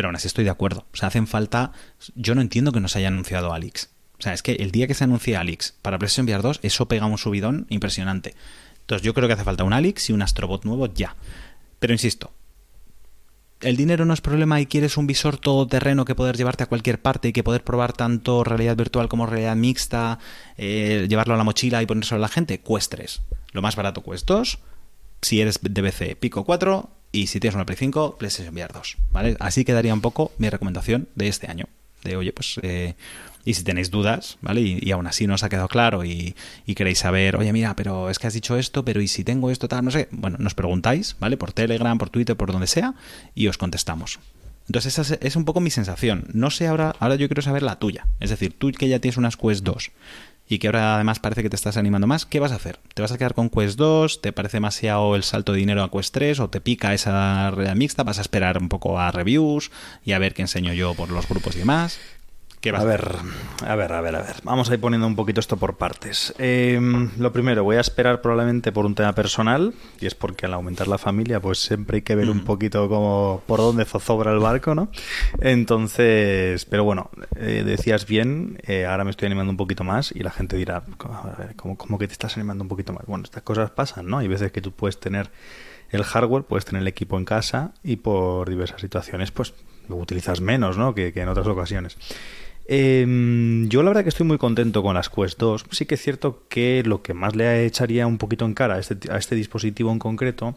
pero 0.00 0.08
aún 0.08 0.16
así 0.16 0.28
estoy 0.28 0.44
de 0.44 0.50
acuerdo. 0.50 0.86
O 0.94 0.96
sea, 0.96 1.08
hacen 1.08 1.26
falta... 1.26 1.72
Yo 2.14 2.34
no 2.34 2.40
entiendo 2.40 2.72
que 2.72 2.80
no 2.80 2.88
se 2.88 3.00
haya 3.00 3.08
anunciado 3.08 3.52
Alix. 3.52 3.90
O 4.18 4.22
sea, 4.22 4.32
es 4.32 4.42
que 4.42 4.52
el 4.52 4.70
día 4.70 4.86
que 4.86 4.94
se 4.94 5.04
anuncie 5.04 5.36
Alix 5.36 5.74
para 5.82 5.98
PlayStation 5.98 6.24
VR 6.24 6.40
2, 6.40 6.60
eso 6.62 6.88
pega 6.88 7.04
un 7.04 7.18
subidón 7.18 7.66
impresionante. 7.68 8.34
Entonces 8.80 9.04
yo 9.04 9.12
creo 9.12 9.28
que 9.28 9.34
hace 9.34 9.44
falta 9.44 9.62
un 9.62 9.74
Alix 9.74 10.08
y 10.08 10.14
un 10.14 10.22
Astrobot 10.22 10.64
nuevo 10.64 10.86
ya. 10.86 11.16
Pero 11.80 11.92
insisto, 11.92 12.32
el 13.60 13.76
dinero 13.76 14.06
no 14.06 14.14
es 14.14 14.22
problema 14.22 14.58
y 14.58 14.64
quieres 14.64 14.96
un 14.96 15.06
visor 15.06 15.36
todoterreno 15.36 16.06
que 16.06 16.14
poder 16.14 16.38
llevarte 16.38 16.62
a 16.62 16.66
cualquier 16.66 17.02
parte 17.02 17.28
y 17.28 17.34
que 17.34 17.44
poder 17.44 17.62
probar 17.62 17.92
tanto 17.92 18.42
realidad 18.42 18.76
virtual 18.76 19.06
como 19.10 19.26
realidad 19.26 19.54
mixta, 19.54 20.18
eh, 20.56 21.08
llevarlo 21.10 21.34
a 21.34 21.36
la 21.36 21.44
mochila 21.44 21.82
y 21.82 21.86
ponérselo 21.86 22.16
a 22.16 22.22
la 22.22 22.28
gente, 22.28 22.62
Quest 22.62 22.90
3. 22.92 23.20
Lo 23.52 23.60
más 23.60 23.76
barato 23.76 24.02
Quest 24.02 24.26
2. 24.26 24.60
Si 25.20 25.42
eres 25.42 25.60
de 25.60 26.16
Pico 26.18 26.46
4. 26.46 26.99
Y 27.12 27.26
si 27.26 27.40
tienes 27.40 27.54
una 27.54 27.66
Play 27.66 27.76
5, 27.76 28.16
PlayStation 28.18 28.54
VR 28.54 28.72
2. 28.72 28.96
¿vale? 29.12 29.36
Así 29.40 29.64
quedaría 29.64 29.94
un 29.94 30.00
poco 30.00 30.32
mi 30.38 30.48
recomendación 30.48 31.08
de 31.14 31.28
este 31.28 31.48
año. 31.48 31.66
De, 32.04 32.16
oye, 32.16 32.32
pues 32.32 32.58
eh, 32.62 32.94
y 33.44 33.54
si 33.54 33.64
tenéis 33.64 33.90
dudas, 33.90 34.38
¿vale? 34.42 34.60
Y, 34.60 34.90
aún 34.92 35.06
así 35.06 35.26
no 35.26 35.34
os 35.34 35.42
ha 35.42 35.48
quedado 35.48 35.68
claro 35.68 36.04
y, 36.04 36.34
queréis 36.74 36.98
saber, 36.98 37.36
oye, 37.36 37.52
mira, 37.52 37.74
pero 37.74 38.10
es 38.10 38.18
que 38.18 38.26
has 38.26 38.34
dicho 38.34 38.56
esto, 38.56 38.84
pero 38.84 39.00
¿y 39.00 39.08
si 39.08 39.24
tengo 39.24 39.50
esto, 39.50 39.68
tal? 39.68 39.84
No 39.84 39.90
sé. 39.90 40.08
Bueno, 40.10 40.36
nos 40.38 40.54
preguntáis, 40.54 41.16
¿vale? 41.18 41.36
Por 41.36 41.52
Telegram, 41.52 41.98
por 41.98 42.10
Twitter, 42.10 42.36
por 42.36 42.52
donde 42.52 42.66
sea, 42.66 42.94
y 43.34 43.48
os 43.48 43.58
contestamos. 43.58 44.20
Entonces 44.66 44.98
esa 44.98 45.18
es, 45.20 45.36
un 45.36 45.44
poco 45.44 45.60
mi 45.60 45.70
sensación. 45.70 46.26
No 46.32 46.50
sé 46.50 46.68
ahora, 46.68 46.94
ahora 47.00 47.16
yo 47.16 47.28
quiero 47.28 47.42
saber 47.42 47.62
la 47.62 47.78
tuya. 47.78 48.06
Es 48.20 48.30
decir, 48.30 48.54
tú 48.56 48.70
que 48.70 48.88
ya 48.88 49.00
tienes 49.00 49.16
unas 49.16 49.36
Quest 49.36 49.64
2 49.64 49.90
y 50.50 50.58
que 50.58 50.66
ahora 50.66 50.96
además 50.96 51.20
parece 51.20 51.44
que 51.44 51.48
te 51.48 51.54
estás 51.54 51.76
animando 51.76 52.08
más, 52.08 52.26
¿qué 52.26 52.40
vas 52.40 52.50
a 52.50 52.56
hacer? 52.56 52.80
¿Te 52.92 53.02
vas 53.02 53.12
a 53.12 53.18
quedar 53.18 53.34
con 53.34 53.50
Quest 53.50 53.78
2? 53.78 54.20
¿Te 54.20 54.32
parece 54.32 54.56
demasiado 54.56 55.14
el 55.14 55.22
salto 55.22 55.52
de 55.52 55.60
dinero 55.60 55.84
a 55.84 55.90
Quest 55.92 56.12
3? 56.12 56.40
¿O 56.40 56.50
te 56.50 56.60
pica 56.60 56.92
esa 56.92 57.52
realidad 57.52 57.76
mixta? 57.76 58.02
¿Vas 58.02 58.18
a 58.18 58.22
esperar 58.22 58.58
un 58.58 58.68
poco 58.68 58.98
a 58.98 59.12
reviews 59.12 59.70
y 60.04 60.10
a 60.10 60.18
ver 60.18 60.34
qué 60.34 60.42
enseño 60.42 60.72
yo 60.72 60.94
por 60.94 61.10
los 61.10 61.28
grupos 61.28 61.54
y 61.54 61.60
demás? 61.60 62.00
A 62.62 62.84
ver, 62.84 63.16
a 63.66 63.74
ver, 63.74 63.92
a 63.92 64.00
ver, 64.02 64.16
a 64.16 64.22
ver. 64.22 64.36
Vamos 64.44 64.70
a 64.70 64.74
ir 64.74 64.80
poniendo 64.80 65.06
un 65.06 65.16
poquito 65.16 65.40
esto 65.40 65.56
por 65.56 65.78
partes. 65.78 66.34
Em, 66.36 67.08
lo 67.18 67.32
primero, 67.32 67.64
voy 67.64 67.76
a 67.76 67.80
esperar 67.80 68.20
probablemente 68.20 68.70
por 68.70 68.84
un 68.84 68.94
tema 68.94 69.14
personal, 69.14 69.72
y 69.98 70.04
es 70.04 70.14
porque 70.14 70.44
al 70.44 70.52
aumentar 70.52 70.86
la 70.86 70.98
familia, 70.98 71.40
pues 71.40 71.58
siempre 71.58 71.96
hay 71.96 72.02
que 72.02 72.14
ver 72.14 72.28
un 72.28 72.44
poquito 72.44 72.86
como 72.90 73.42
por 73.46 73.60
dónde 73.60 73.86
zozobra 73.86 74.30
el 74.32 74.40
barco, 74.40 74.74
¿no? 74.74 74.90
Entonces, 75.40 76.66
pero 76.66 76.84
bueno, 76.84 77.10
eh, 77.36 77.62
decías 77.64 78.04
bien, 78.04 78.58
eh, 78.66 78.84
ahora 78.84 79.04
me 79.04 79.10
estoy 79.10 79.24
animando 79.24 79.52
un 79.52 79.56
poquito 79.56 79.82
más 79.82 80.12
y 80.12 80.18
la 80.18 80.30
gente 80.30 80.58
dirá, 80.58 80.82
a 80.98 81.36
ver, 81.38 81.56
¿cómo, 81.56 81.78
¿cómo 81.78 81.98
que 81.98 82.08
te 82.08 82.12
estás 82.12 82.36
animando 82.36 82.62
un 82.62 82.68
poquito 82.68 82.92
más? 82.92 83.06
Bueno, 83.06 83.24
estas 83.24 83.42
cosas 83.42 83.70
pasan, 83.70 84.06
¿no? 84.06 84.18
Hay 84.18 84.28
veces 84.28 84.52
que 84.52 84.60
tú 84.60 84.72
puedes 84.72 85.00
tener 85.00 85.30
el 85.88 86.04
hardware, 86.04 86.44
puedes 86.44 86.66
tener 86.66 86.82
el 86.82 86.88
equipo 86.88 87.16
en 87.16 87.24
casa 87.24 87.72
y 87.82 87.96
por 87.96 88.50
diversas 88.50 88.82
situaciones, 88.82 89.30
pues 89.30 89.54
lo 89.88 89.96
utilizas 89.96 90.42
menos, 90.42 90.76
¿no? 90.76 90.94
Que, 90.94 91.14
que 91.14 91.22
en 91.22 91.28
otras 91.28 91.46
ocasiones. 91.46 91.96
Em, 92.72 93.68
yo 93.68 93.82
la 93.82 93.90
verdad 93.90 94.04
que 94.04 94.10
estoy 94.10 94.24
muy 94.24 94.38
contento 94.38 94.84
con 94.84 94.94
las 94.94 95.08
Quest 95.08 95.40
2. 95.40 95.64
Sí 95.72 95.86
que 95.86 95.96
es 95.96 96.02
cierto 96.02 96.44
que 96.48 96.84
lo 96.86 97.02
que 97.02 97.14
más 97.14 97.34
le 97.34 97.66
echaría 97.66 98.06
un 98.06 98.16
poquito 98.16 98.44
en 98.44 98.54
cara 98.54 98.76
a 98.76 98.78
este, 98.78 99.10
a 99.10 99.16
este 99.16 99.34
dispositivo 99.34 99.90
en 99.90 99.98
concreto 99.98 100.54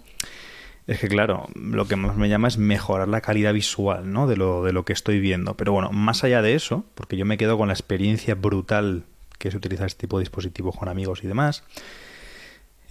es 0.86 0.99
que, 0.99 1.07
claro, 1.07 1.47
lo 1.55 1.88
que 1.88 1.95
más 1.95 2.16
me 2.16 2.30
llama 2.30 2.49
es 2.49 2.59
mejorar 2.59 3.07
la 3.07 3.22
calidad 3.22 3.51
visual 3.51 4.14
¿no? 4.14 4.28
de, 4.28 4.38
lo, 4.38 4.64
de 4.64 4.74
lo 4.74 4.86
que 4.86 4.93
estoy 4.93 5.20
viendo. 5.20 5.55
Pero 5.55 5.72
bueno, 5.72 5.91
más 5.91 6.24
allá 6.24 6.43
de 6.43 6.53
eso, 6.53 6.86
porque 6.93 7.18
yo 7.18 7.26
me 7.26 7.38
quedo 7.38 7.57
con 7.57 7.70
la 7.70 7.74
experiencia 7.74 8.36
brutal 8.36 9.05
que 9.39 9.47
es 9.47 9.55
utilizar 9.55 9.88
este 9.88 10.01
tipo 10.01 10.20
de 10.20 10.22
dispositivos 10.22 10.78
con 10.78 10.89
amigos 10.89 11.24
y 11.24 11.28
demás. 11.28 11.64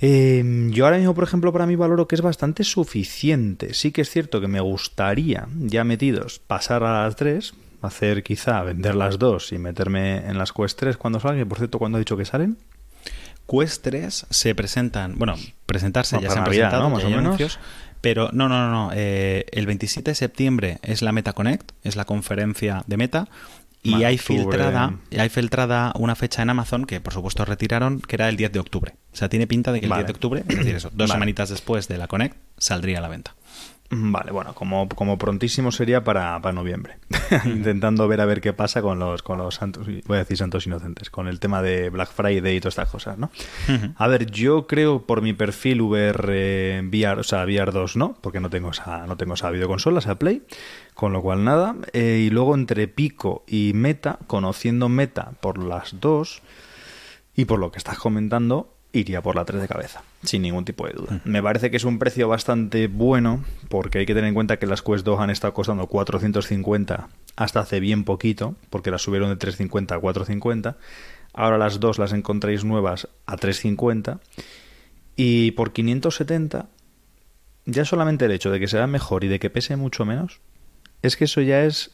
Em, 0.00 0.72
yo 0.72 0.84
ahora 0.84 0.98
mismo, 0.98 1.14
por 1.14 1.22
ejemplo, 1.22 1.52
para 1.52 1.66
mí 1.66 1.76
valoro 1.76 2.08
que 2.08 2.16
es 2.16 2.22
bastante 2.22 2.64
suficiente. 2.64 3.72
Sí 3.72 3.92
que 3.92 4.00
es 4.00 4.10
cierto 4.10 4.40
que 4.40 4.48
me 4.48 4.60
gustaría, 4.60 5.46
ya 5.60 5.84
metidos, 5.84 6.40
pasar 6.40 6.82
a 6.82 7.04
las 7.04 7.14
3, 7.14 7.54
hacer 7.82 8.22
quizá 8.22 8.62
vender 8.62 8.94
las 8.94 9.18
dos 9.18 9.52
y 9.52 9.58
meterme 9.58 10.18
en 10.28 10.38
las 10.38 10.52
Quest 10.52 10.78
3 10.78 10.96
cuando 10.96 11.20
salgan. 11.20 11.48
Por 11.48 11.58
cierto, 11.58 11.78
¿cuándo 11.78 11.96
ha 11.96 11.98
dicho 11.98 12.16
que 12.16 12.24
salen? 12.24 12.58
Quest 13.48 13.82
3 13.82 14.26
se 14.30 14.54
presentan, 14.54 15.18
bueno, 15.18 15.34
presentarse 15.66 16.18
ya 16.20 16.30
se 16.30 16.38
han 16.38 16.44
presentado, 16.44 16.88
más 16.90 17.04
o 17.04 17.10
menos. 17.10 17.58
pero 18.00 18.30
no, 18.32 18.48
no, 18.48 18.68
no, 18.68 18.70
no. 18.70 18.90
Eh, 18.94 19.46
el 19.52 19.66
27 19.66 20.10
de 20.10 20.14
septiembre 20.14 20.78
es 20.82 21.02
la 21.02 21.12
Meta 21.12 21.32
Connect, 21.32 21.72
es 21.82 21.96
la 21.96 22.04
conferencia 22.04 22.84
de 22.86 22.96
Meta. 22.96 23.28
Y 23.84 24.04
hay 24.04 24.16
filtrada, 24.16 24.94
hay 25.18 25.28
filtrada 25.28 25.92
una 25.96 26.14
fecha 26.14 26.40
en 26.40 26.50
Amazon 26.50 26.84
que 26.84 27.00
por 27.00 27.12
supuesto 27.12 27.44
retiraron, 27.44 28.00
que 28.00 28.14
era 28.14 28.28
el 28.28 28.36
10 28.36 28.52
de 28.52 28.60
octubre. 28.60 28.94
O 29.12 29.16
sea, 29.16 29.28
tiene 29.28 29.48
pinta 29.48 29.72
de 29.72 29.80
que 29.80 29.86
el 29.86 29.92
10 29.92 30.06
de 30.06 30.12
octubre, 30.12 30.44
es 30.48 30.56
decir, 30.56 30.76
eso, 30.76 30.90
dos 30.94 31.10
semanitas 31.10 31.48
después 31.48 31.88
de 31.88 31.98
la 31.98 32.06
Connect, 32.06 32.36
saldría 32.58 32.98
a 32.98 33.00
la 33.00 33.08
venta. 33.08 33.34
Vale, 33.95 34.32
bueno, 34.32 34.55
como, 34.55 34.88
como 34.88 35.18
prontísimo 35.18 35.70
sería 35.70 36.03
para, 36.03 36.40
para 36.40 36.55
noviembre. 36.55 36.97
Intentando 37.45 38.09
ver 38.09 38.22
a 38.22 38.24
ver 38.24 38.40
qué 38.40 38.55
pasa 38.55 38.80
con 38.80 38.99
los, 38.99 39.22
con 39.22 39.36
los 39.36 39.57
santos, 39.57 39.86
voy 40.07 40.16
a 40.16 40.20
decir 40.20 40.38
santos 40.38 40.66
inocentes, 40.66 41.11
con 41.11 41.28
el 41.28 41.38
tema 41.38 41.61
de 41.61 41.90
Black 41.90 42.11
Friday 42.11 42.57
y 42.57 42.61
todas 42.61 42.72
estas 42.72 42.88
cosas, 42.88 43.18
¿no? 43.18 43.30
A 43.97 44.09
ver, 44.09 44.30
yo 44.30 44.66
creo 44.66 45.03
por 45.05 45.20
mi 45.20 45.34
perfil 45.34 45.82
VR, 45.82 46.80
VR, 46.82 47.20
o 47.20 47.22
sea, 47.22 47.45
VR 47.45 47.70
2 47.70 47.97
no, 47.97 48.16
porque 48.22 48.40
no 48.40 48.49
tengo 48.49 48.70
esa, 48.70 49.07
no 49.07 49.18
tengo 49.18 49.34
esa 49.34 49.51
videoconsola, 49.51 49.99
esa 49.99 50.18
Play, 50.18 50.43
con 50.95 51.12
lo 51.12 51.20
cual 51.20 51.45
nada. 51.45 51.76
Eh, 51.93 52.24
y 52.26 52.30
luego 52.30 52.55
entre 52.55 52.88
Pico 52.88 53.45
y 53.47 53.72
Meta, 53.74 54.18
conociendo 54.26 54.88
Meta 54.88 55.32
por 55.43 55.62
las 55.62 56.01
dos, 56.01 56.40
y 57.34 57.45
por 57.45 57.59
lo 57.59 57.70
que 57.72 57.78
estás 57.78 57.99
comentando, 57.99 58.71
iría 58.93 59.22
por 59.22 59.36
la 59.36 59.45
3 59.45 59.62
de 59.62 59.68
cabeza, 59.68 60.03
sin 60.22 60.43
ningún 60.43 60.64
tipo 60.64 60.86
de 60.86 60.93
duda. 60.93 61.20
Mm. 61.24 61.30
Me 61.30 61.43
parece 61.43 61.70
que 61.70 61.78
es 61.78 61.84
un 61.84 61.99
precio 61.99 62.28
bastante 62.28 62.86
bueno, 62.86 63.45
porque 63.68 63.99
hay 63.99 64.07
que 64.07 64.14
tener 64.14 64.28
en 64.28 64.34
cuenta 64.34 64.59
que 64.59 64.66
las 64.66 64.82
Quest 64.82 65.05
2 65.05 65.20
han 65.20 65.30
estado 65.30 65.55
costando 65.55 65.86
450 65.86 67.09
hasta 67.36 67.61
hace 67.61 67.80
bien 67.80 68.05
poquito, 68.05 68.55
porque 68.70 68.90
las 68.90 69.03
subieron 69.03 69.30
de 69.30 69.36
350 69.36 69.95
a 69.95 69.99
450. 69.99 70.76
Ahora 71.32 71.57
las 71.57 71.80
dos 71.80 71.99
las 71.99 72.12
encontráis 72.12 72.64
nuevas 72.64 73.09
a 73.26 73.36
350. 73.36 74.20
Y 75.16 75.53
por 75.53 75.72
570, 75.72 76.68
ya 77.64 77.84
solamente 77.84 78.26
el 78.26 78.32
hecho 78.32 78.51
de 78.51 78.61
que 78.61 78.68
sea 78.68 78.86
mejor 78.86 79.24
y 79.24 79.28
de 79.28 79.38
que 79.38 79.51
pese 79.51 79.76
mucho 79.76 80.05
menos, 80.05 80.40
es 81.01 81.16
que 81.16 81.24
eso 81.24 81.40
ya 81.40 81.64
es 81.64 81.90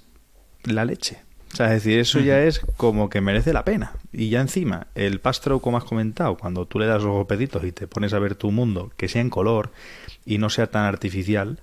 la 0.64 0.84
leche. 0.84 1.20
O 1.52 1.56
sea, 1.56 1.66
es 1.74 1.82
decir, 1.84 1.98
eso 1.98 2.20
ya 2.20 2.42
es 2.42 2.60
como 2.76 3.08
que 3.08 3.20
merece 3.20 3.52
la 3.52 3.64
pena. 3.64 3.92
Y 4.12 4.28
ya 4.28 4.40
encima, 4.40 4.86
el 4.94 5.20
pastro, 5.20 5.60
como 5.60 5.78
has 5.78 5.84
comentado, 5.84 6.36
cuando 6.36 6.66
tú 6.66 6.78
le 6.78 6.86
das 6.86 7.02
los 7.02 7.12
golpecitos 7.12 7.64
y 7.64 7.72
te 7.72 7.86
pones 7.86 8.12
a 8.12 8.18
ver 8.18 8.34
tu 8.34 8.50
mundo, 8.50 8.92
que 8.96 9.08
sea 9.08 9.22
en 9.22 9.30
color 9.30 9.72
y 10.24 10.38
no 10.38 10.50
sea 10.50 10.68
tan 10.68 10.84
artificial, 10.84 11.58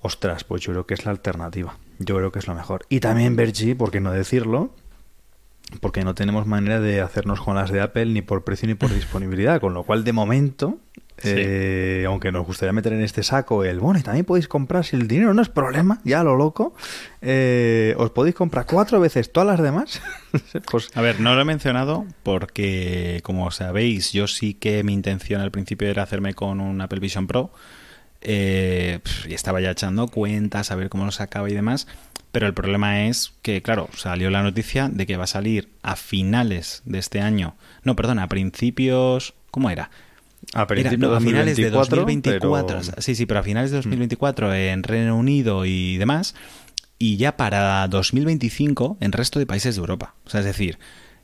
ostras, 0.00 0.44
pues 0.44 0.62
yo 0.62 0.72
creo 0.72 0.86
que 0.86 0.94
es 0.94 1.04
la 1.04 1.12
alternativa. 1.12 1.76
Yo 1.98 2.16
creo 2.16 2.32
que 2.32 2.40
es 2.40 2.48
lo 2.48 2.54
mejor. 2.54 2.84
Y 2.88 3.00
también 3.00 3.36
Bergy, 3.36 3.74
¿por 3.74 3.90
qué 3.90 4.00
no 4.00 4.10
decirlo? 4.10 4.74
Porque 5.80 6.04
no 6.04 6.14
tenemos 6.14 6.46
manera 6.46 6.80
de 6.80 7.00
hacernos 7.00 7.40
con 7.40 7.56
las 7.56 7.70
de 7.70 7.80
Apple 7.80 8.06
ni 8.06 8.22
por 8.22 8.44
precio 8.44 8.68
ni 8.68 8.74
por 8.74 8.90
disponibilidad. 8.94 9.60
Con 9.60 9.74
lo 9.74 9.84
cual, 9.84 10.04
de 10.04 10.12
momento, 10.12 10.78
eh, 11.24 12.04
aunque 12.06 12.32
nos 12.32 12.46
gustaría 12.46 12.72
meter 12.72 12.92
en 12.92 13.02
este 13.02 13.22
saco 13.22 13.64
el, 13.64 13.78
bueno, 13.78 14.00
y 14.00 14.02
también 14.02 14.24
podéis 14.24 14.48
comprar, 14.48 14.84
si 14.84 14.96
el 14.96 15.06
dinero 15.06 15.34
no 15.34 15.42
es 15.42 15.48
problema, 15.48 16.00
ya 16.04 16.24
lo 16.24 16.36
loco, 16.36 16.74
eh, 17.20 17.94
os 17.98 18.10
podéis 18.10 18.34
comprar 18.34 18.66
cuatro 18.66 18.98
veces 19.00 19.30
todas 19.30 19.46
las 19.46 19.60
demás. 19.60 20.02
pues... 20.70 20.90
A 20.94 21.00
ver, 21.00 21.20
no 21.20 21.34
lo 21.34 21.40
he 21.40 21.44
mencionado 21.44 22.06
porque, 22.22 23.20
como 23.22 23.50
sabéis, 23.50 24.12
yo 24.12 24.26
sí 24.26 24.54
que 24.54 24.82
mi 24.82 24.92
intención 24.92 25.40
al 25.40 25.50
principio 25.50 25.88
era 25.88 26.02
hacerme 26.02 26.34
con 26.34 26.60
un 26.60 26.80
Apple 26.80 27.00
Vision 27.00 27.26
Pro. 27.26 27.52
Eh, 28.24 29.00
y 29.28 29.34
estaba 29.34 29.60
ya 29.60 29.72
echando 29.72 30.06
cuentas, 30.06 30.70
a 30.70 30.76
ver 30.76 30.88
cómo 30.88 31.04
lo 31.04 31.10
sacaba 31.10 31.50
y 31.50 31.54
demás. 31.54 31.88
Pero 32.32 32.46
el 32.46 32.54
problema 32.54 33.06
es 33.06 33.34
que, 33.42 33.62
claro, 33.62 33.90
salió 33.94 34.30
la 34.30 34.42
noticia 34.42 34.88
de 34.88 35.06
que 35.06 35.18
va 35.18 35.24
a 35.24 35.28
salir 35.28 35.68
a 35.82 35.96
finales 35.96 36.82
de 36.86 36.98
este 36.98 37.20
año. 37.20 37.54
No, 37.84 37.94
perdón, 37.94 38.18
a 38.18 38.28
principios. 38.28 39.34
¿Cómo 39.50 39.68
era? 39.68 39.90
A, 40.54 40.66
finales 40.66 41.56
de 41.56 41.70
2024. 41.70 42.80
Sí, 42.98 43.14
sí, 43.14 43.26
pero 43.26 43.40
a 43.40 43.42
finales 43.42 43.70
de 43.70 43.76
2024 43.76 44.48
mm. 44.48 44.52
en 44.52 44.82
Reino 44.82 45.16
Unido 45.16 45.66
y 45.66 45.98
demás. 45.98 46.34
Y 46.98 47.16
ya 47.18 47.36
para 47.36 47.86
2025 47.88 48.96
en 49.00 49.12
resto 49.12 49.38
de 49.38 49.46
países 49.46 49.76
de 49.76 49.80
Europa. 49.80 50.14
O 50.24 50.30
sea, 50.30 50.40
es 50.40 50.46
decir, 50.46 50.78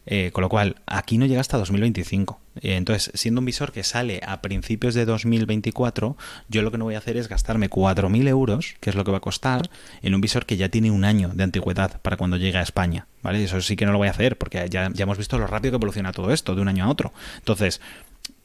eh, 0.06 0.30
con 0.32 0.42
lo 0.42 0.48
cual, 0.48 0.76
aquí 0.86 1.18
no 1.18 1.26
llega 1.26 1.40
hasta 1.40 1.56
2025. 1.56 2.40
Eh, 2.60 2.76
Entonces, 2.76 3.10
siendo 3.14 3.40
un 3.40 3.44
visor 3.44 3.72
que 3.72 3.82
sale 3.82 4.20
a 4.26 4.40
principios 4.42 4.94
de 4.94 5.04
2024, 5.04 6.16
yo 6.48 6.62
lo 6.62 6.70
que 6.70 6.78
no 6.78 6.84
voy 6.84 6.94
a 6.94 6.98
hacer 6.98 7.16
es 7.16 7.28
gastarme 7.28 7.68
4.000 7.70 8.28
euros, 8.28 8.74
que 8.80 8.90
es 8.90 8.96
lo 8.96 9.04
que 9.04 9.10
va 9.10 9.18
a 9.18 9.20
costar, 9.20 9.70
en 10.02 10.14
un 10.14 10.20
visor 10.20 10.46
que 10.46 10.56
ya 10.56 10.68
tiene 10.68 10.90
un 10.90 11.04
año 11.04 11.30
de 11.34 11.44
antigüedad 11.44 12.00
para 12.02 12.16
cuando 12.16 12.36
llegue 12.36 12.58
a 12.58 12.62
España. 12.62 13.06
¿Vale? 13.22 13.42
Eso 13.42 13.60
sí 13.60 13.76
que 13.76 13.84
no 13.86 13.92
lo 13.92 13.98
voy 13.98 14.08
a 14.08 14.12
hacer, 14.12 14.38
porque 14.38 14.66
ya, 14.70 14.90
ya 14.92 15.02
hemos 15.02 15.18
visto 15.18 15.38
lo 15.38 15.46
rápido 15.46 15.72
que 15.72 15.76
evoluciona 15.76 16.12
todo 16.12 16.32
esto, 16.32 16.54
de 16.54 16.62
un 16.62 16.68
año 16.68 16.84
a 16.84 16.88
otro. 16.88 17.12
Entonces, 17.38 17.80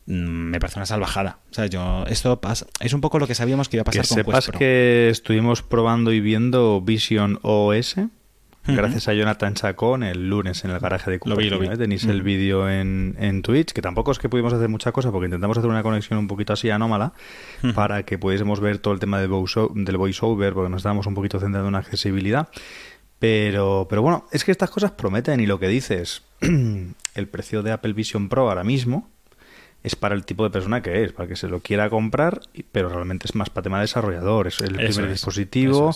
mm, 0.08 0.14
me 0.14 0.60
parece 0.60 0.80
una 0.80 0.86
salvajada. 0.86 1.40
O 1.52 1.54
sea, 1.54 1.68
yo, 1.68 2.06
esto 2.08 2.42
pasa, 2.42 2.66
es 2.80 2.94
un 2.94 3.02
poco 3.02 3.20
lo 3.20 3.28
que 3.28 3.36
sabíamos 3.36 3.70
que 3.70 3.78
iba 3.78 3.82
a 3.82 3.86
pasar 3.86 4.02
que 4.02 4.08
con 4.08 4.18
sepas 4.18 4.36
Quest 4.36 4.50
Pro. 4.50 4.60
que 4.60 5.10
estuvimos 5.10 5.62
probando 5.62 6.12
y 6.12 6.20
viendo 6.22 6.82
Vision 6.82 7.40
OS 7.44 7.96
gracias 8.66 9.08
a 9.08 9.14
Jonathan 9.14 9.54
Chacón 9.56 10.04
el 10.04 10.30
lunes 10.30 10.64
en 10.66 10.72
el 10.72 10.80
garaje 10.80 11.12
de 11.12 11.20
Lo 11.26 11.36
vi, 11.36 11.50
lo 11.50 11.58
vi. 11.60 11.66
Cupertino, 11.66 11.74
¿eh? 11.74 11.78
Tenéis 11.78 12.04
el 12.06 12.22
vídeo 12.24 12.70
en, 12.70 13.16
en 13.20 13.42
Twitch, 13.42 13.72
que 13.74 13.82
tampoco 13.82 14.12
es 14.12 14.20
que 14.20 14.30
pudimos 14.30 14.54
hacer 14.54 14.70
mucha 14.70 14.92
cosa 14.92 15.12
porque 15.12 15.26
intentamos 15.26 15.58
hacer 15.58 15.70
una 15.70 15.84
conexión 15.84 16.20
un 16.20 16.28
poquito 16.28 16.54
así 16.54 16.70
anómala 16.70 17.14
para 17.76 18.04
que 18.04 18.18
pudiésemos 18.18 18.60
ver 18.60 18.78
todo 18.80 18.94
el 18.94 19.00
tema 19.00 19.20
del 19.20 19.30
voice- 19.30 19.70
del 19.74 19.98
voiceover 19.98 20.54
porque 20.54 20.70
nos 20.70 20.78
estábamos 20.80 21.06
un 21.08 21.16
poquito 21.16 21.40
centrando 21.40 21.70
en 21.70 21.76
accesibilidad. 21.76 22.48
Pero, 23.20 23.88
pero 23.90 24.02
bueno, 24.02 24.26
es 24.32 24.44
que 24.44 24.52
estas 24.52 24.70
cosas 24.70 24.92
prometen 24.92 25.40
y 25.40 25.46
lo 25.46 25.60
que 25.60 25.68
dices, 25.68 26.24
el 26.42 27.28
precio 27.28 27.64
de 27.64 27.72
Apple 27.72 27.94
Vision 27.94 28.28
Pro 28.30 28.50
ahora 28.50 28.64
mismo 28.64 29.10
es 29.82 29.96
para 29.96 30.16
el 30.16 30.26
tipo 30.26 30.44
de 30.44 30.50
persona 30.50 30.82
que 30.82 31.04
es, 31.04 31.12
para 31.12 31.28
que 31.28 31.36
se 31.36 31.48
lo 31.48 31.60
quiera 31.60 31.90
comprar, 31.90 32.42
pero 32.72 32.90
realmente 32.90 33.28
es 33.28 33.36
más 33.36 33.50
para 33.50 33.64
tema 33.64 33.82
desarrollador. 33.82 34.48
Es 34.48 34.60
el 34.62 34.80
Eso 34.80 34.94
primer 34.96 35.06
es, 35.06 35.12
dispositivo, 35.12 35.94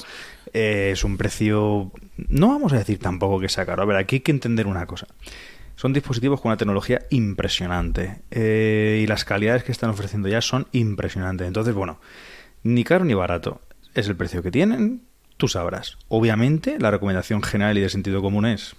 eh, 0.58 0.91
es 0.91 1.03
un 1.03 1.18
precio. 1.18 1.91
No 2.30 2.47
vamos 2.47 2.74
a 2.74 2.80
decir 2.80 2.97
tampoco 2.97 3.39
que 3.39 3.47
sea 3.47 3.66
caro. 3.66 3.84
A 3.84 3.86
ver, 3.86 3.97
aquí 3.97 4.18
hay 4.18 4.20
que 4.22 4.32
entender 4.32 4.66
una 4.66 4.88
cosa. 4.88 5.08
Son 5.76 5.93
dispositivos 5.93 6.41
con 6.41 6.49
una 6.49 6.58
tecnología 6.58 7.03
impresionante 7.12 8.24
eh, 8.32 8.99
y 9.03 9.05
las 9.05 9.24
calidades 9.24 9.64
que 9.64 9.72
están 9.72 9.91
ofreciendo 9.91 10.28
ya 10.28 10.41
son 10.41 10.68
impresionantes. 10.72 11.45
Entonces, 11.45 11.76
bueno, 11.76 11.99
ni 12.64 12.84
caro 12.84 13.05
ni 13.05 13.14
barato. 13.14 13.62
Es 13.93 14.08
el 14.08 14.16
precio 14.16 14.41
que 14.41 14.49
tienen, 14.49 15.03
tú 15.38 15.47
sabrás. 15.47 15.99
Obviamente, 16.08 16.80
la 16.80 16.89
recomendación 16.89 17.43
general 17.43 17.78
y 17.78 17.82
de 17.82 17.89
sentido 17.89 18.24
común 18.24 18.47
es 18.47 18.76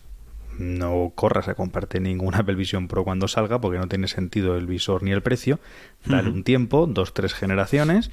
no 0.59 1.13
corras 1.15 1.47
a 1.47 1.55
comprarte 1.55 2.01
ningún 2.01 2.35
Apple 2.35 2.57
Vision 2.57 2.89
Pro 2.89 3.05
cuando 3.05 3.29
salga 3.29 3.61
porque 3.61 3.79
no 3.79 3.87
tiene 3.87 4.09
sentido 4.09 4.57
el 4.57 4.67
visor 4.67 5.05
ni 5.05 5.13
el 5.13 5.23
precio. 5.23 5.61
Dale 6.05 6.29
un 6.29 6.43
tiempo, 6.43 6.89
dos, 6.89 7.15
tres 7.15 7.35
generaciones, 7.35 8.11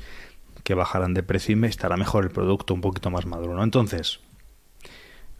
que 0.63 0.73
bajarán 0.73 1.13
de 1.13 1.23
precio 1.23 1.53
y 1.53 1.55
me 1.55 1.67
estará 1.67 1.97
mejor 1.97 2.23
el 2.25 2.31
producto, 2.31 2.73
un 2.73 2.81
poquito 2.81 3.09
más 3.11 3.25
maduro, 3.25 3.53
¿no? 3.55 3.63
Entonces, 3.63 4.19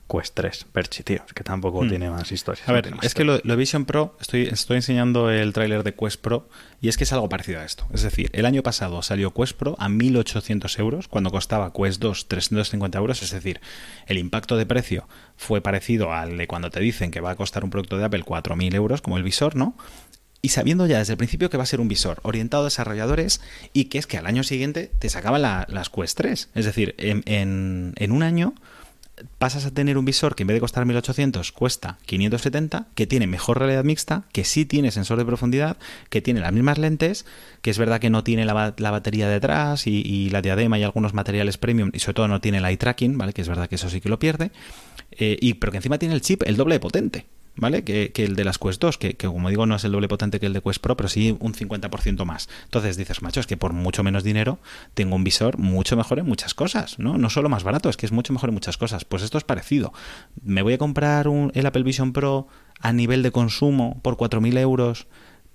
Quest 0.07 0.35
3, 0.35 0.67
Perchi, 0.71 1.01
tío, 1.01 1.23
es 1.25 1.33
que 1.33 1.43
tampoco 1.43 1.81
Hmm. 1.83 1.89
tiene 1.89 2.11
más 2.11 2.31
historias. 2.31 2.69
A 2.69 2.71
ver, 2.73 2.93
es 3.01 3.15
que 3.15 3.23
lo, 3.23 3.39
lo 3.43 3.57
Vision 3.57 3.85
Pro, 3.85 4.15
estoy, 4.21 4.43
estoy 4.43 4.75
enseñando 4.75 5.31
el 5.31 5.51
tráiler 5.51 5.81
de 5.81 5.95
Quest 5.95 6.21
Pro 6.21 6.47
y 6.79 6.89
es 6.89 6.97
que 6.97 7.05
es 7.05 7.11
algo 7.13 7.27
parecido 7.27 7.59
a 7.59 7.65
esto. 7.65 7.87
Es 7.91 8.03
decir, 8.03 8.29
el 8.33 8.45
año 8.45 8.61
pasado 8.61 9.01
salió 9.01 9.33
Quest 9.33 9.57
Pro 9.57 9.75
a 9.79 9.89
1.800 9.89 10.77
euros 10.77 11.07
cuando 11.07 11.31
costaba 11.31 11.73
Quest 11.73 11.99
2 12.01 12.27
350 12.27 12.99
euros. 12.99 13.23
Es 13.23 13.31
decir, 13.31 13.59
el 14.05 14.19
impacto 14.19 14.57
de 14.57 14.67
precio 14.67 15.07
fue 15.37 15.61
parecido 15.61 16.13
al 16.13 16.37
de 16.37 16.45
cuando 16.45 16.69
te 16.69 16.81
dicen 16.81 17.09
que 17.09 17.19
va 17.19 17.31
a 17.31 17.35
costar 17.35 17.63
un 17.63 17.71
producto 17.71 17.97
de 17.97 18.05
Apple 18.05 18.23
4.000 18.23 18.75
euros, 18.75 19.01
como 19.01 19.17
el 19.17 19.23
visor, 19.23 19.55
¿no? 19.55 19.75
Y 20.45 20.49
sabiendo 20.49 20.85
ya 20.85 20.99
desde 20.99 21.13
el 21.13 21.17
principio 21.17 21.49
que 21.49 21.57
va 21.57 21.63
a 21.63 21.65
ser 21.65 21.79
un 21.81 21.87
visor 21.87 22.19
orientado 22.21 22.61
a 22.61 22.65
desarrolladores 22.65 23.41
y 23.73 23.85
que 23.85 23.97
es 23.97 24.05
que 24.05 24.19
al 24.19 24.27
año 24.27 24.43
siguiente 24.43 24.91
te 24.99 25.09
sacaban 25.09 25.41
la- 25.41 25.65
las 25.71 25.89
Quest 25.89 26.15
3. 26.17 26.49
Es 26.53 26.65
decir, 26.65 26.93
en, 26.99 27.93
un 28.11 28.21
año 28.21 28.53
pasas 29.39 29.65
a 29.65 29.71
tener 29.71 29.97
un 29.97 30.05
visor 30.05 30.35
que 30.35 30.43
en 30.43 30.47
vez 30.47 30.53
de 30.55 30.59
costar 30.61 30.85
1800 30.85 31.51
cuesta 31.51 31.97
570, 32.05 32.85
que 32.93 33.07
tiene 33.07 33.25
mejor 33.25 33.57
realidad 33.57 33.83
mixta, 33.83 34.25
que 34.33 34.43
sí 34.43 34.65
tiene 34.65 34.91
sensor 34.91 35.17
de 35.17 35.25
profundidad, 35.25 35.77
que 36.11 36.21
tiene 36.21 36.41
las 36.41 36.53
mismas 36.53 36.77
lentes, 36.77 37.25
que 37.63 37.71
es 37.71 37.79
verdad 37.79 37.99
que 37.99 38.11
no 38.11 38.23
tiene 38.23 38.45
la, 38.45 38.53
ba- 38.53 38.75
la 38.77 38.91
batería 38.91 39.27
detrás 39.27 39.87
y, 39.87 40.03
y 40.05 40.29
la 40.29 40.43
diadema 40.43 40.77
y 40.77 40.83
algunos 40.83 41.15
materiales 41.15 41.57
premium 41.57 41.89
y 41.91 41.99
sobre 42.01 42.13
todo 42.13 42.27
no 42.27 42.39
tiene 42.39 42.59
el 42.59 42.65
eye 42.65 42.77
tracking, 42.77 43.17
¿vale? 43.17 43.33
Que 43.33 43.41
es 43.41 43.47
verdad 43.49 43.67
que 43.67 43.75
eso 43.75 43.89
sí 43.89 43.99
que 43.99 44.09
lo 44.09 44.19
pierde, 44.19 44.51
eh, 45.13 45.37
y 45.41 45.55
pero 45.55 45.71
que 45.71 45.77
encima 45.77 45.97
tiene 45.97 46.13
el 46.13 46.21
chip 46.21 46.43
el 46.45 46.55
doble 46.55 46.75
de 46.75 46.79
potente. 46.81 47.25
¿Vale? 47.57 47.83
Que, 47.85 48.11
que 48.11 48.25
el 48.25 48.35
de 48.35 48.43
las 48.43 48.57
Quest 48.57 48.81
2, 48.81 48.97
que, 48.97 49.13
que 49.13 49.27
como 49.27 49.49
digo 49.49 49.65
no 49.65 49.75
es 49.75 49.83
el 49.85 49.93
doble 49.93 50.09
potente 50.09 50.41
que 50.41 50.45
el 50.45 50.53
de 50.53 50.61
Quest 50.61 50.81
Pro, 50.81 50.97
pero 50.97 51.07
sí 51.07 51.37
un 51.39 51.53
50% 51.53 52.25
más. 52.25 52.49
Entonces 52.65 52.97
dices, 52.97 53.21
macho, 53.21 53.39
es 53.39 53.47
que 53.47 53.55
por 53.55 53.71
mucho 53.71 54.03
menos 54.03 54.23
dinero 54.23 54.59
tengo 54.93 55.15
un 55.15 55.23
visor 55.23 55.57
mucho 55.57 55.95
mejor 55.95 56.19
en 56.19 56.25
muchas 56.25 56.53
cosas, 56.53 56.99
¿no? 56.99 57.17
No 57.17 57.29
solo 57.29 57.47
más 57.47 57.63
barato, 57.63 57.89
es 57.89 57.95
que 57.95 58.05
es 58.05 58.11
mucho 58.11 58.33
mejor 58.33 58.49
en 58.49 58.55
muchas 58.55 58.77
cosas. 58.77 59.05
Pues 59.05 59.23
esto 59.23 59.37
es 59.37 59.45
parecido. 59.45 59.93
Me 60.43 60.61
voy 60.61 60.73
a 60.73 60.77
comprar 60.77 61.27
un, 61.27 61.51
el 61.55 61.65
Apple 61.65 61.83
Vision 61.83 62.11
Pro 62.11 62.47
a 62.81 62.91
nivel 62.91 63.23
de 63.23 63.31
consumo 63.31 63.99
por 64.01 64.17
4.000 64.17 64.57
euros 64.59 65.07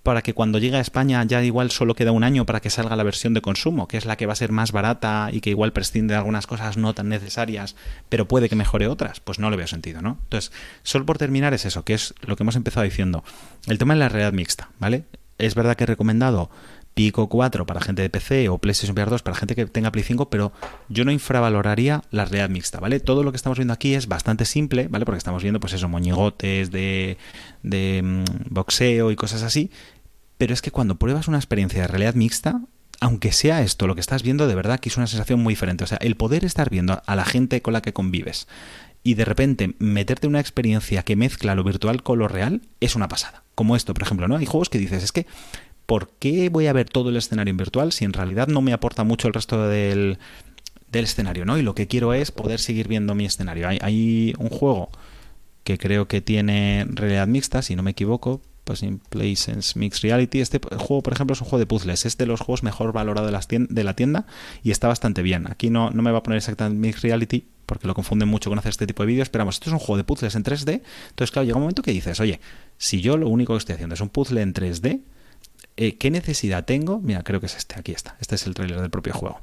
para 0.03 0.23
que 0.23 0.35
cuando 0.35 0.59
llegue 0.59 0.77
a 0.77 0.81
España 0.81 1.23
ya 1.25 1.43
igual 1.43 1.71
solo 1.71 1.95
queda 1.95 2.13
un 2.13 2.25
año 2.25 2.47
para 2.47 2.61
que 2.61 2.71
salga 2.71 2.97
la 2.97 3.03
versión 3.03 3.35
de 3.35 3.43
consumo, 3.43 3.89
que 3.89 3.97
es 3.97 4.07
la 4.07 4.17
que 4.17 4.27
va 4.27 4.33
a 4.33 4.37
ser 4.37 4.53
más 4.53 4.73
barata 4.73 5.29
y 5.33 5.41
que 5.41 5.51
igual 5.51 5.73
prescinde 5.73 6.15
de 6.15 6.19
algunas 6.19 6.47
cosas 6.47 6.77
no 6.77 6.95
tan 6.95 7.09
necesarias, 7.09 7.77
pero 8.09 8.27
puede 8.27 8.49
que 8.49 8.57
mejore 8.57 8.89
otras, 8.89 9.21
pues 9.21 9.39
no 9.39 9.51
le 9.51 9.57
veo 9.57 9.67
sentido, 9.67 10.03
¿no? 10.03 10.19
Entonces, 10.25 10.53
solo 10.83 11.07
por 11.07 11.19
terminar 11.19 11.55
es 11.55 11.65
eso, 11.65 11.85
que 11.85 11.95
es 11.95 12.15
lo 12.23 12.37
que 12.37 12.43
hemos 12.43 12.57
empezado 12.57 12.85
diciendo. 12.85 13.25
El 13.67 13.79
tema 13.79 13.95
de 13.95 14.01
la 14.01 14.09
realidad 14.09 14.33
mixta, 14.33 14.71
¿vale? 14.79 15.05
Es 15.39 15.55
verdad 15.55 15.77
que 15.77 15.85
he 15.85 15.87
recomendado 15.87 16.51
Pico 16.95 17.29
4 17.29 17.67
para 17.67 17.81
gente 17.81 18.03
de 18.03 18.11
PC 18.11 18.49
o 18.49 18.59
PlayStation 18.59 18.95
VR 18.95 19.11
2 19.11 19.23
para 19.23 19.37
gente 19.37 19.55
que 19.55 19.67
tenga 19.67 19.93
Play 19.93 20.05
5, 20.05 20.29
pero 20.29 20.53
yo 20.89 21.05
no 21.05 21.13
infravaloraría 21.13 22.03
la 22.11 22.25
realidad 22.25 22.51
mixta, 22.51 22.81
¿vale? 22.81 23.01
Todo 23.01 23.23
lo 23.23 23.33
que 23.33 23.37
estamos 23.37 23.59
viendo 23.59 23.73
aquí 23.73 23.95
es 23.95 24.07
bastante 24.09 24.45
simple, 24.45 24.89
¿vale? 24.89 25.05
Porque 25.05 25.19
estamos 25.19 25.43
viendo, 25.43 25.61
pues 25.61 25.73
eso, 25.73 25.89
moñigotes 25.89 26.71
de, 26.71 27.17
de 27.63 28.03
mm, 28.03 28.25
boxeo 28.51 29.11
y 29.11 29.17
cosas 29.17 29.43
así, 29.43 29.71
pero 30.37 30.55
es 30.55 30.63
que 30.63 30.71
cuando 30.71 30.97
pruebas 30.97 31.29
una 31.29 31.39
experiencia 31.39 31.83
de 31.83 31.89
realidad 31.89 32.15
mixta, 32.15 32.61
aunque 33.01 33.33
sea 33.33 33.63
esto 33.63 33.87
lo 33.87 33.95
que 33.95 34.01
estás 34.01 34.23
viendo, 34.23 34.47
de 34.47 34.55
verdad 34.55 34.79
que 34.79 34.91
es 34.91 34.97
una 34.97 35.07
sensación 35.07 35.43
muy 35.43 35.53
diferente. 35.53 35.85
O 35.85 35.87
sea, 35.87 35.99
el 36.01 36.17
poder 36.17 36.45
estar 36.45 36.71
viendo 36.71 37.03
a 37.05 37.17
la 37.17 37.25
gente 37.25 37.63
con 37.63 37.73
la 37.73 37.83
que 37.83 37.93
convives 37.93 38.47
y 39.03 39.15
de 39.15 39.25
repente 39.25 39.75
meterte 39.79 40.27
en 40.27 40.33
una 40.33 40.41
experiencia 40.41 41.03
que 41.03 41.17
mezcla 41.17 41.55
lo 41.55 41.65
virtual 41.65 42.03
con 42.03 42.19
lo 42.19 42.29
real 42.29 42.61
es 42.81 42.97
una 42.97 43.09
pasada. 43.09 43.43
Como 43.55 43.77
esto, 43.77 43.95
por 43.95 44.03
ejemplo, 44.03 44.29
¿no? 44.29 44.37
Hay 44.37 44.47
juegos 44.47 44.69
que 44.69 44.79
dices, 44.79 45.03
es 45.03 45.13
que 45.13 45.27
¿por 45.91 46.09
qué 46.21 46.51
voy 46.51 46.69
a 46.69 46.73
ver 46.73 46.89
todo 46.89 47.09
el 47.09 47.17
escenario 47.17 47.51
en 47.51 47.57
virtual 47.57 47.91
si 47.91 48.05
en 48.05 48.13
realidad 48.13 48.47
no 48.47 48.61
me 48.61 48.73
aporta 48.73 49.03
mucho 49.03 49.27
el 49.27 49.35
resto 49.35 49.67
del, 49.67 50.19
del 50.87 51.03
escenario, 51.03 51.45
¿no? 51.45 51.59
Y 51.59 51.63
lo 51.63 51.75
que 51.75 51.89
quiero 51.89 52.15
es 52.15 52.31
poder 52.31 52.61
seguir 52.61 52.87
viendo 52.87 53.17
mi 53.17 53.25
escenario. 53.25 53.67
Hay, 53.67 54.33
un 54.39 54.51
juego 54.51 54.91
que 55.65 55.79
creo 55.79 56.07
que 56.07 56.21
tiene 56.21 56.87
realidad 56.89 57.27
mixta, 57.27 57.61
si 57.61 57.75
no 57.75 57.83
me 57.83 57.91
equivoco, 57.91 58.41
pues 58.63 58.85
in 58.85 59.01
Mixed 59.75 60.03
Reality. 60.05 60.41
Este 60.41 60.61
juego, 60.79 61.03
por 61.03 61.13
ejemplo, 61.13 61.35
es 61.35 61.41
un 61.41 61.49
juego 61.49 61.59
de 61.59 61.67
puzzles. 61.67 62.07
Es 62.07 62.17
de 62.17 62.27
los 62.27 62.39
juegos 62.39 62.63
mejor 62.63 62.93
valorado 62.93 63.27
de 63.27 63.83
la 63.83 63.95
tienda 63.97 64.27
y 64.63 64.71
está 64.71 64.87
bastante 64.87 65.23
bien. 65.23 65.51
Aquí 65.51 65.71
no, 65.71 65.91
no 65.91 66.03
me 66.03 66.13
va 66.13 66.19
a 66.19 66.23
poner 66.23 66.37
exactamente 66.37 66.87
Mixed 66.87 67.03
Reality 67.03 67.49
porque 67.67 67.89
lo 67.89 67.95
confunden 67.95 68.29
mucho 68.29 68.49
con 68.49 68.61
hacer 68.61 68.71
este 68.71 68.87
tipo 68.87 69.03
de 69.03 69.09
vídeos, 69.09 69.29
pero 69.29 69.43
vamos, 69.43 69.57
esto 69.57 69.71
es 69.71 69.73
un 69.73 69.81
juego 69.81 69.97
de 69.97 70.05
puzzles 70.05 70.37
en 70.37 70.45
3D. 70.45 70.83
Entonces, 71.09 71.33
claro, 71.33 71.47
llega 71.47 71.57
un 71.57 71.63
momento 71.63 71.83
que 71.83 71.91
dices, 71.91 72.21
oye, 72.21 72.39
si 72.79 73.01
yo 73.01 73.17
lo 73.17 73.29
único 73.29 73.55
que 73.55 73.59
estoy 73.59 73.75
haciendo 73.75 73.97
es 73.97 74.01
un 74.01 74.09
puzzle 74.09 74.41
en 74.41 74.55
3D, 74.55 75.01
eh, 75.77 75.97
¿qué 75.97 76.11
necesidad 76.11 76.65
tengo? 76.65 77.01
Mira, 77.01 77.23
creo 77.23 77.41
que 77.41 77.47
es 77.47 77.57
este, 77.57 77.79
aquí 77.79 77.93
está. 77.93 78.17
Este 78.21 78.35
es 78.35 78.47
el 78.47 78.55
tráiler 78.55 78.81
del 78.81 78.91
propio 78.91 79.13
juego. 79.13 79.41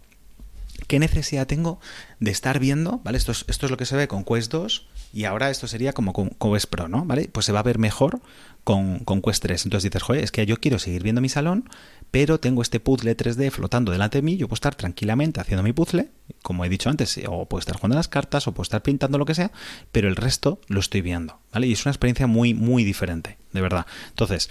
¿Qué 0.86 1.00
necesidad 1.00 1.48
tengo 1.48 1.80
de 2.20 2.32
estar 2.32 2.60
viendo? 2.60 3.00
¿Vale? 3.04 3.18
Esto 3.18 3.32
es, 3.32 3.46
esto 3.48 3.66
es 3.66 3.72
lo 3.72 3.78
que 3.78 3.86
se 3.86 3.96
ve 3.96 4.08
con 4.08 4.24
Quest 4.24 4.52
2 4.52 4.88
y 5.14 5.26
ahora 5.26 5.50
esto 5.50 5.68
sería 5.68 5.94
como 5.94 6.14
con 6.14 6.30
Quest 6.30 6.70
Pro, 6.70 6.88
¿no? 6.88 7.06
¿Vale? 7.06 7.30
Pues 7.32 7.46
se 7.46 7.52
va 7.52 7.60
a 7.60 7.64
ver 7.64 7.80
mejor 7.80 8.22
con, 8.64 9.00
con 9.00 9.22
Quest 9.22 9.42
3. 9.42 9.66
Entonces 9.66 9.92
dices, 9.92 10.04
joder, 10.04 10.24
es 10.24 10.32
que 10.32 10.46
yo 10.46 10.58
quiero 10.58 10.78
seguir 10.78 11.04
viendo 11.04 11.20
mi 11.20 11.30
salón, 11.30 11.70
pero 12.12 12.40
tengo 12.40 12.62
este 12.62 12.80
puzzle 12.80 13.18
3D 13.18 13.52
flotando 13.52 13.92
delante 13.92 14.20
de 14.20 14.22
mí, 14.22 14.38
yo 14.38 14.48
puedo 14.48 14.56
estar 14.56 14.76
tranquilamente 14.76 15.40
haciendo 15.40 15.64
mi 15.64 15.74
puzzle, 15.74 16.10
como 16.42 16.64
he 16.64 16.70
dicho 16.70 16.90
antes, 16.90 17.20
o 17.28 17.46
puedo 17.46 17.60
estar 17.60 17.76
jugando 17.76 17.96
las 17.96 18.08
cartas, 18.08 18.48
o 18.48 18.54
puedo 18.54 18.64
estar 18.64 18.84
pintando 18.84 19.18
lo 19.18 19.26
que 19.26 19.36
sea, 19.36 19.52
pero 19.92 20.08
el 20.08 20.16
resto 20.16 20.62
lo 20.68 20.80
estoy 20.80 21.02
viendo, 21.02 21.40
¿vale? 21.52 21.68
Y 21.68 21.74
es 21.74 21.86
una 21.86 21.92
experiencia 21.92 22.28
muy, 22.28 22.54
muy 22.54 22.84
diferente, 22.84 23.38
de 23.52 23.62
verdad. 23.62 23.86
Entonces, 24.10 24.50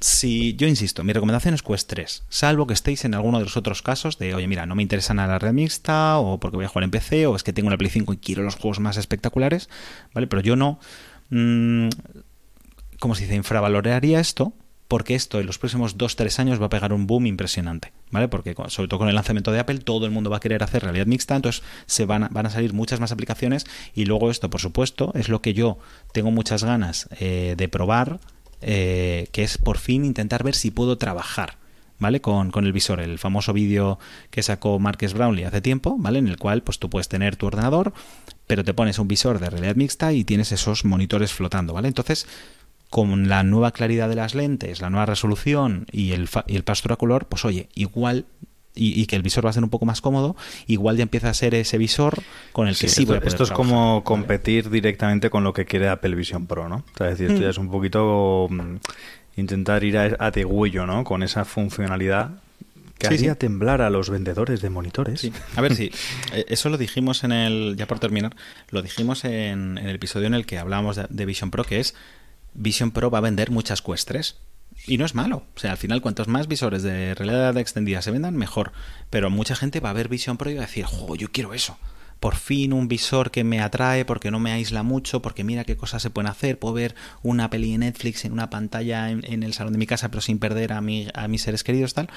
si 0.00 0.54
yo 0.56 0.66
insisto, 0.66 1.04
mi 1.04 1.12
recomendación 1.12 1.54
es 1.54 1.62
Quest 1.62 1.88
3, 1.88 2.24
salvo 2.28 2.66
que 2.66 2.74
estéis 2.74 3.04
en 3.04 3.14
alguno 3.14 3.38
de 3.38 3.44
los 3.44 3.56
otros 3.56 3.82
casos 3.82 4.18
de, 4.18 4.34
oye, 4.34 4.48
mira, 4.48 4.66
no 4.66 4.74
me 4.74 4.82
interesa 4.82 5.14
nada 5.14 5.34
la 5.34 5.38
red 5.38 5.52
mixta, 5.52 6.18
o 6.18 6.38
porque 6.40 6.56
voy 6.56 6.64
a 6.64 6.68
jugar 6.68 6.84
en 6.84 6.90
PC, 6.90 7.26
o 7.26 7.36
es 7.36 7.42
que 7.42 7.52
tengo 7.52 7.68
una 7.68 7.78
Play 7.78 7.90
5 7.90 8.12
y 8.12 8.16
quiero 8.16 8.42
los 8.42 8.56
juegos 8.56 8.80
más 8.80 8.96
espectaculares, 8.96 9.68
¿vale? 10.12 10.26
Pero 10.26 10.42
yo 10.42 10.56
no, 10.56 10.80
mmm, 11.30 11.88
como 12.98 13.14
se 13.14 13.22
dice, 13.22 13.36
infravaloraría 13.36 14.20
esto, 14.20 14.52
porque 14.92 15.14
esto 15.14 15.40
en 15.40 15.46
los 15.46 15.56
próximos 15.56 15.96
2-3 15.96 16.38
años 16.38 16.60
va 16.60 16.66
a 16.66 16.68
pegar 16.68 16.92
un 16.92 17.06
boom 17.06 17.24
impresionante, 17.24 17.94
¿vale? 18.10 18.28
Porque 18.28 18.54
sobre 18.68 18.88
todo 18.88 18.98
con 18.98 19.08
el 19.08 19.14
lanzamiento 19.14 19.50
de 19.50 19.58
Apple, 19.58 19.78
todo 19.78 20.04
el 20.04 20.12
mundo 20.12 20.28
va 20.28 20.36
a 20.36 20.40
querer 20.40 20.62
hacer 20.62 20.82
realidad 20.82 21.06
mixta, 21.06 21.34
entonces 21.34 21.62
se 21.86 22.04
van 22.04 22.24
a, 22.24 22.28
van 22.28 22.44
a 22.44 22.50
salir 22.50 22.74
muchas 22.74 23.00
más 23.00 23.10
aplicaciones 23.10 23.64
y 23.94 24.04
luego 24.04 24.30
esto, 24.30 24.50
por 24.50 24.60
supuesto, 24.60 25.10
es 25.14 25.30
lo 25.30 25.40
que 25.40 25.54
yo 25.54 25.78
tengo 26.12 26.30
muchas 26.30 26.62
ganas 26.62 27.08
eh, 27.20 27.54
de 27.56 27.68
probar, 27.70 28.20
eh, 28.62 29.28
que 29.32 29.42
es 29.42 29.58
por 29.58 29.78
fin 29.78 30.04
intentar 30.04 30.42
ver 30.42 30.54
si 30.54 30.70
puedo 30.70 30.98
trabajar. 30.98 31.60
¿Vale? 31.98 32.20
Con, 32.20 32.50
con, 32.50 32.66
el 32.66 32.72
visor, 32.72 32.98
el 32.98 33.20
famoso 33.20 33.52
vídeo 33.52 34.00
que 34.30 34.42
sacó 34.42 34.80
Marques 34.80 35.14
Brownlee 35.14 35.44
hace 35.44 35.60
tiempo, 35.60 35.96
¿vale? 36.00 36.18
En 36.18 36.26
el 36.26 36.36
cual 36.36 36.64
pues 36.64 36.80
tú 36.80 36.90
puedes 36.90 37.06
tener 37.06 37.36
tu 37.36 37.46
ordenador, 37.46 37.92
pero 38.48 38.64
te 38.64 38.74
pones 38.74 38.98
un 38.98 39.06
visor 39.06 39.38
de 39.38 39.48
realidad 39.48 39.76
mixta 39.76 40.12
y 40.12 40.24
tienes 40.24 40.50
esos 40.50 40.84
monitores 40.84 41.32
flotando, 41.32 41.74
¿vale? 41.74 41.86
Entonces, 41.86 42.26
con 42.90 43.28
la 43.28 43.42
nueva 43.42 43.70
claridad 43.70 44.08
de 44.10 44.16
las 44.16 44.34
lentes, 44.34 44.82
la 44.82 44.90
nueva 44.90 45.06
resolución 45.06 45.86
y 45.92 46.10
el, 46.12 46.28
y 46.46 46.56
el 46.56 46.64
color, 46.98 47.26
pues 47.26 47.44
oye, 47.46 47.68
igual 47.74 48.26
y, 48.74 49.06
que 49.06 49.16
el 49.16 49.22
visor 49.22 49.44
va 49.44 49.50
a 49.50 49.52
ser 49.52 49.62
un 49.62 49.70
poco 49.70 49.84
más 49.84 50.00
cómodo, 50.00 50.36
igual 50.66 50.96
ya 50.96 51.02
empieza 51.02 51.28
a 51.28 51.34
ser 51.34 51.54
ese 51.54 51.78
visor 51.78 52.22
con 52.52 52.68
el 52.68 52.76
que 52.76 52.88
sí, 52.88 53.04
voy 53.04 53.16
a 53.16 53.20
Esto 53.20 53.44
es 53.44 53.50
como 53.50 54.02
competir 54.04 54.70
directamente 54.70 55.30
con 55.30 55.44
lo 55.44 55.52
que 55.52 55.64
quiere 55.64 55.88
Apple 55.88 56.14
Vision 56.14 56.46
Pro, 56.46 56.68
¿no? 56.68 56.76
O 56.76 56.96
sea, 56.96 57.10
es 57.10 57.18
decir, 57.18 57.32
esto 57.32 57.42
ya 57.42 57.50
es 57.50 57.58
un 57.58 57.70
poquito 57.70 58.48
mm, 58.50 58.76
intentar 59.36 59.84
ir 59.84 59.98
a, 59.98 60.16
a 60.18 60.30
degüello, 60.30 60.86
¿no? 60.86 61.04
Con 61.04 61.22
esa 61.22 61.44
funcionalidad 61.44 62.30
que 63.08 63.14
haría 63.14 63.34
temblar 63.34 63.82
a 63.82 63.90
los 63.90 64.10
vendedores 64.10 64.60
de 64.60 64.70
monitores. 64.70 65.30
A 65.56 65.60
ver, 65.60 65.74
sí, 65.74 65.90
eh, 66.32 66.44
eso 66.48 66.68
lo 66.68 66.78
dijimos 66.78 67.24
en 67.24 67.32
el, 67.32 67.74
ya 67.76 67.86
por 67.86 67.98
terminar, 67.98 68.34
lo 68.70 68.82
dijimos 68.82 69.24
en, 69.24 69.78
el 69.78 69.96
episodio 69.96 70.26
en 70.26 70.34
el 70.34 70.46
que 70.46 70.58
hablábamos 70.58 70.98
de, 71.08 71.26
Vision 71.26 71.50
Pro, 71.50 71.64
que 71.64 71.80
es 71.80 71.94
Vision 72.54 72.90
Pro 72.90 73.10
va 73.10 73.18
a 73.18 73.22
vender 73.22 73.50
muchas 73.50 73.82
Quest 73.82 74.10
y 74.86 74.98
no 74.98 75.04
es 75.04 75.14
malo. 75.14 75.44
O 75.56 75.58
sea, 75.58 75.72
al 75.72 75.76
final, 75.76 76.00
cuantos 76.02 76.28
más 76.28 76.48
visores 76.48 76.82
de 76.82 77.14
realidad 77.14 77.56
extendida 77.56 78.02
se 78.02 78.10
vendan, 78.10 78.36
mejor. 78.36 78.72
Pero 79.10 79.30
mucha 79.30 79.54
gente 79.54 79.80
va 79.80 79.90
a 79.90 79.94
ver 79.94 80.08
Vision 80.08 80.36
Pro 80.36 80.50
y 80.50 80.54
va 80.54 80.62
a 80.62 80.66
decir, 80.66 80.84
¡jo, 80.84 81.14
yo 81.14 81.30
quiero 81.30 81.54
eso! 81.54 81.78
Por 82.20 82.36
fin 82.36 82.72
un 82.72 82.86
visor 82.86 83.32
que 83.32 83.42
me 83.42 83.60
atrae 83.60 84.04
porque 84.04 84.30
no 84.30 84.38
me 84.38 84.52
aísla 84.52 84.84
mucho, 84.84 85.22
porque 85.22 85.42
mira 85.42 85.64
qué 85.64 85.76
cosas 85.76 86.02
se 86.02 86.10
pueden 86.10 86.30
hacer. 86.30 86.58
Puedo 86.58 86.74
ver 86.74 86.94
una 87.22 87.50
peli 87.50 87.72
de 87.72 87.78
Netflix 87.78 88.24
en 88.24 88.32
una 88.32 88.48
pantalla 88.48 89.10
en, 89.10 89.42
el 89.42 89.54
salón 89.54 89.72
de 89.72 89.78
mi 89.80 89.86
casa, 89.86 90.08
pero 90.08 90.20
sin 90.20 90.38
perder 90.38 90.72
a, 90.72 90.78
a 90.78 91.28
mis 91.28 91.42
seres 91.42 91.64
queridos, 91.64 91.94
tal. 91.94 92.08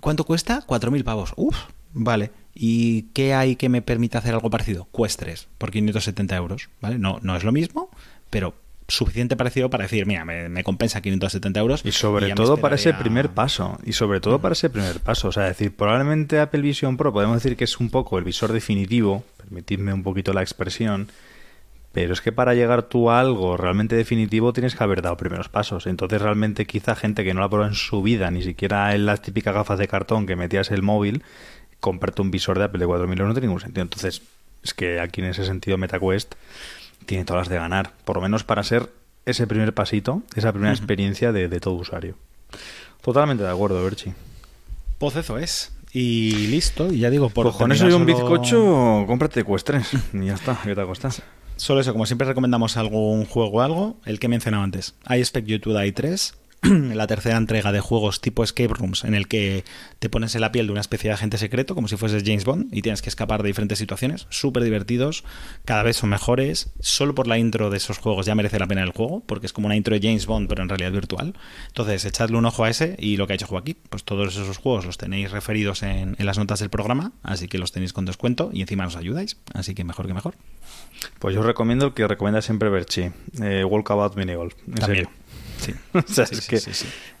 ¿Cuánto 0.00 0.24
cuesta? 0.24 0.62
4.000 0.66 1.04
pavos. 1.04 1.32
Uf, 1.36 1.56
vale. 1.92 2.30
¿Y 2.54 3.02
qué 3.14 3.34
hay 3.34 3.56
que 3.56 3.68
me 3.68 3.80
permita 3.80 4.18
hacer 4.18 4.34
algo 4.34 4.50
parecido? 4.50 4.88
Quest 4.94 5.20
3 5.20 5.48
por 5.56 5.70
570 5.70 6.36
euros, 6.36 6.68
¿vale? 6.80 6.98
No, 6.98 7.18
no 7.22 7.34
es 7.34 7.44
lo 7.44 7.52
mismo, 7.52 7.90
pero 8.28 8.54
suficiente 8.88 9.36
parecido 9.36 9.68
para 9.68 9.84
decir, 9.84 10.06
mira, 10.06 10.24
me, 10.24 10.64
compensa 10.64 11.02
570 11.02 11.60
euros. 11.60 11.82
Y 11.84 11.92
sobre 11.92 12.32
todo 12.34 12.56
para 12.56 12.76
ese 12.76 12.94
primer 12.94 13.28
paso. 13.28 13.78
Y 13.84 13.92
sobre 13.92 14.20
todo 14.20 14.40
para 14.40 14.54
ese 14.54 14.70
primer 14.70 15.00
paso. 15.00 15.28
O 15.28 15.32
sea, 15.32 15.44
decir, 15.44 15.76
probablemente 15.76 16.40
Apple 16.40 16.62
Vision 16.62 16.96
Pro 16.96 17.12
podemos 17.12 17.42
decir 17.42 17.56
que 17.56 17.64
es 17.64 17.78
un 17.78 17.90
poco 17.90 18.18
el 18.18 18.24
visor 18.24 18.52
definitivo, 18.52 19.24
permitidme 19.36 19.92
un 19.92 20.02
poquito 20.02 20.32
la 20.32 20.40
expresión, 20.40 21.08
pero 21.92 22.14
es 22.14 22.22
que 22.22 22.32
para 22.32 22.54
llegar 22.54 22.84
tú 22.84 23.10
a 23.10 23.20
algo 23.20 23.56
realmente 23.56 23.94
definitivo 23.94 24.52
tienes 24.54 24.74
que 24.74 24.82
haber 24.82 25.02
dado 25.02 25.18
primeros 25.18 25.50
pasos. 25.50 25.86
Entonces 25.86 26.22
realmente 26.22 26.66
quizá 26.66 26.94
gente 26.94 27.24
que 27.24 27.34
no 27.34 27.40
la 27.40 27.48
probó 27.50 27.66
en 27.66 27.74
su 27.74 28.02
vida, 28.02 28.30
ni 28.30 28.42
siquiera 28.42 28.94
en 28.94 29.04
las 29.04 29.20
típicas 29.20 29.54
gafas 29.54 29.78
de 29.78 29.88
cartón 29.88 30.26
que 30.26 30.34
metías 30.34 30.70
el 30.70 30.82
móvil, 30.82 31.22
comprarte 31.80 32.22
un 32.22 32.30
visor 32.30 32.58
de 32.58 32.64
Apple 32.64 32.80
de 32.80 32.86
4.000 32.86 33.10
euros 33.10 33.28
no 33.28 33.34
tiene 33.34 33.46
ningún 33.48 33.60
sentido. 33.60 33.82
Entonces 33.82 34.22
es 34.62 34.72
que 34.72 34.98
aquí 35.00 35.20
en 35.20 35.28
ese 35.28 35.44
sentido 35.44 35.76
MetaQuest 35.76 36.34
tiene 37.06 37.24
todas 37.24 37.42
las 37.42 37.48
de 37.48 37.56
ganar, 37.56 37.92
por 38.04 38.16
lo 38.16 38.22
menos 38.22 38.44
para 38.44 38.62
ser 38.62 38.90
ese 39.26 39.46
primer 39.46 39.74
pasito, 39.74 40.22
esa 40.34 40.52
primera 40.52 40.72
experiencia 40.72 41.32
de, 41.32 41.48
todo 41.60 41.74
usuario. 41.74 42.16
Totalmente 43.02 43.44
de 43.44 43.50
acuerdo, 43.50 43.82
Berchi. 43.82 44.12
Pues 44.98 45.16
eso 45.16 45.38
es. 45.38 45.72
Y 45.92 46.48
listo, 46.48 46.92
y 46.92 47.00
ya 47.00 47.10
digo, 47.10 47.30
por 47.30 47.46
pues 47.46 47.56
con 47.56 47.72
eso 47.72 47.88
y 47.88 47.92
un 47.92 48.04
bizcocho, 48.04 49.04
cómprate 49.06 49.44
Quest 49.44 49.70
y 50.12 50.26
ya 50.26 50.34
está, 50.34 50.58
¿qué 50.62 50.74
te 50.74 50.84
costas? 50.84 51.22
Solo 51.56 51.80
eso, 51.80 51.92
como 51.92 52.06
siempre 52.06 52.28
recomendamos 52.28 52.76
algún 52.76 53.24
juego 53.24 53.58
o 53.58 53.60
algo, 53.62 53.96
el 54.04 54.20
que 54.20 54.28
mencionaba 54.28 54.64
antes. 54.64 54.94
I 55.08 55.14
Expect 55.14 55.48
You 55.48 55.58
to 55.60 55.76
Die 55.76 55.92
3, 55.92 56.34
la 56.62 57.06
tercera 57.06 57.36
entrega 57.36 57.70
de 57.70 57.80
juegos 57.80 58.20
tipo 58.20 58.42
escape 58.42 58.74
rooms 58.74 59.04
en 59.04 59.14
el 59.14 59.28
que 59.28 59.64
te 59.98 60.08
pones 60.08 60.34
en 60.34 60.40
la 60.40 60.50
piel 60.50 60.66
de 60.66 60.72
una 60.72 60.80
especie 60.80 61.08
de 61.08 61.14
agente 61.14 61.38
secreto 61.38 61.74
como 61.74 61.86
si 61.86 61.96
fueses 61.96 62.24
James 62.24 62.44
Bond 62.44 62.74
y 62.74 62.82
tienes 62.82 63.00
que 63.00 63.08
escapar 63.08 63.42
de 63.42 63.48
diferentes 63.48 63.78
situaciones, 63.78 64.26
súper 64.30 64.64
divertidos, 64.64 65.24
cada 65.64 65.82
vez 65.82 65.96
son 65.96 66.10
mejores, 66.10 66.70
solo 66.80 67.14
por 67.14 67.26
la 67.26 67.38
intro 67.38 67.70
de 67.70 67.76
esos 67.76 67.98
juegos 67.98 68.26
ya 68.26 68.34
merece 68.34 68.58
la 68.58 68.66
pena 68.66 68.82
el 68.82 68.90
juego, 68.90 69.22
porque 69.26 69.46
es 69.46 69.52
como 69.52 69.66
una 69.66 69.76
intro 69.76 69.94
de 69.94 70.00
James 70.00 70.26
Bond 70.26 70.48
pero 70.48 70.62
en 70.62 70.68
realidad 70.68 70.92
virtual, 70.92 71.34
entonces 71.68 72.04
echadle 72.04 72.36
un 72.36 72.46
ojo 72.46 72.64
a 72.64 72.70
ese 72.70 72.96
y 72.98 73.16
lo 73.16 73.26
que 73.26 73.34
ha 73.34 73.36
hecho 73.36 73.46
Joaquín, 73.46 73.76
pues 73.88 74.04
todos 74.04 74.34
esos 74.34 74.58
juegos 74.58 74.84
los 74.84 74.98
tenéis 74.98 75.30
referidos 75.30 75.82
en, 75.82 76.16
las 76.18 76.38
notas 76.38 76.60
del 76.60 76.70
programa, 76.70 77.12
así 77.22 77.48
que 77.48 77.58
los 77.58 77.72
tenéis 77.72 77.92
con 77.92 78.04
descuento 78.04 78.50
y 78.52 78.62
encima 78.62 78.84
nos 78.84 78.96
ayudáis, 78.96 79.36
así 79.54 79.74
que 79.74 79.84
mejor 79.84 80.06
que 80.06 80.14
mejor. 80.14 80.34
Pues 81.20 81.34
yo 81.34 81.42
recomiendo 81.42 81.86
el 81.86 81.94
que 81.94 82.06
recomienda 82.06 82.42
siempre 82.42 82.68
Berchi, 82.68 83.10
eh, 83.40 83.64
Walkabout 83.64 84.16
Minigolf, 84.16 84.54
en 84.66 84.74
También. 84.74 85.04
serio. 85.04 85.10
Sí. 86.06 86.48
que, 86.48 86.60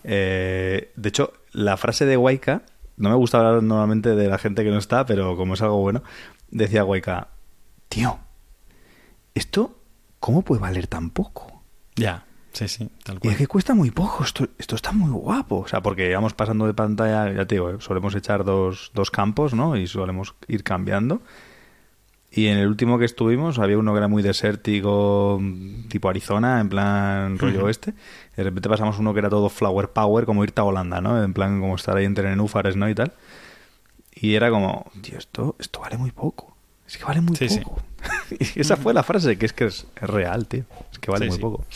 eh, 0.04 0.92
de 0.94 1.08
hecho, 1.08 1.32
la 1.52 1.76
frase 1.76 2.06
de 2.06 2.16
Waika, 2.16 2.62
no 2.96 3.10
me 3.10 3.14
gusta 3.16 3.38
hablar 3.38 3.62
normalmente 3.62 4.14
de 4.14 4.28
la 4.28 4.38
gente 4.38 4.64
que 4.64 4.70
no 4.70 4.78
está, 4.78 5.06
pero 5.06 5.36
como 5.36 5.54
es 5.54 5.62
algo 5.62 5.78
bueno, 5.80 6.02
decía 6.50 6.84
Waika, 6.84 7.28
tío, 7.88 8.18
¿esto 9.34 9.78
cómo 10.20 10.42
puede 10.42 10.60
valer 10.60 10.86
tan 10.86 11.10
poco? 11.10 11.62
Ya, 11.96 12.26
sí, 12.52 12.68
sí, 12.68 12.90
tal 13.04 13.18
cual. 13.18 13.30
Y 13.30 13.32
es 13.32 13.38
que 13.38 13.46
cuesta 13.46 13.74
muy 13.74 13.90
poco, 13.90 14.24
esto, 14.24 14.48
esto 14.58 14.76
está 14.76 14.92
muy 14.92 15.10
guapo. 15.10 15.58
O 15.58 15.68
sea, 15.68 15.82
porque 15.82 16.12
vamos 16.14 16.34
pasando 16.34 16.66
de 16.66 16.74
pantalla, 16.74 17.32
ya 17.32 17.46
te 17.46 17.56
digo, 17.56 17.70
eh, 17.70 17.76
solemos 17.80 18.14
echar 18.14 18.44
dos, 18.44 18.90
dos 18.94 19.10
campos, 19.10 19.54
¿no? 19.54 19.76
Y 19.76 19.86
solemos 19.86 20.34
ir 20.46 20.62
cambiando. 20.62 21.22
Y 22.38 22.46
en 22.46 22.58
el 22.58 22.68
último 22.68 23.00
que 23.00 23.04
estuvimos 23.04 23.58
había 23.58 23.78
uno 23.78 23.92
que 23.92 23.98
era 23.98 24.06
muy 24.06 24.22
desértico, 24.22 25.42
tipo 25.88 26.08
Arizona, 26.08 26.60
en 26.60 26.68
plan 26.68 27.36
rollo 27.36 27.64
oeste. 27.64 27.94
De 28.36 28.44
repente 28.44 28.68
pasamos 28.68 28.96
uno 29.00 29.12
que 29.12 29.18
era 29.18 29.28
todo 29.28 29.48
flower 29.48 29.90
power, 29.90 30.24
como 30.24 30.44
irte 30.44 30.60
a 30.60 30.64
Holanda, 30.64 31.00
¿no? 31.00 31.20
En 31.20 31.34
plan 31.34 31.60
como 31.60 31.74
estar 31.74 31.96
ahí 31.96 32.04
entre 32.04 32.28
nenúfares, 32.30 32.76
¿no? 32.76 32.88
Y 32.88 32.94
tal. 32.94 33.12
Y 34.14 34.36
era 34.36 34.50
como, 34.50 34.88
tío, 35.02 35.18
esto, 35.18 35.56
esto 35.58 35.80
vale 35.80 35.98
muy 35.98 36.12
poco. 36.12 36.47
Es 36.88 36.96
que 36.96 37.04
vale 37.04 37.20
muy 37.20 37.36
poco. 37.36 37.82
y 38.30 38.60
esa 38.60 38.76
fue 38.76 38.94
la 38.94 39.02
frase, 39.02 39.36
que 39.36 39.44
es 39.44 39.52
que 39.52 39.66
es, 39.66 39.86
real, 40.00 40.46
tío. 40.48 40.64
Es 40.90 40.98
que 40.98 41.10
vale 41.10 41.28
muy 41.28 41.38
poco. 41.38 41.66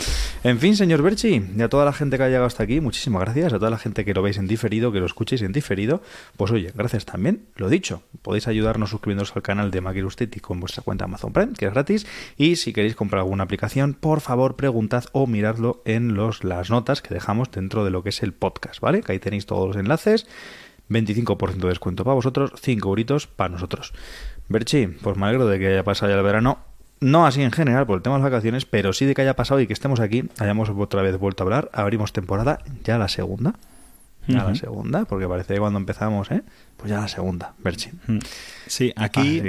En 0.42 0.58
fin, 0.58 0.74
señor 0.74 1.02
Berchi, 1.02 1.44
y 1.54 1.62
a 1.62 1.68
toda 1.68 1.84
la 1.84 1.92
gente 1.92 2.16
que 2.16 2.22
ha 2.22 2.28
llegado 2.28 2.46
hasta 2.46 2.62
aquí, 2.62 2.80
muchísimas 2.80 3.20
gracias. 3.20 3.52
A 3.52 3.58
toda 3.58 3.70
la 3.70 3.76
gente 3.76 4.06
que 4.06 4.14
lo 4.14 4.22
veis 4.22 4.38
en 4.38 4.48
diferido, 4.48 4.90
que 4.90 5.00
lo 5.00 5.06
escuchéis 5.06 5.42
en 5.42 5.52
diferido, 5.52 6.00
pues 6.38 6.50
oye, 6.50 6.72
gracias 6.74 7.04
también. 7.04 7.44
Lo 7.56 7.68
dicho, 7.68 8.02
podéis 8.22 8.48
ayudarnos 8.48 8.88
suscribiéndoos 8.88 9.36
al 9.36 9.42
canal 9.42 9.70
de 9.70 9.82
Maquirusteti 9.82 10.40
con 10.40 10.60
vuestra 10.60 10.82
cuenta 10.82 11.04
Amazon 11.04 11.34
Prime, 11.34 11.52
que 11.52 11.66
es 11.66 11.72
gratis. 11.72 12.06
Y 12.38 12.56
si 12.56 12.72
queréis 12.72 12.96
comprar 12.96 13.20
alguna 13.20 13.44
aplicación, 13.44 13.92
por 13.92 14.22
favor, 14.22 14.56
preguntad 14.56 15.04
o 15.12 15.26
miradlo 15.26 15.82
en 15.84 16.14
los, 16.14 16.42
las 16.42 16.70
notas 16.70 17.02
que 17.02 17.12
dejamos 17.12 17.50
dentro 17.50 17.84
de 17.84 17.90
lo 17.90 18.02
que 18.02 18.08
es 18.08 18.22
el 18.22 18.32
podcast, 18.32 18.80
¿vale? 18.80 19.02
Que 19.02 19.12
ahí 19.12 19.18
tenéis 19.18 19.44
todos 19.44 19.68
los 19.68 19.76
enlaces. 19.76 20.26
25% 20.92 21.56
de 21.56 21.68
descuento 21.68 22.04
para 22.04 22.14
vosotros, 22.14 22.52
5 22.60 22.88
euritos 22.88 23.26
para 23.26 23.48
nosotros. 23.48 23.92
Berchi, 24.48 24.86
pues 24.86 25.16
me 25.16 25.26
alegro 25.26 25.46
de 25.46 25.58
que 25.58 25.68
haya 25.68 25.84
pasado 25.84 26.10
ya 26.10 26.18
el 26.18 26.24
verano. 26.24 26.58
No 27.00 27.26
así 27.26 27.42
en 27.42 27.50
general 27.50 27.86
por 27.86 27.96
el 27.96 28.02
tema 28.02 28.16
de 28.16 28.22
las 28.22 28.30
vacaciones, 28.30 28.64
pero 28.64 28.92
sí 28.92 29.06
de 29.06 29.14
que 29.14 29.22
haya 29.22 29.34
pasado 29.34 29.60
y 29.60 29.66
que 29.66 29.72
estemos 29.72 29.98
aquí, 29.98 30.24
hayamos 30.38 30.70
otra 30.70 31.02
vez 31.02 31.18
vuelto 31.18 31.42
a 31.42 31.44
hablar. 31.46 31.70
Abrimos 31.72 32.12
temporada, 32.12 32.60
ya 32.84 32.98
la 32.98 33.08
segunda. 33.08 33.54
Ya 34.28 34.44
la 34.44 34.54
segunda, 34.54 35.04
porque 35.04 35.26
parece 35.26 35.54
que 35.54 35.60
cuando 35.60 35.80
empezamos, 35.80 36.30
¿eh? 36.30 36.42
Pues 36.76 36.90
ya 36.90 37.00
la 37.00 37.08
segunda, 37.08 37.54
Berchi. 37.58 37.90
Sí, 38.68 38.92
aquí 38.94 39.42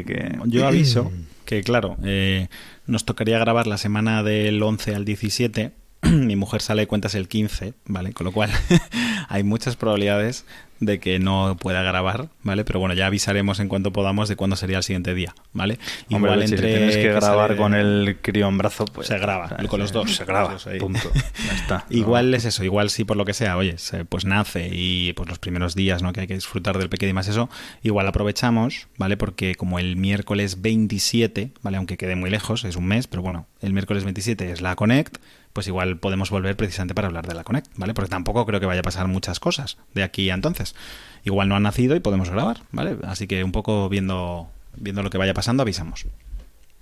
yo 0.45 0.67
aviso 0.67 1.11
que, 1.45 1.61
claro, 1.61 1.95
eh, 2.03 2.47
nos 2.87 3.05
tocaría 3.05 3.37
grabar 3.37 3.67
la 3.67 3.77
semana 3.77 4.23
del 4.23 4.63
11 4.63 4.95
al 4.95 5.05
17 5.05 5.73
mi 6.11 6.35
mujer 6.35 6.61
sale 6.61 6.81
de 6.81 6.87
cuentas 6.87 7.15
el 7.15 7.27
15, 7.27 7.73
¿vale? 7.85 8.13
Con 8.13 8.25
lo 8.25 8.31
cual 8.31 8.51
hay 9.34 9.41
muchas 9.41 9.75
probabilidades 9.75 10.45
de 10.79 10.99
que 10.99 11.17
no 11.17 11.57
pueda 11.59 11.81
grabar, 11.81 12.29
¿vale? 12.43 12.63
Pero 12.65 12.79
bueno, 12.79 12.93
ya 12.93 13.07
avisaremos 13.07 13.59
en 13.59 13.67
cuanto 13.67 13.91
podamos 13.91 14.29
de 14.29 14.36
cuándo 14.36 14.55
sería 14.55 14.77
el 14.77 14.84
siguiente 14.84 15.15
día, 15.15 15.34
¿ale? 15.57 15.79
Igual 16.07 16.43
entre 16.43 16.57
si 16.57 16.63
tienes 16.63 16.97
que, 16.97 17.11
grabar 17.13 17.55
con 17.55 17.73
el 17.73 18.19
crío 18.21 18.47
en 18.47 18.59
brazo, 18.59 18.86
pues 18.86 19.07
se 19.07 19.17
graba, 19.17 19.57
con 19.67 19.79
los 19.79 19.91
dos. 19.91 20.15
Se 20.15 20.25
graba, 20.25 20.55
punto. 20.79 21.09
Ya 21.47 21.53
está. 21.53 21.86
igual 21.89 22.31
es 22.36 22.45
eso, 22.45 22.63
igual 22.63 22.91
sí 22.91 23.05
por 23.05 23.17
lo 23.17 23.25
que 23.25 23.34
sea, 23.34 23.57
oye, 23.57 23.75
pues 24.07 24.25
nace 24.25 24.69
y 24.71 25.13
pues 25.13 25.27
los 25.27 25.39
primeros 25.39 25.73
días, 25.73 26.03
¿no? 26.03 26.13
Que 26.13 26.21
hay 26.21 26.27
que 26.27 26.36
disfrutar 26.36 26.77
del 26.77 26.89
pequeño 26.89 27.09
y 27.09 27.13
más 27.13 27.27
eso, 27.27 27.49
igual 27.81 28.07
aprovechamos, 28.07 28.88
¿vale? 28.97 29.17
Porque 29.17 29.55
como 29.55 29.79
el 29.79 29.95
miércoles 29.95 30.61
27, 30.61 31.53
¿vale? 31.63 31.77
Aunque 31.77 31.97
quede 31.97 32.15
muy 32.15 32.29
lejos, 32.29 32.65
es 32.65 32.75
un 32.75 32.86
mes, 32.86 33.07
pero 33.07 33.23
bueno, 33.23 33.47
el 33.61 33.73
miércoles 33.73 34.03
27 34.03 34.51
es 34.51 34.61
la 34.61 34.75
Connect, 34.75 35.17
pues 35.54 35.68
igual 35.68 35.97
podemos 35.97 36.30
volver 36.32 36.56
precisamente 36.56 36.95
para 36.95 37.08
hablar 37.08 37.28
de 37.28 37.36
la 37.36 37.43
Connect, 37.43 37.68
¿vale? 37.78 37.93
Porque 37.93 38.10
tampoco 38.10 38.45
creo 38.45 38.60
que 38.60 38.66
vaya 38.66 38.82
a 38.82 38.84
pasar 38.84 39.08
muchas 39.08 39.39
cosas 39.39 39.78
de 39.93 40.04
aquí 40.04 40.30
a 40.30 40.34
entonces. 40.34 40.76
Igual 41.24 41.47
no 41.47 41.56
han 41.56 41.64
nacido 41.64 41.95
y 41.95 41.99
podemos 41.99 42.30
grabar, 42.30 42.62
¿vale? 42.72 42.97
Así 43.04 43.28
que 43.28 43.43
un 43.43 43.51
poco 43.51 43.88
viendo, 43.88 44.49
viendo 44.76 45.04
lo 45.04 45.10
que 45.10 45.18
vaya 45.18 45.34
pasando 45.34 45.62
avisamos. 45.62 46.06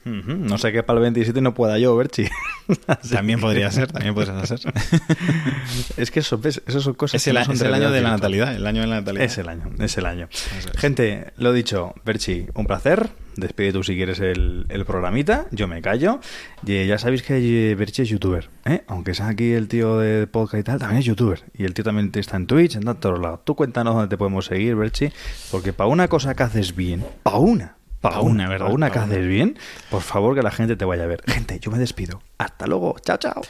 No 0.04 0.58
sé 0.58 0.72
qué 0.72 0.82
para 0.82 0.98
el 0.98 1.04
27 1.04 1.42
no 1.42 1.54
pueda 1.54 1.78
yo, 1.78 1.96
Berchi. 1.96 2.26
también 3.12 3.40
podría 3.40 3.70
ser, 3.70 3.92
también 3.92 4.16
podría 4.16 4.44
ser. 4.48 4.60
es 5.98 6.10
que 6.10 6.22
eso, 6.22 6.42
son 6.42 6.94
cosas 6.96 7.22
es 7.22 7.28
el, 7.28 7.38
es 7.38 7.62
el 7.62 7.74
año 7.74 7.92
de 7.92 8.02
la 8.02 8.10
natalidad, 8.12 8.56
el 8.56 8.66
año 8.66 8.82
de 8.82 8.88
la 8.88 8.96
natalidad. 8.96 9.26
Es 9.26 9.38
el 9.38 9.48
año, 9.48 9.70
es 9.78 9.98
el 9.98 10.06
año. 10.08 10.28
Gente, 10.76 11.34
lo 11.38 11.54
dicho, 11.54 11.94
Berchi, 12.04 12.48
un 12.56 12.66
placer. 12.66 13.12
Despide 13.36 13.72
tú 13.72 13.84
si 13.84 13.96
quieres 13.96 14.20
el, 14.20 14.66
programita, 14.86 15.48
yo 15.52 15.68
me 15.68 15.82
callo. 15.82 16.20
Y 16.66 16.86
ya 16.86 16.98
sabéis 16.98 17.24
que 17.24 17.76
Berchi 17.76 18.04
es 18.04 18.10
youtuber, 18.10 18.50
¿eh? 18.66 18.84
Aunque 18.88 19.14
sea 19.14 19.30
aquí 19.30 19.52
el 19.52 19.68
tío 19.68 19.98
de 19.98 20.28
podcast 20.28 20.62
y 20.62 20.64
tal, 20.64 20.80
también 20.80 21.00
es 21.00 21.06
youtuber. 21.06 21.44
Y 21.54 21.66
el 21.66 21.74
tío 21.74 21.84
también 21.84 22.12
está 22.14 22.38
en 22.38 22.48
Twitch, 22.48 22.76
en 22.76 22.84
todos 22.96 23.20
lados. 23.20 23.42
Tú 23.44 23.56
cuéntanos 23.56 23.96
dónde 23.96 24.10
te 24.10 24.18
podemos 24.18 24.46
seguir, 24.46 24.76
Berchi, 24.76 25.12
porque 25.50 25.74
para 25.74 25.88
una 25.88 26.08
cosa 26.08 26.36
que 26.36 26.44
haces 26.44 26.76
bien, 26.76 27.06
para 27.24 27.38
una, 27.38 27.76
para 28.02 28.20
una, 28.22 28.50
¿verdad? 28.50 28.66
Para 28.66 28.76
una 28.76 28.90
que 28.92 29.00
haces 29.00 29.28
bien, 29.28 29.58
por 29.90 30.02
favor 30.02 30.36
que 30.36 30.42
la 30.42 30.52
gente 30.52 30.76
te 30.76 30.86
vaya 30.86 31.04
a 31.04 31.08
ver. 31.08 31.22
Gente, 31.28 31.60
yo 31.60 31.72
me 31.72 31.78
despido. 31.78 32.22
Hasta 32.38 32.68
luego. 32.68 32.96
Chao, 33.02 33.18
chao. 33.18 33.42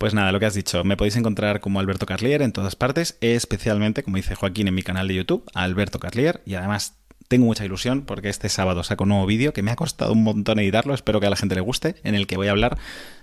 Pues 0.00 0.14
nada, 0.14 0.32
lo 0.32 0.40
que 0.40 0.46
has 0.46 0.54
dicho, 0.54 0.82
me 0.82 0.96
podéis 0.96 1.16
encontrar 1.16 1.60
como 1.60 1.78
Alberto 1.78 2.06
Carlier 2.06 2.40
en 2.40 2.52
todas 2.52 2.74
partes, 2.74 3.18
especialmente, 3.20 4.02
como 4.02 4.16
dice 4.16 4.34
Joaquín 4.34 4.66
en 4.66 4.74
mi 4.74 4.82
canal 4.82 5.08
de 5.08 5.14
YouTube, 5.14 5.44
Alberto 5.52 6.00
Carlier, 6.00 6.40
y 6.46 6.54
además 6.54 6.99
tengo 7.30 7.46
mucha 7.46 7.64
ilusión 7.64 8.02
porque 8.02 8.28
este 8.28 8.48
sábado 8.48 8.82
saco 8.82 9.04
un 9.04 9.10
nuevo 9.10 9.24
vídeo 9.24 9.52
que 9.52 9.62
me 9.62 9.70
ha 9.70 9.76
costado 9.76 10.12
un 10.12 10.24
montón 10.24 10.58
editarlo, 10.58 10.94
espero 10.94 11.20
que 11.20 11.28
a 11.28 11.30
la 11.30 11.36
gente 11.36 11.54
le 11.54 11.60
guste, 11.60 11.94
en 12.02 12.16
el 12.16 12.26
que 12.26 12.36
voy 12.36 12.48
a 12.48 12.50
hablar 12.50 12.76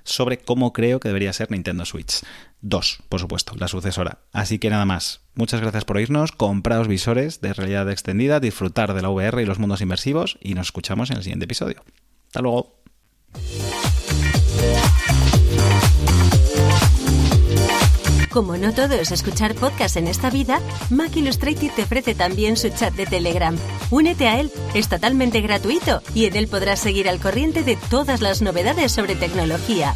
sobre 0.06 0.38
cómo 0.38 0.72
creo 0.72 1.02
que 1.02 1.10
debería 1.10 1.34
ser 1.34 1.52
Nintendo 1.52 1.84
Switch 1.84 2.22
2, 2.62 3.00
por 3.10 3.20
supuesto, 3.20 3.54
la 3.58 3.68
sucesora. 3.68 4.20
Así 4.32 4.60
que 4.60 4.70
nada 4.70 4.86
más, 4.86 5.20
muchas 5.36 5.60
gracias 5.60 5.84
por 5.84 5.98
oírnos, 5.98 6.32
compraos 6.32 6.88
visores 6.88 7.42
de 7.42 7.52
realidad 7.52 7.92
extendida, 7.92 8.40
disfrutar 8.40 8.94
de 8.94 9.02
la 9.02 9.10
VR 9.10 9.42
y 9.42 9.46
los 9.46 9.60
mundos 9.60 9.82
inmersivos 9.82 10.38
y 10.42 10.54
nos 10.54 10.68
escuchamos 10.68 11.12
en 11.12 11.18
el 11.18 11.24
siguiente 11.24 11.44
episodio. 11.44 11.84
Hasta 12.28 12.42
luego. 12.42 12.82
Como 18.38 18.56
no 18.56 18.72
todo 18.72 18.94
es 18.94 19.12
escuchar 19.12 19.56
podcast 19.56 19.98
en 19.98 20.08
esta 20.08 20.30
vida, 20.30 20.60
Mac 20.92 21.16
Illustrated 21.16 21.72
te 21.76 21.82
ofrece 21.82 22.14
también 22.14 22.56
su 22.56 22.70
chat 22.70 22.94
de 22.94 23.08
Telegram. 23.08 23.58
Únete 23.90 24.28
a 24.28 24.40
él, 24.40 24.52
es 24.76 24.88
totalmente 24.88 25.42
gratuito 25.42 26.04
y 26.14 26.26
en 26.26 26.36
él 26.36 26.48
podrás 26.48 26.80
seguir 26.80 27.10
al 27.10 27.20
corriente 27.20 27.64
de 27.64 27.78
todas 27.90 28.22
las 28.22 28.44
novedades 28.44 28.92
sobre 28.92 29.16
tecnología. 29.16 29.96